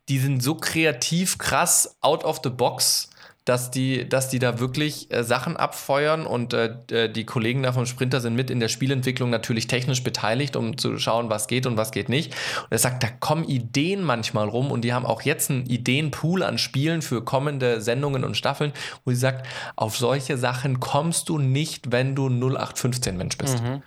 die 0.09 0.19
sind 0.19 0.43
so 0.43 0.55
kreativ, 0.55 1.37
krass, 1.37 1.97
out 2.01 2.23
of 2.23 2.41
the 2.43 2.49
box 2.49 3.09
dass 3.45 3.71
die, 3.71 4.07
dass 4.07 4.29
die 4.29 4.39
da 4.39 4.59
wirklich 4.59 5.11
äh, 5.11 5.23
Sachen 5.23 5.57
abfeuern 5.57 6.25
und 6.25 6.53
äh, 6.53 6.75
äh, 6.91 7.09
die 7.09 7.25
Kollegen 7.25 7.63
da 7.63 7.73
vom 7.73 7.85
Sprinter 7.85 8.21
sind 8.21 8.35
mit 8.35 8.49
in 8.49 8.61
der 8.61 8.69
Spielentwicklung 8.69 9.29
natürlich 9.29 9.67
technisch 9.67 10.03
beteiligt, 10.03 10.55
um 10.55 10.77
zu 10.77 10.97
schauen, 10.97 11.29
was 11.29 11.47
geht 11.47 11.65
und 11.65 11.75
was 11.75 11.91
geht 11.91 12.07
nicht. 12.07 12.33
Und 12.61 12.71
er 12.71 12.77
sagt, 12.77 13.03
da 13.03 13.07
kommen 13.07 13.43
Ideen 13.43 14.01
manchmal 14.01 14.47
rum 14.47 14.71
und 14.71 14.81
die 14.81 14.93
haben 14.93 15.05
auch 15.05 15.23
jetzt 15.23 15.51
einen 15.51 15.65
Ideenpool 15.65 16.41
an 16.41 16.57
Spielen 16.57 17.01
für 17.01 17.23
kommende 17.23 17.81
Sendungen 17.81 18.23
und 18.23 18.37
Staffeln, 18.37 18.71
wo 19.03 19.11
sie 19.11 19.17
sagt, 19.17 19.45
auf 19.75 19.97
solche 19.97 20.37
Sachen 20.37 20.79
kommst 20.79 21.27
du 21.27 21.37
nicht, 21.37 21.91
wenn 21.91 22.15
du 22.15 22.29
0815 22.29 23.17
Mensch 23.17 23.37
bist. 23.37 23.61
Mhm. 23.61 23.83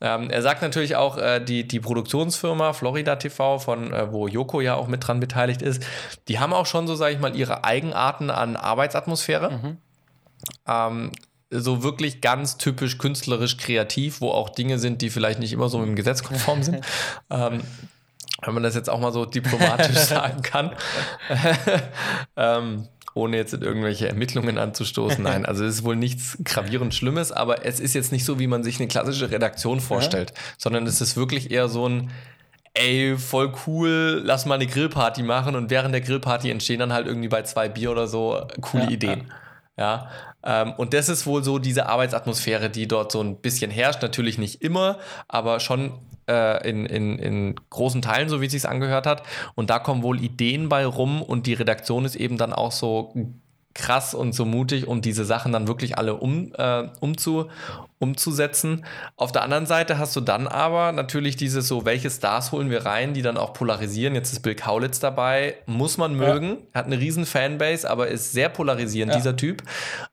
Ähm, 0.00 0.28
er 0.28 0.42
sagt 0.42 0.60
natürlich 0.60 0.96
auch, 0.96 1.16
äh, 1.16 1.40
die, 1.40 1.66
die 1.66 1.80
Produktionsfirma 1.80 2.74
Florida 2.74 3.16
TV, 3.16 3.58
von 3.58 3.92
äh, 3.92 4.12
wo 4.12 4.28
Joko 4.28 4.60
ja 4.60 4.74
auch 4.74 4.88
mit 4.88 5.06
dran 5.06 5.20
beteiligt 5.20 5.62
ist, 5.62 5.84
die 6.28 6.38
haben 6.38 6.52
auch 6.52 6.66
schon 6.66 6.86
so, 6.86 6.94
sage 6.94 7.14
ich 7.14 7.20
mal, 7.20 7.34
ihre 7.34 7.64
Eigenarten 7.64 8.30
an 8.30 8.56
Arbeitsatmosphäre. 8.56 9.50
Mhm. 9.50 9.76
Ähm, 10.66 11.12
so 11.50 11.82
wirklich 11.82 12.20
ganz 12.20 12.58
typisch 12.58 12.98
künstlerisch 12.98 13.56
kreativ, 13.56 14.20
wo 14.20 14.30
auch 14.30 14.50
Dinge 14.50 14.78
sind, 14.78 15.00
die 15.00 15.10
vielleicht 15.10 15.38
nicht 15.38 15.52
immer 15.52 15.68
so 15.68 15.78
mit 15.78 15.88
dem 15.88 15.96
Gesetz 15.96 16.22
konform 16.22 16.62
sind. 16.62 16.84
ähm, 17.30 17.62
wenn 18.42 18.54
man 18.54 18.62
das 18.62 18.74
jetzt 18.74 18.90
auch 18.90 19.00
mal 19.00 19.12
so 19.12 19.24
diplomatisch 19.24 19.96
sagen 19.96 20.42
kann. 20.42 20.72
ähm, 22.36 22.88
ohne 23.16 23.36
jetzt 23.36 23.54
in 23.54 23.62
irgendwelche 23.62 24.08
Ermittlungen 24.08 24.58
anzustoßen. 24.58 25.22
Nein, 25.22 25.46
also 25.46 25.64
es 25.64 25.76
ist 25.76 25.84
wohl 25.84 25.96
nichts 25.96 26.38
gravierend 26.44 26.94
Schlimmes, 26.94 27.32
aber 27.32 27.64
es 27.64 27.80
ist 27.80 27.94
jetzt 27.94 28.12
nicht 28.12 28.24
so, 28.24 28.38
wie 28.38 28.46
man 28.46 28.62
sich 28.62 28.78
eine 28.78 28.88
klassische 28.88 29.30
Redaktion 29.30 29.80
vorstellt, 29.80 30.32
ja. 30.34 30.42
sondern 30.58 30.86
es 30.86 31.00
ist 31.00 31.16
wirklich 31.16 31.50
eher 31.50 31.68
so 31.68 31.88
ein 31.88 32.10
ey, 32.74 33.16
voll 33.16 33.54
cool, 33.66 34.20
lass 34.22 34.44
mal 34.44 34.56
eine 34.56 34.66
Grillparty 34.66 35.22
machen 35.22 35.56
und 35.56 35.70
während 35.70 35.94
der 35.94 36.02
Grillparty 36.02 36.50
entstehen 36.50 36.78
dann 36.78 36.92
halt 36.92 37.06
irgendwie 37.06 37.28
bei 37.28 37.42
zwei 37.42 37.70
Bier 37.70 37.90
oder 37.90 38.06
so 38.06 38.46
coole 38.60 38.84
ja, 38.84 38.90
Ideen. 38.90 39.32
Ja, 39.78 40.10
ja 40.44 40.62
ähm, 40.62 40.74
und 40.76 40.94
das 40.94 41.08
ist 41.08 41.26
wohl 41.26 41.42
so 41.42 41.58
diese 41.58 41.86
Arbeitsatmosphäre, 41.86 42.70
die 42.70 42.86
dort 42.86 43.12
so 43.12 43.20
ein 43.20 43.36
bisschen 43.40 43.70
herrscht. 43.70 44.02
Natürlich 44.02 44.38
nicht 44.38 44.62
immer, 44.62 44.98
aber 45.26 45.58
schon 45.58 45.92
äh, 46.28 46.68
in, 46.68 46.86
in, 46.86 47.18
in 47.18 47.54
großen 47.70 48.02
Teilen, 48.02 48.28
so 48.28 48.40
wie 48.40 48.46
es 48.46 48.52
sich 48.52 48.68
angehört 48.68 49.06
hat. 49.06 49.22
Und 49.54 49.70
da 49.70 49.78
kommen 49.78 50.02
wohl 50.02 50.22
Ideen 50.22 50.68
bei 50.68 50.86
rum 50.86 51.22
und 51.22 51.46
die 51.46 51.54
Redaktion 51.54 52.04
ist 52.04 52.16
eben 52.16 52.38
dann 52.38 52.52
auch 52.52 52.72
so 52.72 53.12
krass 53.76 54.14
und 54.14 54.34
so 54.34 54.46
mutig 54.46 54.86
und 54.86 55.04
diese 55.04 55.24
Sachen 55.26 55.52
dann 55.52 55.68
wirklich 55.68 55.98
alle 55.98 56.14
um, 56.14 56.50
äh, 56.56 56.84
umzu, 57.00 57.50
umzusetzen. 57.98 58.86
Auf 59.16 59.32
der 59.32 59.42
anderen 59.42 59.66
Seite 59.66 59.98
hast 59.98 60.16
du 60.16 60.22
dann 60.22 60.46
aber 60.46 60.92
natürlich 60.92 61.36
dieses 61.36 61.68
so, 61.68 61.84
welche 61.84 62.10
Stars 62.10 62.52
holen 62.52 62.70
wir 62.70 62.86
rein, 62.86 63.12
die 63.12 63.20
dann 63.20 63.36
auch 63.36 63.52
polarisieren. 63.52 64.14
Jetzt 64.14 64.32
ist 64.32 64.40
Bill 64.40 64.54
Kaulitz 64.54 64.98
dabei, 64.98 65.56
muss 65.66 65.98
man 65.98 66.14
mögen, 66.14 66.48
ja. 66.48 66.56
hat 66.80 66.86
eine 66.86 66.98
riesen 66.98 67.26
Fanbase, 67.26 67.88
aber 67.88 68.08
ist 68.08 68.32
sehr 68.32 68.48
polarisierend, 68.48 69.12
ja. 69.12 69.18
dieser 69.18 69.36
Typ. 69.36 69.62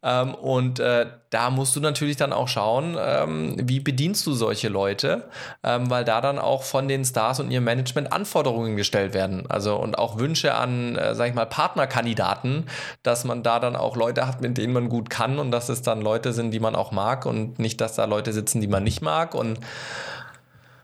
Ähm, 0.03 0.35
und 0.35 0.79
äh, 0.79 1.05
da 1.33 1.49
musst 1.49 1.75
du 1.75 1.79
natürlich 1.79 2.15
dann 2.15 2.31
auch 2.31 2.47
schauen, 2.47 2.95
ähm, 2.99 3.55
wie 3.59 3.79
bedienst 3.79 4.25
du 4.27 4.33
solche 4.33 4.69
Leute, 4.69 5.27
ähm, 5.63 5.89
weil 5.89 6.05
da 6.05 6.21
dann 6.21 6.37
auch 6.37 6.61
von 6.61 6.87
den 6.87 7.03
Stars 7.03 7.39
und 7.39 7.49
ihrem 7.49 7.63
Management 7.63 8.13
Anforderungen 8.13 8.77
gestellt 8.77 9.15
werden. 9.15 9.49
Also 9.49 9.75
und 9.75 9.97
auch 9.97 10.19
Wünsche 10.19 10.53
an, 10.53 10.95
äh, 10.95 11.15
sag 11.15 11.29
ich 11.29 11.33
mal, 11.33 11.47
Partnerkandidaten, 11.47 12.67
dass 13.01 13.23
man 13.23 13.41
da 13.41 13.59
dann 13.59 13.75
auch 13.75 13.95
Leute 13.95 14.27
hat, 14.27 14.41
mit 14.41 14.59
denen 14.59 14.73
man 14.73 14.89
gut 14.89 15.09
kann 15.09 15.39
und 15.39 15.49
dass 15.49 15.69
es 15.69 15.81
dann 15.81 16.01
Leute 16.01 16.33
sind, 16.33 16.51
die 16.51 16.59
man 16.59 16.75
auch 16.75 16.91
mag 16.91 17.25
und 17.25 17.57
nicht, 17.57 17.81
dass 17.81 17.95
da 17.95 18.05
Leute 18.05 18.31
sitzen, 18.31 18.61
die 18.61 18.67
man 18.67 18.83
nicht 18.83 19.01
mag 19.01 19.33
und 19.33 19.59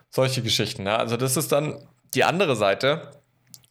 solche 0.09 0.41
Geschichten. 0.41 0.87
Ja? 0.87 0.97
Also 0.97 1.15
das 1.15 1.37
ist 1.37 1.51
dann 1.51 1.75
die 2.15 2.23
andere 2.23 2.55
Seite, 2.55 3.11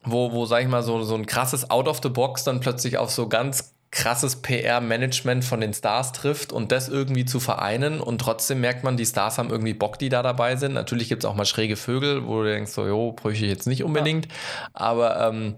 wo, 0.03 0.31
wo 0.31 0.45
sag 0.45 0.61
ich 0.61 0.69
mal, 0.69 0.83
so, 0.83 1.03
so 1.03 1.15
ein 1.15 1.25
krasses 1.25 1.69
Out 1.69 1.89
of 1.89 1.99
the 2.01 2.09
Box 2.09 2.45
dann 2.45 2.61
plötzlich 2.61 2.97
auf 2.97 3.11
so 3.11 3.27
ganz 3.27 3.73
krasses 3.91 4.41
PR-Management 4.41 5.43
von 5.43 5.61
den 5.61 5.73
Stars 5.73 6.11
trifft 6.11 6.53
und 6.53 6.71
das 6.71 6.89
irgendwie 6.89 7.25
zu 7.25 7.39
vereinen 7.39 7.99
und 7.99 8.19
trotzdem 8.19 8.61
merkt 8.61 8.83
man, 8.83 8.97
die 8.97 9.05
Stars 9.05 9.37
haben 9.37 9.49
irgendwie 9.49 9.73
Bock, 9.73 9.97
die 9.97 10.09
da 10.09 10.21
dabei 10.21 10.55
sind. 10.57 10.73
Natürlich 10.73 11.09
gibt 11.09 11.23
es 11.23 11.29
auch 11.29 11.35
mal 11.35 11.45
schräge 11.45 11.75
Vögel, 11.75 12.27
wo 12.27 12.43
du 12.43 12.49
denkst, 12.49 12.71
so, 12.71 12.85
jo, 12.85 13.13
bräuchte 13.13 13.45
ich 13.45 13.51
jetzt 13.51 13.65
nicht 13.65 13.83
unbedingt. 13.83 14.27
Ja. 14.27 14.31
Aber 14.73 15.27
ähm, 15.27 15.55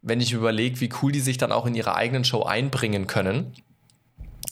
wenn 0.00 0.20
ich 0.20 0.32
überlege, 0.32 0.80
wie 0.80 0.90
cool 1.02 1.10
die 1.10 1.20
sich 1.20 1.38
dann 1.38 1.50
auch 1.50 1.66
in 1.66 1.74
ihre 1.74 1.96
eigenen 1.96 2.24
Show 2.24 2.44
einbringen 2.44 3.08
können, 3.08 3.52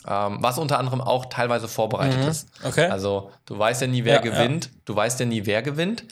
ähm, 0.08 0.38
was 0.40 0.58
unter 0.58 0.78
anderem 0.78 1.00
auch 1.00 1.26
teilweise 1.26 1.68
vorbereitet 1.68 2.22
mhm. 2.22 2.28
ist. 2.28 2.48
Okay. 2.64 2.86
Also 2.86 3.30
du 3.46 3.58
weißt 3.58 3.82
ja 3.82 3.86
nie, 3.86 4.04
wer 4.04 4.16
ja, 4.16 4.20
gewinnt. 4.20 4.66
Ja. 4.66 4.70
Du 4.86 4.96
weißt 4.96 5.20
ja 5.20 5.26
nie, 5.26 5.46
wer 5.46 5.62
gewinnt. 5.62 6.04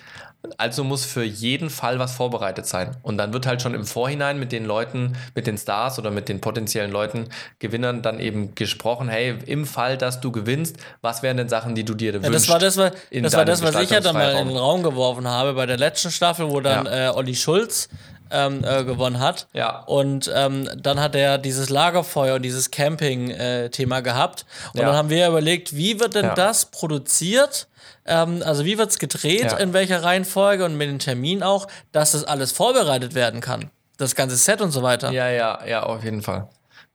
Also 0.57 0.85
muss 0.85 1.05
für 1.05 1.25
jeden 1.25 1.71
Fall 1.71 1.99
was 1.99 2.15
vorbereitet 2.15 2.67
sein. 2.67 2.97
Und 3.03 3.19
dann 3.19 3.33
wird 3.33 3.47
halt 3.47 3.63
schon 3.63 3.75
im 3.75 3.85
Vorhinein 3.85 4.39
mit 4.39 4.53
den 4.53 4.65
Leuten, 4.65 5.17
mit 5.35 5.47
den 5.47 5.59
Stars 5.59 5.99
oder 5.99 6.11
mit 6.11 6.29
den 6.29 6.41
potenziellen 6.41 6.91
Leuten, 6.91 7.29
Gewinnern 7.59 8.03
dann 8.03 8.21
eben 8.21 8.55
gesprochen, 8.55 9.09
hey, 9.09 9.37
im 9.47 9.67
Fall, 9.67 9.99
dass 9.99 10.21
du 10.21 10.33
gewinnst, 10.33 10.77
was 11.01 11.23
wären 11.23 11.37
denn 11.37 11.49
Sachen, 11.49 11.75
die 11.75 11.85
du 11.85 11.95
dir 11.95 12.13
ja, 12.13 12.23
wünschst? 12.23 12.35
Das 12.35 12.49
war 12.49 12.59
das, 12.59 12.77
was, 12.77 12.93
das, 13.11 13.33
war 13.35 13.45
das 13.45 13.63
was 13.63 13.77
ich 13.77 13.91
ja 13.91 14.01
dann 14.01 14.15
mal 14.15 14.33
in 14.33 14.49
den 14.49 14.57
Raum 14.57 14.83
geworfen 14.83 15.29
habe 15.29 15.55
bei 15.55 15.67
der 15.67 15.77
letzten 15.77 16.11
Staffel, 16.11 16.51
wo 16.51 16.61
dann 16.61 16.87
ja. 16.87 17.11
äh, 17.11 17.15
Olli 17.15 17.35
Schulz 17.35 17.89
ähm, 18.31 18.65
äh, 18.65 18.85
gewonnen 18.85 19.21
hat. 19.21 19.47
Ja. 19.53 19.81
Und 19.81 20.31
ähm, 20.35 20.69
dann 20.77 21.01
hat 21.01 21.15
er 21.15 21.39
dieses 21.39 21.71
Lagerfeuer 21.71 22.37
und 22.37 22.43
dieses 22.43 22.71
Camping-Thema 22.71 23.99
äh, 23.99 24.03
gehabt. 24.03 24.47
Und 24.73 24.81
ja. 24.81 24.87
dann 24.87 24.97
haben 24.97 25.11
wir 25.11 25.29
überlegt, 25.29 25.77
wie 25.77 26.01
wird 26.01 26.15
denn 26.15 26.27
ja. 26.27 26.35
das 26.35 26.67
produziert? 26.67 27.69
Ähm, 28.07 28.43
also 28.45 28.65
wie 28.65 28.79
wird 28.79 28.91
es 28.91 28.99
gedreht, 28.99 29.53
in 29.59 29.73
welcher 29.73 30.03
Reihenfolge 30.03 30.65
und 30.65 30.77
mit 30.77 30.89
dem 30.89 30.99
Termin 30.99 31.43
auch, 31.43 31.69
dass 31.93 32.13
das 32.13 32.25
alles 32.25 32.53
vorbereitet 32.53 33.15
werden 33.15 33.41
kann. 33.41 33.71
Das 33.97 34.15
ganze 34.15 34.37
Set 34.37 34.61
und 34.61 34.71
so 34.71 34.83
weiter. 34.83 35.11
Ja, 35.11 35.29
ja, 35.29 35.65
ja, 35.67 35.83
auf 35.83 36.05
jeden 36.05 36.23
Fall. 36.23 36.49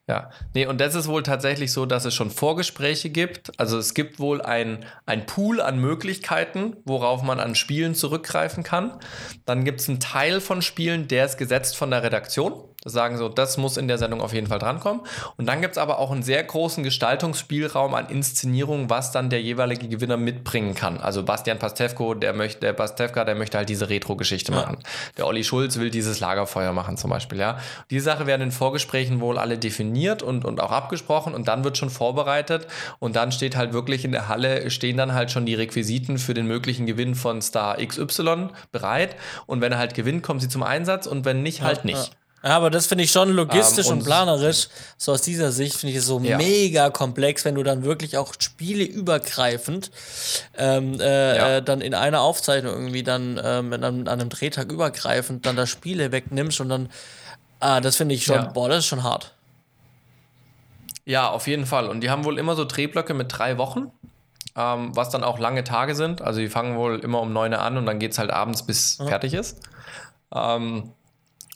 Ja, 0.05 0.31
nee, 0.53 0.65
und 0.65 0.81
das 0.81 0.95
ist 0.95 1.07
wohl 1.07 1.23
tatsächlich 1.23 1.71
so, 1.71 1.85
dass 1.85 2.03
es 2.03 2.13
schon 2.13 2.29
Vorgespräche 2.29 3.09
gibt. 3.09 3.57
Also 3.57 3.77
es 3.77 3.93
gibt 3.93 4.19
wohl 4.19 4.41
ein, 4.41 4.83
ein 5.05 5.25
Pool 5.25 5.61
an 5.61 5.79
Möglichkeiten, 5.79 6.75
worauf 6.83 7.23
man 7.23 7.39
an 7.39 7.55
Spielen 7.55 7.95
zurückgreifen 7.95 8.63
kann. 8.63 8.99
Dann 9.45 9.63
gibt 9.63 9.79
es 9.79 9.87
einen 9.87 10.01
Teil 10.01 10.41
von 10.41 10.61
Spielen, 10.61 11.07
der 11.07 11.25
ist 11.25 11.37
gesetzt 11.37 11.77
von 11.77 11.89
der 11.89 12.03
Redaktion 12.03 12.65
sagen 12.85 13.17
so, 13.17 13.29
das 13.29 13.57
muss 13.57 13.77
in 13.77 13.87
der 13.87 13.97
Sendung 13.97 14.21
auf 14.21 14.33
jeden 14.33 14.47
Fall 14.47 14.59
drankommen. 14.59 15.01
Und 15.37 15.45
dann 15.47 15.61
gibt 15.61 15.73
es 15.73 15.77
aber 15.77 15.99
auch 15.99 16.11
einen 16.11 16.23
sehr 16.23 16.43
großen 16.43 16.83
Gestaltungsspielraum 16.83 17.93
an 17.93 18.07
Inszenierung, 18.07 18.89
was 18.89 19.11
dann 19.11 19.29
der 19.29 19.41
jeweilige 19.41 19.87
Gewinner 19.87 20.17
mitbringen 20.17 20.75
kann. 20.75 20.99
Also 20.99 21.23
Bastian 21.23 21.59
Pastewko, 21.59 22.13
der 22.13 22.33
möchte, 22.33 22.59
der 22.61 22.73
Pastewka, 22.73 23.23
der 23.23 23.35
möchte 23.35 23.57
halt 23.57 23.69
diese 23.69 23.89
Retro-Geschichte 23.89 24.51
ja. 24.51 24.59
machen. 24.59 24.79
Der 25.17 25.27
Olli 25.27 25.43
Schulz 25.43 25.77
will 25.77 25.89
dieses 25.89 26.19
Lagerfeuer 26.19 26.73
machen 26.73 26.97
zum 26.97 27.09
Beispiel, 27.09 27.39
ja. 27.39 27.57
Diese 27.89 28.05
Sache 28.05 28.27
werden 28.27 28.41
in 28.41 28.51
Vorgesprächen 28.51 29.21
wohl 29.21 29.37
alle 29.37 29.57
definiert 29.57 30.21
und, 30.23 30.45
und 30.45 30.59
auch 30.59 30.71
abgesprochen 30.71 31.33
und 31.33 31.47
dann 31.47 31.63
wird 31.63 31.77
schon 31.77 31.89
vorbereitet 31.89 32.67
und 32.99 33.15
dann 33.15 33.31
steht 33.31 33.55
halt 33.55 33.73
wirklich 33.73 34.05
in 34.05 34.11
der 34.11 34.27
Halle, 34.27 34.69
stehen 34.69 34.97
dann 34.97 35.13
halt 35.13 35.31
schon 35.31 35.45
die 35.45 35.55
Requisiten 35.55 36.17
für 36.17 36.33
den 36.33 36.47
möglichen 36.47 36.85
Gewinn 36.85 37.15
von 37.15 37.41
Star 37.41 37.77
XY 37.77 38.49
bereit 38.71 39.15
und 39.45 39.61
wenn 39.61 39.71
er 39.71 39.77
halt 39.77 39.93
gewinnt, 39.93 40.23
kommen 40.23 40.39
sie 40.39 40.49
zum 40.49 40.63
Einsatz 40.63 41.07
und 41.07 41.25
wenn 41.25 41.43
nicht, 41.43 41.61
halt 41.61 41.85
nicht. 41.85 42.07
Ja. 42.07 42.22
Ja, 42.43 42.57
aber 42.57 42.69
das 42.69 42.87
finde 42.87 43.05
ich 43.05 43.11
schon 43.11 43.29
logistisch 43.31 43.85
ähm, 43.85 43.93
und, 43.93 43.99
und, 43.99 44.05
planerisch, 44.05 44.67
so 44.97 45.13
aus 45.13 45.21
dieser 45.21 45.53
Sicht 45.53 45.77
finde 45.77 45.91
ich 45.93 45.99
es 45.99 46.05
so 46.05 46.19
ja. 46.19 46.35
mega 46.35 46.89
komplex, 46.89 47.45
wenn 47.45 47.55
du 47.55 47.63
dann 47.63 47.83
wirklich 47.85 48.17
auch 48.17 48.33
spieleübergreifend 48.37 49.91
ähm, 50.57 50.99
äh, 50.99 51.37
ja. 51.37 51.57
äh, 51.57 51.63
dann 51.63 51.79
in 51.79 51.93
einer 51.93 52.19
Aufzeichnung 52.19 52.73
irgendwie 52.73 53.03
dann 53.03 53.39
ähm, 53.41 53.71
an, 53.71 54.09
einem 54.09 54.29
Drehtag 54.29 54.73
übergreifend 54.73 55.45
dann 55.45 55.55
da 55.55 55.65
Spiele 55.65 56.11
wegnimmst 56.11 56.59
und 56.59 56.67
dann, 56.67 56.89
ah, 57.61 57.79
das 57.79 57.95
finde 57.95 58.15
ich 58.15 58.25
schon, 58.25 58.35
ja. 58.35 58.51
boah, 58.51 58.67
das 58.67 58.79
ist 58.79 58.87
schon 58.87 59.03
hart. 59.03 59.33
Ja, 61.05 61.29
auf 61.29 61.47
jeden 61.47 61.65
Fall. 61.65 61.87
Und 61.87 62.01
die 62.01 62.09
haben 62.09 62.25
wohl 62.25 62.37
immer 62.37 62.55
so 62.55 62.65
Drehblöcke 62.65 63.13
mit 63.13 63.27
drei 63.29 63.57
Wochen, 63.57 63.89
ähm, 64.57 64.93
was 64.93 65.09
dann 65.09 65.23
auch 65.23 65.39
lange 65.39 65.63
Tage 65.63 65.95
sind. 65.95 66.21
Also 66.21 66.41
die 66.41 66.49
fangen 66.49 66.77
wohl 66.77 66.99
immer 66.99 67.21
um 67.21 67.31
neun 67.31 67.53
an 67.53 67.77
und 67.77 67.85
dann 67.85 67.99
geht 67.99 68.11
es 68.11 68.17
halt 68.17 68.31
abends, 68.31 68.65
bis 68.65 68.95
fertig 68.95 69.33
ist. 69.33 69.61
Ähm, 70.33 70.91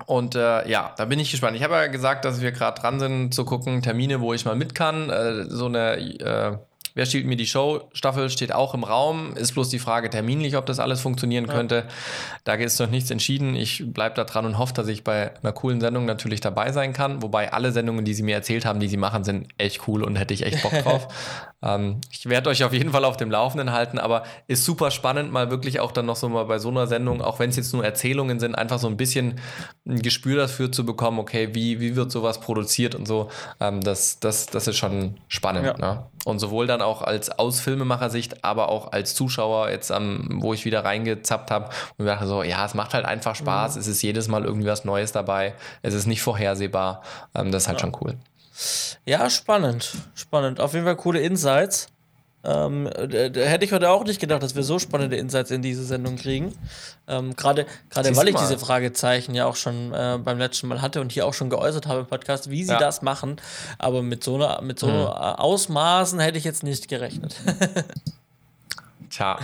und 0.06 0.36
äh, 0.36 0.70
ja, 0.70 0.94
da 0.96 1.06
bin 1.06 1.20
ich 1.20 1.32
gespannt. 1.32 1.58
Ich 1.58 1.64
habe 1.64 1.74
ja 1.74 1.88
gesagt, 1.88 2.24
dass 2.24 2.42
wir 2.42 2.52
gerade 2.52 2.80
dran 2.80 3.00
sind 3.00 3.34
zu 3.34 3.46
gucken, 3.46 3.82
Termine, 3.82 4.22
wo 4.22 4.34
ich 4.34 4.46
mal 4.46 4.56
mit 4.56 4.76
kann. 4.76 5.10
Äh, 5.10 5.46
so 5.50 5.66
eine 5.66 5.98
äh, 5.98 6.58
Wer 6.98 7.06
stiehlt 7.06 7.28
mir 7.28 7.36
die 7.36 7.46
Show? 7.46 7.92
Staffel 7.94 8.28
steht 8.32 8.52
auch 8.52 8.74
im 8.74 8.84
Raum. 8.84 9.36
Ist 9.36 9.54
bloß 9.54 9.70
die 9.70 9.78
Frage 9.78 10.10
terminlich, 10.10 10.58
ob 10.58 10.66
das 10.66 10.80
alles 10.80 11.00
funktionieren 11.00 11.46
ja. 11.46 11.54
könnte. 11.54 11.86
Da 12.44 12.56
ist 12.56 12.80
noch 12.80 12.90
nichts 12.90 13.12
entschieden. 13.12 13.56
Ich 13.56 13.84
bleibe 13.94 14.16
da 14.16 14.24
dran 14.24 14.48
und 14.48 14.58
hoffe, 14.58 14.74
dass 14.74 14.88
ich 14.88 15.04
bei 15.04 15.32
einer 15.44 15.54
coolen 15.54 15.80
Sendung 15.80 16.06
natürlich 16.06 16.42
dabei 16.42 16.72
sein 16.72 16.94
kann. 16.94 17.22
Wobei 17.22 17.54
alle 17.54 17.72
Sendungen, 17.72 18.04
die 18.04 18.16
sie 18.16 18.24
mir 18.24 18.34
erzählt 18.34 18.66
haben, 18.66 18.80
die 18.80 18.88
sie 18.88 18.98
machen, 18.98 19.24
sind 19.24 19.48
echt 19.60 19.88
cool 19.88 20.04
und 20.04 20.16
hätte 20.16 20.34
ich 20.34 20.44
echt 20.44 20.64
Bock 20.64 20.72
drauf. 20.72 21.08
ähm, 21.64 22.02
ich 22.12 22.28
werde 22.30 22.50
euch 22.50 22.64
auf 22.64 22.74
jeden 22.74 22.92
Fall 22.92 23.04
auf 23.04 23.18
dem 23.18 23.32
Laufenden 23.32 23.72
halten, 23.72 23.98
aber 23.98 24.24
ist 24.48 24.64
super 24.64 24.92
spannend, 24.92 25.32
mal 25.32 25.50
wirklich 25.50 25.80
auch 25.80 25.92
dann 25.92 26.06
noch 26.06 26.16
so 26.16 26.30
mal 26.30 26.46
bei 26.46 26.60
so 26.60 26.70
einer 26.70 26.86
Sendung, 26.86 27.22
auch 27.22 27.40
wenn 27.40 27.50
es 27.50 27.56
jetzt 27.56 27.74
nur 27.74 27.84
Erzählungen 27.84 28.40
sind, 28.40 28.54
einfach 28.54 28.78
so 28.78 28.88
ein 28.88 28.96
bisschen 28.96 29.40
ein 29.88 30.02
Gespür 30.02 30.38
dafür 30.38 30.72
zu 30.72 30.86
bekommen, 30.86 31.18
okay, 31.18 31.50
wie, 31.54 31.80
wie 31.80 31.96
wird 31.96 32.12
sowas 32.12 32.40
produziert 32.40 32.94
und 32.94 33.08
so. 33.08 33.30
Ähm, 33.60 33.82
das, 33.82 34.20
das, 34.20 34.46
das 34.46 34.68
ist 34.68 34.78
schon 34.78 35.16
spannend. 35.28 35.66
Ja. 35.66 35.78
Ne? 35.78 36.04
Und 36.26 36.40
sowohl 36.40 36.68
dann 36.68 36.82
auch 36.82 37.02
als 37.02 37.32
aus 37.40 37.60
Filmemacher-Sicht, 37.60 38.44
aber 38.44 38.70
auch 38.70 38.92
als 38.92 39.16
Zuschauer, 39.16 39.70
jetzt 39.72 39.92
am, 39.92 40.42
wo 40.42 40.54
ich 40.54 40.66
wieder 40.66 40.86
reingezappt 40.86 41.50
habe 41.50 41.70
und 41.98 42.06
dachte 42.06 42.28
so, 42.28 42.44
ja, 42.44 42.64
es 42.66 42.76
macht 42.76 42.94
halt 42.94 43.06
einfach 43.06 43.36
Spaß, 43.36 43.76
mhm. 43.76 43.82
es 43.82 43.88
ist 43.88 44.02
jedes 44.04 44.28
Mal 44.28 44.46
irgendwie 44.46 44.68
was 44.68 44.86
Neues 44.86 45.12
dabei, 45.12 45.56
es 45.82 45.96
ist 45.96 46.06
nicht 46.06 46.22
vorhersehbar. 46.22 47.02
Ähm, 47.34 47.52
das 47.52 47.64
ist 47.64 47.68
halt 47.68 47.80
ja. 47.80 47.88
schon 47.88 47.98
cool. 48.02 48.16
Ja, 49.06 49.30
spannend. 49.30 49.94
Spannend. 50.16 50.60
Auf 50.60 50.74
jeden 50.74 50.86
Fall 50.86 50.96
coole 50.96 51.20
Insights. 51.22 51.88
Ähm, 52.44 52.90
da 52.96 53.42
hätte 53.42 53.66
ich 53.66 53.74
heute 53.74 53.90
auch 53.90 54.06
nicht 54.06 54.22
gedacht, 54.22 54.42
dass 54.42 54.56
wir 54.56 54.64
so 54.64 54.80
spannende 54.80 55.18
Insights 55.18 55.52
in 55.52 55.62
diese 55.62 55.84
Sendung 55.84 56.16
kriegen. 56.16 56.58
Ähm, 57.08 57.36
Gerade 57.36 57.66
weil 57.90 58.28
ich 58.30 58.36
mal. 58.36 58.40
diese 58.40 58.58
Fragezeichen 58.58 59.36
ja 59.36 59.46
auch 59.46 59.58
schon 59.58 59.94
äh, 59.94 60.18
beim 60.24 60.38
letzten 60.38 60.68
Mal 60.68 60.82
hatte 60.82 61.02
und 61.02 61.12
hier 61.12 61.26
auch 61.26 61.34
schon 61.34 61.50
geäußert 61.50 61.88
habe 61.88 62.02
im 62.02 62.06
Podcast, 62.06 62.50
wie 62.50 62.64
sie 62.64 62.72
ja. 62.72 62.80
das 62.80 63.02
machen. 63.02 63.36
Aber 63.80 64.02
mit 64.02 64.24
so, 64.24 64.36
einer, 64.36 64.62
mit 64.62 64.80
so 64.80 64.88
mhm. 64.88 64.94
Ausmaßen 64.94 66.20
hätte 66.20 66.38
ich 66.38 66.46
jetzt 66.46 66.64
nicht 66.64 66.88
gerechnet. 66.88 67.36
Tja. 69.10 69.40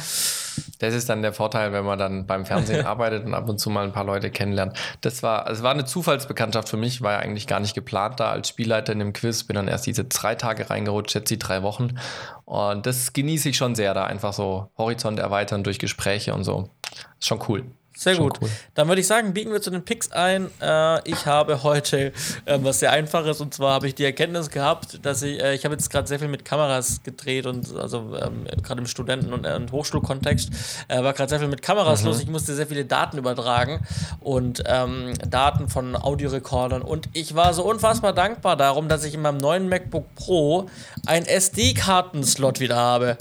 Das 0.83 0.93
ist 0.93 1.07
dann 1.07 1.21
der 1.21 1.31
Vorteil, 1.31 1.71
wenn 1.71 1.85
man 1.85 1.97
dann 1.97 2.27
beim 2.27 2.45
Fernsehen 2.45 2.85
arbeitet 2.85 3.25
und 3.25 3.33
ab 3.33 3.47
und 3.47 3.57
zu 3.57 3.69
mal 3.69 3.85
ein 3.85 3.93
paar 3.93 4.03
Leute 4.03 4.29
kennenlernt. 4.29 4.77
Das 4.99 5.23
war, 5.23 5.49
es 5.49 5.63
war 5.63 5.71
eine 5.71 5.85
Zufallsbekanntschaft 5.85 6.67
für 6.67 6.75
mich, 6.75 7.01
war 7.01 7.13
ja 7.13 7.19
eigentlich 7.19 7.47
gar 7.47 7.61
nicht 7.61 7.73
geplant 7.73 8.19
da 8.19 8.31
als 8.31 8.49
Spielleiter 8.49 8.91
in 8.91 8.99
dem 8.99 9.13
Quiz. 9.13 9.45
Bin 9.45 9.55
dann 9.55 9.69
erst 9.69 9.85
diese 9.85 10.03
drei 10.03 10.35
Tage 10.35 10.69
reingerutscht, 10.69 11.15
jetzt 11.15 11.29
die 11.29 11.39
drei 11.39 11.63
Wochen. 11.63 11.97
Und 12.43 12.85
das 12.85 13.13
genieße 13.13 13.47
ich 13.47 13.55
schon 13.55 13.75
sehr, 13.75 13.93
da 13.93 14.03
einfach 14.03 14.33
so 14.33 14.71
Horizont 14.77 15.19
erweitern 15.19 15.63
durch 15.63 15.79
Gespräche 15.79 16.33
und 16.33 16.43
so. 16.43 16.69
Ist 17.17 17.27
schon 17.27 17.39
cool. 17.47 17.63
Sehr 17.95 18.17
gut. 18.17 18.39
Cool. 18.41 18.49
Dann 18.73 18.87
würde 18.87 19.01
ich 19.01 19.07
sagen, 19.07 19.33
biegen 19.33 19.51
wir 19.51 19.61
zu 19.61 19.69
den 19.69 19.85
Picks 19.85 20.11
ein. 20.11 20.49
Äh, 20.59 21.07
ich 21.07 21.27
habe 21.27 21.61
heute 21.61 22.11
äh, 22.45 22.57
was 22.61 22.79
sehr 22.79 22.91
Einfaches 22.91 23.39
und 23.39 23.53
zwar 23.53 23.73
habe 23.73 23.87
ich 23.87 23.93
die 23.93 24.03
Erkenntnis 24.03 24.49
gehabt, 24.49 25.05
dass 25.05 25.21
ich, 25.21 25.39
äh, 25.39 25.53
ich 25.53 25.63
habe 25.63 25.75
jetzt 25.75 25.91
gerade 25.91 26.07
sehr 26.07 26.17
viel 26.17 26.27
mit 26.27 26.43
Kameras 26.43 27.03
gedreht 27.03 27.45
und 27.45 27.75
also 27.75 28.17
ähm, 28.19 28.47
gerade 28.63 28.81
im 28.81 28.87
Studenten- 28.87 29.31
und, 29.31 29.45
und 29.45 29.71
Hochschulkontext 29.71 30.49
äh, 30.87 31.03
war 31.03 31.13
gerade 31.13 31.29
sehr 31.29 31.39
viel 31.39 31.47
mit 31.47 31.61
Kameras 31.61 32.01
mhm. 32.01 32.07
los. 32.07 32.19
Ich 32.19 32.27
musste 32.27 32.55
sehr 32.55 32.65
viele 32.65 32.83
Daten 32.83 33.19
übertragen 33.19 33.85
und 34.21 34.63
ähm, 34.65 35.13
Daten 35.29 35.69
von 35.69 35.95
Audiorekordern 35.95 36.81
und 36.81 37.09
ich 37.13 37.35
war 37.35 37.53
so 37.53 37.63
unfassbar 37.63 38.13
dankbar 38.13 38.57
darum, 38.57 38.87
dass 38.87 39.03
ich 39.03 39.13
in 39.13 39.21
meinem 39.21 39.37
neuen 39.37 39.69
MacBook 39.69 40.15
Pro 40.15 40.67
einen 41.05 41.27
SD-Kartenslot 41.27 42.59
wieder 42.59 42.75
habe. 42.75 43.17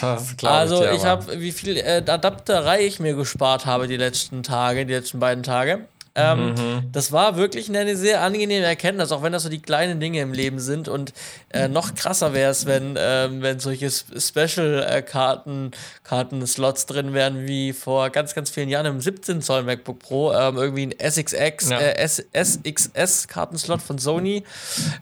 Das 0.00 0.34
also 0.44 0.84
ich, 0.84 0.98
ich 0.98 1.04
habe, 1.04 1.40
wie 1.40 1.50
viel 1.50 1.78
äh, 1.78 2.02
Adapterei 2.06 2.84
ich 2.84 3.00
mir 3.00 3.14
gespart 3.14 3.64
habe 3.64 3.88
die 3.88 3.96
letzten 3.96 4.11
letzten 4.12 4.42
Tage, 4.42 4.84
die 4.84 4.92
letzten 4.92 5.20
beiden 5.20 5.42
Tage. 5.42 5.86
Ähm, 6.14 6.50
mhm. 6.50 6.92
Das 6.92 7.10
war 7.10 7.38
wirklich 7.38 7.70
eine 7.70 7.96
sehr 7.96 8.20
angenehme 8.20 8.66
Erkenntnis, 8.66 9.12
auch 9.12 9.22
wenn 9.22 9.32
das 9.32 9.44
so 9.44 9.48
die 9.48 9.62
kleinen 9.62 9.98
Dinge 9.98 10.20
im 10.20 10.34
Leben 10.34 10.58
sind. 10.58 10.86
Und 10.88 11.14
äh, 11.50 11.68
noch 11.68 11.94
krasser 11.94 12.34
wäre 12.34 12.50
es, 12.50 12.66
wenn, 12.66 12.96
ähm, 12.98 13.40
wenn 13.40 13.60
solche 13.60 13.90
Special-Karten, 13.90 15.70
Karten-Slots 16.04 16.84
drin 16.84 17.14
wären, 17.14 17.46
wie 17.46 17.72
vor 17.72 18.10
ganz, 18.10 18.34
ganz 18.34 18.50
vielen 18.50 18.68
Jahren 18.68 18.84
im 18.84 19.00
17 19.00 19.40
Zoll 19.40 19.62
MacBook 19.62 20.00
Pro. 20.00 20.34
Ähm, 20.34 20.58
irgendwie 20.58 20.88
ein 20.88 20.94
SXX, 20.98 21.70
ja. 21.70 21.78
äh, 21.80 22.06
SXS-Kartenslot 22.06 23.80
von 23.80 23.96
Sony, 23.96 24.44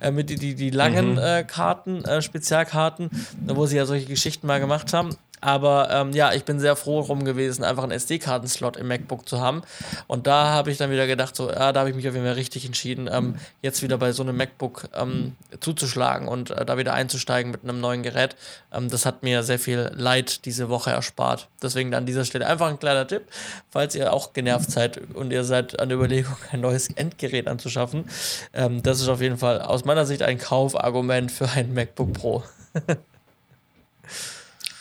äh, 0.01 0.13
mit 0.13 0.31
die, 0.31 0.37
die, 0.37 0.55
die 0.55 0.71
langen 0.71 1.15
mhm. 1.15 1.19
Äh, 1.19 1.43
Karten, 1.43 2.05
äh, 2.05 2.23
Spezialkarten, 2.23 3.11
wo 3.49 3.67
sie 3.67 3.77
ja 3.77 3.85
solche 3.85 4.07
Geschichten 4.07 4.47
mal 4.47 4.61
gemacht 4.61 4.93
haben. 4.93 5.17
Aber 5.41 5.89
ähm, 5.91 6.13
ja, 6.13 6.33
ich 6.33 6.45
bin 6.45 6.61
sehr 6.61 6.77
froh 6.77 7.03
drum 7.03 7.25
gewesen, 7.25 7.65
einfach 7.65 7.83
einen 7.83 7.93
SD-Karten-Slot 7.93 8.77
im 8.77 8.89
MacBook 8.89 9.29
zu 9.29 9.41
haben. 9.41 9.63
Und 10.07 10.27
da 10.27 10.49
habe 10.49 10.71
ich 10.71 10.79
dann 10.79 10.91
wieder 10.91 11.07
gedacht, 11.07 11.35
so, 11.35 11.51
ja, 11.51 11.73
da 11.73 11.81
habe 11.81 11.91
ich 11.91 11.97
mich 11.97 12.07
auf 12.09 12.15
jeden 12.15 12.27
Fall 12.27 12.35
richtig 12.35 12.67
entschieden, 12.67 13.09
ähm, 13.11 13.37
jetzt 13.63 13.83
wieder 13.83 13.99
bei 13.99 14.13
so 14.13 14.23
einem 14.23 14.37
MacBook 14.37 14.89
ähm, 14.95 15.37
zuzuschlagen 15.61 16.29
und 16.29 16.51
äh, 16.51 16.65
da 16.65 16.77
wieder 16.77 16.93
einzusteigen 16.93 17.51
mit 17.51 17.65
einem 17.65 17.81
neuen 17.81 18.03
Gerät. 18.03 18.37
Ähm, 18.73 18.91
das 18.91 19.07
hat 19.07 19.23
mir 19.23 19.43
sehr 19.43 19.59
viel 19.59 19.91
Leid 19.95 20.45
diese 20.45 20.69
Woche 20.69 20.91
erspart. 20.91 21.49
Deswegen 21.63 21.95
an 21.95 22.07
dieser 22.07 22.25
Stelle 22.25 22.47
einfach 22.47 22.69
ein 22.69 22.79
kleiner 22.79 23.07
Tipp, 23.07 23.23
falls 23.71 23.95
ihr 23.95 24.13
auch 24.13 24.33
genervt 24.33 24.71
seid 24.71 25.01
und 25.15 25.33
ihr 25.33 25.45
seid 25.45 25.81
an 25.81 25.89
der 25.89 25.97
Überlegung, 25.97 26.37
ein 26.53 26.61
neues 26.61 26.89
Endgerät 26.89 27.49
anzuschaffen. 27.49 28.05
Ähm, 28.53 28.83
das 28.83 29.01
ist 29.01 29.09
auf 29.09 29.21
jeden 29.21 29.39
Fall 29.39 29.63
aus 29.63 29.85
meiner 29.85 30.05
Sicht 30.05 30.23
ein 30.23 30.39
Kaufargument 30.39 31.33
für 31.33 31.49
ein 31.49 31.73
MacBook 31.73 32.13
Pro. 32.13 32.45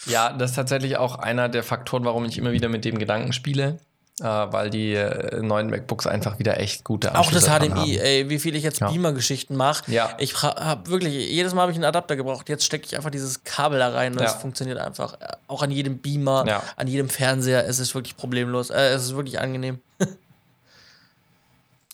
Ja, 0.09 0.33
das 0.33 0.51
ist 0.51 0.55
tatsächlich 0.55 0.97
auch 0.97 1.15
einer 1.19 1.49
der 1.49 1.63
Faktoren, 1.63 2.05
warum 2.05 2.25
ich 2.25 2.37
immer 2.37 2.51
wieder 2.51 2.69
mit 2.69 2.85
dem 2.85 2.97
Gedanken 2.99 3.33
spiele. 3.33 3.79
Äh, 4.21 4.25
weil 4.25 4.69
die 4.69 4.95
äh, 4.95 5.41
neuen 5.41 5.69
MacBooks 5.69 6.05
einfach 6.05 6.39
wieder 6.39 6.59
echt 6.59 6.83
gute 6.83 7.15
Anschlüsse 7.15 7.53
Auch 7.53 7.59
das 7.59 7.69
HDMI, 7.69 7.97
ey, 7.99 8.29
wie 8.29 8.37
viel 8.37 8.53
ich 8.53 8.63
jetzt 8.63 8.81
ja. 8.81 8.89
Beamer-Geschichten 8.89 9.55
mache. 9.55 9.89
Ja. 9.89 10.09
Ich 10.17 10.43
habe 10.43 10.89
wirklich, 10.89 11.13
jedes 11.31 11.53
Mal 11.53 11.61
habe 11.61 11.71
ich 11.71 11.77
einen 11.77 11.85
Adapter 11.85 12.17
gebraucht. 12.17 12.49
Jetzt 12.49 12.65
stecke 12.65 12.85
ich 12.85 12.97
einfach 12.97 13.11
dieses 13.11 13.45
Kabel 13.45 13.79
da 13.79 13.89
rein 13.89 14.11
und 14.11 14.19
das 14.19 14.35
funktioniert 14.35 14.77
einfach. 14.77 15.13
Äh, 15.21 15.37
auch 15.47 15.63
an 15.63 15.71
jedem 15.71 15.99
Beamer, 15.99 16.43
ja. 16.45 16.61
an 16.75 16.87
jedem 16.87 17.07
Fernseher. 17.07 17.65
Es 17.65 17.79
ist 17.79 17.95
wirklich 17.95 18.17
problemlos. 18.17 18.71
Äh, 18.71 18.89
es 18.89 19.03
ist 19.03 19.15
wirklich 19.15 19.39
angenehm. 19.39 19.79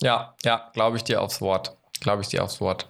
ja, 0.02 0.34
ja, 0.44 0.72
glaube 0.74 0.98
ich 0.98 1.04
dir 1.04 1.22
aufs 1.22 1.42
Wort. 1.42 1.76
Glaube 2.02 2.24
ich 2.24 2.28
dir 2.28 2.44
aufs 2.44 2.60
Wort. 2.60 2.88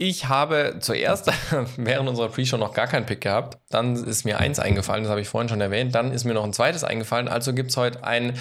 Ich 0.00 0.28
habe 0.28 0.76
zuerst 0.78 1.28
während 1.76 2.08
unserer 2.08 2.28
Pre-Show 2.28 2.56
noch 2.56 2.72
gar 2.72 2.86
keinen 2.86 3.04
Pick 3.04 3.20
gehabt. 3.20 3.58
Dann 3.68 3.96
ist 3.96 4.24
mir 4.24 4.38
eins 4.38 4.60
eingefallen, 4.60 5.02
das 5.02 5.10
habe 5.10 5.20
ich 5.20 5.28
vorhin 5.28 5.48
schon 5.48 5.60
erwähnt. 5.60 5.92
Dann 5.92 6.12
ist 6.12 6.22
mir 6.22 6.34
noch 6.34 6.44
ein 6.44 6.52
zweites 6.52 6.84
eingefallen. 6.84 7.26
Also 7.26 7.52
gibt 7.52 7.70
es 7.70 7.76
heute 7.76 8.04
ein 8.04 8.34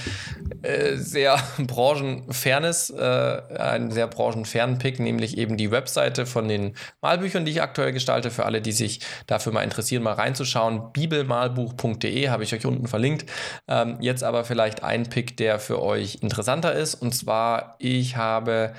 äh, 0.62 0.98
sehr 0.98 1.40
branchenfernes, 1.58 2.92
äh, 2.92 3.42
einen 3.58 3.90
sehr 3.90 4.06
branchenfernen 4.06 4.78
Pick, 4.78 5.00
nämlich 5.00 5.40
eben 5.40 5.58
die 5.58 5.72
Webseite 5.72 6.28
von 6.28 6.48
den 6.48 6.76
Malbüchern, 7.02 7.44
die 7.44 7.54
ich 7.54 7.62
aktuell 7.64 7.92
gestalte. 7.92 8.30
Für 8.30 8.46
alle, 8.46 8.62
die 8.62 8.72
sich 8.72 9.00
dafür 9.26 9.52
mal 9.52 9.64
interessieren, 9.64 10.04
mal 10.04 10.14
reinzuschauen. 10.14 10.94
Bibelmalbuch.de 10.94 12.30
habe 12.30 12.44
ich 12.44 12.54
euch 12.54 12.68
unten 12.68 12.86
verlinkt. 12.86 13.28
Ähm, 13.68 13.98
jetzt 14.00 14.24
aber 14.24 14.46
vielleicht 14.46 14.84
ein 14.84 15.10
Pick, 15.10 15.38
der 15.38 15.58
für 15.58 15.82
euch 15.82 16.20
interessanter 16.22 16.74
ist. 16.74 16.94
Und 16.94 17.16
zwar, 17.16 17.78
ich 17.80 18.16
habe 18.16 18.74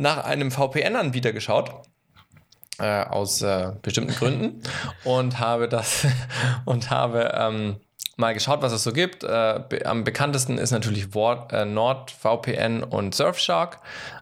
nach 0.00 0.24
einem 0.24 0.50
VPN-Anbieter 0.50 1.32
geschaut. 1.32 1.70
Äh, 2.78 3.04
aus 3.04 3.42
äh, 3.42 3.72
bestimmten 3.82 4.14
Gründen 4.14 4.62
und 5.04 5.38
habe 5.38 5.68
das 5.68 6.06
und 6.64 6.90
habe 6.90 7.34
ähm, 7.36 7.76
mal 8.20 8.34
geschaut, 8.34 8.62
was 8.62 8.72
es 8.72 8.84
so 8.84 8.92
gibt. 8.92 9.24
Äh, 9.24 9.60
be 9.68 9.84
am 9.84 10.04
bekanntesten 10.04 10.58
ist 10.58 10.70
natürlich 10.70 11.14
Word, 11.14 11.52
äh, 11.52 11.64
NordVPN 11.64 12.84
und 12.84 13.14
Surfshark. 13.14 13.80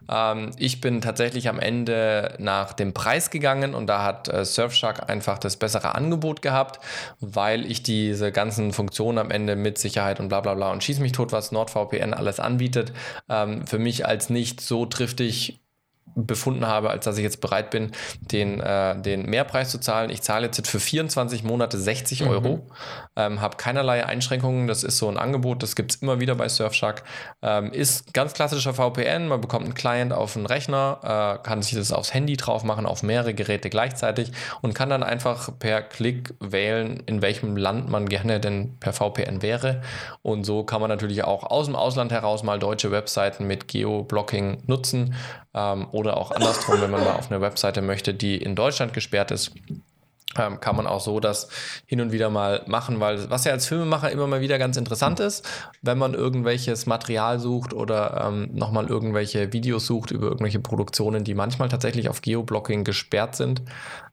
Ähm, 0.09 0.51
ich 0.57 0.81
bin 0.81 1.01
tatsächlich 1.01 1.47
am 1.47 1.59
Ende 1.59 2.35
nach 2.39 2.73
dem 2.73 2.93
Preis 2.93 3.29
gegangen 3.29 3.75
und 3.75 3.87
da 3.87 4.03
hat 4.03 4.27
äh, 4.27 4.43
Surfshark 4.43 5.09
einfach 5.09 5.37
das 5.37 5.57
bessere 5.57 5.93
Angebot 5.95 6.41
gehabt, 6.41 6.79
weil 7.19 7.69
ich 7.69 7.83
diese 7.83 8.31
ganzen 8.31 8.73
Funktionen 8.73 9.19
am 9.19 9.29
Ende 9.29 9.55
mit 9.55 9.77
Sicherheit 9.77 10.19
und 10.19 10.29
bla 10.29 10.41
bla 10.41 10.55
bla 10.55 10.71
und 10.71 10.83
schieß 10.83 10.99
mich 10.99 11.11
tot, 11.11 11.31
was 11.31 11.51
NordVPN 11.51 12.13
alles 12.13 12.39
anbietet, 12.39 12.93
ähm, 13.29 13.67
für 13.67 13.79
mich 13.79 14.05
als 14.07 14.29
nicht 14.29 14.59
so 14.61 14.85
triftig 14.85 15.59
befunden 16.25 16.65
habe, 16.67 16.89
als 16.89 17.05
dass 17.05 17.17
ich 17.17 17.23
jetzt 17.23 17.41
bereit 17.41 17.71
bin, 17.71 17.91
den, 18.19 18.59
äh, 18.59 18.99
den 19.01 19.25
Mehrpreis 19.25 19.69
zu 19.69 19.79
zahlen. 19.79 20.09
Ich 20.09 20.21
zahle 20.21 20.47
jetzt 20.47 20.67
für 20.67 20.79
24 20.79 21.43
Monate 21.43 21.77
60 21.77 22.25
Euro, 22.25 22.57
mhm. 22.57 22.61
ähm, 23.15 23.41
habe 23.41 23.57
keinerlei 23.57 24.05
Einschränkungen. 24.05 24.67
Das 24.67 24.83
ist 24.83 24.97
so 24.97 25.07
ein 25.07 25.17
Angebot, 25.17 25.63
das 25.63 25.75
gibt 25.75 25.91
es 25.91 26.01
immer 26.01 26.19
wieder 26.19 26.35
bei 26.35 26.49
Surfshark. 26.49 27.03
Ähm, 27.41 27.71
ist 27.71 28.13
ganz 28.13 28.33
klassischer 28.33 28.73
VPN. 28.73 29.27
Man 29.27 29.41
bekommt 29.41 29.65
einen 29.65 29.73
Client 29.73 30.13
auf 30.13 30.33
den 30.33 30.45
Rechner, 30.45 31.37
äh, 31.39 31.43
kann 31.43 31.61
sich 31.61 31.75
das 31.75 31.91
aufs 31.91 32.13
Handy 32.13 32.37
drauf 32.37 32.63
machen, 32.63 32.85
auf 32.85 33.03
mehrere 33.03 33.33
Geräte 33.33 33.69
gleichzeitig 33.69 34.31
und 34.61 34.73
kann 34.73 34.89
dann 34.89 35.03
einfach 35.03 35.49
per 35.59 35.81
Klick 35.81 36.33
wählen, 36.39 37.01
in 37.05 37.21
welchem 37.21 37.57
Land 37.57 37.89
man 37.89 38.07
gerne 38.09 38.39
denn 38.39 38.77
per 38.79 38.93
VPN 38.93 39.41
wäre. 39.41 39.81
Und 40.21 40.43
so 40.43 40.63
kann 40.63 40.81
man 40.81 40.89
natürlich 40.89 41.23
auch 41.23 41.43
aus 41.43 41.65
dem 41.65 41.75
Ausland 41.75 42.11
heraus 42.11 42.43
mal 42.43 42.59
deutsche 42.59 42.91
Webseiten 42.91 43.47
mit 43.47 43.67
Geoblocking 43.67 44.63
nutzen 44.67 45.15
ähm, 45.53 45.87
oder 45.91 46.08
auch 46.17 46.31
andersrum, 46.31 46.81
wenn 46.81 46.91
man 46.91 47.03
mal 47.03 47.13
auf 47.13 47.31
eine 47.31 47.41
Webseite 47.41 47.81
möchte, 47.81 48.13
die 48.13 48.37
in 48.37 48.55
Deutschland 48.55 48.93
gesperrt 48.93 49.31
ist, 49.31 49.51
ähm, 50.37 50.59
kann 50.59 50.75
man 50.75 50.85
auch 50.85 51.01
so 51.01 51.19
das 51.19 51.49
hin 51.87 52.01
und 52.01 52.11
wieder 52.11 52.29
mal 52.29 52.63
machen, 52.67 52.99
weil 52.99 53.29
was 53.31 53.45
ja 53.45 53.51
als 53.51 53.65
Filmemacher 53.65 54.11
immer 54.11 54.27
mal 54.27 54.41
wieder 54.41 54.59
ganz 54.59 54.77
interessant 54.77 55.19
ist, 55.19 55.47
wenn 55.81 55.97
man 55.97 56.13
irgendwelches 56.13 56.85
Material 56.85 57.39
sucht 57.39 57.73
oder 57.73 58.25
ähm, 58.27 58.49
nochmal 58.53 58.87
irgendwelche 58.87 59.51
Videos 59.53 59.87
sucht 59.87 60.11
über 60.11 60.27
irgendwelche 60.27 60.59
Produktionen, 60.59 61.23
die 61.23 61.33
manchmal 61.33 61.69
tatsächlich 61.69 62.09
auf 62.09 62.21
Geoblocking 62.21 62.83
gesperrt 62.83 63.35
sind, 63.35 63.63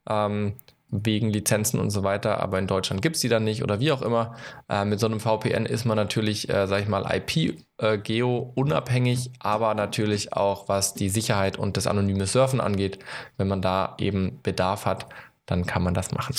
ähm, 0.08 0.54
wegen 0.88 1.30
Lizenzen 1.30 1.80
und 1.80 1.90
so 1.90 2.04
weiter, 2.04 2.40
aber 2.40 2.58
in 2.58 2.66
Deutschland 2.66 3.02
gibt 3.02 3.16
es 3.16 3.22
die 3.22 3.28
dann 3.28 3.44
nicht 3.44 3.62
oder 3.62 3.80
wie 3.80 3.92
auch 3.92 4.02
immer. 4.02 4.36
Äh, 4.68 4.84
mit 4.84 5.00
so 5.00 5.06
einem 5.06 5.20
VPN 5.20 5.66
ist 5.66 5.84
man 5.84 5.96
natürlich, 5.96 6.48
äh, 6.48 6.66
sag 6.66 6.82
ich 6.82 6.88
mal, 6.88 7.04
IP-Geo 7.10 8.38
äh, 8.38 8.60
unabhängig, 8.60 9.30
aber 9.40 9.74
natürlich 9.74 10.32
auch, 10.32 10.68
was 10.68 10.94
die 10.94 11.08
Sicherheit 11.08 11.58
und 11.58 11.76
das 11.76 11.86
anonyme 11.86 12.26
Surfen 12.26 12.60
angeht, 12.60 13.00
wenn 13.36 13.48
man 13.48 13.62
da 13.62 13.96
eben 13.98 14.40
Bedarf 14.42 14.86
hat, 14.86 15.06
dann 15.44 15.66
kann 15.66 15.82
man 15.82 15.94
das 15.94 16.12
machen. 16.12 16.34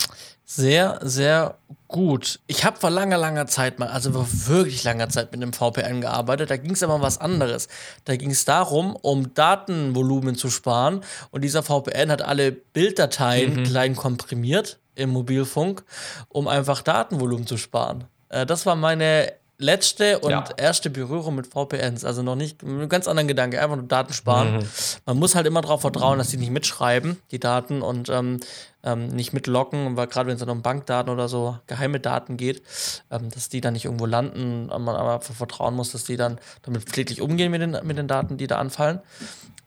Sehr, 0.46 1.00
sehr 1.02 1.58
gut. 1.88 2.40
Ich 2.48 2.66
habe 2.66 2.78
vor 2.78 2.90
langer, 2.90 3.18
langer 3.18 3.48
Zeit 3.48 3.80
mal, 3.80 3.88
also 3.88 4.12
vor 4.12 4.28
wirklich 4.30 4.84
langer 4.84 5.10
Zeit 5.10 5.32
mit 5.32 5.42
einem 5.42 5.54
VPN 5.54 6.02
gearbeitet. 6.02 6.50
Da 6.50 6.58
ging 6.58 6.72
es 6.72 6.84
aber 6.84 6.96
um 6.96 7.02
was 7.02 7.20
anderes. 7.20 7.68
Da 8.06 8.16
ging 8.16 8.32
es 8.32 8.46
darum, 8.46 8.96
um 8.96 9.34
Datenvolumen 9.34 10.36
zu 10.36 10.50
sparen. 10.50 11.02
Und 11.32 11.44
dieser 11.44 11.64
VPN 11.64 12.12
hat 12.12 12.22
alle 12.22 12.52
Bilddateien 12.52 13.56
mhm. 13.56 13.64
klein 13.64 13.96
komprimiert 13.96 14.80
im 14.96 15.12
Mobilfunk, 15.12 15.84
um 16.30 16.48
einfach 16.48 16.82
Datenvolumen 16.82 17.48
zu 17.48 17.58
sparen. 17.58 18.06
Äh, 18.30 18.46
das 18.46 18.66
war 18.66 18.76
meine 18.76 19.34
letzte 19.60 20.20
und 20.20 20.32
ja. 20.32 20.46
erste 20.58 20.90
Berührung 20.90 21.36
mit 21.36 21.48
VPNs. 21.48 22.06
Also 22.06 22.22
noch 22.22 22.36
nicht, 22.36 22.62
mit 22.62 22.74
einem 22.74 22.90
ganz 22.90 23.08
anderen 23.08 23.28
Gedanke, 23.28 23.62
einfach 23.62 23.76
nur 23.76 23.88
Daten 23.88 24.14
sparen. 24.14 24.58
Mhm. 24.58 24.64
Man 25.06 25.18
muss 25.18 25.36
halt 25.36 25.48
immer 25.48 25.62
darauf 25.62 25.82
vertrauen, 25.82 26.20
dass 26.20 26.30
die 26.30 26.38
nicht 26.38 26.52
mitschreiben, 26.52 27.18
die 27.32 27.40
Daten, 27.40 27.82
und 27.82 28.10
ähm, 28.10 28.40
ähm, 28.84 29.08
nicht 29.08 29.34
mitlocken, 29.34 29.98
weil 29.98 30.08
gerade 30.08 30.28
wenn 30.28 30.36
es 30.36 30.40
dann 30.40 30.50
um 30.50 30.62
Bankdaten 30.62 31.12
oder 31.12 31.28
so 31.28 31.58
geheime 31.66 32.00
Daten 32.00 32.38
geht, 32.38 32.62
ähm, 33.10 33.30
dass 33.30 33.50
die 33.50 33.62
dann 33.62 33.74
nicht 33.74 33.86
irgendwo 33.86 34.06
landen, 34.06 34.68
man 34.68 34.96
aber 34.96 35.22
vertrauen 35.22 35.76
muss, 35.76 35.92
dass 35.92 36.04
die 36.04 36.18
dann 36.18 36.40
damit 36.62 36.84
pfleglich 36.84 37.22
umgehen 37.22 37.52
mit 37.52 37.62
den, 37.62 37.78
mit 37.84 37.98
den 37.98 38.08
Daten, 38.08 38.38
die 38.38 38.48
da 38.48 38.60
anfallen. 38.60 39.00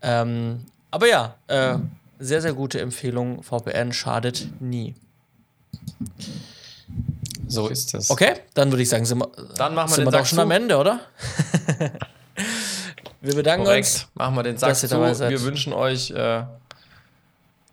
Ähm, 0.02 0.66
aber 0.90 1.08
ja, 1.08 1.34
äh, 1.48 1.76
sehr, 2.18 2.42
sehr 2.42 2.52
gute 2.52 2.80
Empfehlung. 2.80 3.42
VPN 3.42 3.92
schadet 3.92 4.48
nie. 4.60 4.94
So 7.50 7.68
ist 7.68 7.94
es. 7.94 8.10
Okay, 8.10 8.34
dann 8.54 8.70
würde 8.70 8.82
ich 8.82 8.88
sagen, 8.88 9.04
sind 9.04 9.18
wir, 9.18 9.28
dann 9.56 9.74
machen 9.74 9.90
wir, 9.90 9.94
sind 9.96 10.04
wir 10.06 10.12
doch 10.12 10.26
schon 10.26 10.36
zu. 10.36 10.42
am 10.42 10.50
Ende, 10.50 10.76
oder? 10.76 11.00
wir 13.20 13.34
bedanken 13.34 13.64
Korrekt. 13.64 13.86
uns. 13.86 14.06
Machen 14.14 14.34
wir 14.36 14.42
den 14.42 14.56
Sack 14.56 14.76
zu. 14.76 14.88
Wir 14.90 15.42
wünschen 15.42 15.72
euch 15.72 16.10
äh, 16.10 16.44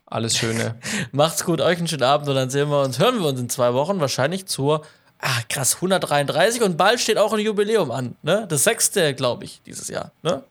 alles 0.08 0.38
Schöne. 0.38 0.76
Macht's 1.12 1.44
gut, 1.44 1.62
euch 1.62 1.78
einen 1.78 1.88
schönen 1.88 2.04
Abend 2.04 2.28
und 2.30 2.36
dann 2.36 2.50
sehen 2.50 2.70
wir 2.70 2.82
uns, 2.82 3.00
hören 3.00 3.20
wir 3.20 3.28
uns 3.28 3.40
in 3.40 3.50
zwei 3.50 3.74
Wochen 3.74 4.00
wahrscheinlich 4.00 4.46
zur, 4.48 4.84
ah 5.20 5.42
krass, 5.50 5.76
133 5.76 6.62
und 6.62 6.78
bald 6.78 7.00
steht 7.00 7.18
auch 7.18 7.34
ein 7.34 7.40
Jubiläum 7.40 7.92
an, 7.92 8.16
ne? 8.24 8.46
Das 8.50 8.64
sechste, 8.64 9.14
glaube 9.14 9.46
ich, 9.46 9.62
dieses 9.66 9.90
Jahr, 9.90 10.12
ne? 10.24 10.44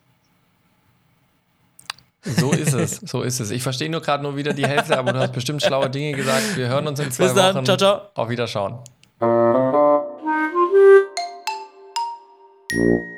So 2.23 2.51
ist 2.53 2.75
es, 2.75 2.97
so 3.05 3.23
ist 3.23 3.41
es. 3.41 3.51
Ich 3.51 3.63
verstehe 3.63 3.89
nur 3.89 4.01
gerade 4.01 4.23
nur 4.23 4.37
wieder 4.37 4.53
die 4.53 4.67
Hälfte, 4.67 4.99
aber 4.99 5.13
du 5.13 5.21
hast 5.21 5.33
bestimmt 5.33 5.63
schlaue 5.63 5.89
Dinge 5.89 6.17
gesagt. 6.17 6.57
Wir 6.57 6.69
hören 6.69 6.87
uns 6.87 6.99
in 7.01 7.11
zwei 7.13 7.25
Bis 7.25 7.35
dann. 7.35 7.55
Wochen. 7.55 7.65
Ciao, 7.65 7.77
ciao. 7.77 8.01
Auf 8.15 8.29
Wiederschauen. 8.29 8.79
Thank 9.19 9.31
you. 12.73 13.16